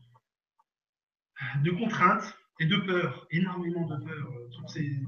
de 1.62 1.70
contraintes 1.70 2.36
et 2.60 2.66
de 2.66 2.76
peur, 2.76 3.26
énormément 3.30 3.86
de 3.86 4.04
peur, 4.04 4.30
euh, 4.30 4.48
toutes, 4.54 4.68
ces, 4.68 5.00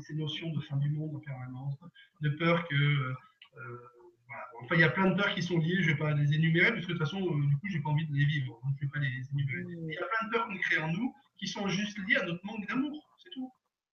ces, 0.00 0.14
notions 0.14 0.50
de 0.52 0.60
fin 0.60 0.76
du 0.76 0.90
monde 0.90 1.16
en 1.16 1.20
permanence, 1.20 1.74
de 2.20 2.30
peur 2.30 2.66
que. 2.68 2.74
Euh, 2.74 3.78
voilà. 4.26 4.44
Enfin, 4.62 4.74
il 4.76 4.80
y 4.80 4.84
a 4.84 4.88
plein 4.88 5.10
de 5.10 5.14
peurs 5.14 5.34
qui 5.34 5.42
sont 5.42 5.58
liées, 5.58 5.76
je 5.82 5.90
ne 5.90 5.92
vais 5.92 5.98
pas 5.98 6.14
les 6.14 6.32
énumérer, 6.32 6.72
parce 6.72 6.86
que 6.86 6.92
de 6.92 6.98
toute 6.98 7.06
façon, 7.06 7.20
euh, 7.20 7.46
du 7.46 7.56
coup, 7.58 7.68
je 7.68 7.76
n'ai 7.76 7.82
pas 7.82 7.90
envie 7.90 8.06
de 8.06 8.14
les 8.14 8.24
vivre, 8.24 8.58
donc 8.64 8.74
je 8.80 8.84
ne 8.84 8.88
vais 8.88 8.92
pas 8.92 8.98
les 9.00 9.30
énumérer. 9.30 9.64
Il 9.68 9.94
y 9.94 9.98
a 9.98 10.06
plein 10.06 10.28
de 10.28 10.32
peurs 10.32 10.46
qu'on 10.46 10.58
crée 10.58 10.78
en 10.78 10.92
nous 10.92 11.14
qui 11.38 11.46
sont 11.46 11.68
juste 11.68 11.98
liées 12.08 12.16
à 12.16 12.24
notre 12.24 12.44
manque 12.46 12.66
d'amour, 12.66 13.06
c'est 13.22 13.30
tout. 13.30 13.52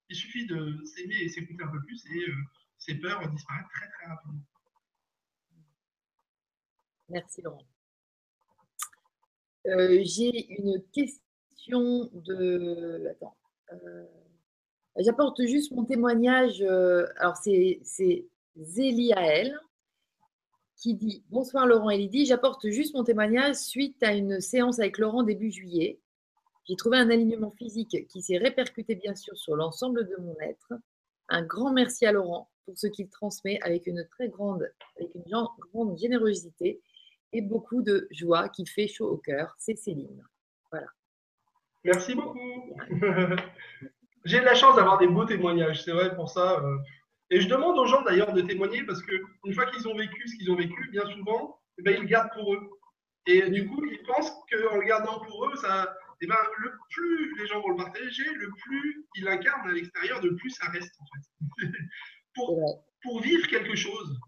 Il 0.09 0.15
suffit 0.15 0.45
de 0.45 0.81
s'aimer 0.85 1.15
et 1.15 1.29
s'écouter 1.29 1.63
un 1.63 1.67
peu 1.67 1.81
plus 1.81 2.05
et 2.07 2.25
ces 2.77 2.95
peurs 2.95 3.27
disparaissent 3.29 3.69
très 3.73 3.87
très 3.89 4.07
rapidement. 4.07 4.41
Merci 7.09 7.41
Laurent. 7.41 7.70
J'ai 9.65 10.59
une 10.59 10.81
question 10.91 12.09
de. 12.13 13.07
Attends. 13.11 13.35
Euh, 13.73 14.05
j'apporte 14.97 15.41
juste 15.43 15.71
mon 15.71 15.85
témoignage. 15.85 16.61
Euh, 16.61 17.05
alors, 17.17 17.37
c'est 17.37 17.81
Zéliaël 18.57 19.57
qui 20.77 20.95
dit 20.95 21.23
Bonsoir 21.29 21.67
Laurent 21.67 21.91
et 21.91 21.97
Lydie, 21.97 22.25
j'apporte 22.25 22.67
juste 22.69 22.95
mon 22.95 23.03
témoignage 23.03 23.55
suite 23.55 24.01
à 24.01 24.13
une 24.13 24.41
séance 24.41 24.79
avec 24.79 24.97
Laurent 24.97 25.23
début 25.23 25.51
juillet. 25.51 25.99
J'ai 26.67 26.75
trouvé 26.75 26.97
un 26.97 27.09
alignement 27.09 27.51
physique 27.51 28.07
qui 28.07 28.21
s'est 28.21 28.37
répercuté 28.37 28.95
bien 28.95 29.15
sûr 29.15 29.37
sur 29.37 29.55
l'ensemble 29.55 30.07
de 30.07 30.15
mon 30.21 30.35
être. 30.39 30.73
Un 31.29 31.43
grand 31.43 31.71
merci 31.71 32.05
à 32.05 32.11
Laurent 32.11 32.49
pour 32.65 32.77
ce 32.77 32.87
qu'il 32.87 33.09
transmet 33.09 33.59
avec 33.61 33.87
une 33.87 34.05
très 34.11 34.27
grande, 34.27 34.71
avec 34.97 35.13
une 35.15 35.23
grande 35.71 35.97
générosité 35.97 36.81
et 37.33 37.41
beaucoup 37.41 37.81
de 37.81 38.07
joie 38.11 38.49
qui 38.49 38.65
fait 38.65 38.87
chaud 38.87 39.09
au 39.09 39.17
cœur. 39.17 39.55
C'est 39.57 39.75
Céline. 39.75 40.23
Voilà. 40.71 40.87
Merci 41.83 42.15
beaucoup. 42.15 42.75
J'ai 44.25 44.39
de 44.39 44.45
la 44.45 44.53
chance 44.53 44.75
d'avoir 44.75 44.99
des 44.99 45.07
beaux 45.07 45.25
témoignages, 45.25 45.83
c'est 45.83 45.91
vrai 45.91 46.15
pour 46.15 46.29
ça. 46.29 46.59
Euh. 46.59 46.77
Et 47.31 47.41
je 47.41 47.47
demande 47.47 47.79
aux 47.79 47.87
gens 47.87 48.01
d'ailleurs 48.03 48.33
de 48.33 48.41
témoigner 48.41 48.83
parce 48.83 49.01
qu'une 49.01 49.53
fois 49.53 49.65
qu'ils 49.67 49.87
ont 49.87 49.95
vécu 49.95 50.27
ce 50.27 50.35
qu'ils 50.35 50.51
ont 50.51 50.55
vécu, 50.55 50.89
bien 50.91 51.05
souvent, 51.07 51.59
eh 51.79 51.81
ben, 51.81 51.95
ils 51.95 52.01
le 52.01 52.07
gardent 52.07 52.31
pour 52.33 52.53
eux. 52.53 52.69
Et 53.25 53.49
du 53.49 53.67
coup, 53.67 53.83
ils 53.85 54.03
pensent 54.03 54.31
qu'en 54.51 54.77
le 54.77 54.85
gardant 54.85 55.19
pour 55.21 55.45
eux, 55.45 55.55
ça, 55.55 55.95
eh 56.19 56.27
ben, 56.27 56.35
le 56.59 56.71
plus 56.89 57.35
les 57.39 57.47
gens 57.47 57.61
vont 57.61 57.69
le 57.69 57.77
partager, 57.77 58.25
le 58.35 58.49
plus 58.51 59.07
ils 59.15 59.23
l'incarnent 59.23 59.69
à 59.69 59.73
l'extérieur, 59.73 60.21
le 60.21 60.35
plus 60.35 60.49
ça 60.51 60.67
reste 60.67 60.93
en 60.99 61.05
fait. 61.05 61.67
pour, 62.35 62.85
pour 63.01 63.21
vivre 63.21 63.47
quelque 63.47 63.75
chose. 63.75 64.19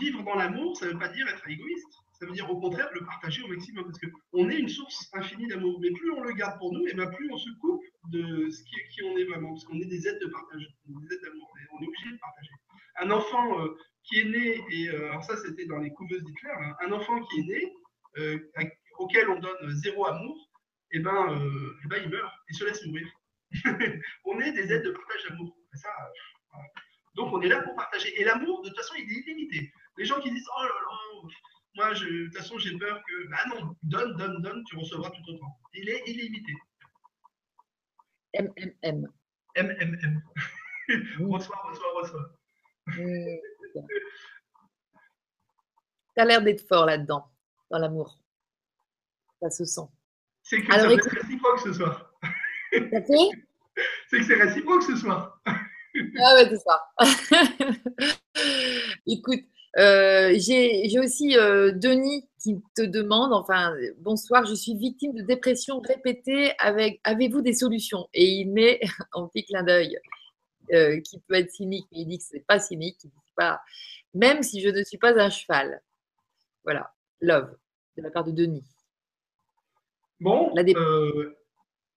Vivre 0.00 0.22
dans 0.24 0.34
l'amour, 0.34 0.76
ça 0.76 0.86
ne 0.86 0.92
veut 0.92 0.98
pas 0.98 1.08
dire 1.08 1.26
être 1.28 1.48
égoïste 1.48 2.04
ça 2.18 2.26
veut 2.26 2.32
dire 2.32 2.48
au 2.50 2.60
contraire 2.60 2.88
le 2.94 3.04
partager 3.04 3.42
au 3.42 3.48
maximum, 3.48 3.84
parce 3.84 3.98
qu'on 3.98 4.48
est 4.48 4.58
une 4.58 4.68
source 4.68 5.10
infinie 5.14 5.48
d'amour. 5.48 5.78
Mais 5.80 5.90
plus 5.90 6.10
on 6.12 6.22
le 6.22 6.32
garde 6.32 6.58
pour 6.58 6.72
nous, 6.72 6.86
et 6.86 6.94
bien 6.94 7.06
plus 7.08 7.30
on 7.30 7.36
se 7.36 7.50
coupe 7.60 7.82
de 8.10 8.48
ce 8.50 8.62
qui, 8.62 8.76
qui 8.92 9.02
on 9.02 9.16
est 9.16 9.24
vraiment, 9.24 9.50
parce 9.50 9.64
qu'on 9.64 9.80
est 9.80 9.86
des 9.86 10.06
êtres 10.06 10.24
de 10.24 10.30
partage, 10.30 10.66
des 10.86 11.14
êtres 11.14 11.24
d'amour, 11.24 11.52
on 11.72 11.82
est 11.82 11.86
obligé 11.86 12.12
de 12.12 12.18
partager. 12.18 12.50
Un 13.00 13.10
enfant 13.10 13.60
euh, 13.60 13.76
qui 14.04 14.20
est 14.20 14.24
né, 14.24 14.64
et 14.70 14.88
euh, 14.90 15.10
alors 15.10 15.24
ça 15.24 15.36
c'était 15.36 15.66
dans 15.66 15.78
les 15.78 15.90
couveuses 15.90 16.22
d'Hitler, 16.22 16.50
hein, 16.50 16.76
un 16.86 16.92
enfant 16.92 17.20
qui 17.24 17.40
est 17.40 17.44
né, 17.44 17.72
euh, 18.18 18.38
auquel 18.98 19.28
on 19.28 19.40
donne 19.40 19.70
zéro 19.70 20.06
amour, 20.06 20.50
et 20.92 21.00
ben, 21.00 21.36
ben 21.88 22.02
il 22.04 22.10
meurt, 22.10 22.32
il 22.48 22.54
se 22.54 22.64
laisse 22.64 22.86
mourir. 22.86 23.08
on 24.24 24.38
est 24.38 24.52
des 24.52 24.72
êtres 24.72 24.86
de 24.86 24.92
partage 24.92 25.24
d'amour. 25.28 25.56
Donc 27.16 27.32
on 27.32 27.40
est 27.42 27.48
là 27.48 27.62
pour 27.62 27.74
partager. 27.74 28.20
Et 28.20 28.24
l'amour, 28.24 28.62
de 28.62 28.68
toute 28.68 28.76
façon, 28.76 28.94
il 28.96 29.10
est 29.10 29.20
illimité. 29.20 29.72
Les 29.96 30.04
gens 30.04 30.20
qui 30.20 30.30
disent 30.30 30.46
Oh 30.56 30.62
là 30.62 30.68
là, 30.68 30.94
moi, 31.76 31.92
je, 31.94 32.04
de 32.04 32.26
toute 32.26 32.36
façon, 32.36 32.56
j'ai 32.58 32.76
peur 32.78 33.02
que. 33.06 33.12
Ah 33.32 33.48
non, 33.48 33.74
donne, 33.82 34.16
donne, 34.16 34.42
donne, 34.42 34.62
tu 34.64 34.76
recevras 34.76 35.10
tout 35.10 35.22
autant. 35.32 35.58
Il 35.72 35.88
est 35.88 36.02
illimité. 36.06 36.52
MMM. 38.34 39.08
MMM. 39.56 40.22
reçois, 41.20 41.56
reçois, 41.64 41.92
reçois. 42.00 42.30
Tu 46.14 46.16
as 46.16 46.24
l'air 46.24 46.42
d'être 46.42 46.66
fort 46.66 46.86
là-dedans, 46.86 47.30
dans 47.70 47.78
l'amour. 47.78 48.18
Ça 49.40 49.50
se 49.50 49.64
sent. 49.64 49.88
C'est 50.42 50.60
que 50.62 50.72
c'est 50.72 50.86
réciproque 51.20 51.60
ce 51.60 51.72
soir. 51.72 52.12
C'est 54.08 54.18
que 54.18 54.24
c'est 54.24 54.34
réciproque 54.34 54.82
ce 54.82 54.96
soir. 54.96 55.40
ah 55.46 56.34
ouais, 56.34 56.48
c'est 56.48 56.58
ça. 56.58 56.88
Écoute, 59.06 59.44
j'ai 59.76 60.98
aussi 60.98 61.36
euh, 61.36 61.72
Denis 61.72 62.28
qui 62.40 62.62
te 62.76 62.82
demande, 62.82 63.32
enfin, 63.32 63.74
bonsoir, 63.98 64.44
je 64.44 64.54
suis 64.54 64.74
victime 64.76 65.14
de 65.14 65.22
dépression 65.22 65.80
répétée. 65.80 66.52
Avec, 66.58 67.00
avez-vous 67.04 67.40
des 67.40 67.54
solutions? 67.54 68.08
Et 68.14 68.24
il 68.24 68.52
met 68.52 68.80
en 69.12 69.28
petit 69.28 69.44
clin 69.44 69.62
d'œil 69.62 69.98
euh, 70.72 71.00
qui 71.00 71.20
peut 71.20 71.34
être 71.34 71.50
cynique, 71.50 71.86
mais 71.92 72.00
il 72.00 72.06
dit 72.06 72.18
que 72.18 72.24
c'est 72.24 72.46
pas 72.46 72.58
cynique, 72.58 72.98
il 73.04 73.10
dit 73.10 73.32
pas, 73.36 73.60
même 74.14 74.42
si 74.42 74.60
je 74.60 74.68
ne 74.68 74.82
suis 74.82 74.98
pas 74.98 75.18
un 75.20 75.30
cheval. 75.30 75.82
Voilà, 76.64 76.92
love 77.20 77.56
de 77.96 78.02
la 78.02 78.10
part 78.10 78.24
de 78.24 78.30
Denis. 78.30 78.64
Bon, 80.20 80.52
la 80.54 80.62
euh, 80.62 81.36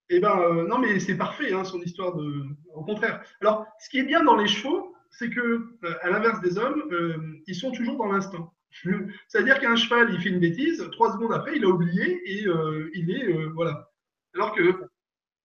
eh 0.10 0.20
ben, 0.20 0.66
non, 0.68 0.80
mais 0.80 1.00
c'est 1.00 1.18
parfait, 1.18 1.54
hein, 1.54 1.64
son 1.64 1.82
histoire 1.82 2.16
de. 2.16 2.44
Au 2.74 2.84
contraire. 2.84 3.24
Alors, 3.42 3.66
ce 3.80 3.90
qui 3.90 4.00
est 4.00 4.04
bien 4.04 4.24
dans 4.24 4.36
les 4.36 4.48
chevaux, 4.48 4.96
c'est 5.12 5.30
que, 5.30 5.40
euh, 5.84 5.94
à 6.02 6.10
l'inverse 6.10 6.42
des 6.42 6.58
hommes, 6.58 6.84
euh, 6.92 7.42
ils 7.48 7.56
sont 7.56 7.72
toujours 7.72 7.98
dans 7.98 8.12
l'instinct. 8.12 8.52
C'est-à-dire 9.28 9.60
qu'un 9.60 9.76
cheval, 9.76 10.14
il 10.14 10.22
fait 10.22 10.30
une 10.30 10.40
bêtise, 10.40 10.88
trois 10.92 11.14
secondes 11.14 11.34
après, 11.34 11.58
il 11.58 11.64
a 11.64 11.70
oublié 11.70 12.22
et 12.26 12.48
euh, 12.48 12.90
il 12.94 13.12
est. 13.12 13.34
voilà. 13.54 13.90
Alors 14.36 14.54
que 14.54 14.62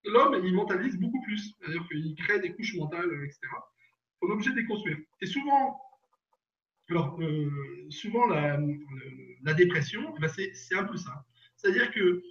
l'homme, 0.04 0.40
il 0.44 0.54
mentalise 0.54 0.98
beaucoup 0.98 1.20
plus. 1.22 1.54
C'est-à-dire 1.58 1.86
qu'il 1.88 2.14
crée 2.16 2.40
des 2.40 2.52
couches 2.52 2.74
mentales, 2.76 3.10
etc. 3.24 3.40
On 4.20 4.28
est 4.28 4.32
obligé 4.32 4.50
de 4.50 4.56
les 4.56 4.66
construire. 4.66 4.98
Et 5.20 5.26
souvent, 5.26 5.80
alors, 6.90 7.18
souvent 7.88 8.26
la, 8.26 8.58
dépression, 9.54 10.14
eh 10.16 10.20
ben, 10.20 10.28
c'est 10.28 10.76
un 10.76 10.84
peu 10.84 10.96
ça. 10.96 11.24
C'est-à-dire 11.56 11.90
que 11.92 12.22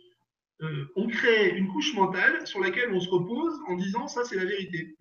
on 0.96 1.08
crée 1.08 1.58
une 1.58 1.68
couche 1.68 1.94
mentale 1.94 2.46
sur 2.46 2.60
laquelle 2.60 2.92
on 2.92 3.00
se 3.00 3.10
repose 3.10 3.60
en 3.68 3.76
disant 3.76 4.08
ça 4.08 4.24
c'est 4.24 4.36
la 4.36 4.46
vérité. 4.46 4.96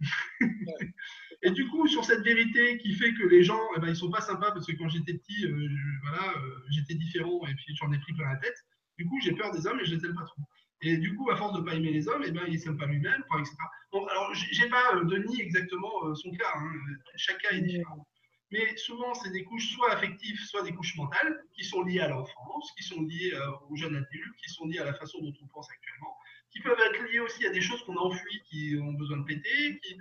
Et 1.42 1.50
du 1.50 1.66
coup, 1.68 1.86
sur 1.88 2.04
cette 2.04 2.22
vérité 2.22 2.76
qui 2.78 2.92
fait 2.94 3.14
que 3.14 3.26
les 3.26 3.42
gens, 3.42 3.60
eh 3.76 3.80
ben, 3.80 3.88
ils 3.88 3.96
sont 3.96 4.10
pas 4.10 4.20
sympas 4.20 4.52
parce 4.52 4.66
que 4.66 4.72
quand 4.72 4.88
j'étais 4.88 5.14
petit, 5.14 5.46
euh, 5.46 5.68
voilà, 6.02 6.36
euh, 6.36 6.58
j'étais 6.70 6.94
différent 6.94 7.40
et 7.46 7.54
puis 7.54 7.74
j'en 7.76 7.90
ai 7.92 7.98
pris 7.98 8.12
plein 8.12 8.28
la 8.28 8.36
tête. 8.36 8.56
Du 8.98 9.06
coup, 9.06 9.18
j'ai 9.22 9.32
peur 9.32 9.50
des 9.52 9.66
hommes 9.66 9.80
et 9.80 9.84
je 9.86 9.94
les 9.94 10.04
aime 10.04 10.14
pas 10.14 10.24
trop. 10.24 10.42
Et 10.82 10.98
du 10.98 11.16
coup, 11.16 11.30
à 11.30 11.36
force 11.36 11.54
de 11.54 11.60
ne 11.60 11.64
pas 11.64 11.74
aimer 11.74 11.92
les 11.92 12.08
hommes, 12.08 12.22
eh 12.26 12.30
ben, 12.30 12.42
il 12.46 12.54
ne 12.54 12.58
s'aime 12.58 12.76
pas 12.76 12.86
lui-même, 12.86 13.24
etc. 13.38 13.56
Bon, 13.90 14.04
alors, 14.06 14.34
j'ai 14.34 14.68
pas 14.68 14.96
euh, 14.96 15.04
Denis 15.04 15.40
exactement 15.40 16.14
son 16.14 16.30
cas. 16.32 16.52
Hein. 16.56 16.72
Chaque 17.16 17.38
cas 17.38 17.52
est 17.52 17.62
différent. 17.62 18.06
Mais 18.52 18.76
souvent, 18.76 19.14
c'est 19.14 19.30
des 19.30 19.44
couches 19.44 19.72
soit 19.74 19.92
affectives, 19.92 20.38
soit 20.40 20.62
des 20.62 20.72
couches 20.72 20.96
mentales, 20.96 21.44
qui 21.52 21.64
sont 21.64 21.82
liées 21.82 22.00
à 22.00 22.08
l'enfance, 22.08 22.72
qui 22.76 22.82
sont 22.82 23.02
liées 23.02 23.32
aux 23.68 23.76
jeunes 23.76 23.94
adultes, 23.94 24.36
qui 24.42 24.50
sont 24.50 24.66
liées 24.66 24.80
à 24.80 24.84
la 24.84 24.94
façon 24.94 25.18
dont 25.20 25.32
on 25.40 25.46
pense 25.48 25.70
actuellement, 25.70 26.16
qui 26.50 26.60
peuvent 26.60 26.80
être 26.80 27.02
liées 27.12 27.20
aussi 27.20 27.46
à 27.46 27.50
des 27.50 27.60
choses 27.60 27.80
qu'on 27.84 27.96
a 27.96 28.00
enfouies, 28.00 28.42
qui 28.50 28.76
ont 28.82 28.92
besoin 28.94 29.18
de 29.18 29.24
péter, 29.24 29.78
qui, 29.84 29.96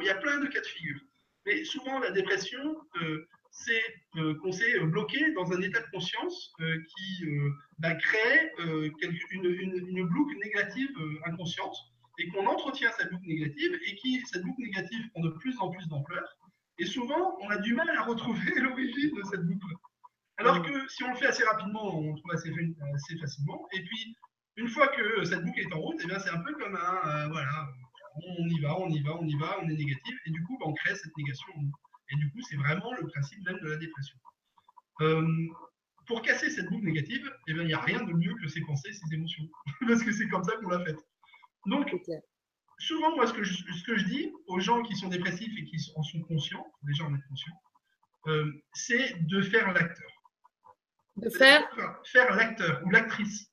il 0.00 0.06
y 0.06 0.10
a 0.10 0.16
plein 0.16 0.38
de 0.38 0.46
cas 0.46 0.60
de 0.60 0.66
figure. 0.66 1.00
Mais 1.46 1.64
souvent, 1.64 1.98
la 1.98 2.10
dépression, 2.10 2.76
euh, 3.02 3.28
c'est 3.50 3.82
euh, 4.16 4.34
qu'on 4.40 4.52
s'est 4.52 4.80
bloqué 4.80 5.32
dans 5.32 5.52
un 5.52 5.60
état 5.60 5.80
de 5.80 5.90
conscience 5.92 6.52
euh, 6.60 6.82
qui 6.82 7.24
bah, 7.78 7.94
crée 7.94 8.52
une, 8.58 9.44
une, 9.44 10.08
boucle 10.08 10.36
négative 10.38 10.90
inconsciente 11.24 11.76
et 12.18 12.28
qu'on 12.28 12.46
entretient 12.46 12.90
cette 12.96 13.10
boucle 13.10 13.26
négative 13.26 13.78
et 13.86 13.94
qui, 13.96 14.20
cette 14.26 14.42
boucle 14.42 14.62
négative 14.62 15.08
prend 15.10 15.22
de 15.22 15.30
plus 15.30 15.58
en 15.58 15.70
plus 15.70 15.86
d'ampleur. 15.88 16.24
Et 16.78 16.86
souvent, 16.86 17.36
on 17.40 17.50
a 17.50 17.58
du 17.58 17.74
mal 17.74 17.88
à 17.90 18.02
retrouver 18.02 18.52
l'origine 18.60 19.14
de 19.14 19.22
cette 19.30 19.46
boucle. 19.46 19.74
Alors 20.36 20.62
que 20.62 20.88
si 20.88 21.04
on 21.04 21.10
le 21.10 21.16
fait 21.16 21.26
assez 21.26 21.44
rapidement, 21.44 21.96
on 21.96 22.14
trouve 22.16 22.32
assez, 22.32 22.50
facilement. 23.20 23.68
Et 23.72 23.84
puis, 23.84 24.16
une 24.56 24.68
fois 24.68 24.88
que 24.88 25.24
cette 25.24 25.44
boucle 25.44 25.60
est 25.60 25.72
en 25.72 25.80
route, 25.80 26.00
eh 26.02 26.18
c'est 26.18 26.30
un 26.30 26.40
peu 26.40 26.52
comme 26.54 26.74
un, 26.74 27.28
voilà, 27.28 27.68
on 28.16 28.48
y 28.48 28.60
va, 28.60 28.78
on 28.80 28.88
y 28.88 29.00
va, 29.02 29.16
on 29.16 29.26
y 29.26 29.36
va, 29.36 29.58
on 29.62 29.68
est 29.68 29.76
négatif, 29.76 30.18
et 30.26 30.30
du 30.30 30.42
coup, 30.44 30.58
bah, 30.58 30.66
on 30.68 30.74
crée 30.74 30.94
cette 30.96 31.16
négation. 31.16 31.52
Et 32.10 32.16
du 32.16 32.30
coup, 32.32 32.40
c'est 32.42 32.56
vraiment 32.56 32.92
le 32.94 33.06
principe 33.06 33.44
même 33.44 33.58
de 33.60 33.68
la 33.68 33.76
dépression. 33.76 34.18
Euh, 35.00 35.26
pour 36.06 36.22
casser 36.22 36.50
cette 36.50 36.68
boucle 36.68 36.84
négative, 36.84 37.30
eh 37.48 37.54
ben, 37.54 37.62
il 37.62 37.68
n'y 37.68 37.74
a 37.74 37.80
rien 37.80 38.02
de 38.02 38.12
mieux 38.12 38.34
que 38.34 38.66
pensées, 38.66 38.92
ses 38.92 39.14
émotions, 39.14 39.44
parce 39.86 40.02
que 40.02 40.12
c'est 40.12 40.28
comme 40.28 40.44
ça 40.44 40.56
qu'on 40.56 40.68
l'a 40.68 40.84
fait. 40.84 40.96
Donc, 41.66 41.94
souvent, 42.78 43.14
moi, 43.14 43.26
ce 43.26 43.32
que, 43.32 43.42
je, 43.42 43.54
ce 43.54 43.84
que 43.84 43.96
je 43.96 44.04
dis 44.04 44.32
aux 44.46 44.60
gens 44.60 44.82
qui 44.82 44.94
sont 44.96 45.08
dépressifs 45.08 45.52
et 45.58 45.64
qui 45.64 45.76
en 45.96 46.02
sont 46.02 46.20
conscients, 46.22 46.66
déjà 46.82 47.04
en 47.04 47.14
être 47.14 47.26
conscients, 47.28 47.60
euh, 48.26 48.50
c'est 48.72 49.14
de 49.26 49.42
faire 49.42 49.72
l'acteur. 49.72 50.10
De 51.16 51.28
faire 51.30 51.68
Faire 52.04 52.34
l'acteur 52.34 52.82
ou 52.84 52.90
l'actrice. 52.90 53.48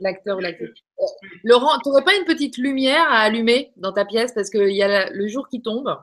L'acteur 0.00 0.38
ou 0.38 0.40
l'actrice. 0.40 0.70
Laurent, 1.44 1.78
tu 1.78 1.88
n'aurais 1.88 2.04
pas 2.04 2.16
une 2.16 2.24
petite 2.24 2.58
lumière 2.58 3.06
à 3.08 3.20
allumer 3.20 3.72
dans 3.76 3.92
ta 3.92 4.04
pièce 4.04 4.32
parce 4.32 4.50
qu'il 4.50 4.72
y 4.72 4.82
a 4.82 5.10
le 5.10 5.28
jour 5.28 5.48
qui 5.48 5.62
tombe 5.62 5.96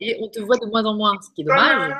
et 0.00 0.18
on 0.20 0.28
te 0.28 0.40
voit 0.40 0.58
de 0.58 0.66
moins 0.66 0.84
en 0.84 0.94
moins, 0.94 1.18
ce 1.22 1.30
qui 1.34 1.42
est 1.42 1.44
dommage. 1.44 1.92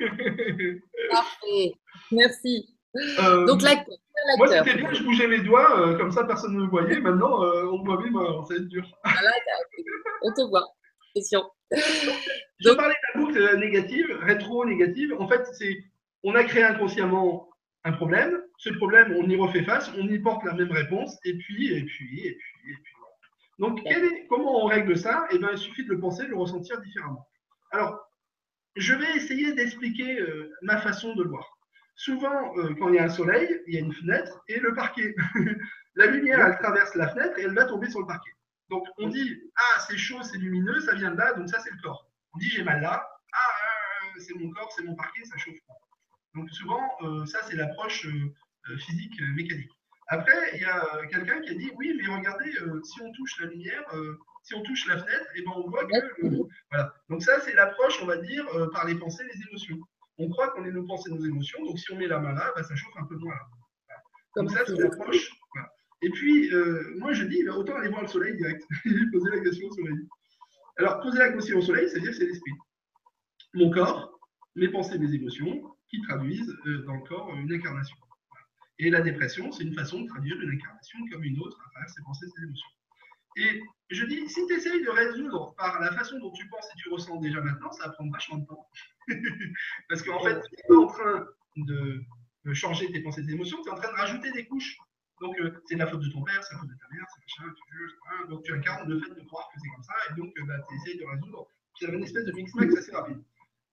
Parfait, 1.10 1.74
merci. 2.10 2.74
Euh, 2.96 3.46
Donc 3.46 3.62
l'acteur. 3.62 3.96
Moi, 4.38 4.48
c'était 4.48 4.76
bien, 4.76 4.92
je 4.92 5.02
bougeais 5.02 5.26
les 5.26 5.40
doigts, 5.40 5.80
euh, 5.80 5.96
comme 5.96 6.10
ça 6.12 6.24
personne 6.24 6.54
ne 6.56 6.62
me 6.62 6.68
voyait. 6.68 7.00
Maintenant, 7.00 7.42
euh, 7.42 7.66
on 7.72 7.78
me 7.78 7.84
voit 7.84 8.02
bien, 8.02 8.12
ça 8.44 8.54
va 8.54 8.60
être 8.60 8.68
dur. 8.68 8.86
on 10.22 10.32
te 10.32 10.48
voit, 10.48 10.66
question. 11.14 11.42
Je 11.70 12.70
parlais 12.74 12.94
de 12.94 13.18
la 13.18 13.20
boucle 13.20 13.58
négative, 13.58 14.06
rétro-négative. 14.20 15.14
En 15.18 15.28
fait, 15.28 15.44
c'est 15.52 15.76
on 16.22 16.34
a 16.34 16.44
créé 16.44 16.62
inconsciemment 16.62 17.48
un 17.84 17.92
problème, 17.92 18.40
ce 18.58 18.70
problème, 18.70 19.14
on 19.18 19.28
y 19.28 19.36
refait 19.36 19.64
face, 19.64 19.90
on 19.98 20.06
y 20.06 20.18
porte 20.18 20.44
la 20.44 20.54
même 20.54 20.70
réponse, 20.70 21.18
et 21.24 21.36
puis, 21.36 21.72
et 21.72 21.82
puis, 21.82 22.26
et 22.26 22.32
puis, 22.32 22.70
et 22.70 22.76
puis. 22.82 22.94
Donc, 23.58 23.80
comment 24.28 24.64
on 24.64 24.66
règle 24.66 24.96
ça? 24.96 25.26
Eh 25.30 25.38
bien, 25.38 25.50
il 25.52 25.58
suffit 25.58 25.84
de 25.84 25.90
le 25.90 26.00
penser, 26.00 26.24
de 26.24 26.28
le 26.28 26.36
ressentir 26.36 26.80
différemment. 26.80 27.26
Alors, 27.70 27.98
je 28.76 28.94
vais 28.94 29.16
essayer 29.16 29.52
d'expliquer 29.52 30.20
euh, 30.20 30.52
ma 30.62 30.78
façon 30.78 31.14
de 31.14 31.22
le 31.22 31.28
voir. 31.28 31.58
Souvent, 31.94 32.56
euh, 32.56 32.74
quand 32.78 32.88
il 32.88 32.96
y 32.96 32.98
a 32.98 33.04
un 33.04 33.08
soleil, 33.08 33.60
il 33.66 33.74
y 33.74 33.76
a 33.76 33.80
une 33.80 33.92
fenêtre 33.92 34.42
et 34.48 34.58
le 34.58 34.74
parquet. 34.74 35.14
la 35.94 36.06
lumière, 36.06 36.44
elle 36.46 36.58
traverse 36.58 36.94
la 36.94 37.08
fenêtre 37.08 37.38
et 37.38 37.42
elle 37.42 37.54
va 37.54 37.64
tomber 37.64 37.90
sur 37.90 38.00
le 38.00 38.06
parquet. 38.06 38.30
Donc, 38.70 38.86
on 38.98 39.08
dit, 39.08 39.40
ah, 39.56 39.80
c'est 39.86 39.98
chaud, 39.98 40.22
c'est 40.22 40.38
lumineux, 40.38 40.80
ça 40.80 40.94
vient 40.94 41.10
de 41.10 41.18
là, 41.18 41.34
donc 41.34 41.48
ça, 41.48 41.60
c'est 41.60 41.70
le 41.70 41.80
corps. 41.82 42.10
On 42.34 42.38
dit, 42.38 42.48
j'ai 42.48 42.62
mal 42.62 42.80
là, 42.80 43.06
ah, 43.32 44.16
euh, 44.16 44.20
c'est 44.20 44.34
mon 44.34 44.50
corps, 44.50 44.72
c'est 44.74 44.84
mon 44.84 44.94
parquet, 44.94 45.24
ça 45.24 45.36
chauffe 45.38 45.60
pas. 45.66 45.74
Donc 46.34 46.50
souvent, 46.50 46.82
euh, 47.02 47.26
ça 47.26 47.40
c'est 47.46 47.56
l'approche 47.56 48.06
euh, 48.06 48.76
physique 48.78 49.20
mécanique. 49.34 49.70
Après, 50.08 50.50
il 50.54 50.60
y 50.60 50.64
a 50.64 51.06
quelqu'un 51.10 51.40
qui 51.40 51.50
a 51.50 51.54
dit 51.54 51.70
oui, 51.76 51.94
mais 51.96 52.14
regardez, 52.14 52.52
si 52.84 53.02
on 53.02 53.12
touche 53.12 53.40
la 53.40 53.46
lumière, 53.46 53.82
si 54.42 54.54
on 54.54 54.62
touche 54.62 54.86
la 54.86 54.98
fenêtre, 54.98 55.26
et 55.34 55.38
eh 55.38 55.42
ben 55.42 55.52
on 55.56 55.70
voit 55.70 55.86
que 55.86 56.26
voilà. 56.70 56.94
Donc 57.08 57.22
ça 57.22 57.40
c'est 57.40 57.54
l'approche, 57.54 58.02
on 58.02 58.06
va 58.06 58.18
dire, 58.18 58.44
par 58.72 58.84
les 58.84 58.94
pensées, 58.96 59.24
les 59.24 59.42
émotions. 59.48 59.78
On 60.18 60.28
croit 60.28 60.50
qu'on 60.50 60.64
est 60.64 60.70
nos 60.70 60.84
pensées, 60.84 61.10
nos 61.10 61.24
émotions. 61.24 61.64
Donc 61.64 61.78
si 61.78 61.92
on 61.92 61.96
met 61.96 62.06
la 62.06 62.18
main 62.18 62.32
là, 62.32 62.52
bah, 62.54 62.62
ça 62.62 62.74
chauffe 62.74 62.96
un 62.96 63.04
peu 63.04 63.16
moins 63.16 63.34
là. 63.34 63.96
Donc 64.36 64.50
ça 64.50 64.64
c'est 64.66 64.76
l'approche. 64.76 65.30
Et 66.02 66.10
puis 66.10 66.50
moi 66.98 67.12
je 67.12 67.24
dis, 67.24 67.44
bah, 67.44 67.56
autant 67.56 67.76
aller 67.76 67.88
voir 67.88 68.02
le 68.02 68.08
soleil 68.08 68.36
direct, 68.36 68.64
poser 69.12 69.30
la 69.30 69.40
question 69.40 69.68
au 69.68 69.72
soleil. 69.72 70.08
Alors 70.78 71.00
poser 71.00 71.18
la 71.18 71.32
question 71.32 71.58
au 71.58 71.62
soleil, 71.62 71.88
c'est-à-dire 71.88 72.14
c'est 72.14 72.26
l'esprit. 72.26 72.52
Mon 73.54 73.70
corps, 73.70 74.18
mes 74.54 74.68
pensées, 74.68 74.98
mes 74.98 75.12
émotions, 75.14 75.62
qui 75.92 76.00
traduisent 76.02 76.56
euh, 76.66 76.84
dans 76.86 76.94
le 76.94 77.02
corps 77.02 77.32
une 77.34 77.52
incarnation. 77.52 77.96
Et 78.78 78.90
la 78.90 79.02
dépression, 79.02 79.52
c'est 79.52 79.64
une 79.64 79.74
façon 79.74 80.00
de 80.00 80.08
traduire 80.08 80.40
une 80.40 80.50
incarnation 80.50 80.98
comme 81.10 81.22
une 81.22 81.38
autre 81.38 81.58
à 81.66 81.70
travers 81.70 81.90
ses 81.90 82.02
pensées, 82.02 82.26
ses 82.34 82.42
émotions. 82.42 82.70
Et 83.36 83.62
je 83.90 84.04
dis, 84.06 84.28
si 84.28 84.46
tu 84.46 84.54
essayes 84.54 84.82
de 84.82 84.90
résoudre 84.90 85.54
par 85.56 85.80
la 85.80 85.92
façon 85.92 86.18
dont 86.18 86.32
tu 86.32 86.48
penses 86.48 86.66
et 86.66 86.78
tu 86.78 86.88
ressens 86.90 87.16
déjà 87.20 87.40
maintenant, 87.40 87.72
ça 87.72 87.86
va 87.86 87.92
prendre 87.92 88.12
vachement 88.12 88.38
de 88.38 88.46
temps. 88.46 88.68
Parce 89.88 90.02
qu'en 90.02 90.22
fait, 90.22 90.40
tu 90.40 90.54
n'es 90.56 90.68
pas 90.68 90.76
en 90.76 90.86
train 90.86 91.26
de 91.56 92.04
changer 92.52 92.90
tes 92.90 93.00
pensées 93.00 93.22
et 93.22 93.26
tes 93.26 93.32
émotions, 93.32 93.62
tu 93.62 93.68
es 93.68 93.72
en 93.72 93.76
train 93.76 93.90
de 93.90 93.96
rajouter 93.96 94.32
des 94.32 94.46
couches. 94.46 94.76
Donc, 95.22 95.38
euh, 95.38 95.52
c'est 95.66 95.74
de 95.74 95.78
la 95.78 95.86
faute 95.86 96.00
de 96.00 96.10
ton 96.10 96.22
père, 96.22 96.42
c'est 96.42 96.54
la 96.54 96.60
faute 96.60 96.68
de 96.68 96.74
ta 96.74 96.94
mère, 96.94 97.06
c'est 97.14 97.20
machin, 97.20 97.54
tu 97.54 97.78
juges, 97.78 97.96
donc 98.28 98.42
tu 98.42 98.52
incarnes 98.52 98.88
le 98.88 99.00
fait 99.00 99.14
de 99.14 99.24
croire 99.26 99.48
que 99.54 99.60
c'est 99.60 99.68
comme 99.68 99.84
ça, 99.84 99.94
et 100.10 100.14
donc 100.20 100.36
euh, 100.36 100.44
bah, 100.46 100.54
tu 100.68 100.74
essayes 100.74 100.98
de 100.98 101.04
résoudre. 101.04 101.46
Tu 101.74 101.86
as 101.86 101.90
une 101.90 102.02
espèce 102.02 102.24
de 102.24 102.32
mix-max 102.32 102.76
assez 102.76 102.92
rapide. 102.92 103.22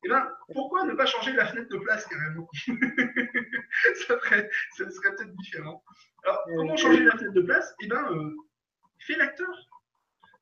Eh 0.04 0.08
bien, 0.08 0.30
pourquoi 0.54 0.86
ne 0.86 0.94
pas 0.94 1.08
changer 1.08 1.34
la 1.34 1.48
fenêtre 1.48 1.70
de 1.70 1.78
place 1.80 2.06
carrément? 2.06 2.48
Ça, 4.08 4.20
serait, 4.20 4.50
peut-être 4.78 5.36
différent. 5.36 5.84
Alors, 6.24 6.44
comment 6.46 6.78
changer 6.78 7.04
la 7.04 7.18
fenêtre 7.18 7.34
de 7.34 7.42
place? 7.42 7.74
Eh 7.82 7.88
bien, 7.88 8.12
euh, 8.14 8.36
fais 9.00 9.16
l'acteur. 9.16 9.50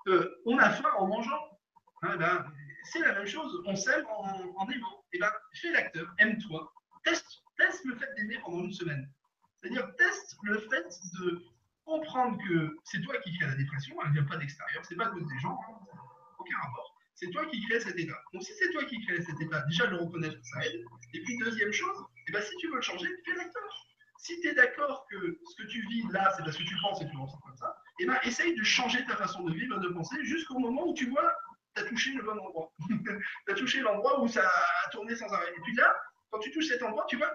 Euh, 0.07 0.41
on 0.45 0.57
a 0.57 0.69
faim 0.69 0.91
en 0.97 1.07
mangeant. 1.07 1.59
Hein, 2.03 2.17
ben, 2.17 2.45
c'est 2.91 2.99
la 2.99 3.13
même 3.13 3.27
chose. 3.27 3.61
On 3.65 3.75
s'aime 3.75 4.05
en, 4.07 4.69
aimant. 4.69 5.05
Eh 5.13 5.19
bien, 5.19 5.31
fais 5.53 5.71
l'acteur. 5.71 6.07
Aime-toi. 6.19 6.73
Teste, 7.03 7.43
teste 7.57 7.85
le 7.85 7.95
fait 7.95 8.13
d'aimer 8.15 8.39
pendant 8.39 8.63
une 8.63 8.73
semaine. 8.73 9.09
C'est-à-dire, 9.59 9.95
teste 9.97 10.35
le 10.43 10.59
fait 10.59 10.88
de 11.19 11.43
comprendre 11.85 12.38
que 12.47 12.77
c'est 12.84 13.01
toi 13.01 13.17
qui 13.19 13.38
crée 13.38 13.47
la 13.47 13.55
dépression. 13.55 13.95
Elle 14.01 14.09
ne 14.09 14.13
vient 14.13 14.25
pas 14.25 14.38
d'extérieur. 14.38 14.85
C'est 14.85 14.95
pas 14.95 15.07
à 15.07 15.09
cause 15.09 15.27
des 15.27 15.39
gens. 15.39 15.59
Hein, 15.69 15.79
aucun 16.39 16.57
rapport 16.59 16.97
c'est 17.17 17.31
toi 17.31 17.45
qui 17.47 17.59
crée 17.65 17.79
cet 17.79 17.97
état. 17.97 18.21
Donc 18.31 18.43
si 18.43 18.53
c'est 18.53 18.69
toi 18.71 18.84
qui 18.85 19.03
crée 19.05 19.21
cet 19.21 19.41
état, 19.41 19.61
déjà 19.61 19.88
le 19.88 19.97
reconnaître, 19.97 20.38
ça 20.43 20.65
aide. 20.65 20.85
Et 21.13 21.21
puis 21.23 21.38
deuxième 21.39 21.71
chose, 21.73 22.05
eh 22.27 22.31
ben, 22.31 22.41
si 22.43 22.55
tu 22.57 22.69
veux 22.69 22.75
le 22.75 22.81
changer, 22.81 23.07
fais 23.25 23.35
l'acteur. 23.35 23.88
si 24.19 24.39
tu 24.41 24.49
es 24.49 24.53
d'accord 24.53 25.07
que 25.09 25.39
ce 25.43 25.63
que 25.63 25.67
tu 25.67 25.81
vis 25.88 26.03
là, 26.11 26.31
c'est 26.38 26.43
parce 26.43 26.57
que 26.57 26.63
tu 26.63 26.75
penses 26.81 27.01
et 27.01 27.09
tu 27.09 27.17
ressens 27.17 27.39
comme 27.39 27.57
ça, 27.57 27.75
et 27.99 28.06
ben 28.06 28.18
essaye 28.24 28.56
de 28.56 28.64
changer 28.64 29.03
ta 29.06 29.15
façon 29.15 29.44
de 29.44 29.53
vivre, 29.53 29.80
de 29.80 29.90
penser, 29.90 30.18
jusqu'au 30.24 30.60
moment 30.60 30.88
où 30.88 30.94
tu 30.94 31.10
vois, 31.10 31.34
tu 31.76 31.82
as 31.82 31.86
touché 31.86 32.11
le 32.14 32.24
bon 32.24 32.38
endroit. 32.40 32.72
tu 32.90 33.52
as 33.52 33.56
touché 33.56 33.80
l'endroit 33.82 34.22
où 34.22 34.28
ça 34.28 34.44
a 34.45 34.90
tourné 34.90 35.15
sans 35.15 35.28
arrêt. 35.28 35.52
Et 35.56 35.61
puis 35.61 35.76
là, 35.76 35.95
quand 36.32 36.40
tu 36.40 36.52
touches 36.52 36.68
cet 36.68 36.84
endroit, 36.84 37.06
tu 37.10 37.18
vois, 37.18 37.32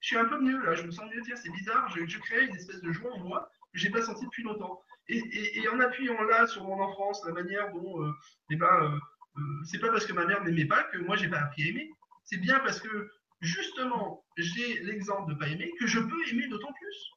je 0.00 0.08
suis 0.08 0.16
un 0.16 0.24
peu 0.24 0.40
mieux 0.40 0.58
là, 0.64 0.74
je 0.74 0.82
me 0.82 0.90
sens 0.90 1.08
mieux, 1.12 1.22
tiens, 1.22 1.36
c'est 1.36 1.50
bizarre, 1.50 1.88
je, 1.96 2.18
crée 2.18 2.44
une 2.46 2.56
espèce 2.56 2.80
de 2.80 2.92
joie 2.92 3.12
en 3.12 3.18
moi 3.20 3.50
que 3.72 3.78
je 3.78 3.86
n'ai 3.86 3.92
pas 3.92 4.02
senti 4.02 4.24
depuis 4.24 4.42
longtemps. 4.42 4.80
Et, 5.08 5.68
en 5.68 5.80
appuyant 5.80 6.20
là 6.22 6.46
sur 6.46 6.64
mon 6.64 6.80
enfance, 6.80 7.24
la 7.26 7.32
manière 7.32 7.72
dont, 7.72 8.04
euh, 8.04 8.12
eh 8.50 8.56
ben, 8.56 8.66
euh, 8.66 8.98
euh, 9.38 9.64
c'est 9.64 9.78
pas 9.78 9.90
parce 9.90 10.06
que 10.06 10.12
ma 10.12 10.26
mère 10.26 10.42
n'aimait 10.44 10.66
pas 10.66 10.84
que 10.84 10.98
moi 10.98 11.16
j'ai 11.16 11.28
pas 11.28 11.38
appris 11.38 11.64
à 11.64 11.66
aimer. 11.68 11.90
C'est 12.24 12.38
bien 12.38 12.58
parce 12.60 12.80
que 12.80 13.10
justement 13.40 14.24
j'ai 14.36 14.80
l'exemple 14.80 15.32
de 15.32 15.38
pas 15.38 15.48
aimer 15.48 15.72
que 15.78 15.86
je 15.86 15.98
peux 15.98 16.28
aimer 16.30 16.46
d'autant 16.48 16.72
plus. 16.72 17.12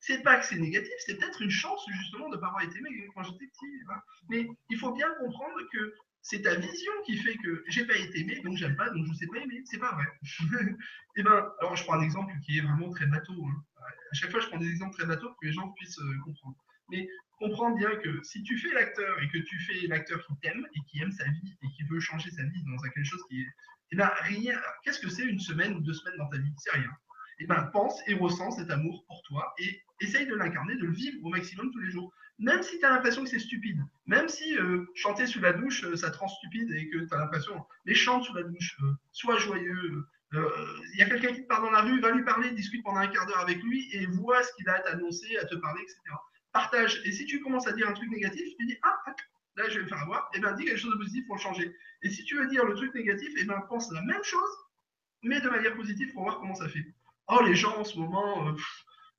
C'est 0.00 0.22
pas 0.22 0.38
que 0.38 0.46
c'est 0.46 0.58
négatif, 0.58 0.92
c'est 1.06 1.18
peut-être 1.18 1.42
une 1.42 1.50
chance 1.50 1.84
justement 2.00 2.30
de 2.30 2.36
ne 2.36 2.40
pas 2.40 2.48
avoir 2.48 2.62
été 2.62 2.78
aimé 2.78 3.06
quand 3.14 3.22
j'étais 3.22 3.46
petit. 3.46 3.82
Hein. 3.90 4.00
Mais 4.30 4.48
il 4.70 4.78
faut 4.78 4.92
bien 4.92 5.08
comprendre 5.20 5.58
que 5.72 5.94
c'est 6.22 6.42
ta 6.42 6.54
vision 6.54 6.92
qui 7.04 7.16
fait 7.18 7.36
que 7.36 7.62
j'ai 7.68 7.86
pas 7.86 7.96
été 7.96 8.20
aimé, 8.20 8.40
donc 8.42 8.56
j'aime 8.56 8.76
pas, 8.76 8.90
donc 8.90 9.06
je 9.06 9.12
sais 9.14 9.26
pas 9.26 9.38
aimer. 9.38 9.62
C'est 9.64 9.78
pas 9.78 9.92
vrai. 9.92 10.06
et 10.22 10.26
eh 11.16 11.22
ben, 11.22 11.52
alors 11.60 11.76
je 11.76 11.84
prends 11.84 11.94
un 11.94 12.02
exemple 12.02 12.32
qui 12.44 12.58
est 12.58 12.62
vraiment 12.62 12.90
très 12.90 13.06
bateau. 13.06 13.32
Hein. 13.32 13.64
À 13.78 14.14
chaque 14.14 14.30
fois, 14.30 14.40
je 14.40 14.48
prends 14.48 14.58
des 14.58 14.70
exemples 14.70 14.96
très 14.96 15.06
bateaux 15.06 15.28
pour 15.28 15.38
que 15.38 15.46
les 15.46 15.52
gens 15.52 15.68
puissent 15.72 16.00
comprendre. 16.24 16.56
Mais 16.90 17.08
comprends 17.38 17.70
bien 17.70 17.96
que 17.96 18.22
si 18.22 18.42
tu 18.42 18.58
fais 18.58 18.72
l'acteur 18.72 19.20
et 19.22 19.28
que 19.28 19.38
tu 19.38 19.58
fais 19.60 19.86
l'acteur 19.86 20.24
qui 20.26 20.36
t'aime 20.42 20.66
et 20.74 20.80
qui 20.86 21.00
aime 21.00 21.12
sa 21.12 21.24
vie 21.24 21.56
et 21.62 21.68
qui 21.70 21.84
veut 21.84 22.00
changer 22.00 22.30
sa 22.30 22.42
vie 22.42 22.62
dans 22.64 22.76
quelque 22.78 23.04
chose 23.04 23.22
qui 23.28 23.40
est. 23.40 23.48
Eh 23.92 23.96
bien, 23.96 24.10
rien. 24.20 24.60
Qu'est-ce 24.84 25.00
que 25.00 25.08
c'est 25.08 25.24
une 25.24 25.40
semaine 25.40 25.74
ou 25.74 25.80
deux 25.80 25.94
semaines 25.94 26.18
dans 26.18 26.28
ta 26.28 26.38
vie? 26.38 26.52
C'est 26.58 26.70
rien. 26.70 26.90
Eh 27.40 27.46
bien, 27.46 27.62
pense 27.72 28.00
et 28.06 28.14
ressens 28.14 28.52
cet 28.52 28.70
amour 28.70 29.04
pour 29.06 29.22
toi 29.22 29.52
et 29.58 29.82
essaye 30.00 30.26
de 30.26 30.34
l'incarner, 30.34 30.76
de 30.76 30.86
le 30.86 30.92
vivre 30.92 31.18
au 31.24 31.28
maximum 31.28 31.70
tous 31.72 31.80
les 31.80 31.90
jours. 31.90 32.12
Même 32.38 32.62
si 32.62 32.78
tu 32.78 32.84
as 32.84 32.90
l'impression 32.90 33.24
que 33.24 33.28
c'est 33.28 33.38
stupide, 33.38 33.80
même 34.06 34.28
si 34.28 34.56
euh, 34.56 34.86
chanter 34.94 35.26
sous 35.26 35.40
la 35.40 35.52
douche, 35.52 35.84
euh, 35.84 35.96
ça 35.96 36.10
te 36.10 36.18
rend 36.18 36.28
stupide 36.28 36.70
et 36.72 36.88
que 36.88 36.98
tu 36.98 37.14
as 37.14 37.18
l'impression, 37.18 37.66
mais 37.84 37.94
chante 37.94 38.24
sous 38.24 38.34
la 38.34 38.44
douche, 38.44 38.76
euh, 38.82 38.92
sois 39.12 39.38
joyeux. 39.38 40.04
Il 40.32 40.98
y 40.98 41.02
a 41.02 41.06
quelqu'un 41.06 41.32
qui 41.34 41.42
te 41.42 41.48
parle 41.48 41.64
dans 41.64 41.72
la 41.72 41.82
rue, 41.82 42.00
va 42.00 42.12
lui 42.12 42.24
parler, 42.24 42.52
discute 42.52 42.84
pendant 42.84 43.00
un 43.00 43.08
quart 43.08 43.26
d'heure 43.26 43.40
avec 43.40 43.60
lui 43.64 43.88
et 43.92 44.06
vois 44.06 44.40
ce 44.44 44.52
qu'il 44.54 44.68
a 44.68 44.74
à 44.74 44.80
t'annoncer, 44.80 45.36
à 45.38 45.44
te 45.44 45.56
parler, 45.56 45.82
etc 45.82 45.98
partage. 46.52 47.00
Et 47.04 47.12
si 47.12 47.26
tu 47.26 47.40
commences 47.40 47.66
à 47.66 47.72
dire 47.72 47.88
un 47.88 47.92
truc 47.92 48.10
négatif, 48.10 48.42
tu 48.58 48.66
dis 48.66 48.78
Ah, 48.82 48.96
là, 49.56 49.68
je 49.68 49.78
vais 49.78 49.84
me 49.84 49.88
faire 49.88 49.98
avoir. 49.98 50.30
Et 50.32 50.38
eh 50.38 50.40
bien, 50.40 50.52
dis 50.52 50.64
quelque 50.64 50.78
chose 50.78 50.92
de 50.92 50.98
positif 50.98 51.26
pour 51.26 51.36
le 51.36 51.40
changer. 51.40 51.74
Et 52.02 52.10
si 52.10 52.24
tu 52.24 52.36
veux 52.36 52.46
dire 52.46 52.64
le 52.64 52.74
truc 52.74 52.94
négatif, 52.94 53.28
et 53.36 53.40
eh 53.40 53.44
bien, 53.44 53.60
pense 53.68 53.92
la 53.92 54.02
même 54.02 54.22
chose, 54.22 54.50
mais 55.22 55.40
de 55.40 55.48
manière 55.48 55.74
positive 55.74 56.12
pour 56.12 56.22
voir 56.22 56.38
comment 56.38 56.54
ça 56.54 56.68
fait. 56.68 56.84
Oh, 57.32 57.42
les 57.44 57.54
gens 57.54 57.78
en 57.78 57.84
ce 57.84 57.96
moment, 57.96 58.48
euh, 58.48 58.56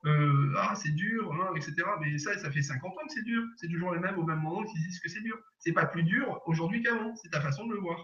euh, 0.05 0.53
ah, 0.57 0.75
c'est 0.75 0.91
dur, 0.91 1.31
hein, 1.33 1.53
etc. 1.55 1.75
Mais 2.01 2.17
ça, 2.17 2.37
ça 2.37 2.51
fait 2.51 2.61
50 2.61 2.91
ans 2.91 3.07
que 3.07 3.13
c'est 3.13 3.23
dur. 3.23 3.43
C'est 3.55 3.69
toujours 3.69 3.93
les 3.93 3.99
mêmes 3.99 4.19
au 4.19 4.23
même 4.23 4.39
moment 4.39 4.63
qui 4.65 4.77
disent 4.79 4.99
que 4.99 5.09
c'est 5.09 5.21
dur. 5.21 5.37
C'est 5.59 5.71
pas 5.71 5.85
plus 5.85 6.03
dur 6.03 6.41
aujourd'hui 6.45 6.83
qu'avant. 6.83 7.15
C'est 7.15 7.29
ta 7.29 7.39
façon 7.39 7.65
de 7.67 7.73
le 7.73 7.79
voir. 7.79 7.99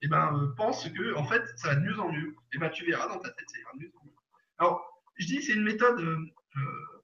Et 0.00 0.06
eh 0.06 0.08
ben, 0.08 0.32
euh, 0.36 0.54
pense 0.56 0.88
que, 0.88 1.14
en 1.16 1.24
fait, 1.26 1.42
ça 1.56 1.68
va 1.68 1.74
de 1.74 1.80
mieux 1.80 1.98
en 1.98 2.12
mieux. 2.12 2.36
Et 2.52 2.58
ben, 2.58 2.68
tu 2.68 2.84
verras 2.84 3.08
dans 3.08 3.18
ta 3.18 3.30
tête, 3.30 3.50
ça 3.50 3.58
ira 3.58 3.70
de 3.74 3.80
mieux 3.80 3.92
en 4.00 4.04
mieux. 4.04 4.12
Alors, 4.58 5.04
je 5.16 5.26
dis, 5.26 5.42
c'est 5.42 5.54
une 5.54 5.64
méthode 5.64 6.00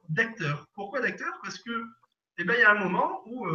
d'acteur. 0.09 0.69
Pourquoi 0.75 1.01
d'acteur? 1.01 1.33
Parce 1.43 1.59
que 1.59 1.85
eh 2.39 2.45
ben, 2.45 2.55
il 2.57 2.61
y 2.61 2.65
a 2.65 2.71
un 2.71 2.79
moment 2.79 3.23
où 3.27 3.47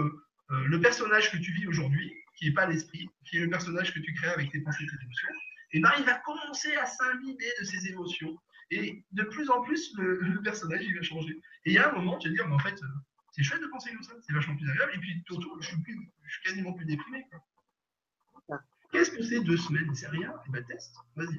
le 0.49 0.81
personnage 0.81 1.31
que 1.31 1.37
tu 1.37 1.53
vis 1.53 1.67
aujourd'hui, 1.67 2.13
qui 2.35 2.47
n'est 2.47 2.53
pas 2.53 2.65
l'esprit, 2.65 3.09
qui 3.25 3.37
est 3.37 3.41
le 3.41 3.49
personnage 3.49 3.93
que 3.93 3.99
tu 3.99 4.13
crées 4.13 4.29
avec 4.29 4.51
tes 4.51 4.59
pensées 4.59 4.83
et 4.83 4.87
tes 4.87 5.03
émotions, 5.03 5.29
eh 5.71 5.79
ben, 5.79 5.91
il 5.99 6.05
va 6.05 6.15
commencer 6.15 6.75
à 6.75 6.85
s'imbiber 6.85 7.51
de 7.59 7.65
ses 7.65 7.87
émotions. 7.87 8.37
Et 8.71 9.03
de 9.11 9.23
plus 9.23 9.49
en 9.49 9.61
plus, 9.61 9.93
le, 9.97 10.41
personnage, 10.43 10.83
il 10.83 10.95
va 10.95 11.01
changer. 11.01 11.33
Et 11.65 11.71
il 11.71 11.73
y 11.73 11.77
a 11.77 11.89
un 11.89 11.93
moment, 11.93 12.17
tu 12.17 12.29
vas 12.29 12.35
dire, 12.35 12.47
mais 12.47 12.55
en 12.55 12.59
fait, 12.59 12.81
euh, 12.81 12.87
c'est 13.31 13.43
chouette 13.43 13.61
de 13.61 13.67
penser 13.67 13.91
comme 13.91 14.03
ça, 14.03 14.13
c'est 14.21 14.33
vachement 14.33 14.55
plus 14.55 14.69
agréable. 14.69 14.93
Et 14.95 14.99
puis, 14.99 15.23
surtout, 15.27 15.57
je 15.59 15.67
suis, 15.67 15.77
je 16.23 16.33
suis 16.33 16.43
quasiment 16.43 16.73
plus 16.73 16.85
déprimé. 16.85 17.25
Qu'est-ce 18.91 19.11
que 19.11 19.23
c'est 19.23 19.41
deux 19.41 19.57
semaines? 19.57 19.93
C'est 19.93 20.07
rien? 20.07 20.33
Eh 20.47 20.51
ben, 20.51 20.65
teste, 20.65 20.95
vas-y. 21.15 21.37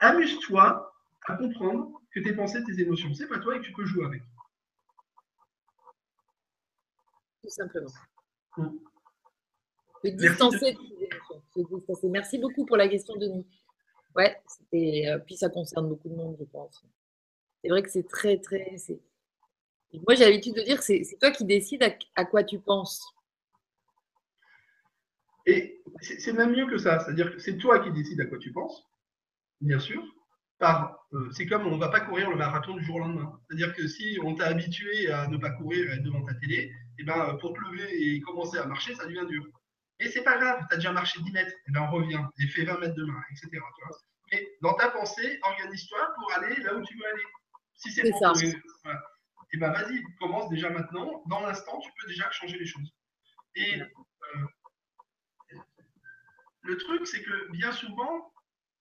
Amuse-toi 0.00 0.92
à 1.26 1.36
comprendre 1.36 2.00
que 2.12 2.20
tes 2.20 2.32
pensées, 2.32 2.62
tes 2.64 2.80
émotions, 2.80 3.12
c'est 3.14 3.28
pas 3.28 3.38
toi 3.38 3.56
et 3.56 3.60
que 3.60 3.64
tu 3.64 3.72
peux 3.72 3.84
jouer 3.84 4.04
avec. 4.04 4.22
Tout 7.42 7.50
simplement. 7.50 7.92
Distancer 10.04 10.76
Merci 12.04 12.38
beaucoup 12.38 12.64
pour 12.64 12.76
la 12.76 12.88
question, 12.88 13.16
Denis. 13.16 13.46
Ouais, 14.16 14.34
euh, 14.74 15.18
puis 15.18 15.36
ça 15.36 15.50
concerne 15.50 15.88
beaucoup 15.88 16.08
de 16.08 16.14
monde, 16.14 16.36
je 16.40 16.44
pense. 16.44 16.82
C'est 17.62 17.68
vrai 17.68 17.82
que 17.82 17.90
c'est 17.90 18.08
très, 18.08 18.38
très. 18.38 18.74
Moi, 19.92 20.14
j'ai 20.14 20.24
l'habitude 20.24 20.54
de 20.54 20.62
dire 20.62 20.82
c'est 20.82 21.04
toi 21.20 21.30
qui 21.30 21.44
décides 21.44 21.82
à, 22.14 22.24
quoi 22.24 22.42
tu 22.42 22.58
penses. 22.58 23.04
Et 25.44 25.82
c'est 26.00 26.32
même 26.32 26.52
mieux 26.52 26.66
que 26.66 26.78
ça. 26.78 27.00
C'est-à-dire 27.00 27.30
que 27.30 27.38
c'est 27.38 27.58
toi 27.58 27.78
qui 27.80 27.92
décides 27.92 28.20
à 28.20 28.26
quoi 28.26 28.38
tu 28.38 28.52
penses, 28.52 28.88
bien 29.60 29.78
sûr. 29.78 30.02
Euh, 30.62 31.30
c'est 31.32 31.46
comme 31.46 31.66
on 31.66 31.74
ne 31.74 31.80
va 31.80 31.90
pas 31.90 32.00
courir 32.00 32.30
le 32.30 32.36
marathon 32.36 32.74
du 32.74 32.84
jour 32.84 32.96
au 32.96 33.00
lendemain. 33.00 33.38
C'est-à-dire 33.46 33.74
que 33.74 33.86
si 33.86 34.18
on 34.24 34.34
t'a 34.34 34.46
habitué 34.46 35.10
à 35.10 35.28
ne 35.28 35.36
pas 35.36 35.50
courir 35.50 36.02
devant 36.02 36.24
ta 36.24 36.32
télé, 36.34 36.56
et 36.56 36.72
eh 37.00 37.04
ben, 37.04 37.36
pour 37.40 37.52
te 37.52 37.60
lever 37.60 38.14
et 38.14 38.20
commencer 38.22 38.56
à 38.56 38.66
marcher, 38.66 38.94
ça 38.94 39.04
devient 39.04 39.26
dur. 39.28 39.44
Et 39.98 40.08
c'est 40.08 40.22
pas 40.22 40.38
grave, 40.38 40.64
tu 40.68 40.74
as 40.74 40.76
déjà 40.76 40.92
marché 40.92 41.20
10 41.22 41.32
mètres, 41.32 41.52
et 41.52 41.68
eh 41.68 41.72
ben, 41.72 41.82
on 41.82 41.90
revient, 41.90 42.22
et 42.38 42.48
fais 42.48 42.64
20 42.64 42.78
mètres 42.80 42.94
demain, 42.94 43.20
etc. 43.30 43.62
Mais 44.32 44.48
dans 44.60 44.74
ta 44.74 44.90
pensée, 44.90 45.38
organise-toi 45.42 46.14
pour 46.18 46.32
aller 46.34 46.56
là 46.56 46.74
où 46.74 46.84
tu 46.84 46.96
veux 46.96 47.06
aller. 47.06 47.22
Si 47.74 47.90
c'est 47.92 48.10
pour 48.10 48.20
courir, 48.20 48.54
et 49.52 49.56
eh 49.56 49.58
ben 49.58 49.70
vas-y, 49.70 50.02
commence 50.18 50.50
déjà 50.50 50.70
maintenant. 50.70 51.22
Dans 51.26 51.40
l'instant, 51.40 51.78
tu 51.78 51.90
peux 51.98 52.08
déjà 52.08 52.28
changer 52.32 52.58
les 52.58 52.66
choses. 52.66 52.92
Et 53.54 53.80
euh, 53.80 54.46
le 56.62 56.76
truc, 56.76 57.06
c'est 57.06 57.22
que 57.22 57.52
bien 57.52 57.70
souvent, 57.70 58.32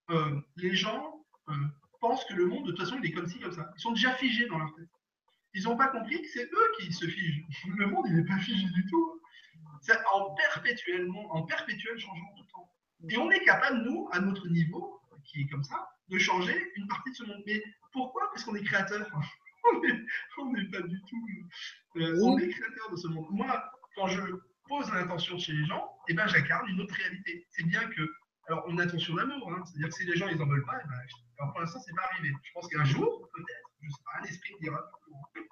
euh, 0.09 0.41
les 0.55 0.75
gens 0.75 1.23
euh, 1.49 1.53
pensent 2.01 2.25
que 2.25 2.33
le 2.33 2.47
monde, 2.47 2.65
de 2.65 2.71
toute 2.71 2.79
façon, 2.79 2.97
il 3.01 3.05
est 3.05 3.13
comme 3.13 3.27
ci, 3.27 3.39
comme 3.39 3.51
ça. 3.51 3.71
Ils 3.77 3.81
sont 3.81 3.91
déjà 3.91 4.15
figés 4.15 4.47
dans 4.47 4.57
leur 4.57 4.73
tête. 4.75 4.89
Ils 5.53 5.63
n'ont 5.63 5.77
pas 5.77 5.87
compris 5.87 6.19
que 6.21 6.27
c'est 6.27 6.45
eux 6.45 6.71
qui 6.79 6.91
se 6.91 7.05
figent. 7.05 7.45
Le 7.77 7.85
monde, 7.87 8.05
il 8.07 8.15
n'est 8.15 8.25
pas 8.25 8.39
figé 8.39 8.65
du 8.67 8.85
tout. 8.87 9.21
En, 10.13 10.35
perpétuellement, 10.35 11.35
en 11.35 11.43
perpétuel 11.43 11.99
changement 11.99 12.33
tout 12.35 12.43
le 12.43 12.51
temps. 12.51 12.71
Et 13.09 13.17
on 13.17 13.29
est 13.31 13.43
capable, 13.43 13.83
nous, 13.83 14.07
à 14.11 14.19
notre 14.19 14.47
niveau, 14.47 14.99
qui 15.23 15.41
est 15.41 15.47
comme 15.47 15.63
ça, 15.63 15.87
de 16.09 16.17
changer 16.17 16.71
une 16.75 16.87
partie 16.87 17.11
de 17.11 17.15
ce 17.15 17.23
monde. 17.23 17.43
Mais 17.45 17.63
pourquoi? 17.91 18.29
Parce 18.31 18.43
qu'on 18.43 18.55
est 18.55 18.63
créateur. 18.63 19.07
on 20.37 20.51
n'est 20.51 20.65
pas 20.65 20.81
du 20.81 21.01
tout. 21.09 21.27
Euh, 21.97 22.19
on 22.23 22.37
est 22.37 22.49
créateur 22.49 22.91
de 22.91 22.95
ce 22.95 23.07
monde. 23.07 23.27
Moi, 23.31 23.71
quand 23.95 24.07
je 24.07 24.21
pose 24.67 24.91
l'intention 24.91 25.37
chez 25.37 25.53
les 25.53 25.65
gens, 25.65 25.91
eh 26.07 26.13
ben, 26.13 26.27
j'incarne 26.27 26.67
une 26.69 26.81
autre 26.81 26.95
réalité. 26.95 27.45
C'est 27.51 27.65
bien 27.65 27.85
que. 27.89 28.01
Alors, 28.47 28.63
on 28.67 28.77
a 28.77 28.83
attention 28.83 29.15
d'amour. 29.15 29.51
Hein. 29.51 29.63
C'est-à-dire 29.65 29.89
que 29.89 29.95
si 29.95 30.05
les 30.05 30.15
gens, 30.15 30.27
ils 30.27 30.37
n'en 30.37 30.45
veulent 30.45 30.65
pas, 30.65 30.79
eh 30.83 30.87
ben, 30.87 30.99
alors 31.39 31.51
pour 31.51 31.61
l'instant, 31.61 31.79
ce 31.79 31.89
n'est 31.89 31.95
pas 31.95 32.07
arrivé. 32.13 32.33
Je 32.43 32.51
pense 32.53 32.67
qu'un 32.67 32.85
jour, 32.85 33.29
peut-être, 33.33 33.69
je 33.81 33.89
sais 33.89 34.03
pas, 34.05 34.21
un 34.21 34.23
esprit 34.23 34.53
dira 34.61 34.79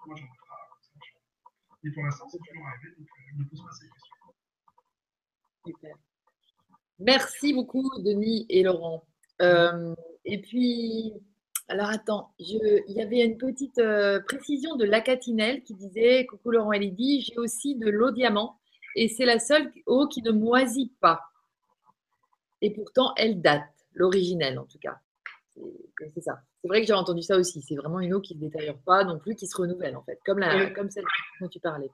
moi 0.05 0.15
j'en 0.17 0.25
ferai. 0.25 0.43
Mais 1.83 1.91
pour 1.91 2.03
l'instant, 2.03 2.27
c'est 2.29 2.37
toujours 2.37 2.67
arrivé, 2.67 2.95
donc 2.97 3.07
euh, 3.07 3.21
je 3.31 3.37
ne 3.37 3.43
pose 3.43 3.63
pas 3.63 3.71
ces 3.73 3.89
questions. 3.89 4.15
Super. 5.65 5.95
Merci 6.99 7.53
beaucoup, 7.53 7.89
Denis 7.99 8.45
et 8.49 8.63
Laurent. 8.63 9.05
Euh, 9.41 9.95
et 10.25 10.39
puis, 10.41 11.13
alors 11.67 11.89
attends, 11.89 12.33
il 12.39 12.83
y 12.87 13.01
avait 13.01 13.25
une 13.25 13.37
petite 13.37 13.77
euh, 13.79 14.19
précision 14.21 14.75
de 14.75 14.85
Lacatinelle 14.85 15.63
qui 15.63 15.73
disait 15.73 16.25
Coucou 16.25 16.51
Laurent 16.51 16.71
et 16.73 16.79
Lydie, 16.79 17.21
j'ai 17.21 17.37
aussi 17.37 17.75
de 17.75 17.89
l'eau 17.89 18.11
diamant 18.11 18.59
et 18.95 19.07
c'est 19.07 19.25
la 19.25 19.39
seule 19.39 19.71
eau 19.85 20.07
qui 20.07 20.21
ne 20.21 20.31
moisit 20.31 20.93
pas. 20.99 21.21
Et 22.61 22.71
pourtant, 22.71 23.13
elle 23.17 23.41
date, 23.41 23.63
l'originelle 23.93 24.59
en 24.59 24.65
tout 24.65 24.79
cas. 24.79 24.97
C'est 25.55 26.21
ça. 26.21 26.41
C'est 26.61 26.67
vrai 26.67 26.81
que 26.81 26.87
j'ai 26.87 26.93
entendu 26.93 27.21
ça 27.21 27.37
aussi. 27.37 27.61
C'est 27.61 27.75
vraiment 27.75 27.99
une 27.99 28.13
eau 28.13 28.21
qui 28.21 28.35
ne 28.35 28.39
détériore 28.39 28.79
pas 28.85 29.03
non 29.03 29.19
plus, 29.19 29.35
qui 29.35 29.47
se 29.47 29.55
renouvelle 29.55 29.95
en 29.95 30.03
fait, 30.03 30.19
comme, 30.25 30.39
la, 30.39 30.69
comme 30.71 30.89
celle 30.89 31.05
dont 31.41 31.47
tu 31.47 31.59
parlais. 31.59 31.89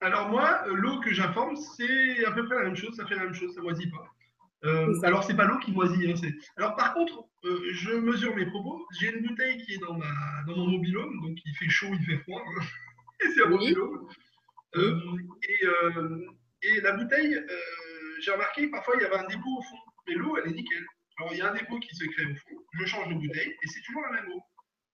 Alors 0.00 0.28
moi, 0.28 0.62
euh, 0.66 0.74
l'eau 0.74 1.00
que 1.00 1.12
j'informe, 1.12 1.56
c'est 1.56 2.24
à 2.24 2.32
peu 2.32 2.44
près 2.46 2.56
la 2.56 2.64
même 2.64 2.76
chose. 2.76 2.94
Ça 2.96 3.06
fait 3.06 3.16
la 3.16 3.24
même 3.24 3.34
chose, 3.34 3.54
ça 3.54 3.60
moisit 3.60 3.90
pas. 3.90 4.06
Euh, 4.64 5.00
alors 5.02 5.24
c'est 5.24 5.36
pas 5.36 5.46
l'eau 5.46 5.58
qui 5.58 5.72
moisit. 5.72 6.10
Hein, 6.10 6.30
alors 6.56 6.76
par 6.76 6.94
contre, 6.94 7.24
euh, 7.44 7.62
je 7.72 7.92
mesure 7.92 8.34
mes 8.36 8.46
propos. 8.46 8.86
J'ai 8.98 9.14
une 9.14 9.26
bouteille 9.26 9.58
qui 9.64 9.74
est 9.74 9.78
dans, 9.78 9.94
ma, 9.94 10.06
dans 10.46 10.56
mon 10.56 10.68
mobilhome, 10.68 11.20
donc 11.22 11.38
il 11.44 11.54
fait 11.54 11.68
chaud, 11.68 11.88
il 11.92 12.04
fait 12.04 12.18
froid. 12.18 12.42
Hein. 12.44 12.62
et 13.24 13.28
c'est 13.30 13.42
un 13.44 13.48
mobilhome. 13.48 14.08
et, 14.74 15.66
et, 16.62 16.80
la 16.80 16.92
bouteille, 16.92 17.38
j'ai 18.20 18.30
remarqué 18.30 18.68
parfois 18.68 18.94
il 18.96 19.02
y 19.02 19.06
avait 19.06 19.18
un 19.18 19.26
dépôt 19.26 19.58
au 19.58 19.62
fond, 19.62 19.78
mais 20.06 20.14
l'eau 20.14 20.36
elle 20.36 20.50
est 20.50 20.54
nickel. 20.54 20.86
Alors, 21.18 21.34
il 21.34 21.38
y 21.38 21.42
a 21.42 21.50
un 21.50 21.54
dépôt 21.54 21.78
qui 21.80 21.94
se 21.94 22.04
crée 22.04 22.24
au 22.24 22.34
fond, 22.34 22.64
je 22.78 22.84
change 22.86 23.08
de 23.08 23.14
bouteille 23.14 23.50
et 23.50 23.66
c'est 23.66 23.82
toujours 23.82 24.02
la 24.02 24.22
même 24.22 24.32
eau. 24.32 24.42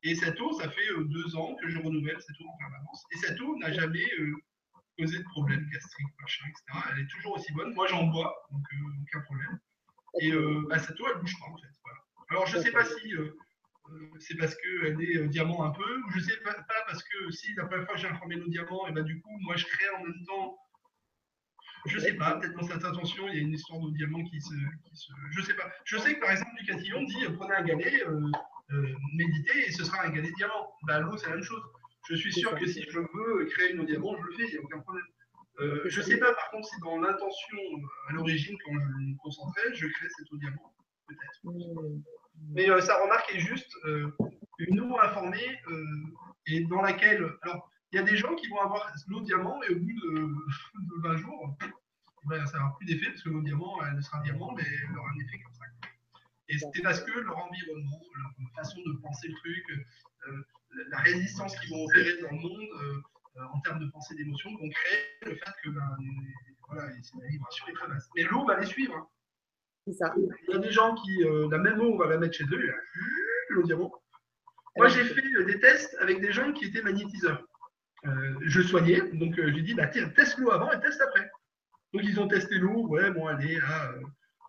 Et 0.03 0.15
cette 0.15 0.41
eau, 0.41 0.53
ça 0.61 0.69
fait 0.71 0.91
euh, 0.91 1.05
deux 1.05 1.37
ans 1.37 1.55
que 1.61 1.69
je 1.69 1.79
renouvelle 1.79 2.21
cette 2.21 2.41
eau 2.41 2.49
en 2.49 2.57
permanence. 2.59 3.05
Et 3.13 3.17
cette 3.19 3.41
eau 3.41 3.57
n'a 3.59 3.73
jamais 3.73 4.05
euh, 4.99 5.05
causé 5.05 5.19
de 5.19 5.25
problème 5.25 5.69
gastrique, 5.73 6.09
machin, 6.21 6.45
etc. 6.49 6.87
Elle 6.93 7.03
est 7.03 7.07
toujours 7.09 7.37
aussi 7.37 7.53
bonne. 7.53 7.75
Moi, 7.75 7.87
j'en 7.89 8.05
bois, 8.05 8.35
donc 8.51 8.63
euh, 8.73 9.03
aucun 9.03 9.21
problème. 9.23 9.59
Et 10.21 10.33
bah, 10.69 10.79
cette 10.79 10.99
eau, 11.01 11.07
elle 11.09 11.17
ne 11.17 11.21
bouge 11.21 11.39
pas, 11.39 11.47
en 11.47 11.57
fait. 11.59 11.69
Alors, 12.31 12.47
je 12.47 12.57
ne 12.57 12.63
sais 12.63 12.73
pas 12.73 12.85
si 12.85 13.15
c'est 14.19 14.37
parce 14.37 14.55
qu'elle 14.57 15.01
est 15.01 15.29
diamant 15.29 15.63
un 15.63 15.71
peu, 15.71 15.99
ou 15.99 16.11
je 16.11 16.21
sais 16.21 16.37
pas, 16.39 16.55
parce 16.87 17.03
que 17.03 17.31
si 17.31 17.55
la 17.55 17.67
première 17.67 17.85
fois 17.85 17.95
que 17.95 18.01
j'ai 18.01 18.09
informé 18.09 18.37
nos 18.37 18.49
diamants, 18.49 18.87
et 18.89 18.93
ben 18.93 19.05
du 19.05 19.21
coup, 19.21 19.31
moi 19.43 19.55
je 19.55 19.65
crée 19.65 19.89
en 19.97 20.03
même 20.03 20.25
temps 20.27 20.59
je 21.87 21.99
sais 21.99 22.15
pas, 22.15 22.37
peut-être 22.37 22.55
dans 22.55 22.67
cette 22.67 22.85
intention, 22.85 23.29
il 23.29 23.35
y 23.35 23.39
a 23.39 23.43
une 23.43 23.53
histoire 23.53 23.81
de 23.81 23.91
diamant 23.93 24.23
qui 24.25 24.41
se, 24.41 24.55
qui 24.55 24.97
se, 24.97 25.13
Je 25.31 25.43
sais 25.43 25.55
pas. 25.55 25.71
Je 25.85 25.97
sais 25.99 26.15
que 26.15 26.21
par 26.21 26.31
exemple, 26.31 26.51
du 26.59 26.67
Catillon 26.67 27.03
dit 27.05 27.27
prenez 27.37 27.55
un 27.55 27.65
galet, 27.65 28.03
euh, 28.07 28.95
méditez 29.15 29.69
et 29.69 29.73
ce 29.73 29.85
sera 29.85 30.05
un 30.05 30.11
galet 30.11 30.33
diamant. 30.37 30.73
Bah, 30.83 31.01
L'eau, 31.01 31.17
c'est 31.17 31.29
la 31.29 31.37
même 31.37 31.45
chose. 31.45 31.63
Je 32.09 32.15
suis 32.15 32.33
sûr 32.33 32.55
que 32.55 32.67
si 32.67 32.83
je 32.83 33.01
veux 33.01 33.45
créer 33.47 33.73
une 33.73 33.85
diamant, 33.85 34.17
je 34.17 34.23
le 34.23 34.33
fais, 34.33 34.45
il 34.45 34.51
n'y 34.53 34.59
a 34.59 34.61
aucun 34.61 34.81
problème. 34.81 35.07
Euh, 35.59 35.83
je 35.87 36.01
ne 36.01 36.05
sais 36.05 36.19
pas 36.19 36.35
par 36.35 36.51
contre 36.51 36.69
si 36.69 36.79
dans 36.81 36.99
l'intention 37.01 37.59
à 38.09 38.13
l'origine, 38.13 38.57
quand 38.65 38.73
je 38.73 38.79
me 38.79 39.17
concentrais, 39.19 39.75
je 39.75 39.87
crée 39.87 40.09
cette 40.17 40.31
eau 40.33 40.37
diamant. 40.37 40.73
Peut-être. 41.07 41.41
Mmh. 41.45 42.03
Mais 42.51 42.69
euh, 42.69 42.81
sa 42.81 43.03
remarque 43.03 43.35
est 43.35 43.41
juste 43.41 43.75
une 44.59 44.81
eau 44.81 44.99
informée 45.01 45.59
et 46.47 46.61
dans 46.65 46.83
laquelle. 46.83 47.33
Alors, 47.43 47.71
il 47.93 47.97
y 47.97 47.99
a 48.01 48.03
des 48.03 48.17
gens 48.17 48.35
qui 48.35 48.49
vont 48.49 48.61
avoir 48.61 48.93
l'eau 49.09 49.21
diamant 49.21 49.63
et 49.63 49.75
au 49.75 49.79
bout 49.79 49.93
de, 49.93 50.29
20 51.03 51.17
jours, 51.17 51.57
ben, 52.27 52.45
ça 52.47 52.59
n'aura 52.59 52.77
plus 52.77 52.87
d'effet 52.87 53.11
parce 53.11 53.23
que 53.23 53.29
l'eau 53.29 53.43
diamant, 53.43 53.79
elle 53.85 54.03
sera 54.03 54.21
diamant, 54.21 54.53
mais 54.57 54.65
elle 54.65 54.99
aura 54.99 55.09
un 55.09 55.19
effet 55.21 55.41
comme 55.43 55.55
ça. 55.55 55.65
Et 56.49 56.59
c'est 56.59 56.83
parce 56.83 57.01
que 57.01 57.11
leur 57.21 57.39
environnement, 57.39 58.01
leur 58.15 58.51
façon 58.55 58.79
de 58.81 58.93
penser 59.01 59.29
le 59.29 59.35
truc, 59.35 59.65
euh, 60.29 60.43
la 60.91 60.99
résistance 60.99 61.59
qu'ils 61.59 61.71
vont 61.71 61.85
opérer 61.85 62.21
dans 62.23 62.31
le 62.31 62.39
monde 62.39 62.69
euh, 62.81 63.43
en 63.53 63.61
termes 63.61 63.81
de 63.81 63.91
pensée 63.91 64.15
d'émotion 64.15 64.51
vont 64.51 64.69
créer 64.69 65.07
le 65.23 65.35
fait 65.35 65.53
que 65.63 65.71
ben, 65.71 65.97
voilà, 66.69 66.87
la 66.87 67.29
vibration 67.29 67.67
est 67.69 67.73
très 67.73 67.89
basse. 67.89 68.09
Mais 68.17 68.23
l'eau 68.25 68.45
va 68.47 68.59
les 68.59 68.67
suivre. 68.67 68.95
Hein. 68.95 69.09
C'est 69.87 69.95
ça. 69.95 70.15
Il 70.17 70.53
y 70.53 70.57
a 70.57 70.59
des 70.59 70.71
gens 70.71 70.95
qui, 70.95 71.25
euh, 71.25 71.49
la 71.51 71.59
même 71.59 71.81
eau, 71.81 71.95
on 71.95 71.97
va 71.97 72.07
la 72.07 72.19
mettre 72.19 72.35
chez 72.35 72.45
eux, 72.45 72.75
l'eau 73.51 73.63
diamant. 73.63 73.93
Moi, 74.77 74.89
j'ai 74.89 75.05
fait 75.05 75.45
des 75.45 75.61
tests 75.61 75.97
avec 76.01 76.21
des 76.21 76.33
gens 76.33 76.53
qui 76.53 76.67
étaient 76.67 76.83
magnétiseurs. 76.83 77.43
je 78.05 78.63
soignais, 78.63 79.01
donc 79.13 79.35
j'ai 79.35 79.63
dit, 79.63 79.75
bah, 79.75 79.87
teste 79.87 80.39
l'eau 80.39 80.51
avant 80.51 80.71
et 80.73 80.81
teste 80.81 81.01
après. 81.01 81.31
Donc, 81.95 82.03
ils 82.05 82.21
ont 82.21 82.29
testé 82.29 82.57
l'eau, 82.59 82.87
ouais, 82.89 83.11
bon, 83.11 83.27
allez, 83.27 83.59
à 83.61 83.95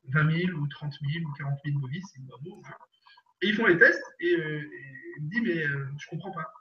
20 0.10 0.32
000 0.48 0.58
ou 0.58 0.68
30 0.68 0.94
000 1.14 1.26
ou 1.26 1.34
40 1.34 1.60
000 1.66 1.80
novices, 1.80 2.06
c'est 2.14 2.22
beau. 2.22 2.62
Hein. 2.66 2.74
Et 3.42 3.50
ils 3.50 3.56
font 3.56 3.66
les 3.66 3.78
tests 3.78 4.04
et, 4.20 4.36
euh, 4.36 4.62
il 5.18 5.24
me 5.24 5.30
dit 5.30 5.42
mais 5.42 5.66
euh, 5.66 5.88
je 5.98 6.08
comprends 6.08 6.32
pas. 6.32 6.54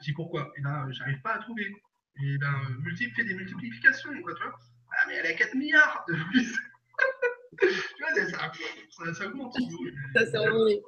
Je 0.00 0.04
dis 0.04 0.12
pourquoi? 0.12 0.52
Et 0.56 0.62
là, 0.62 0.86
j'arrive 0.90 1.20
pas 1.22 1.34
à 1.34 1.38
trouver. 1.38 1.74
Et 2.22 2.38
ben, 2.38 2.54
multiple 2.80 3.14
fait 3.14 3.24
des 3.24 3.34
multiplications, 3.34 4.10
quoi, 4.22 4.34
tu 4.34 4.42
vois. 4.42 4.58
Ah, 4.92 5.04
mais 5.08 5.14
elle 5.14 5.26
a 5.26 5.34
4 5.34 5.54
milliards 5.54 6.04
de 6.08 6.14
plus. 6.30 6.58
tu 7.60 7.66
vois, 8.00 8.14
ça, 8.14 8.52
ça, 8.90 9.14
ça 9.14 9.26
augmente. 9.26 9.56
Ça 10.14 10.26
s'est 10.26 10.38
envolé. 10.38 10.82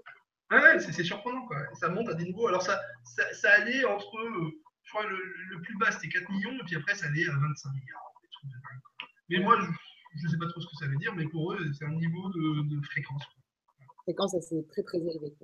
Ah 0.51 0.63
ouais, 0.63 0.81
c'est 0.81 1.05
surprenant, 1.05 1.47
quoi. 1.47 1.59
Ça 1.75 1.91
monte 1.91 2.09
à 2.09 2.15
des 2.15 2.25
niveaux. 2.25 2.49
Alors, 2.49 2.63
ça, 2.63 2.81
ça, 3.05 3.33
ça 3.35 3.53
allait 3.53 3.85
entre, 3.85 4.17
euh, 4.17 4.51
je 4.83 4.91
crois, 4.91 5.07
le, 5.07 5.17
le 5.51 5.61
plus 5.61 5.77
bas, 5.77 5.91
c'était 5.91 6.09
4 6.09 6.31
millions, 6.31 6.53
et 6.53 6.65
puis 6.65 6.77
après, 6.77 6.95
ça 6.95 7.07
allait 7.07 7.29
à 7.29 7.33
25 7.33 7.71
milliards. 7.73 8.13
Des 8.23 8.29
trucs 8.31 8.51
de 8.51 8.55
dingue. 8.55 8.81
Mais 9.29 9.39
moi, 9.41 9.59
je, 9.61 10.25
ne 10.25 10.29
sais 10.29 10.39
pas 10.39 10.49
trop 10.49 10.61
ce 10.61 10.67
que 10.67 10.77
ça 10.77 10.87
veut 10.87 10.97
dire, 10.97 11.15
mais 11.15 11.27
pour 11.29 11.53
eux, 11.53 11.73
c'est 11.75 11.85
un 11.85 11.93
niveau 11.93 12.31
de, 12.31 12.81
fréquence. 12.87 13.25
Fréquence 14.05 14.35
assez 14.35 14.67
très 14.69 14.83
très 14.83 14.99
élevée. 14.99 15.35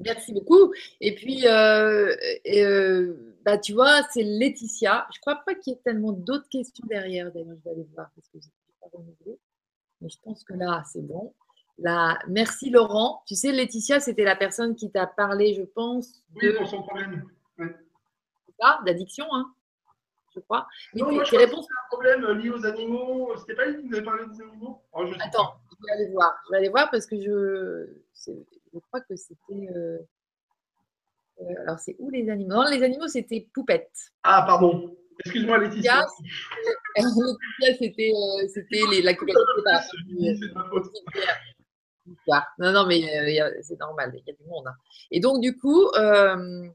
Merci 0.00 0.32
beaucoup. 0.32 0.72
Et 1.00 1.14
puis, 1.14 1.46
euh, 1.46 2.14
euh, 2.46 3.36
bah, 3.44 3.58
tu 3.58 3.72
vois, 3.72 4.02
c'est 4.10 4.22
Laetitia. 4.22 5.06
Je 5.12 5.18
ne 5.18 5.20
crois 5.20 5.36
pas 5.44 5.54
qu'il 5.54 5.72
y 5.72 5.76
ait 5.76 5.80
tellement 5.84 6.12
d'autres 6.12 6.48
questions 6.48 6.86
derrière. 6.88 7.32
D'ailleurs, 7.32 7.56
je 7.56 7.64
vais 7.64 7.70
aller 7.70 7.86
voir 7.94 8.10
parce 8.14 8.28
que 8.28 8.38
je 8.40 8.48
pas 8.80 8.86
renouvelé. 8.92 9.38
Mais 10.00 10.08
je 10.08 10.18
pense 10.22 10.44
que 10.44 10.54
là, 10.54 10.84
c'est 10.90 11.04
bon. 11.04 11.34
Là, 11.78 12.18
merci 12.28 12.70
Laurent. 12.70 13.22
Tu 13.26 13.34
sais, 13.34 13.52
Laetitia, 13.52 14.00
c'était 14.00 14.24
la 14.24 14.36
personne 14.36 14.76
qui 14.76 14.90
t'a 14.90 15.06
parlé, 15.06 15.54
je 15.54 15.62
pense. 15.62 16.22
Oui, 16.36 16.52
pour 16.56 16.68
son 16.68 16.82
problème. 16.82 17.24
Ouais. 17.58 17.74
D'addiction, 18.84 19.26
hein 19.32 19.52
je 20.34 20.40
crois. 20.40 20.66
Mais 20.94 21.02
non, 21.02 21.12
moi, 21.12 21.24
je 21.24 21.36
un 21.36 21.48
problème 21.90 22.24
lié 22.38 22.50
aux 22.50 22.64
animaux. 22.64 23.32
C'était 23.38 23.54
pas 23.54 23.66
lui 23.66 23.82
qui 23.82 23.88
nous 23.88 23.94
avait 23.94 24.04
parlé 24.04 24.24
des 24.26 24.40
animaux? 24.42 24.82
Oh, 24.92 25.04
Attends, 25.20 25.54
vais 25.86 25.92
aller 25.92 26.12
voir. 26.12 26.34
Je 26.46 26.50
vais 26.52 26.58
aller 26.58 26.68
voir 26.68 26.90
parce 26.90 27.06
que 27.06 27.16
je, 27.16 27.86
je 28.24 28.78
crois 28.78 29.00
que 29.00 29.16
c'était. 29.16 29.68
Euh, 29.74 29.98
euh... 31.40 31.54
alors, 31.62 31.78
c'est 31.78 31.96
où 31.98 32.10
les 32.10 32.28
animaux? 32.30 32.54
Non, 32.54 32.64
les 32.70 32.82
animaux, 32.82 33.08
c'était 33.08 33.48
Poupette. 33.52 33.90
Ah, 34.22 34.44
pardon. 34.46 34.96
Excuse-moi, 35.24 35.58
Laetitia. 35.58 36.06
Laetitia, 36.96 37.74
c'était 37.78 38.12
euh, 38.12 39.02
la 39.02 39.14
faute. 39.16 40.86
Non, 42.58 42.72
non, 42.72 42.86
mais 42.86 43.02
euh, 43.40 43.50
c'est 43.62 43.78
normal, 43.78 44.12
il 44.14 44.22
y 44.26 44.30
a 44.30 44.34
du 44.34 44.48
monde. 44.48 44.66
Hein. 44.68 44.74
Et 45.10 45.20
donc, 45.20 45.40
du 45.40 45.56
coup, 45.56 45.88
euh, 45.96 46.68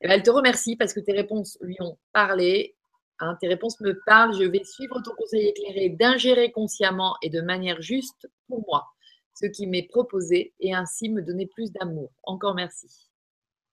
eh 0.00 0.08
ben, 0.08 0.14
elle 0.14 0.22
te 0.22 0.30
remercie 0.30 0.76
parce 0.76 0.92
que 0.92 1.00
tes 1.00 1.12
réponses 1.12 1.58
lui 1.60 1.76
ont 1.80 1.98
parlé. 2.12 2.74
Hein, 3.20 3.36
tes 3.40 3.48
réponses 3.48 3.80
me 3.80 4.00
parlent. 4.06 4.34
Je 4.34 4.44
vais 4.44 4.64
suivre 4.64 5.00
ton 5.02 5.12
conseil 5.14 5.46
éclairé 5.48 5.90
d'ingérer 5.90 6.50
consciemment 6.50 7.16
et 7.22 7.30
de 7.30 7.40
manière 7.40 7.80
juste 7.80 8.28
pour 8.48 8.64
moi 8.66 8.86
ce 9.34 9.46
qui 9.46 9.66
m'est 9.66 9.88
proposé 9.88 10.54
et 10.60 10.74
ainsi 10.74 11.08
me 11.08 11.20
donner 11.20 11.46
plus 11.46 11.72
d'amour. 11.72 12.10
Encore 12.22 12.54
merci. 12.54 12.88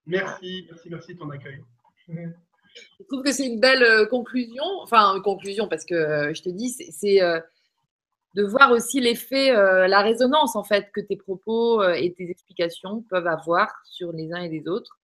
Merci, 0.08 0.66
merci, 0.70 0.90
merci 0.90 1.14
de 1.14 1.20
ton 1.20 1.30
accueil. 1.30 1.62
Je 2.08 3.04
trouve 3.08 3.22
que 3.22 3.32
c'est 3.32 3.46
une 3.46 3.60
belle 3.60 3.84
euh, 3.84 4.06
conclusion. 4.08 4.64
Enfin, 4.82 5.20
conclusion 5.24 5.68
parce 5.68 5.86
que 5.86 5.94
euh, 5.94 6.34
je 6.34 6.42
te 6.42 6.50
dis, 6.50 6.70
c'est 6.70 7.22
euh, 7.22 7.40
de 8.34 8.44
voir 8.44 8.72
aussi 8.72 9.02
l'effet, 9.02 9.52
la 9.52 10.02
résonance 10.02 10.56
en 10.56 10.64
fait 10.64 10.90
que 10.94 11.02
tes 11.02 11.18
propos 11.18 11.84
et 11.84 12.14
tes 12.14 12.30
explications 12.30 13.04
peuvent 13.10 13.28
avoir 13.28 13.70
sur 13.84 14.14
les 14.14 14.32
uns 14.32 14.42
et 14.42 14.48
les 14.48 14.70
autres. 14.70 15.02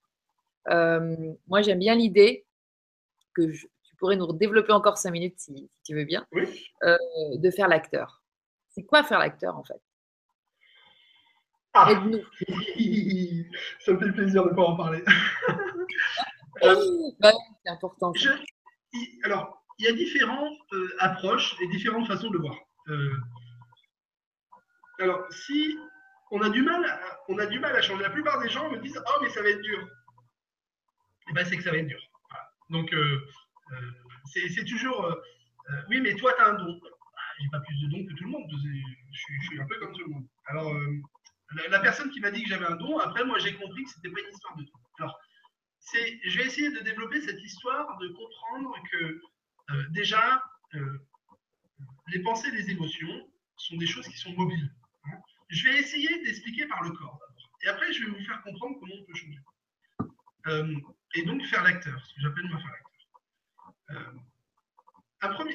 Euh, 0.69 1.15
moi, 1.47 1.61
j'aime 1.61 1.80
bien 1.80 1.95
l'idée 1.95 2.45
que 3.35 3.43
tu 3.51 3.68
pourrais 3.98 4.15
nous 4.15 4.32
développer 4.34 4.72
encore 4.72 4.98
cinq 4.98 5.11
minutes 5.11 5.40
si, 5.40 5.69
tu 5.84 5.95
veux 5.95 6.06
bien, 6.06 6.26
euh, 6.84 6.98
de 7.36 7.52
faire 7.52 7.68
l'acteur. 7.68 8.22
C'est 8.69 8.84
quoi 8.84 9.03
faire 9.03 9.19
l'acteur 9.19 9.57
en 9.57 9.64
fait? 9.64 9.82
Ah. 11.74 11.91
Aide-nous. 11.91 12.24
Ça 13.80 13.94
me 13.94 13.99
fait 13.99 14.11
plaisir 14.11 14.44
de 14.44 14.49
pouvoir 14.49 14.69
en 14.69 14.76
parler. 14.78 15.03
Bah 16.60 17.32
c'est 17.64 17.69
important. 17.69 18.11
alors, 19.24 19.64
il 19.78 19.86
y 19.86 19.90
a 19.90 19.94
différentes 19.94 20.57
euh, 20.74 20.95
approches 20.98 21.56
et 21.61 21.68
différentes 21.68 22.07
façons 22.07 22.32
de 22.32 22.40
voir. 22.40 22.56
alors, 24.98 25.32
si 25.32 25.78
on 26.32 26.41
a 26.41 26.49
du 26.49 26.61
mal, 26.61 26.84
à, 26.86 26.99
on 27.30 27.38
a 27.38 27.45
du 27.45 27.60
mal 27.60 27.76
à 27.76 27.82
changer. 27.82 28.03
La 28.03 28.10
plupart 28.10 28.40
des 28.41 28.49
gens 28.49 28.69
me 28.69 28.78
disent, 28.80 28.99
oh 29.06 29.19
mais 29.22 29.30
ça 29.30 29.41
va 29.41 29.49
être 29.49 29.61
dur. 29.61 29.88
Eh 31.30 31.34
ben, 31.34 31.45
c'est 31.45 31.57
que 31.57 31.64
ça 31.64 31.72
va 31.72 31.78
être 31.78 31.88
dur. 31.88 32.02
Donc, 32.69 32.94
euh, 32.94 32.98
euh, 32.98 33.22
c'est 34.26 34.65
toujours, 34.65 35.06
euh, 35.06 35.81
oui, 35.89 36.02
mais 36.02 36.15
toi, 36.15 36.34
tu 36.35 36.41
as 36.41 36.48
un 36.48 36.53
don. 36.53 36.80
Ah, 36.84 37.19
j'ai 37.41 37.49
pas 37.49 37.60
plus 37.60 37.76
de 37.81 37.88
dons 37.88 38.06
que 38.06 38.14
tout 38.14 38.23
le 38.26 38.30
monde. 38.30 38.52
Je 38.52 39.45
suis, 39.45 39.60
un 39.60 39.65
peu 39.65 39.80
comme 39.80 39.94
tout 39.94 40.06
le 40.06 40.14
monde. 40.14 40.27
Alors, 40.48 40.73
la, 41.69 41.80
personne 41.80 42.10
qui 42.10 42.19
m'a 42.19 42.31
dit 42.31 42.44
que 42.44 42.49
j'avais 42.49 42.65
un 42.65 42.76
don, 42.76 42.99
après, 42.99 43.23
moi, 43.26 43.39
j'ai 43.39 43.56
compris 43.56 43.84
que 43.84 43.89
c'était 43.89 44.10
pas 44.10 44.22
une 44.22 44.34
histoire 44.34 44.56
de 44.57 44.64
don. 44.64 44.72
Alors, 44.99 45.19
je 45.94 46.38
vais 46.38 46.45
essayer 46.45 46.69
de 46.72 46.80
développer 46.80 47.22
cette 47.22 47.41
histoire, 47.41 47.98
de 47.98 48.07
comprendre 48.10 48.76
que 48.91 49.22
déjà, 49.91 50.44
les 52.07 52.19
pensées 52.19 52.52
les 52.52 52.69
émotions 52.69 53.30
sont 53.57 53.77
des 53.77 53.88
choses 53.88 54.07
qui 54.07 54.18
sont 54.18 54.34
mobiles. 54.34 54.72
Hein. 55.06 55.18
Je 55.49 55.64
vais 55.64 55.80
essayer 55.80 56.23
d'expliquer 56.23 56.68
par 56.68 56.84
le 56.84 56.91
corps 56.91 57.19
Et 57.64 57.68
après, 57.68 57.91
je 57.94 58.03
vais 58.03 58.11
vous 58.11 58.26
faire 58.26 58.41
comprendre 58.44 58.77
comment 58.80 58.95
on 58.99 59.06
peut 59.06 59.15
changer 59.15 59.39
et 61.15 61.23
donc 61.23 61.44
faire 61.45 61.64
l'acteur, 61.64 61.99
ce 62.06 62.15
que 62.15 62.22
j'appelle 62.22 62.45
moi 62.49 62.60
faire 62.60 62.72
l'acteur. 62.72 62.86
Euh, 63.91 63.95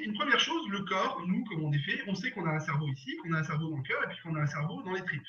une 0.02 0.14
première 0.14 0.40
chose, 0.40 0.68
le 0.68 0.80
corps, 0.84 1.22
nous, 1.26 1.44
comme 1.44 1.64
on 1.64 1.72
est 1.72 1.78
fait, 1.78 2.02
on 2.06 2.14
sait 2.14 2.30
qu'on 2.30 2.46
a 2.46 2.50
un 2.50 2.60
cerveau 2.60 2.88
ici, 2.88 3.16
qu'on 3.18 3.32
a 3.32 3.38
un 3.38 3.44
cerveau 3.44 3.70
dans 3.70 3.76
le 3.76 3.82
cœur 3.82 4.02
et 4.02 4.08
puis 4.08 4.18
qu'on 4.22 4.34
a 4.34 4.40
un 4.40 4.46
cerveau 4.46 4.82
dans 4.82 4.92
les 4.92 5.04
tripes. 5.04 5.22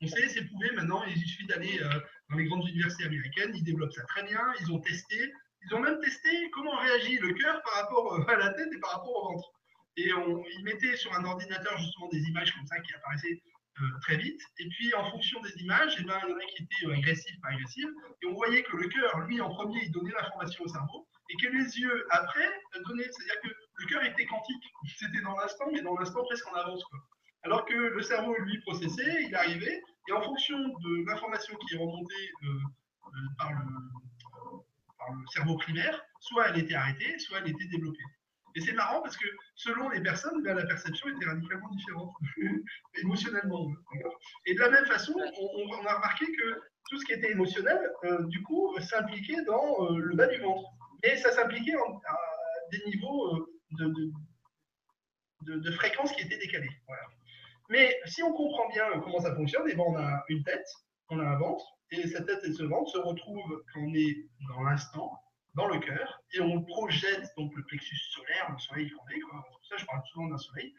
On 0.00 0.06
sait, 0.06 0.28
c'est 0.28 0.44
prouvé 0.46 0.70
maintenant, 0.72 1.02
il 1.04 1.18
suffit 1.18 1.46
d'aller 1.46 1.80
euh, 1.82 2.00
dans 2.30 2.36
les 2.36 2.44
grandes 2.44 2.66
universités 2.68 3.04
américaines, 3.04 3.50
ils 3.54 3.64
développent 3.64 3.92
ça 3.92 4.04
très 4.04 4.22
bien, 4.22 4.40
ils 4.60 4.72
ont 4.72 4.78
testé, 4.78 5.32
ils 5.62 5.74
ont 5.74 5.80
même 5.80 5.98
testé 6.00 6.50
comment 6.52 6.76
réagit 6.76 7.18
le 7.18 7.34
cœur 7.34 7.60
par 7.62 7.74
rapport 7.74 8.14
euh, 8.14 8.32
à 8.32 8.36
la 8.36 8.50
tête 8.50 8.72
et 8.72 8.78
par 8.78 8.92
rapport 8.92 9.16
au 9.16 9.32
ventre. 9.32 9.52
Et 9.96 10.10
ils 10.10 10.64
mettaient 10.64 10.96
sur 10.96 11.12
un 11.14 11.24
ordinateur 11.24 11.76
justement 11.78 12.08
des 12.08 12.20
images 12.20 12.54
comme 12.54 12.66
ça 12.66 12.78
qui 12.80 12.94
apparaissaient 12.94 13.42
très 14.02 14.16
vite. 14.16 14.40
Et 14.58 14.68
puis, 14.68 14.94
en 14.94 15.04
fonction 15.10 15.40
des 15.42 15.62
images, 15.62 15.96
eh 15.98 16.04
ben, 16.04 16.18
il 16.24 16.30
y 16.30 16.32
en 16.32 16.36
a 16.36 16.44
qui 16.44 16.62
étaient 16.62 16.86
euh, 16.86 16.94
agressifs, 16.94 17.40
pas 17.40 17.48
agressifs. 17.48 17.90
Et 18.22 18.26
on 18.26 18.34
voyait 18.34 18.62
que 18.62 18.76
le 18.76 18.88
cœur, 18.88 19.18
lui, 19.20 19.40
en 19.40 19.48
premier, 19.50 19.84
il 19.84 19.92
donnait 19.92 20.12
l'information 20.12 20.64
au 20.64 20.68
cerveau. 20.68 21.06
Et 21.30 21.36
que 21.36 21.48
les 21.48 21.78
yeux, 21.78 22.06
après, 22.10 22.46
euh, 22.46 22.82
donnaient. 22.86 23.08
C'est-à-dire 23.10 23.40
que 23.42 23.48
le 23.74 23.86
cœur 23.86 24.04
était 24.04 24.26
quantique. 24.26 24.64
C'était 24.96 25.20
dans 25.22 25.36
l'instant, 25.36 25.66
mais 25.72 25.82
dans 25.82 25.96
l'instant 25.96 26.24
presque 26.24 26.46
en 26.48 26.54
avance. 26.54 26.84
Quoi. 26.84 26.98
Alors 27.44 27.64
que 27.64 27.74
le 27.74 28.02
cerveau, 28.02 28.34
lui, 28.38 28.60
processait, 28.60 29.24
il 29.24 29.34
arrivait. 29.34 29.82
Et 30.08 30.12
en 30.12 30.22
fonction 30.22 30.58
de 30.58 31.06
l'information 31.06 31.54
qui 31.56 31.74
est 31.74 31.78
remontée 31.78 32.32
par, 33.36 33.52
le, 33.52 33.64
par 34.98 35.12
le 35.12 35.26
cerveau 35.32 35.56
primaire, 35.56 36.02
soit 36.20 36.48
elle 36.48 36.58
était 36.60 36.74
arrêtée, 36.74 37.18
soit 37.18 37.38
elle 37.38 37.50
était 37.50 37.66
développée. 37.66 38.04
Et 38.58 38.60
c'est 38.60 38.72
marrant 38.72 39.00
parce 39.02 39.16
que 39.16 39.28
selon 39.54 39.88
les 39.88 40.00
personnes, 40.00 40.42
ben, 40.42 40.56
la 40.56 40.66
perception 40.66 41.08
était 41.10 41.26
radicalement 41.26 41.68
différente, 41.68 42.12
émotionnellement. 43.00 43.70
Et 44.46 44.54
de 44.54 44.58
la 44.58 44.68
même 44.68 44.86
façon, 44.86 45.14
on, 45.14 45.86
a 45.86 45.94
remarqué 45.94 46.26
que 46.26 46.60
tout 46.88 46.98
ce 46.98 47.04
qui 47.04 47.12
était 47.12 47.30
émotionnel, 47.30 47.78
euh, 48.02 48.24
du 48.24 48.42
coup, 48.42 48.76
s'impliquait 48.80 49.44
dans 49.44 49.84
euh, 49.84 49.98
le 49.98 50.16
bas 50.16 50.26
du 50.26 50.40
ventre. 50.40 50.68
Et 51.04 51.16
ça 51.18 51.30
s'impliquait 51.30 51.76
à 51.76 52.16
des 52.72 52.82
niveaux 52.86 53.36
euh, 53.36 54.10
de, 55.42 55.70
fréquence 55.70 56.10
qui 56.10 56.22
étaient 56.22 56.38
décalés. 56.38 56.72
Mais 57.68 57.96
si 58.06 58.24
on 58.24 58.32
comprend 58.32 58.68
bien 58.70 58.86
comment 59.04 59.20
ça 59.20 59.36
fonctionne, 59.36 59.68
et 59.68 59.72
eh 59.74 59.76
ben 59.76 59.84
on 59.86 59.96
a 59.96 60.24
une 60.30 60.42
tête, 60.42 60.66
on 61.10 61.20
a 61.20 61.24
un 61.24 61.38
ventre, 61.38 61.64
et 61.92 62.08
cette 62.08 62.26
tête 62.26 62.42
et 62.42 62.52
ce 62.52 62.64
ventre 62.64 62.90
se 62.90 62.98
retrouvent 62.98 63.62
quand 63.72 63.82
on 63.82 63.94
est 63.94 64.26
dans 64.48 64.62
l'instant, 64.62 65.12
dans 65.58 65.66
le 65.66 65.80
cœur, 65.80 66.22
et 66.32 66.40
on 66.40 66.62
projette 66.62 67.32
donc 67.36 67.54
le 67.56 67.64
plexus 67.64 67.96
solaire, 67.96 68.48
le 68.52 68.58
soleil 68.58 68.90
qu'on 68.90 69.08
est. 69.08 69.20
Quoi. 69.20 69.44
Pour 69.50 69.60
ça, 69.66 69.76
je 69.76 69.84
parle 69.84 70.02
souvent 70.12 70.28
d'un 70.28 70.38
soleil. 70.38 70.72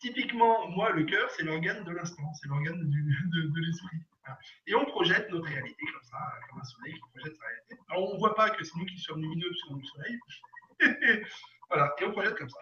Typiquement, 0.00 0.68
moi, 0.70 0.90
le 0.90 1.04
cœur, 1.04 1.30
c'est 1.30 1.44
l'organe 1.44 1.84
de 1.84 1.92
l'instant, 1.92 2.32
c'est 2.40 2.48
l'organe 2.48 2.80
de, 2.80 3.40
de 3.42 3.60
l'esprit. 3.60 3.98
Et 4.66 4.74
on 4.74 4.84
projette 4.86 5.30
notre 5.30 5.46
réalité 5.46 5.84
comme 5.92 6.02
ça, 6.02 6.18
comme 6.48 6.60
un 6.60 6.64
soleil 6.64 6.94
qui 6.94 7.00
projette 7.14 7.36
sa 7.36 7.46
réalité. 7.46 7.76
Alors, 7.90 8.10
on 8.10 8.14
ne 8.14 8.18
voit 8.18 8.34
pas 8.34 8.50
que 8.50 8.64
c'est 8.64 8.76
nous 8.76 8.86
qui 8.86 8.98
sommes 8.98 9.20
lumineux 9.20 9.52
sur 9.54 9.76
le 9.76 9.84
soleil. 9.84 10.18
voilà, 11.70 11.94
et 12.00 12.04
on 12.06 12.12
projette 12.12 12.36
comme 12.36 12.50
ça. 12.50 12.60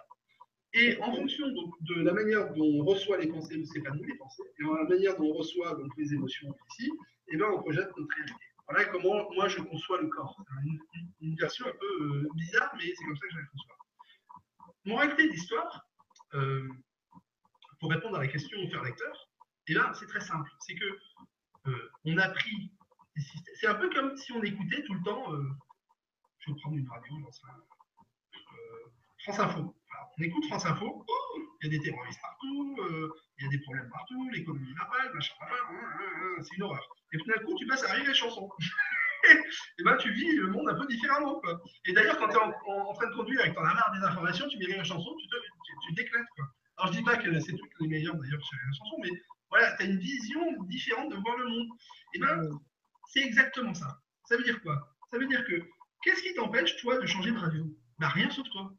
Et 0.74 1.00
en 1.00 1.14
fonction 1.14 1.48
donc, 1.52 1.72
de 1.82 2.02
la 2.02 2.12
manière 2.12 2.52
dont 2.52 2.80
on 2.80 2.84
reçoit 2.84 3.18
les 3.18 3.28
pensées, 3.28 3.64
c'est 3.72 3.80
pas 3.80 3.92
nous 3.92 4.02
les 4.02 4.16
pensées, 4.16 4.42
et 4.58 4.64
la 4.64 4.84
manière 4.88 5.16
dont 5.16 5.30
on 5.30 5.34
reçoit 5.34 5.72
donc, 5.76 5.92
les 5.96 6.12
émotions 6.12 6.52
ici, 6.72 6.90
et 7.28 7.34
eh 7.34 7.36
ben, 7.36 7.46
on 7.54 7.60
projette 7.60 7.96
notre 7.96 8.14
réalité. 8.16 8.44
Voilà 8.68 8.86
comment 8.86 9.30
moi 9.32 9.48
je 9.48 9.60
conçois 9.60 10.00
le 10.00 10.08
corps. 10.08 10.36
Une, 11.20 11.36
version 11.36 11.66
un 11.66 11.72
peu 11.72 12.02
euh, 12.02 12.28
bizarre, 12.34 12.74
mais 12.76 12.92
c'est 12.94 13.04
comme 13.04 13.16
ça 13.16 13.26
que 13.26 13.32
je 13.32 13.38
la 13.38 13.46
conçois. 13.46 13.76
Mon 14.84 14.96
réalité 14.96 15.28
d'histoire, 15.30 15.86
euh, 16.34 16.68
pour 17.80 17.90
répondre 17.90 18.16
à 18.16 18.20
la 18.20 18.28
question 18.28 18.58
faire 18.70 18.82
lecteur, 18.82 19.30
et 19.66 19.74
là 19.74 19.92
c'est 19.94 20.06
très 20.06 20.20
simple. 20.20 20.50
C'est 20.60 20.74
que 20.74 20.98
euh, 21.66 21.90
on 22.04 22.16
a 22.18 22.28
pris 22.28 22.72
C'est 23.54 23.66
un 23.66 23.74
peu 23.74 23.90
comme 23.90 24.16
si 24.16 24.32
on 24.32 24.42
écoutait 24.42 24.82
tout 24.84 24.94
le 24.94 25.02
temps. 25.02 25.32
je 26.38 26.50
vais 26.50 26.60
prendre 26.60 26.76
une 26.76 26.88
radio, 26.88 27.14
France 29.18 29.38
Info 29.38 29.74
on 30.18 30.22
écoute 30.22 30.44
France 30.46 30.66
Info, 30.66 31.04
il 31.62 31.72
y 31.72 31.74
a 31.74 31.78
des 31.78 31.84
terroristes 31.84 32.20
partout, 32.20 32.76
il 33.38 33.44
y 33.44 33.46
a 33.48 33.50
des 33.50 33.58
problèmes 33.60 33.88
partout, 33.90 34.30
l'économie 34.30 34.72
va 34.74 34.88
mal, 34.88 35.12
machin, 35.12 35.34
hein, 35.42 35.46
hein, 35.70 35.76
hein, 36.00 36.42
c'est 36.42 36.56
une 36.56 36.62
horreur. 36.62 36.88
Et 37.12 37.18
tout 37.18 37.26
d'un 37.26 37.42
coup, 37.44 37.56
tu 37.58 37.66
passes 37.66 37.84
à 37.84 37.92
rire 37.92 38.06
les 38.06 38.14
chansons. 38.14 38.48
et 39.78 39.82
ben 39.82 39.96
tu 39.96 40.12
vis 40.12 40.36
le 40.36 40.48
monde 40.48 40.68
un 40.68 40.74
peu 40.74 40.86
différemment. 40.86 41.40
Et 41.86 41.92
d'ailleurs, 41.92 42.18
quand 42.18 42.28
tu 42.28 42.36
es 42.36 42.40
en, 42.40 42.92
train 42.94 43.08
de 43.08 43.14
conduire 43.14 43.44
et 43.44 43.48
que 43.48 43.54
tu 43.54 43.60
en 43.60 43.64
as 43.64 43.74
marre 43.74 43.92
des 43.92 44.04
informations, 44.04 44.48
tu 44.48 44.58
mets 44.58 44.66
rire 44.66 44.78
les 44.78 44.84
chansons, 44.84 45.16
tu, 45.20 45.28
te, 45.28 45.36
tu, 45.86 45.94
t'éclates. 45.94 46.26
Alors 46.76 46.92
je 46.92 46.98
dis 46.98 47.04
pas 47.04 47.16
que 47.16 47.40
c'est 47.40 47.52
toutes 47.52 47.80
les 47.80 47.88
meilleures 47.88 48.16
d'ailleurs 48.16 48.44
sur 48.44 48.58
les 48.58 48.76
chansons, 48.76 48.96
mais 49.02 49.10
voilà, 49.48 49.76
tu 49.76 49.84
as 49.84 49.86
une 49.86 49.98
vision 49.98 50.62
différente 50.64 51.10
de 51.10 51.16
voir 51.16 51.36
le 51.38 51.48
monde. 51.48 51.68
Et 52.14 52.18
ben 52.18 52.50
c'est 53.12 53.22
exactement 53.22 53.74
ça. 53.74 54.00
Ça 54.24 54.36
veut 54.36 54.44
dire 54.44 54.60
quoi? 54.62 54.96
Ça 55.10 55.18
veut 55.18 55.26
dire 55.26 55.44
que 55.44 55.62
qu'est-ce 56.02 56.22
qui 56.22 56.34
t'empêche, 56.34 56.76
toi, 56.76 56.98
de 56.98 57.06
changer 57.06 57.32
de 57.32 57.38
radio? 57.38 57.64
Bah 57.98 58.08
rien 58.08 58.30
sauf 58.30 58.48
toi. 58.50 58.72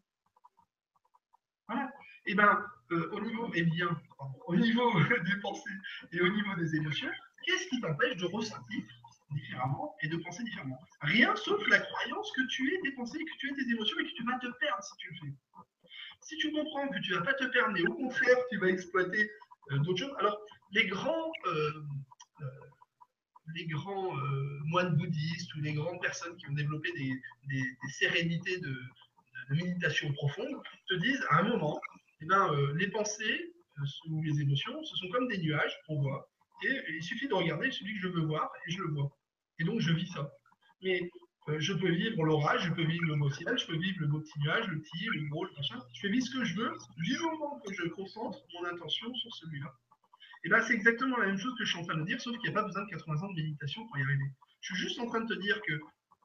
Voilà. 1.68 1.92
Et 2.28 2.32
eh 2.32 2.36
bien, 2.36 2.66
euh, 2.92 3.10
au 3.12 3.20
niveau, 3.22 3.52
eh 3.54 3.64
bien, 3.64 3.88
au 4.48 4.56
niveau 4.56 4.92
des 5.02 5.36
pensées 5.42 5.78
et 6.12 6.22
au 6.22 6.30
niveau 6.30 6.56
des 6.56 6.76
émotions, 6.76 7.10
qu'est-ce 7.44 7.68
qui 7.68 7.82
t'empêche 7.82 8.18
de 8.18 8.26
ressentir 8.26 8.84
différemment 9.32 9.96
et 10.02 10.08
de 10.08 10.18
penser 10.18 10.44
différemment? 10.44 10.80
Rien 11.02 11.36
sauf 11.36 11.66
la 11.68 11.80
croyance 11.80 12.32
que 12.32 12.48
tu 12.48 12.74
es 12.74 12.80
tes 12.82 12.92
pensées, 12.94 13.20
que 13.20 13.38
tu 13.40 13.52
es 13.52 13.56
tes 13.56 13.72
émotions 13.72 13.98
et 14.00 14.04
que 14.06 14.14
tu 14.16 14.24
vas 14.24 14.38
te 14.40 14.48
perdre 14.60 14.84
si 14.84 14.96
tu 14.98 15.10
le 15.12 15.20
fais. 15.20 15.34
Si 16.22 16.38
tu 16.38 16.52
comprends 16.52 16.88
que 16.88 17.00
tu 17.00 17.12
ne 17.12 17.18
vas 17.18 17.26
pas 17.26 17.34
te 17.34 17.46
perdre, 17.46 17.74
mais 17.74 17.82
au 17.82 17.94
contraire, 17.94 18.38
tu 18.50 18.58
vas 18.58 18.68
exploiter 18.68 19.30
euh, 19.72 19.78
d'autres 19.80 20.00
choses. 20.00 20.16
Alors, 20.20 20.40
les 20.72 20.88
grands, 20.88 21.32
euh, 21.48 21.84
les 23.54 23.66
grands 23.68 24.14
moines 24.66 24.96
bouddhistes 24.96 25.54
ou 25.56 25.62
les 25.62 25.74
grandes 25.74 26.02
personnes 26.02 26.36
qui 26.38 26.50
ont 26.50 26.54
développé 26.54 26.92
des, 26.94 27.14
des 27.48 27.92
sérénités 27.92 28.58
de, 28.60 28.76
de 29.50 29.56
méditation 29.56 30.12
profonde, 30.14 30.62
te 30.88 30.96
disent 30.96 31.24
à 31.30 31.40
un 31.40 31.44
moment, 31.50 31.80
eh 32.22 32.26
ben, 32.26 32.52
euh, 32.52 32.74
les 32.76 32.88
pensées 32.88 33.54
euh, 33.54 33.55
ou 34.10 34.22
les 34.24 34.42
émotions, 34.42 34.84
ce 34.84 34.96
sont 34.96 35.10
comme 35.10 35.28
des 35.28 35.38
nuages 35.38 35.76
qu'on 35.88 36.02
voit. 36.02 36.30
Et 36.64 36.82
il 36.90 37.04
suffit 37.04 37.28
de 37.28 37.34
regarder 37.34 37.72
celui 37.72 37.94
que 37.96 38.02
je 38.02 38.08
veux 38.08 38.26
voir 38.26 38.50
et 38.68 38.72
je 38.72 38.82
le 38.82 38.94
vois. 38.94 39.12
Et 39.60 39.64
donc 39.64 39.80
je 39.80 39.92
vis 39.92 40.08
ça. 40.08 40.32
Mais 40.82 41.10
euh, 41.50 41.60
je 41.60 41.74
peux 41.74 41.92
vivre 41.92 42.24
l'orage, 42.24 42.64
je 42.64 42.74
peux 42.74 42.84
vivre 42.84 43.06
le 43.06 43.16
beau 43.18 43.30
ciel, 43.30 43.58
je 43.58 43.68
peux 43.68 43.78
vivre 43.78 43.98
le 44.00 44.08
beau 44.08 44.20
petit 44.20 44.40
nuage, 44.40 44.68
le 44.68 44.82
petit, 44.82 45.06
le 45.06 45.30
gros, 45.30 45.46
le 45.46 45.52
machin. 45.56 45.80
Je 45.94 46.02
peux 46.02 46.08
vivre 46.10 46.26
ce 46.26 46.32
que 46.32 46.46
je 46.46 46.56
veux 46.56 46.74
du 46.98 47.18
moment 47.20 47.60
que 47.60 47.74
je 47.74 47.88
concentre 47.90 48.40
mon 48.54 48.66
attention 48.66 49.14
sur 49.14 49.36
celui-là. 49.36 49.72
Et 50.44 50.50
bien, 50.50 50.62
c'est 50.62 50.74
exactement 50.74 51.18
la 51.18 51.28
même 51.28 51.38
chose 51.38 51.54
que 51.58 51.66
je 51.66 51.72
suis 51.72 51.80
en 51.80 51.86
train 51.86 51.98
de 51.98 52.06
dire, 52.06 52.20
sauf 52.22 52.34
qu'il 52.38 52.50
n'y 52.50 52.56
a 52.56 52.62
pas 52.62 52.68
besoin 52.68 52.84
de 52.84 52.90
80 52.90 53.24
ans 53.24 53.30
de 53.30 53.36
méditation 53.36 53.86
pour 53.88 53.98
y 53.98 54.04
arriver. 54.04 54.26
Je 54.62 54.74
suis 54.74 54.84
juste 54.84 55.00
en 55.00 55.08
train 55.08 55.22
de 55.22 55.34
te 55.34 55.40
dire 55.40 55.60
que, 55.62 55.74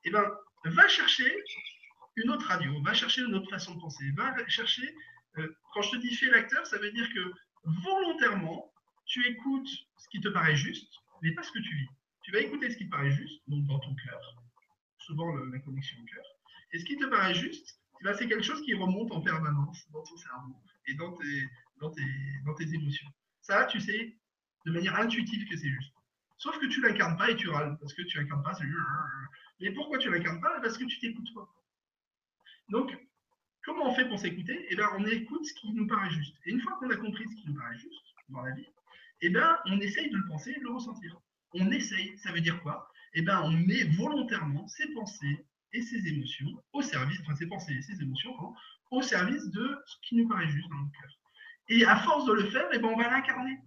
eh 0.04 0.10
ben, 0.10 0.24
va 0.64 0.88
chercher 0.88 1.34
une 2.16 2.30
autre 2.30 2.46
radio, 2.46 2.82
va 2.82 2.94
chercher 2.94 3.22
une 3.22 3.34
autre 3.34 3.48
façon 3.50 3.74
de 3.74 3.80
penser, 3.80 4.04
va 4.16 4.34
chercher. 4.48 4.94
Euh, 5.38 5.56
quand 5.72 5.82
je 5.82 5.90
te 5.92 5.96
dis 5.96 6.14
fais 6.14 6.30
l'acteur, 6.30 6.66
ça 6.66 6.78
veut 6.78 6.90
dire 6.90 7.08
que 7.12 7.32
volontairement, 7.64 8.72
tu 9.06 9.26
écoutes 9.26 9.68
ce 9.68 10.08
qui 10.10 10.20
te 10.20 10.28
paraît 10.28 10.56
juste, 10.56 10.92
mais 11.22 11.32
pas 11.32 11.42
ce 11.42 11.52
que 11.52 11.58
tu 11.58 11.74
vis. 11.76 11.88
Tu 12.22 12.32
vas 12.32 12.40
écouter 12.40 12.70
ce 12.70 12.76
qui 12.76 12.86
te 12.86 12.90
paraît 12.90 13.10
juste, 13.10 13.42
donc 13.48 13.66
dans 13.66 13.78
ton 13.78 13.94
cœur, 13.94 14.20
souvent 14.98 15.34
la 15.36 15.58
connexion 15.60 15.98
au 16.00 16.04
cœur. 16.04 16.24
Et 16.72 16.78
ce 16.78 16.84
qui 16.84 16.96
te 16.96 17.06
paraît 17.06 17.34
juste, 17.34 17.80
eh 18.02 18.14
c'est 18.14 18.28
quelque 18.28 18.44
chose 18.44 18.62
qui 18.62 18.74
remonte 18.74 19.12
en 19.12 19.20
permanence 19.20 19.86
dans 19.90 20.02
ton 20.02 20.16
cerveau 20.16 20.56
et 20.86 20.94
dans 20.94 21.12
tes, 21.12 22.74
émotions. 22.74 23.08
Ça, 23.42 23.64
tu 23.66 23.80
sais 23.80 24.16
de 24.66 24.72
manière 24.72 24.96
intuitive 24.96 25.48
que 25.48 25.56
c'est 25.56 25.68
juste. 25.68 25.92
Sauf 26.38 26.58
que 26.58 26.66
tu 26.66 26.80
l'incarnes 26.80 27.16
pas 27.16 27.30
et 27.30 27.36
tu 27.36 27.48
râles 27.48 27.76
parce 27.78 27.92
que 27.92 28.02
tu 28.02 28.18
l'incarnes 28.18 28.42
pas. 28.42 28.52
Mais 29.60 29.72
pourquoi 29.72 29.98
tu 29.98 30.10
l'incarnes 30.10 30.40
pas? 30.40 30.60
Parce 30.60 30.78
que 30.78 30.84
tu 30.84 30.98
t'écoutes 30.98 31.34
pas. 31.34 31.48
Donc, 32.70 32.96
comment 33.64 33.90
on 33.90 33.94
fait 33.94 34.08
pour 34.08 34.18
s'écouter? 34.18 34.66
Eh 34.70 34.76
bien, 34.76 34.88
on 34.98 35.04
écoute 35.06 35.44
ce 35.44 35.54
qui 35.54 35.72
nous 35.72 35.86
paraît 35.86 36.10
juste. 36.10 36.36
Et 36.46 36.50
une 36.50 36.60
fois 36.60 36.76
qu'on 36.78 36.90
a 36.90 36.96
compris 36.96 37.24
ce 37.28 37.36
qui 37.36 37.48
nous 37.48 37.54
paraît 37.54 37.78
juste 37.78 38.14
dans 38.28 38.42
la 38.42 38.52
vie, 38.52 38.66
eh 39.22 39.30
bien, 39.30 39.58
on 39.66 39.80
essaye 39.80 40.10
de 40.10 40.16
le 40.16 40.26
penser 40.26 40.52
et 40.56 40.58
de 40.58 40.64
le 40.64 40.72
ressentir. 40.72 41.16
On 41.52 41.70
essaye, 41.70 42.16
ça 42.18 42.32
veut 42.32 42.40
dire 42.40 42.62
quoi? 42.62 42.88
Eh 43.14 43.22
bien, 43.22 43.40
on 43.42 43.50
met 43.50 43.84
volontairement 43.96 44.66
ses 44.68 44.92
pensées 44.92 45.44
et 45.72 45.82
ses 45.82 46.06
émotions 46.08 46.62
au 46.72 46.82
service, 46.82 47.20
enfin 47.22 47.34
ses 47.34 47.46
pensées 47.46 47.74
et 47.74 47.82
ses 47.82 48.00
émotions, 48.02 48.34
au 48.90 49.02
service 49.02 49.48
de 49.50 49.78
ce 49.86 49.96
qui 50.02 50.16
nous 50.16 50.28
paraît 50.28 50.48
juste 50.48 50.68
dans 50.68 50.76
notre 50.76 50.92
cœur. 50.92 51.10
Et 51.68 51.84
à 51.84 51.96
force 51.96 52.24
de 52.26 52.32
le 52.32 52.50
faire, 52.50 52.66
eh 52.72 52.78
ben, 52.78 52.88
on 52.88 52.96
va 52.96 53.10
l'incarner. 53.10 53.58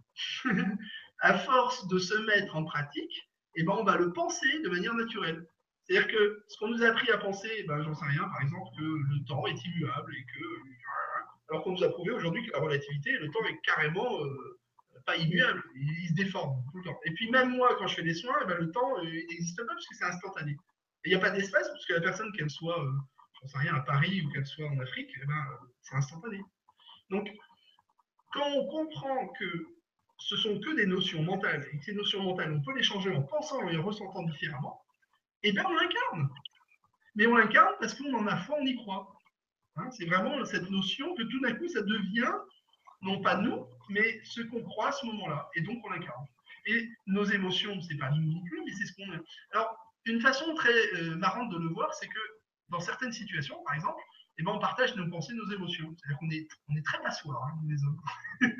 à 1.20 1.38
force 1.40 1.88
de 1.88 1.98
se 1.98 2.16
mettre 2.26 2.56
en 2.56 2.66
pratique, 2.66 3.30
eh 3.56 3.64
ben, 3.64 3.74
on 3.74 3.84
va 3.84 3.98
le 3.98 4.12
penser 4.12 4.60
de 4.64 4.70
manière 4.70 4.94
naturelle. 4.94 5.46
C'est-à-dire 5.84 6.08
que 6.08 6.44
ce 6.48 6.58
qu'on 6.58 6.70
nous 6.70 6.84
a 6.84 6.88
appris 6.88 7.12
à 7.12 7.18
penser, 7.18 7.64
ben, 7.68 7.82
j'en 7.84 7.94
sais 7.94 8.06
rien, 8.06 8.24
par 8.30 8.42
exemple, 8.42 8.70
que 8.78 8.84
le 8.84 9.26
temps 9.26 9.46
est 9.48 9.66
immuable 9.66 10.16
et 10.16 10.24
que. 10.24 10.46
Alors 11.50 11.64
qu'on 11.64 11.74
nous 11.74 11.84
a 11.84 11.90
prouvé 11.90 12.12
aujourd'hui 12.12 12.46
que 12.46 12.52
la 12.52 12.60
relativité, 12.60 13.12
le 13.12 13.30
temps 13.30 13.44
est 13.46 13.60
carrément 13.66 14.24
euh, 14.24 14.60
pas 15.06 15.18
immuable, 15.18 15.62
il, 15.76 16.08
se 16.08 16.14
déforme 16.14 16.64
tout 16.72 16.78
le 16.78 16.84
temps. 16.86 17.00
Et 17.06 17.12
puis 17.12 17.30
même 17.30 17.56
moi, 17.56 17.76
quand 17.78 17.88
je 17.88 17.96
fais 17.96 18.04
des 18.04 18.14
soins, 18.14 18.36
eh 18.42 18.46
ben, 18.46 18.58
le 18.58 18.72
temps 18.72 18.98
euh, 18.98 19.04
n'existe 19.04 19.58
pas 19.58 19.74
parce 19.74 19.88
que 19.88 19.96
c'est 19.96 20.06
instantané. 20.06 20.52
Et 20.52 20.58
il 21.06 21.10
n'y 21.10 21.16
a 21.16 21.20
pas 21.20 21.32
d'espace 21.32 21.68
parce 21.68 21.86
que 21.86 21.94
la 21.94 22.02
personne, 22.02 22.32
qu'elle 22.32 22.50
soit, 22.50 22.82
euh, 22.82 22.92
j'en 23.42 23.48
sais 23.48 23.58
rien, 23.58 23.76
à 23.76 23.82
Paris 23.82 24.22
ou 24.22 24.32
qu'elle 24.32 24.46
soit 24.46 24.68
en 24.68 24.80
Afrique, 24.80 25.10
eh 25.22 25.26
ben, 25.26 25.46
c'est 25.82 25.96
instantané. 25.96 26.40
Donc, 27.10 27.30
quand 28.32 28.50
on 28.52 28.68
comprend 28.68 29.28
que 29.40 29.68
ce 30.18 30.38
sont 30.38 30.60
que 30.60 30.76
des 30.76 30.86
notions 30.86 31.22
mentales 31.22 31.68
et 31.72 31.78
que 31.78 31.84
ces 31.84 31.94
notions 31.94 32.24
mentales, 32.24 32.54
on 32.54 32.62
peut 32.62 32.76
les 32.76 32.84
changer 32.84 33.14
en 33.14 33.22
pensant 33.24 33.68
et 33.68 33.78
en 33.78 33.84
ressentant 33.84 34.24
différemment, 34.24 34.83
eh 35.44 35.52
bien 35.52 35.64
on 35.66 35.76
l'incarne. 35.76 36.30
Mais 37.16 37.28
on 37.28 37.36
l'incarne 37.36 37.74
parce 37.80 37.94
qu'on 37.94 38.14
en 38.14 38.28
a 38.28 38.38
foi, 38.38 38.58
on 38.60 38.66
y 38.66 38.76
croit. 38.76 39.14
Hein, 39.76 39.90
c'est 39.92 40.06
vraiment 40.06 40.44
cette 40.46 40.70
notion 40.70 41.16
que 41.16 41.24
tout 41.24 41.40
d'un 41.42 41.54
coup, 41.56 41.68
ça 41.68 41.82
devient, 41.82 42.32
non 43.02 43.22
pas 43.22 43.38
nous, 43.38 43.66
mais 43.90 44.22
ce 44.24 44.42
qu'on 44.42 44.64
croit 44.64 44.90
à 44.90 44.92
ce 44.92 45.06
moment-là. 45.08 45.50
Et 45.56 45.62
donc, 45.62 45.80
on 45.84 45.90
l'incarne. 45.90 46.26
Et 46.66 46.90
nos 47.08 47.26
émotions, 47.26 47.80
c'est 47.82 47.98
pas 47.98 48.12
nous 48.12 48.34
non 48.34 48.44
plus, 48.44 48.62
mais 48.66 48.72
c'est 48.72 48.86
ce 48.86 48.94
qu'on. 48.94 49.04
Alors, 49.52 49.76
une 50.06 50.22
façon 50.22 50.54
très 50.56 50.74
euh, 50.96 51.16
marrante 51.16 51.52
de 51.52 51.58
le 51.58 51.70
voir, 51.70 51.94
c'est 51.94 52.08
que 52.08 52.20
dans 52.70 52.80
certaines 52.80 53.12
situations, 53.12 53.62
par 53.66 53.76
exemple, 53.76 54.02
eh 54.38 54.44
ben, 54.44 54.52
on 54.52 54.60
partage 54.60 54.96
nos 54.96 55.08
pensées, 55.10 55.34
nos 55.34 55.52
émotions. 55.52 55.94
C'est-à-dire 55.98 56.18
qu'on 56.20 56.30
est, 56.30 56.48
on 56.70 56.76
est 56.76 56.86
très 56.86 57.02
passoires, 57.02 57.44
hein, 57.46 57.60
les 57.68 57.84
hommes. 57.84 58.00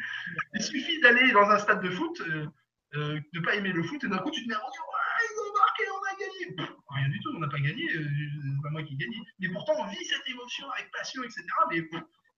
Il 0.54 0.62
suffit 0.62 1.00
d'aller 1.02 1.32
dans 1.32 1.50
un 1.50 1.58
stade 1.58 1.82
de 1.82 1.90
foot, 1.90 2.22
euh, 2.22 2.48
euh, 2.96 3.20
de 3.34 3.40
ne 3.40 3.44
pas 3.44 3.56
aimer 3.56 3.72
le 3.72 3.84
foot, 3.84 4.04
et 4.04 4.08
d'un 4.08 4.20
coup, 4.20 4.32
tu 4.32 4.44
te 4.44 4.50
mets 4.50 4.56
à 4.56 4.60
dire 4.60 4.84
ils 5.24 5.40
ont 5.40 5.54
marqué, 5.54 5.84
on 5.90 6.04
a 6.04 6.14
gagné. 6.20 6.74
Rien 6.94 7.10
du 7.10 7.20
tout, 7.20 7.32
on 7.36 7.40
n'a 7.40 7.48
pas 7.48 7.60
gagné, 7.60 7.86
euh, 7.96 8.08
c'est 8.08 8.62
pas 8.62 8.70
moi 8.70 8.84
qui 8.84 8.96
gagne. 8.96 9.12
Mais 9.40 9.50
pourtant, 9.50 9.74
on 9.78 9.88
vit 9.88 10.06
cette 10.06 10.28
émotion 10.28 10.70
avec 10.72 10.92
passion, 10.92 11.24
etc. 11.24 11.44
Mais, 11.70 11.80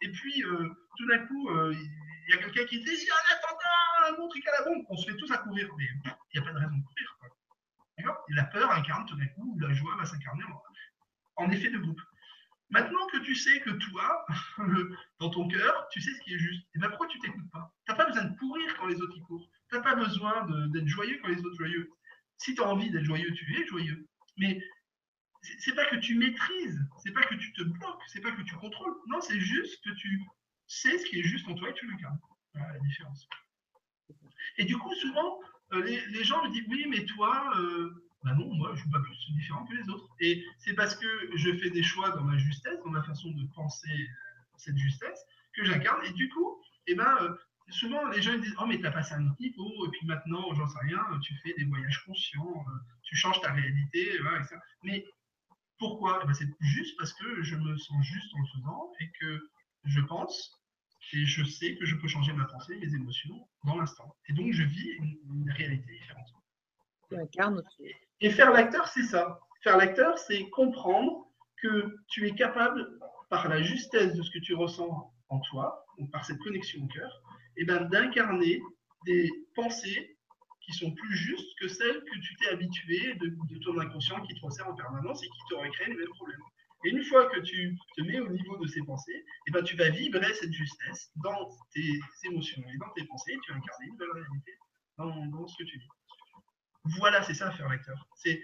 et 0.01 0.11
puis, 0.11 0.43
euh, 0.43 0.69
tout 0.97 1.07
d'un 1.07 1.19
coup, 1.25 1.49
euh, 1.49 1.73
il 1.73 2.33
y 2.33 2.37
a 2.37 2.37
quelqu'un 2.37 2.65
qui 2.65 2.79
dit 2.79 2.91
il 2.91 3.07
y 3.07 3.09
a 3.09 3.13
un 3.13 3.37
attentat, 3.37 4.13
un 4.13 4.17
bon 4.17 4.27
truc 4.27 4.45
à 4.47 4.51
la 4.59 4.65
bombe. 4.65 4.85
On 4.89 4.97
se 4.97 5.09
fait 5.09 5.17
tous 5.17 5.31
à 5.31 5.37
courir. 5.37 5.69
Mais 5.77 5.85
il 6.33 6.39
n'y 6.39 6.45
a 6.45 6.45
pas 6.45 6.53
de 6.53 6.57
raison 6.57 6.75
de 6.75 6.83
courir. 6.83 7.17
Quoi. 7.19 8.25
La 8.29 8.43
peur 8.45 8.71
incarne 8.71 9.05
tout 9.05 9.15
d'un 9.15 9.27
coup, 9.27 9.57
la 9.59 9.73
joie 9.73 9.95
va 9.97 10.05
s'incarner 10.05 10.43
en, 11.37 11.49
effet 11.49 11.69
de 11.69 11.77
groupe. 11.77 12.01
Maintenant 12.69 13.05
que 13.07 13.17
tu 13.19 13.35
sais 13.35 13.61
que 13.61 13.69
toi, 13.69 14.25
dans 15.19 15.29
ton 15.29 15.47
cœur, 15.47 15.87
tu 15.91 16.01
sais 16.01 16.11
ce 16.11 16.21
qui 16.21 16.33
est 16.33 16.39
juste, 16.39 16.61
et 16.61 16.71
eh 16.75 16.79
ben 16.79 16.89
pourquoi 16.89 17.07
tu 17.07 17.19
t'écoutes 17.19 17.49
pas? 17.51 17.73
Tu 17.85 17.91
n'as 17.91 17.97
pas 17.97 18.05
besoin 18.05 18.25
de 18.25 18.37
courir 18.37 18.77
quand 18.77 18.87
les 18.87 18.99
autres 19.01 19.15
y 19.15 19.21
courent. 19.21 19.47
Tu 19.69 19.75
n'as 19.75 19.81
pas 19.81 19.95
besoin 19.95 20.45
d'être 20.69 20.87
joyeux 20.87 21.19
quand 21.21 21.29
les 21.29 21.39
autres 21.39 21.57
joyeux. 21.57 21.89
Si 22.37 22.53
tu 22.53 22.61
as 22.61 22.67
envie 22.67 22.89
d'être 22.91 23.05
joyeux, 23.05 23.31
tu 23.33 23.61
es 23.61 23.65
joyeux. 23.67 24.05
Mais 24.37 24.61
c'est 25.59 25.75
pas 25.75 25.85
que 25.85 25.97
tu 25.97 26.15
maîtrises, 26.15 26.79
c'est 27.03 27.11
pas 27.11 27.23
que 27.23 27.35
tu 27.35 27.53
te 27.53 27.63
bloques, 27.63 28.01
c'est 28.07 28.21
pas 28.21 28.31
que 28.31 28.41
tu 28.41 28.55
contrôles. 28.55 28.95
Non, 29.07 29.21
c'est 29.21 29.39
juste 29.39 29.83
que 29.83 29.91
tu 29.91 30.23
sais 30.67 30.97
ce 30.97 31.05
qui 31.05 31.19
est 31.19 31.23
juste 31.23 31.47
en 31.47 31.55
toi 31.55 31.69
et 31.69 31.73
tu 31.73 31.87
l'incarnes. 31.89 32.19
Voilà 32.53 32.73
la 32.73 32.79
différence. 32.79 33.27
Et 34.57 34.65
du 34.65 34.77
coup, 34.77 34.93
souvent, 34.95 35.39
euh, 35.73 35.83
les, 35.83 36.23
gens 36.23 36.43
me 36.43 36.51
disent 36.51 36.65
oui, 36.69 36.85
mais 36.89 37.05
toi, 37.05 37.51
euh, 37.57 38.05
bah 38.23 38.33
non, 38.33 38.53
moi, 38.55 38.69
je 38.69 38.77
ne 38.77 38.81
suis 38.81 38.89
pas 38.89 38.99
plus 38.99 39.33
différent 39.33 39.65
que 39.65 39.75
les 39.75 39.87
autres. 39.89 40.07
Et 40.19 40.43
c'est 40.57 40.73
parce 40.73 40.95
que 40.95 41.07
je 41.35 41.55
fais 41.57 41.69
des 41.69 41.83
choix 41.83 42.09
dans 42.11 42.23
ma 42.23 42.37
justesse, 42.37 42.79
dans 42.83 42.89
ma 42.89 43.03
façon 43.03 43.29
de 43.31 43.45
penser 43.53 43.91
euh, 43.91 44.57
cette 44.57 44.77
justesse, 44.77 45.19
que 45.53 45.63
j'incarne. 45.63 46.03
Et 46.05 46.11
du 46.13 46.29
coup, 46.29 46.61
eh 46.87 46.95
ben, 46.95 47.17
euh, 47.21 47.35
souvent, 47.69 48.07
les 48.09 48.21
gens 48.21 48.33
ils 48.33 48.41
disent 48.41 48.55
Oh, 48.59 48.65
mais 48.65 48.79
tu 48.79 48.85
as 48.85 48.91
passé 48.91 49.13
un 49.13 49.25
autre 49.27 49.39
niveau, 49.39 49.87
et 49.87 49.89
puis 49.89 50.05
maintenant, 50.05 50.53
j'en 50.53 50.67
sais 50.67 50.79
rien, 50.81 50.99
tu 51.21 51.33
fais 51.43 51.53
des 51.57 51.65
voyages 51.65 52.03
conscients, 52.05 52.65
euh, 52.67 52.79
tu 53.03 53.15
changes 53.15 53.41
ta 53.41 53.51
réalité, 53.51 54.15
etc. 54.15 54.57
Mais 54.83 55.05
pourquoi? 55.79 56.19
Eh 56.23 56.27
ben, 56.27 56.33
C'est 56.33 56.49
juste 56.61 56.97
parce 56.97 57.13
que 57.13 57.43
je 57.43 57.55
me 57.55 57.77
sens 57.77 58.05
juste 58.05 58.33
en 58.35 58.39
le 58.39 58.47
faisant 58.55 58.91
et 58.99 59.11
que 59.19 59.49
je 59.85 60.01
pense 60.01 60.61
et 61.13 61.25
je 61.25 61.43
sais 61.43 61.75
que 61.75 61.85
je 61.85 61.95
peux 61.95 62.07
changer 62.07 62.33
ma 62.33 62.45
pensée, 62.45 62.75
mes 62.77 62.93
émotions 62.93 63.47
dans 63.63 63.77
l'instant. 63.77 64.15
Et 64.27 64.33
donc, 64.33 64.51
je 64.51 64.63
vis 64.63 64.89
une, 64.99 65.17
une 65.35 65.51
réalité 65.51 65.91
différente. 65.91 66.27
Aussi. 67.11 67.91
Et 68.21 68.31
faire 68.31 68.51
l'acteur, 68.51 68.87
c'est 68.87 69.03
ça. 69.03 69.39
Faire 69.61 69.77
l'acteur, 69.77 70.17
c'est 70.17 70.49
comprendre 70.49 71.27
que 71.61 71.95
tu 72.07 72.27
es 72.27 72.31
capable, 72.33 72.99
par 73.29 73.47
la 73.47 73.61
justesse 73.61 74.15
de 74.15 74.21
ce 74.21 74.31
que 74.31 74.39
tu 74.39 74.53
ressens 74.53 75.13
en 75.29 75.39
toi, 75.39 75.85
ou 75.97 76.07
par 76.07 76.25
cette 76.25 76.39
connexion 76.39 76.83
au 76.83 76.87
cœur, 76.87 77.21
et 77.24 77.24
eh 77.57 77.65
ben, 77.65 77.85
d'incarner 77.85 78.61
des 79.05 79.31
pensées 79.55 80.17
qui 80.61 80.73
sont 80.73 80.91
plus 80.91 81.15
justes 81.15 81.57
que 81.59 81.67
celles 81.67 82.03
que 82.03 82.19
tu 82.19 82.35
t'es 82.37 82.49
habitué 82.49 83.13
de, 83.15 83.59
ton 83.63 83.77
inconscient 83.79 84.21
qui 84.21 84.33
te 84.33 84.41
resserre 84.41 84.67
en 84.67 84.75
permanence 84.75 85.23
et 85.23 85.27
qui 85.27 85.39
t'aurait 85.49 85.69
créé 85.69 85.87
les 85.87 85.95
mêmes 85.95 86.09
problèmes. 86.09 86.41
Et 86.83 86.89
une 86.89 87.03
fois 87.03 87.27
que 87.29 87.39
tu 87.39 87.77
te 87.95 88.01
mets 88.01 88.19
au 88.19 88.29
niveau 88.29 88.57
de 88.57 88.67
ces 88.67 88.81
pensées, 88.81 89.25
eh 89.47 89.51
ben, 89.51 89.63
tu 89.63 89.75
vas 89.75 89.89
vibrer 89.89 90.33
cette 90.33 90.51
justesse 90.51 91.11
dans 91.23 91.49
tes 91.73 91.99
émotions 92.25 92.63
et 92.73 92.77
dans 92.77 92.89
tes 92.89 93.05
pensées, 93.05 93.33
et 93.33 93.39
tu 93.43 93.51
vas 93.51 93.57
incarner 93.57 93.85
une 93.85 93.93
nouvelle 93.93 94.11
réalité 94.11 94.51
dans, 94.97 95.47
ce 95.47 95.57
que 95.57 95.63
tu 95.63 95.77
vis. 95.77 95.87
Voilà, 96.99 97.23
c'est 97.23 97.33
ça 97.33 97.51
faire 97.51 97.69
l'acteur. 97.69 98.07
C'est 98.15 98.41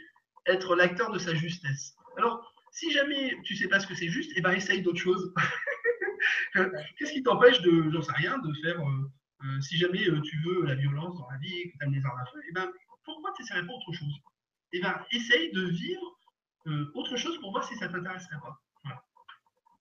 être 0.48 0.76
l'acteur 0.76 1.12
de 1.12 1.20
sa 1.20 1.36
justesse. 1.36 1.96
Alors, 2.18 2.52
si 2.72 2.92
jamais 2.92 3.38
tu 3.44 3.56
sais 3.56 3.68
pas 3.68 3.80
ce 3.80 3.88
que 3.88 3.96
c'est 3.96 4.10
juste, 4.10 4.32
eh 4.36 4.42
ben 4.42 4.52
essaye 4.52 4.82
d'autres 4.82 5.00
choses. 5.00 5.34
Qu'est-ce 6.98 7.14
qui 7.14 7.24
t'empêche 7.24 7.62
de, 7.62 7.90
j'en 7.92 8.02
sais 8.02 8.14
rien, 8.14 8.38
de 8.40 8.54
faire, 8.62 8.80
euh, 8.80 9.12
euh, 9.44 9.62
si 9.62 9.78
jamais 9.78 10.08
euh, 10.08 10.22
tu 10.22 10.38
veux 10.44 10.66
la 10.66 10.76
violence 10.76 11.18
dans 11.18 11.30
la 11.30 11.38
vie, 11.38 11.72
que 11.72 11.78
tu 11.78 11.84
aimes 11.84 11.94
les 11.94 12.06
armes 12.06 12.20
à 12.20 12.26
feu, 12.26 12.42
eh 12.50 12.52
ben 12.54 12.70
pourquoi 13.04 13.32
tu 13.36 13.42
n'essaierais 13.42 13.66
pas 13.66 13.74
autre 13.74 13.94
chose? 13.94 14.20
Eh 14.74 14.82
ben 14.82 15.04
essaye 15.12 15.52
de 15.52 15.64
vivre 15.66 16.18
autre 16.94 17.18
chose 17.18 17.40
pour 17.40 17.52
voir 17.52 17.64
si 17.64 17.76
ça 17.76 17.88
t'intéresserait 17.88 18.40
pas. 18.40 18.62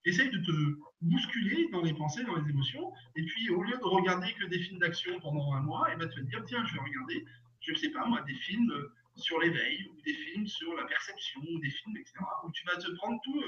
Essaye 0.06 0.30
de 0.30 0.38
te 0.38 0.78
bousculer 1.02 1.68
dans 1.72 1.82
les 1.82 1.92
pensées, 1.92 2.24
dans 2.24 2.36
les 2.36 2.48
émotions, 2.48 2.90
et 3.16 3.22
puis 3.22 3.50
au 3.50 3.62
lieu 3.62 3.76
de 3.76 3.84
regarder 3.84 4.32
que 4.32 4.46
des 4.46 4.58
films 4.58 4.78
d'action 4.78 5.20
pendant 5.20 5.52
un 5.52 5.60
mois, 5.60 5.88
eh 5.92 5.96
ben, 5.96 6.08
te 6.08 6.20
dire 6.20 6.42
tiens, 6.46 6.64
je 6.64 6.72
vais 6.72 6.80
regarder 6.80 7.26
je 7.60 7.72
ne 7.72 7.76
sais 7.76 7.90
pas 7.90 8.06
moi, 8.06 8.22
des 8.22 8.34
films 8.34 8.72
sur 9.16 9.38
l'éveil, 9.40 9.86
ou 9.90 10.00
des 10.02 10.14
films 10.14 10.46
sur 10.46 10.74
la 10.74 10.84
perception, 10.84 11.40
ou 11.42 11.58
des 11.58 11.70
films, 11.70 11.96
etc., 11.96 12.14
où 12.44 12.50
tu 12.52 12.64
vas 12.66 12.76
te 12.76 12.90
prendre 12.96 13.20
tout 13.22 13.42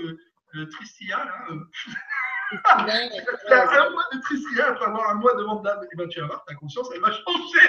euh, 0.55 0.67
Tristia, 0.67 1.25
là. 1.25 1.47
Tu 2.53 3.49
faire 3.49 3.71
un 3.71 3.91
mois 3.91 4.05
de 4.13 4.85
avoir 4.85 5.11
un 5.11 5.15
mois 5.15 5.35
de 5.35 5.43
Vandame. 5.43 5.87
Et 5.93 5.97
ben 5.97 6.09
tu 6.09 6.21
vas 6.21 6.27
voir, 6.27 6.45
ta 6.45 6.55
conscience, 6.55 6.89
elle 6.95 7.01
va 7.01 7.13
changer. 7.13 7.69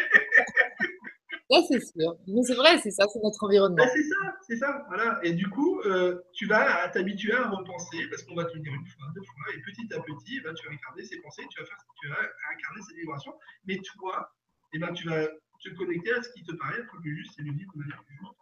Là, 1.50 1.62
c'est 1.68 1.80
sûr. 1.80 2.16
Mais 2.28 2.42
c'est 2.44 2.56
vrai, 2.56 2.80
c'est 2.80 2.92
ça, 2.92 3.06
c'est 3.12 3.20
notre 3.22 3.44
environnement. 3.44 3.76
Ben, 3.76 3.90
c'est 3.94 4.04
ça, 4.04 4.36
c'est 4.48 4.58
ça. 4.58 4.86
Voilà. 4.88 5.20
Et 5.24 5.34
du 5.34 5.50
coup, 5.50 5.82
euh, 5.82 6.22
tu 6.34 6.48
vas 6.48 6.88
t'habituer 6.90 7.34
à 7.34 7.50
repenser, 7.50 8.08
parce 8.10 8.24
qu'on 8.24 8.36
va 8.36 8.46
te 8.46 8.54
le 8.56 8.62
dire 8.62 8.74
une 8.74 8.88
fois, 8.88 9.08
deux 9.14 9.22
fois, 9.22 9.54
et 9.54 9.62
petit 9.62 9.94
à 9.94 10.00
petit, 10.00 10.42
ben, 10.42 10.54
tu 10.54 10.66
vas 10.66 10.74
incarner 10.74 11.06
ces 11.06 11.20
pensées, 11.22 11.44
tu 11.50 11.60
vas, 11.60 11.68
faire, 11.68 11.78
tu 12.02 12.08
vas 12.10 12.16
incarner 12.54 12.82
ces 12.90 12.96
vibrations. 12.96 13.34
Mais 13.66 13.78
toi, 13.78 14.34
eh 14.74 14.80
ben, 14.80 14.94
tu 14.94 15.08
vas 15.08 15.28
te 15.28 15.70
connecter 15.78 16.14
à 16.14 16.24
ce 16.24 16.30
qui 16.30 16.44
te 16.44 16.54
paraît 16.56 16.80
être 16.80 16.94
le 16.96 17.02
plus 17.02 17.18
juste 17.18 17.40
et 17.40 17.44
le 17.44 17.54
vivre 17.54 17.72
de 17.76 17.80
manière 17.80 18.04
plus 18.04 18.18
juste. 18.18 18.34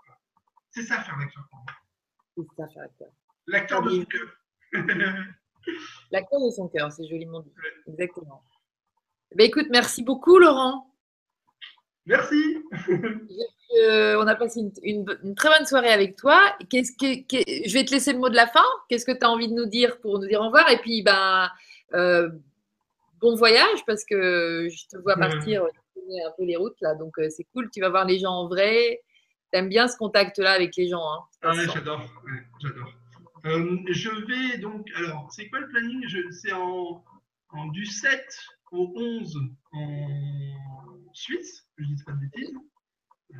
C'est 0.72 0.84
ça 0.84 1.02
faire 1.02 1.18
l'acteur 1.18 1.44
C'est 2.38 2.44
ça 2.56 2.68
faire 2.70 2.84
l'acteur. 2.84 3.10
L'acteur 3.48 3.82
de 3.82 3.90
son 3.90 4.06
cœur. 4.06 4.38
l'acteur 6.12 6.40
de 6.46 6.52
son 6.52 6.68
cœur, 6.68 6.92
c'est 6.92 7.08
joliment 7.08 7.42
dit. 7.42 7.52
Exactement. 7.88 8.44
Ben, 9.36 9.46
écoute, 9.48 9.68
merci 9.70 10.04
beaucoup 10.04 10.38
Laurent. 10.38 10.88
Merci. 12.06 12.58
Euh, 13.80 14.18
on 14.22 14.28
a 14.28 14.36
passé 14.36 14.60
une, 14.84 15.06
très 15.36 15.50
bonne 15.50 15.66
soirée 15.66 15.92
avec 15.92 16.18
toi. 16.18 16.38
Qu'est-ce 16.70 16.92
que, 16.92 17.24
je 17.32 17.74
vais 17.74 17.86
te 17.86 17.92
laisser 17.92 18.12
le 18.12 18.20
mot 18.20 18.30
de 18.30 18.36
la 18.36 18.48
fin. 18.48 18.66
Qu'est-ce 18.90 19.06
que 19.06 19.12
tu 19.14 19.26
as 19.26 19.30
envie 19.30 19.48
de 19.48 19.54
nous 19.54 19.66
dire 19.66 20.02
pour 20.02 20.20
nous 20.20 20.28
dire 20.28 20.42
au 20.42 20.48
revoir? 20.48 20.70
Et 20.70 20.78
puis, 20.80 21.04
ben, 21.04 21.50
euh, 21.94 22.30
bon 23.22 23.36
voyage 23.36 23.86
parce 23.86 24.04
que 24.04 24.68
je 24.70 24.88
te 24.88 24.98
vois 24.98 25.16
partir 25.16 25.64
un 25.64 26.32
peu 26.38 26.44
les 26.44 26.56
routes 26.56 26.76
là, 26.82 26.96
donc 26.96 27.18
euh, 27.20 27.30
c'est 27.30 27.46
cool. 27.54 27.70
Tu 27.72 27.80
vas 27.80 27.90
voir 27.90 28.06
les 28.06 28.20
gens 28.20 28.32
en 28.32 28.48
vrai. 28.48 29.02
T'aimes 29.52 29.70
bien 29.70 29.88
ce 29.88 29.98
contact-là 29.98 30.52
avec 30.52 30.76
les 30.76 30.88
gens. 30.88 31.04
Hein, 31.04 31.20
ah 31.44 31.52
ouais, 31.52 31.68
j'adore, 31.74 32.02
j'adore. 32.62 32.94
Euh, 33.46 33.80
je 33.90 34.10
vais 34.10 34.58
donc, 34.60 34.90
alors, 34.96 35.32
c'est 35.32 35.50
quoi 35.50 35.60
le 35.60 35.68
planning? 35.68 36.06
C'est 36.32 36.54
en, 36.54 37.04
en, 37.50 37.68
du 37.68 37.86
7 37.86 38.24
au 38.72 38.94
11 38.96 39.38
en 39.74 40.08
Suisse, 41.14 41.68
je 41.78 41.86
dis 41.86 42.04
pas 42.04 42.12
de 42.14 42.20
bêtises. 42.20 42.56
Euh, 43.34 43.38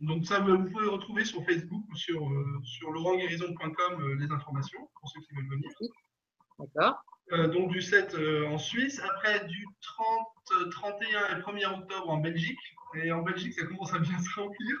donc 0.00 0.24
ça, 0.26 0.40
vous 0.40 0.64
pouvez 0.64 0.88
retrouver 0.88 1.24
sur 1.24 1.44
Facebook 1.44 1.84
ou 1.90 1.96
sur, 1.96 2.28
sur 2.64 2.90
laurentguérison.com 2.90 4.18
les 4.18 4.30
informations 4.30 4.88
pour 4.98 5.10
ceux 5.10 5.20
qui 5.20 5.34
veulent 5.34 5.48
venir. 5.48 5.70
D'accord. 6.58 7.04
Euh, 7.32 7.48
donc 7.48 7.70
du 7.70 7.80
7 7.80 8.14
euh, 8.14 8.46
en 8.48 8.58
Suisse, 8.58 9.00
après 9.00 9.46
du 9.46 9.66
30, 9.80 10.70
31 10.70 11.38
et 11.38 11.40
1er 11.40 11.78
octobre 11.78 12.10
en 12.10 12.18
Belgique. 12.18 12.58
Et 12.94 13.10
en 13.10 13.22
Belgique, 13.22 13.54
ça 13.54 13.64
commence 13.64 13.94
à 13.94 13.98
bien 13.98 14.18
se 14.18 14.40
remplir. 14.40 14.76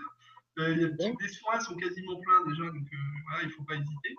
Euh, 0.58 0.74
les 0.74 1.28
soins 1.28 1.60
sont 1.60 1.76
quasiment 1.76 2.20
pleins 2.20 2.44
déjà, 2.46 2.64
donc 2.64 2.88
voilà, 3.26 3.42
il 3.42 3.48
ne 3.48 3.52
faut 3.52 3.64
pas 3.64 3.74
hésiter. 3.74 4.16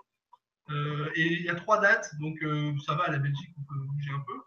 et 1.16 1.26
il 1.32 1.42
y 1.42 1.48
a 1.48 1.54
trois 1.54 1.80
dates, 1.80 2.10
donc 2.20 2.38
ça 2.84 2.94
va, 2.94 3.04
à 3.04 3.12
la 3.12 3.18
Belgique, 3.18 3.50
on 3.58 3.62
peut 3.62 3.80
bouger 3.80 4.10
un 4.10 4.24
peu. 4.26 4.40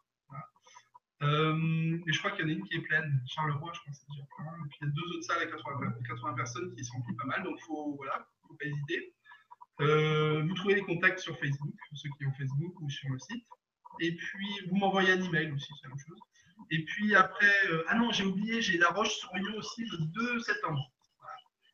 et 2.08 2.14
je 2.14 2.20
crois 2.20 2.32
qu'il 2.32 2.42
y 2.42 2.44
en 2.46 2.50
a 2.50 2.54
une 2.54 2.64
qui 2.66 2.76
est 2.76 2.82
pleine, 2.82 3.24
Charleroi, 3.28 3.72
je 3.74 3.80
crois 3.80 3.92
que 3.92 3.98
c'est 3.98 4.10
déjà 4.10 4.28
plein. 4.36 4.46
Et 4.46 4.68
puis 4.70 4.78
il 4.82 4.88
y 4.88 4.90
a 4.90 4.94
deux 4.94 5.16
autres 5.16 5.24
salles 5.24 5.44
à 5.44 5.46
80, 5.46 5.94
80 6.08 6.34
personnes 6.34 6.76
qui 6.76 6.84
sont 6.84 7.02
pas 7.18 7.26
mal, 7.26 7.44
donc 7.44 7.60
faut, 7.62 7.96
voilà, 7.96 8.28
il 8.44 8.44
ne 8.44 8.48
faut 8.50 8.56
pas 8.56 8.66
hésiter. 8.66 9.14
vous 10.48 10.56
trouvez 10.56 10.76
les 10.76 10.84
contacts 10.84 11.20
sur 11.20 11.40
Facebook, 11.40 11.76
pour 11.90 11.98
ceux 11.98 12.10
qui 12.18 12.26
ont 12.26 12.34
Facebook 12.34 12.82
ou 12.82 12.90
sur 12.90 13.10
le 13.10 13.20
site. 13.20 13.46
Et 14.00 14.16
puis, 14.16 14.48
vous 14.70 14.76
m'envoyez 14.76 15.12
un 15.14 15.22
email 15.22 15.52
aussi, 15.52 15.74
c'est 15.82 15.88
la 15.88 15.90
même 15.90 16.00
chose. 16.00 16.20
Et 16.72 16.84
puis 16.84 17.16
après, 17.16 17.54
euh, 17.70 17.84
ah 17.88 17.96
non, 17.96 18.12
j'ai 18.12 18.26
oublié, 18.26 18.62
j'ai 18.62 18.78
La 18.78 18.90
Roche-sur-Yon 18.90 19.58
aussi 19.58 19.86
le 19.86 19.98
2 19.98 20.40
septembre. 20.40 20.92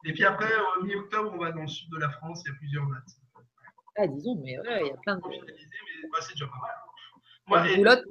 Et 0.05 0.13
puis 0.13 0.25
après, 0.25 0.51
euh, 0.51 0.83
mi-octobre, 0.83 1.31
on 1.33 1.37
va 1.37 1.51
dans 1.51 1.61
le 1.61 1.67
sud 1.67 1.89
de 1.91 1.97
la 1.97 2.09
France, 2.09 2.43
il 2.45 2.49
y 2.49 2.51
a 2.51 2.57
plusieurs 2.57 2.85
dates. 2.87 3.45
Ah, 3.95 4.07
disons, 4.07 4.41
mais 4.43 4.59
ouais, 4.59 4.81
il 4.81 4.87
y 4.87 4.91
a 4.91 4.97
plein 4.97 5.17
de. 5.17 5.21
Bah, 5.21 6.17
c'est 6.21 6.33
déjà 6.33 6.47
pas 6.47 6.59
mal. 6.61 6.71
Hein. 6.75 7.19
Moi, 7.47 8.01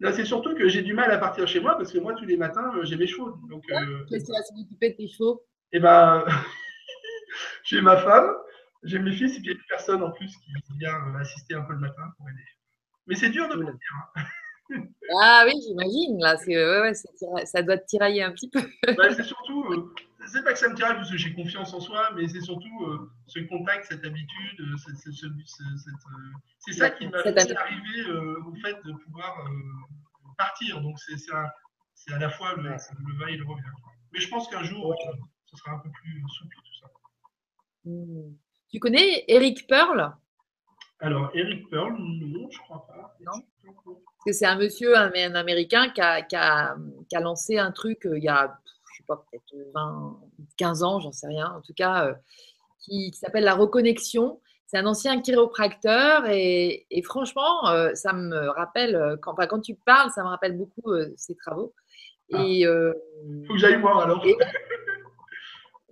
là, 0.00 0.12
c'est 0.12 0.24
surtout 0.24 0.54
que 0.54 0.68
j'ai 0.68 0.82
du 0.82 0.94
mal 0.94 1.10
à 1.10 1.18
partir 1.18 1.46
chez 1.46 1.60
moi 1.60 1.76
parce 1.76 1.92
que 1.92 1.98
moi, 1.98 2.14
tous 2.14 2.24
les 2.24 2.36
matins, 2.36 2.72
euh, 2.74 2.84
j'ai 2.84 2.96
mes 2.96 3.06
chevaux. 3.06 3.36
Donc, 3.48 3.64
Qu'est-ce 4.08 4.24
qui 4.24 4.32
va 4.32 4.42
s'occuper 4.42 4.90
de 4.90 4.96
tes 4.96 5.08
chevaux 5.08 5.44
Eh 5.72 5.78
ben, 5.78 6.24
j'ai 7.64 7.80
ma 7.80 7.98
femme, 7.98 8.34
j'ai 8.82 8.98
mes 8.98 9.12
fils 9.12 9.36
et 9.36 9.40
puis 9.40 9.50
il 9.50 9.52
y 9.52 9.54
a 9.54 9.58
une 9.58 9.66
personne 9.68 10.02
en 10.02 10.10
plus 10.10 10.34
qui 10.38 10.52
vient 10.78 11.14
assister 11.16 11.54
un 11.54 11.62
peu 11.62 11.74
le 11.74 11.80
matin 11.80 12.02
pour 12.16 12.28
aider. 12.28 12.46
Mais 13.06 13.14
c'est 13.14 13.30
dur 13.30 13.48
de 13.48 13.62
partir. 13.62 13.90
Hein. 14.16 14.22
Ah 15.20 15.44
oui, 15.46 15.52
j'imagine. 15.66 16.18
Là, 16.20 16.36
ouais, 16.46 16.80
ouais, 16.80 17.46
ça 17.46 17.62
doit 17.62 17.76
te 17.76 17.86
tirailler 17.86 18.22
un 18.22 18.32
petit 18.32 18.48
peu. 18.48 18.60
Bah, 18.96 19.12
c'est 19.14 19.24
surtout, 19.24 19.64
euh, 19.72 19.92
c'est 20.26 20.42
pas 20.44 20.52
que 20.52 20.58
ça 20.58 20.68
me 20.68 20.74
tiraille 20.74 20.96
parce 20.96 21.10
que 21.10 21.16
j'ai 21.16 21.34
confiance 21.34 21.72
en 21.72 21.80
soi, 21.80 22.10
mais 22.14 22.28
c'est 22.28 22.40
surtout 22.40 22.84
euh, 22.84 23.10
ce 23.26 23.40
contact, 23.40 23.86
cette 23.86 24.04
habitude, 24.04 24.60
euh, 24.60 24.76
c'est 26.58 26.72
ça 26.72 26.90
qui 26.90 27.06
m'a 27.08 27.22
fait 27.22 27.56
arriver 27.56 28.10
au 28.46 28.54
fait 28.56 28.76
de 28.84 28.92
pouvoir 29.04 29.36
partir. 30.36 30.80
Donc 30.80 30.98
c'est 30.98 32.12
à 32.12 32.18
la 32.18 32.30
fois 32.30 32.54
le, 32.56 32.62
le, 32.62 33.18
va 33.18 33.30
et 33.30 33.36
le 33.36 33.44
revient. 33.44 33.62
Mais 34.12 34.20
je 34.20 34.28
pense 34.28 34.48
qu'un 34.48 34.62
jour, 34.62 34.94
ce 35.46 35.56
sera 35.56 35.72
un 35.72 35.78
peu 35.78 35.90
plus 35.90 36.22
souple 36.28 36.56
tout 36.56 36.74
ça. 36.80 36.90
Hmm. 37.84 38.34
Tu 38.70 38.78
connais 38.78 39.24
Eric 39.26 39.66
Pearl? 39.66 40.12
Alors, 41.00 41.30
Eric 41.34 41.68
Pearl, 41.70 41.96
non, 41.98 42.48
je 42.50 42.58
crois 42.58 42.86
pas. 42.86 43.16
Non. 43.20 43.42
Parce 43.64 44.24
que 44.26 44.32
c'est 44.32 44.46
un 44.46 44.56
monsieur, 44.56 44.96
un, 44.96 45.34
Américain, 45.34 45.88
qui 45.88 46.00
a, 46.00 46.22
qui, 46.22 46.36
a, 46.36 46.76
qui 47.08 47.16
a, 47.16 47.20
lancé 47.20 47.58
un 47.58 47.72
truc 47.72 48.06
euh, 48.06 48.18
il 48.18 48.24
y 48.24 48.28
a, 48.28 48.59
peut-être 49.16 49.54
20, 49.74 50.20
15 50.56 50.82
ans, 50.82 51.00
j'en 51.00 51.12
sais 51.12 51.26
rien, 51.26 51.52
en 51.56 51.60
tout 51.60 51.74
cas, 51.74 52.06
euh, 52.06 52.14
qui, 52.80 53.12
s'appelle 53.12 53.44
la 53.44 53.54
reconnexion. 53.54 54.40
c'est 54.66 54.78
un 54.78 54.86
ancien 54.86 55.20
chiropracteur 55.20 56.26
et, 56.26 56.86
franchement, 57.04 57.68
euh, 57.68 57.94
ça 57.94 58.12
me 58.12 58.48
rappelle, 58.50 58.96
euh, 58.96 59.16
quand, 59.20 59.34
quand 59.34 59.60
tu 59.60 59.74
parles, 59.74 60.10
ça 60.14 60.22
me 60.22 60.28
rappelle 60.28 60.56
beaucoup 60.56 60.92
ses 61.16 61.36
travaux. 61.36 61.74
Ah. 62.32 62.42
Et, 62.42 62.64
Faut 63.46 63.54
que 63.54 63.58
j'aille 63.58 63.80
voir 63.80 64.00
alors. 64.00 64.24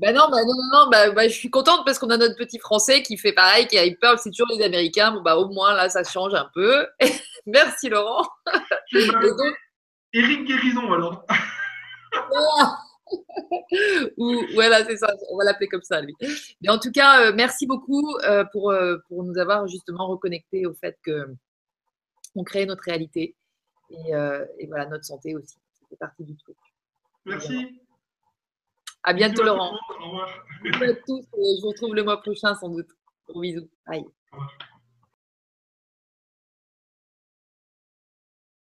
Ben 0.01 0.15
non, 0.15 0.29
ben 0.31 0.45
non, 0.47 0.55
non, 0.73 0.91
bah, 0.91 1.27
je 1.27 1.33
suis 1.33 1.51
contente 1.51 1.85
parce 1.85 1.99
qu'on 1.99 2.11
a 2.11 2.17
notre 2.17 2.37
petit 2.37 2.61
français 2.61 3.03
qui 3.03 3.17
fait 3.17 3.33
pareil, 3.33 3.67
qui 3.67 3.77
a 3.77 3.85
eu 3.85 3.97
peur, 3.97 4.17
c'est 4.21 4.31
toujours 4.31 4.47
les 4.57 4.65
Américains. 4.65 5.11
Bon, 5.11 5.23
bah, 5.23 5.37
au 5.37 5.49
moins, 5.49 5.75
là, 5.75 5.89
ça 5.89 6.05
change 6.05 6.35
un 6.35 6.49
peu. 6.55 6.87
Merci, 7.47 7.89
Laurent. 7.89 8.25
Eric 10.13 10.45
Guérison, 10.47 10.93
alors. 10.93 11.25
Ou, 14.17 14.35
voilà, 14.55 14.85
c'est 14.85 14.97
ça, 14.97 15.15
on 15.31 15.37
va 15.37 15.45
l'appeler 15.45 15.69
comme 15.69 15.83
ça, 15.83 16.01
lui. 16.01 16.15
Mais 16.63 16.69
en 16.69 16.79
tout 16.79 16.91
cas, 16.93 17.27
euh, 17.27 17.33
merci 17.35 17.67
beaucoup 17.67 18.17
euh, 18.25 18.45
pour, 18.53 18.71
euh, 18.71 18.99
pour 19.09 19.25
nous 19.25 19.39
avoir 19.39 19.67
justement 19.69 20.09
reconnecté 20.09 20.67
au 20.67 20.75
fait 20.75 20.99
que 21.03 21.27
on 22.35 22.45
crée 22.45 22.67
notre 22.67 22.85
réalité 22.85 23.35
et, 23.91 24.13
et 24.59 24.67
voilà, 24.67 24.87
notre 24.87 25.05
santé 25.05 25.35
aussi. 25.35 25.57
C'est 25.89 25.99
partie 25.99 26.23
du 26.23 26.37
truc. 26.37 26.57
Merci. 27.25 27.81
À 29.03 29.15
bientôt, 29.15 29.43
Laurent. 29.43 29.75
Au 30.01 30.05
revoir. 30.05 30.29
à 30.29 30.95
tous. 31.07 31.25
Je 31.33 31.63
vous 31.63 31.69
retrouve 31.69 31.95
le 31.95 32.05
mois 32.05 32.21
prochain, 32.21 32.55
sans 32.55 32.69
doute. 32.69 32.91
Gros 33.27 33.41
bisous. 33.41 33.69
Bye. 33.87 34.05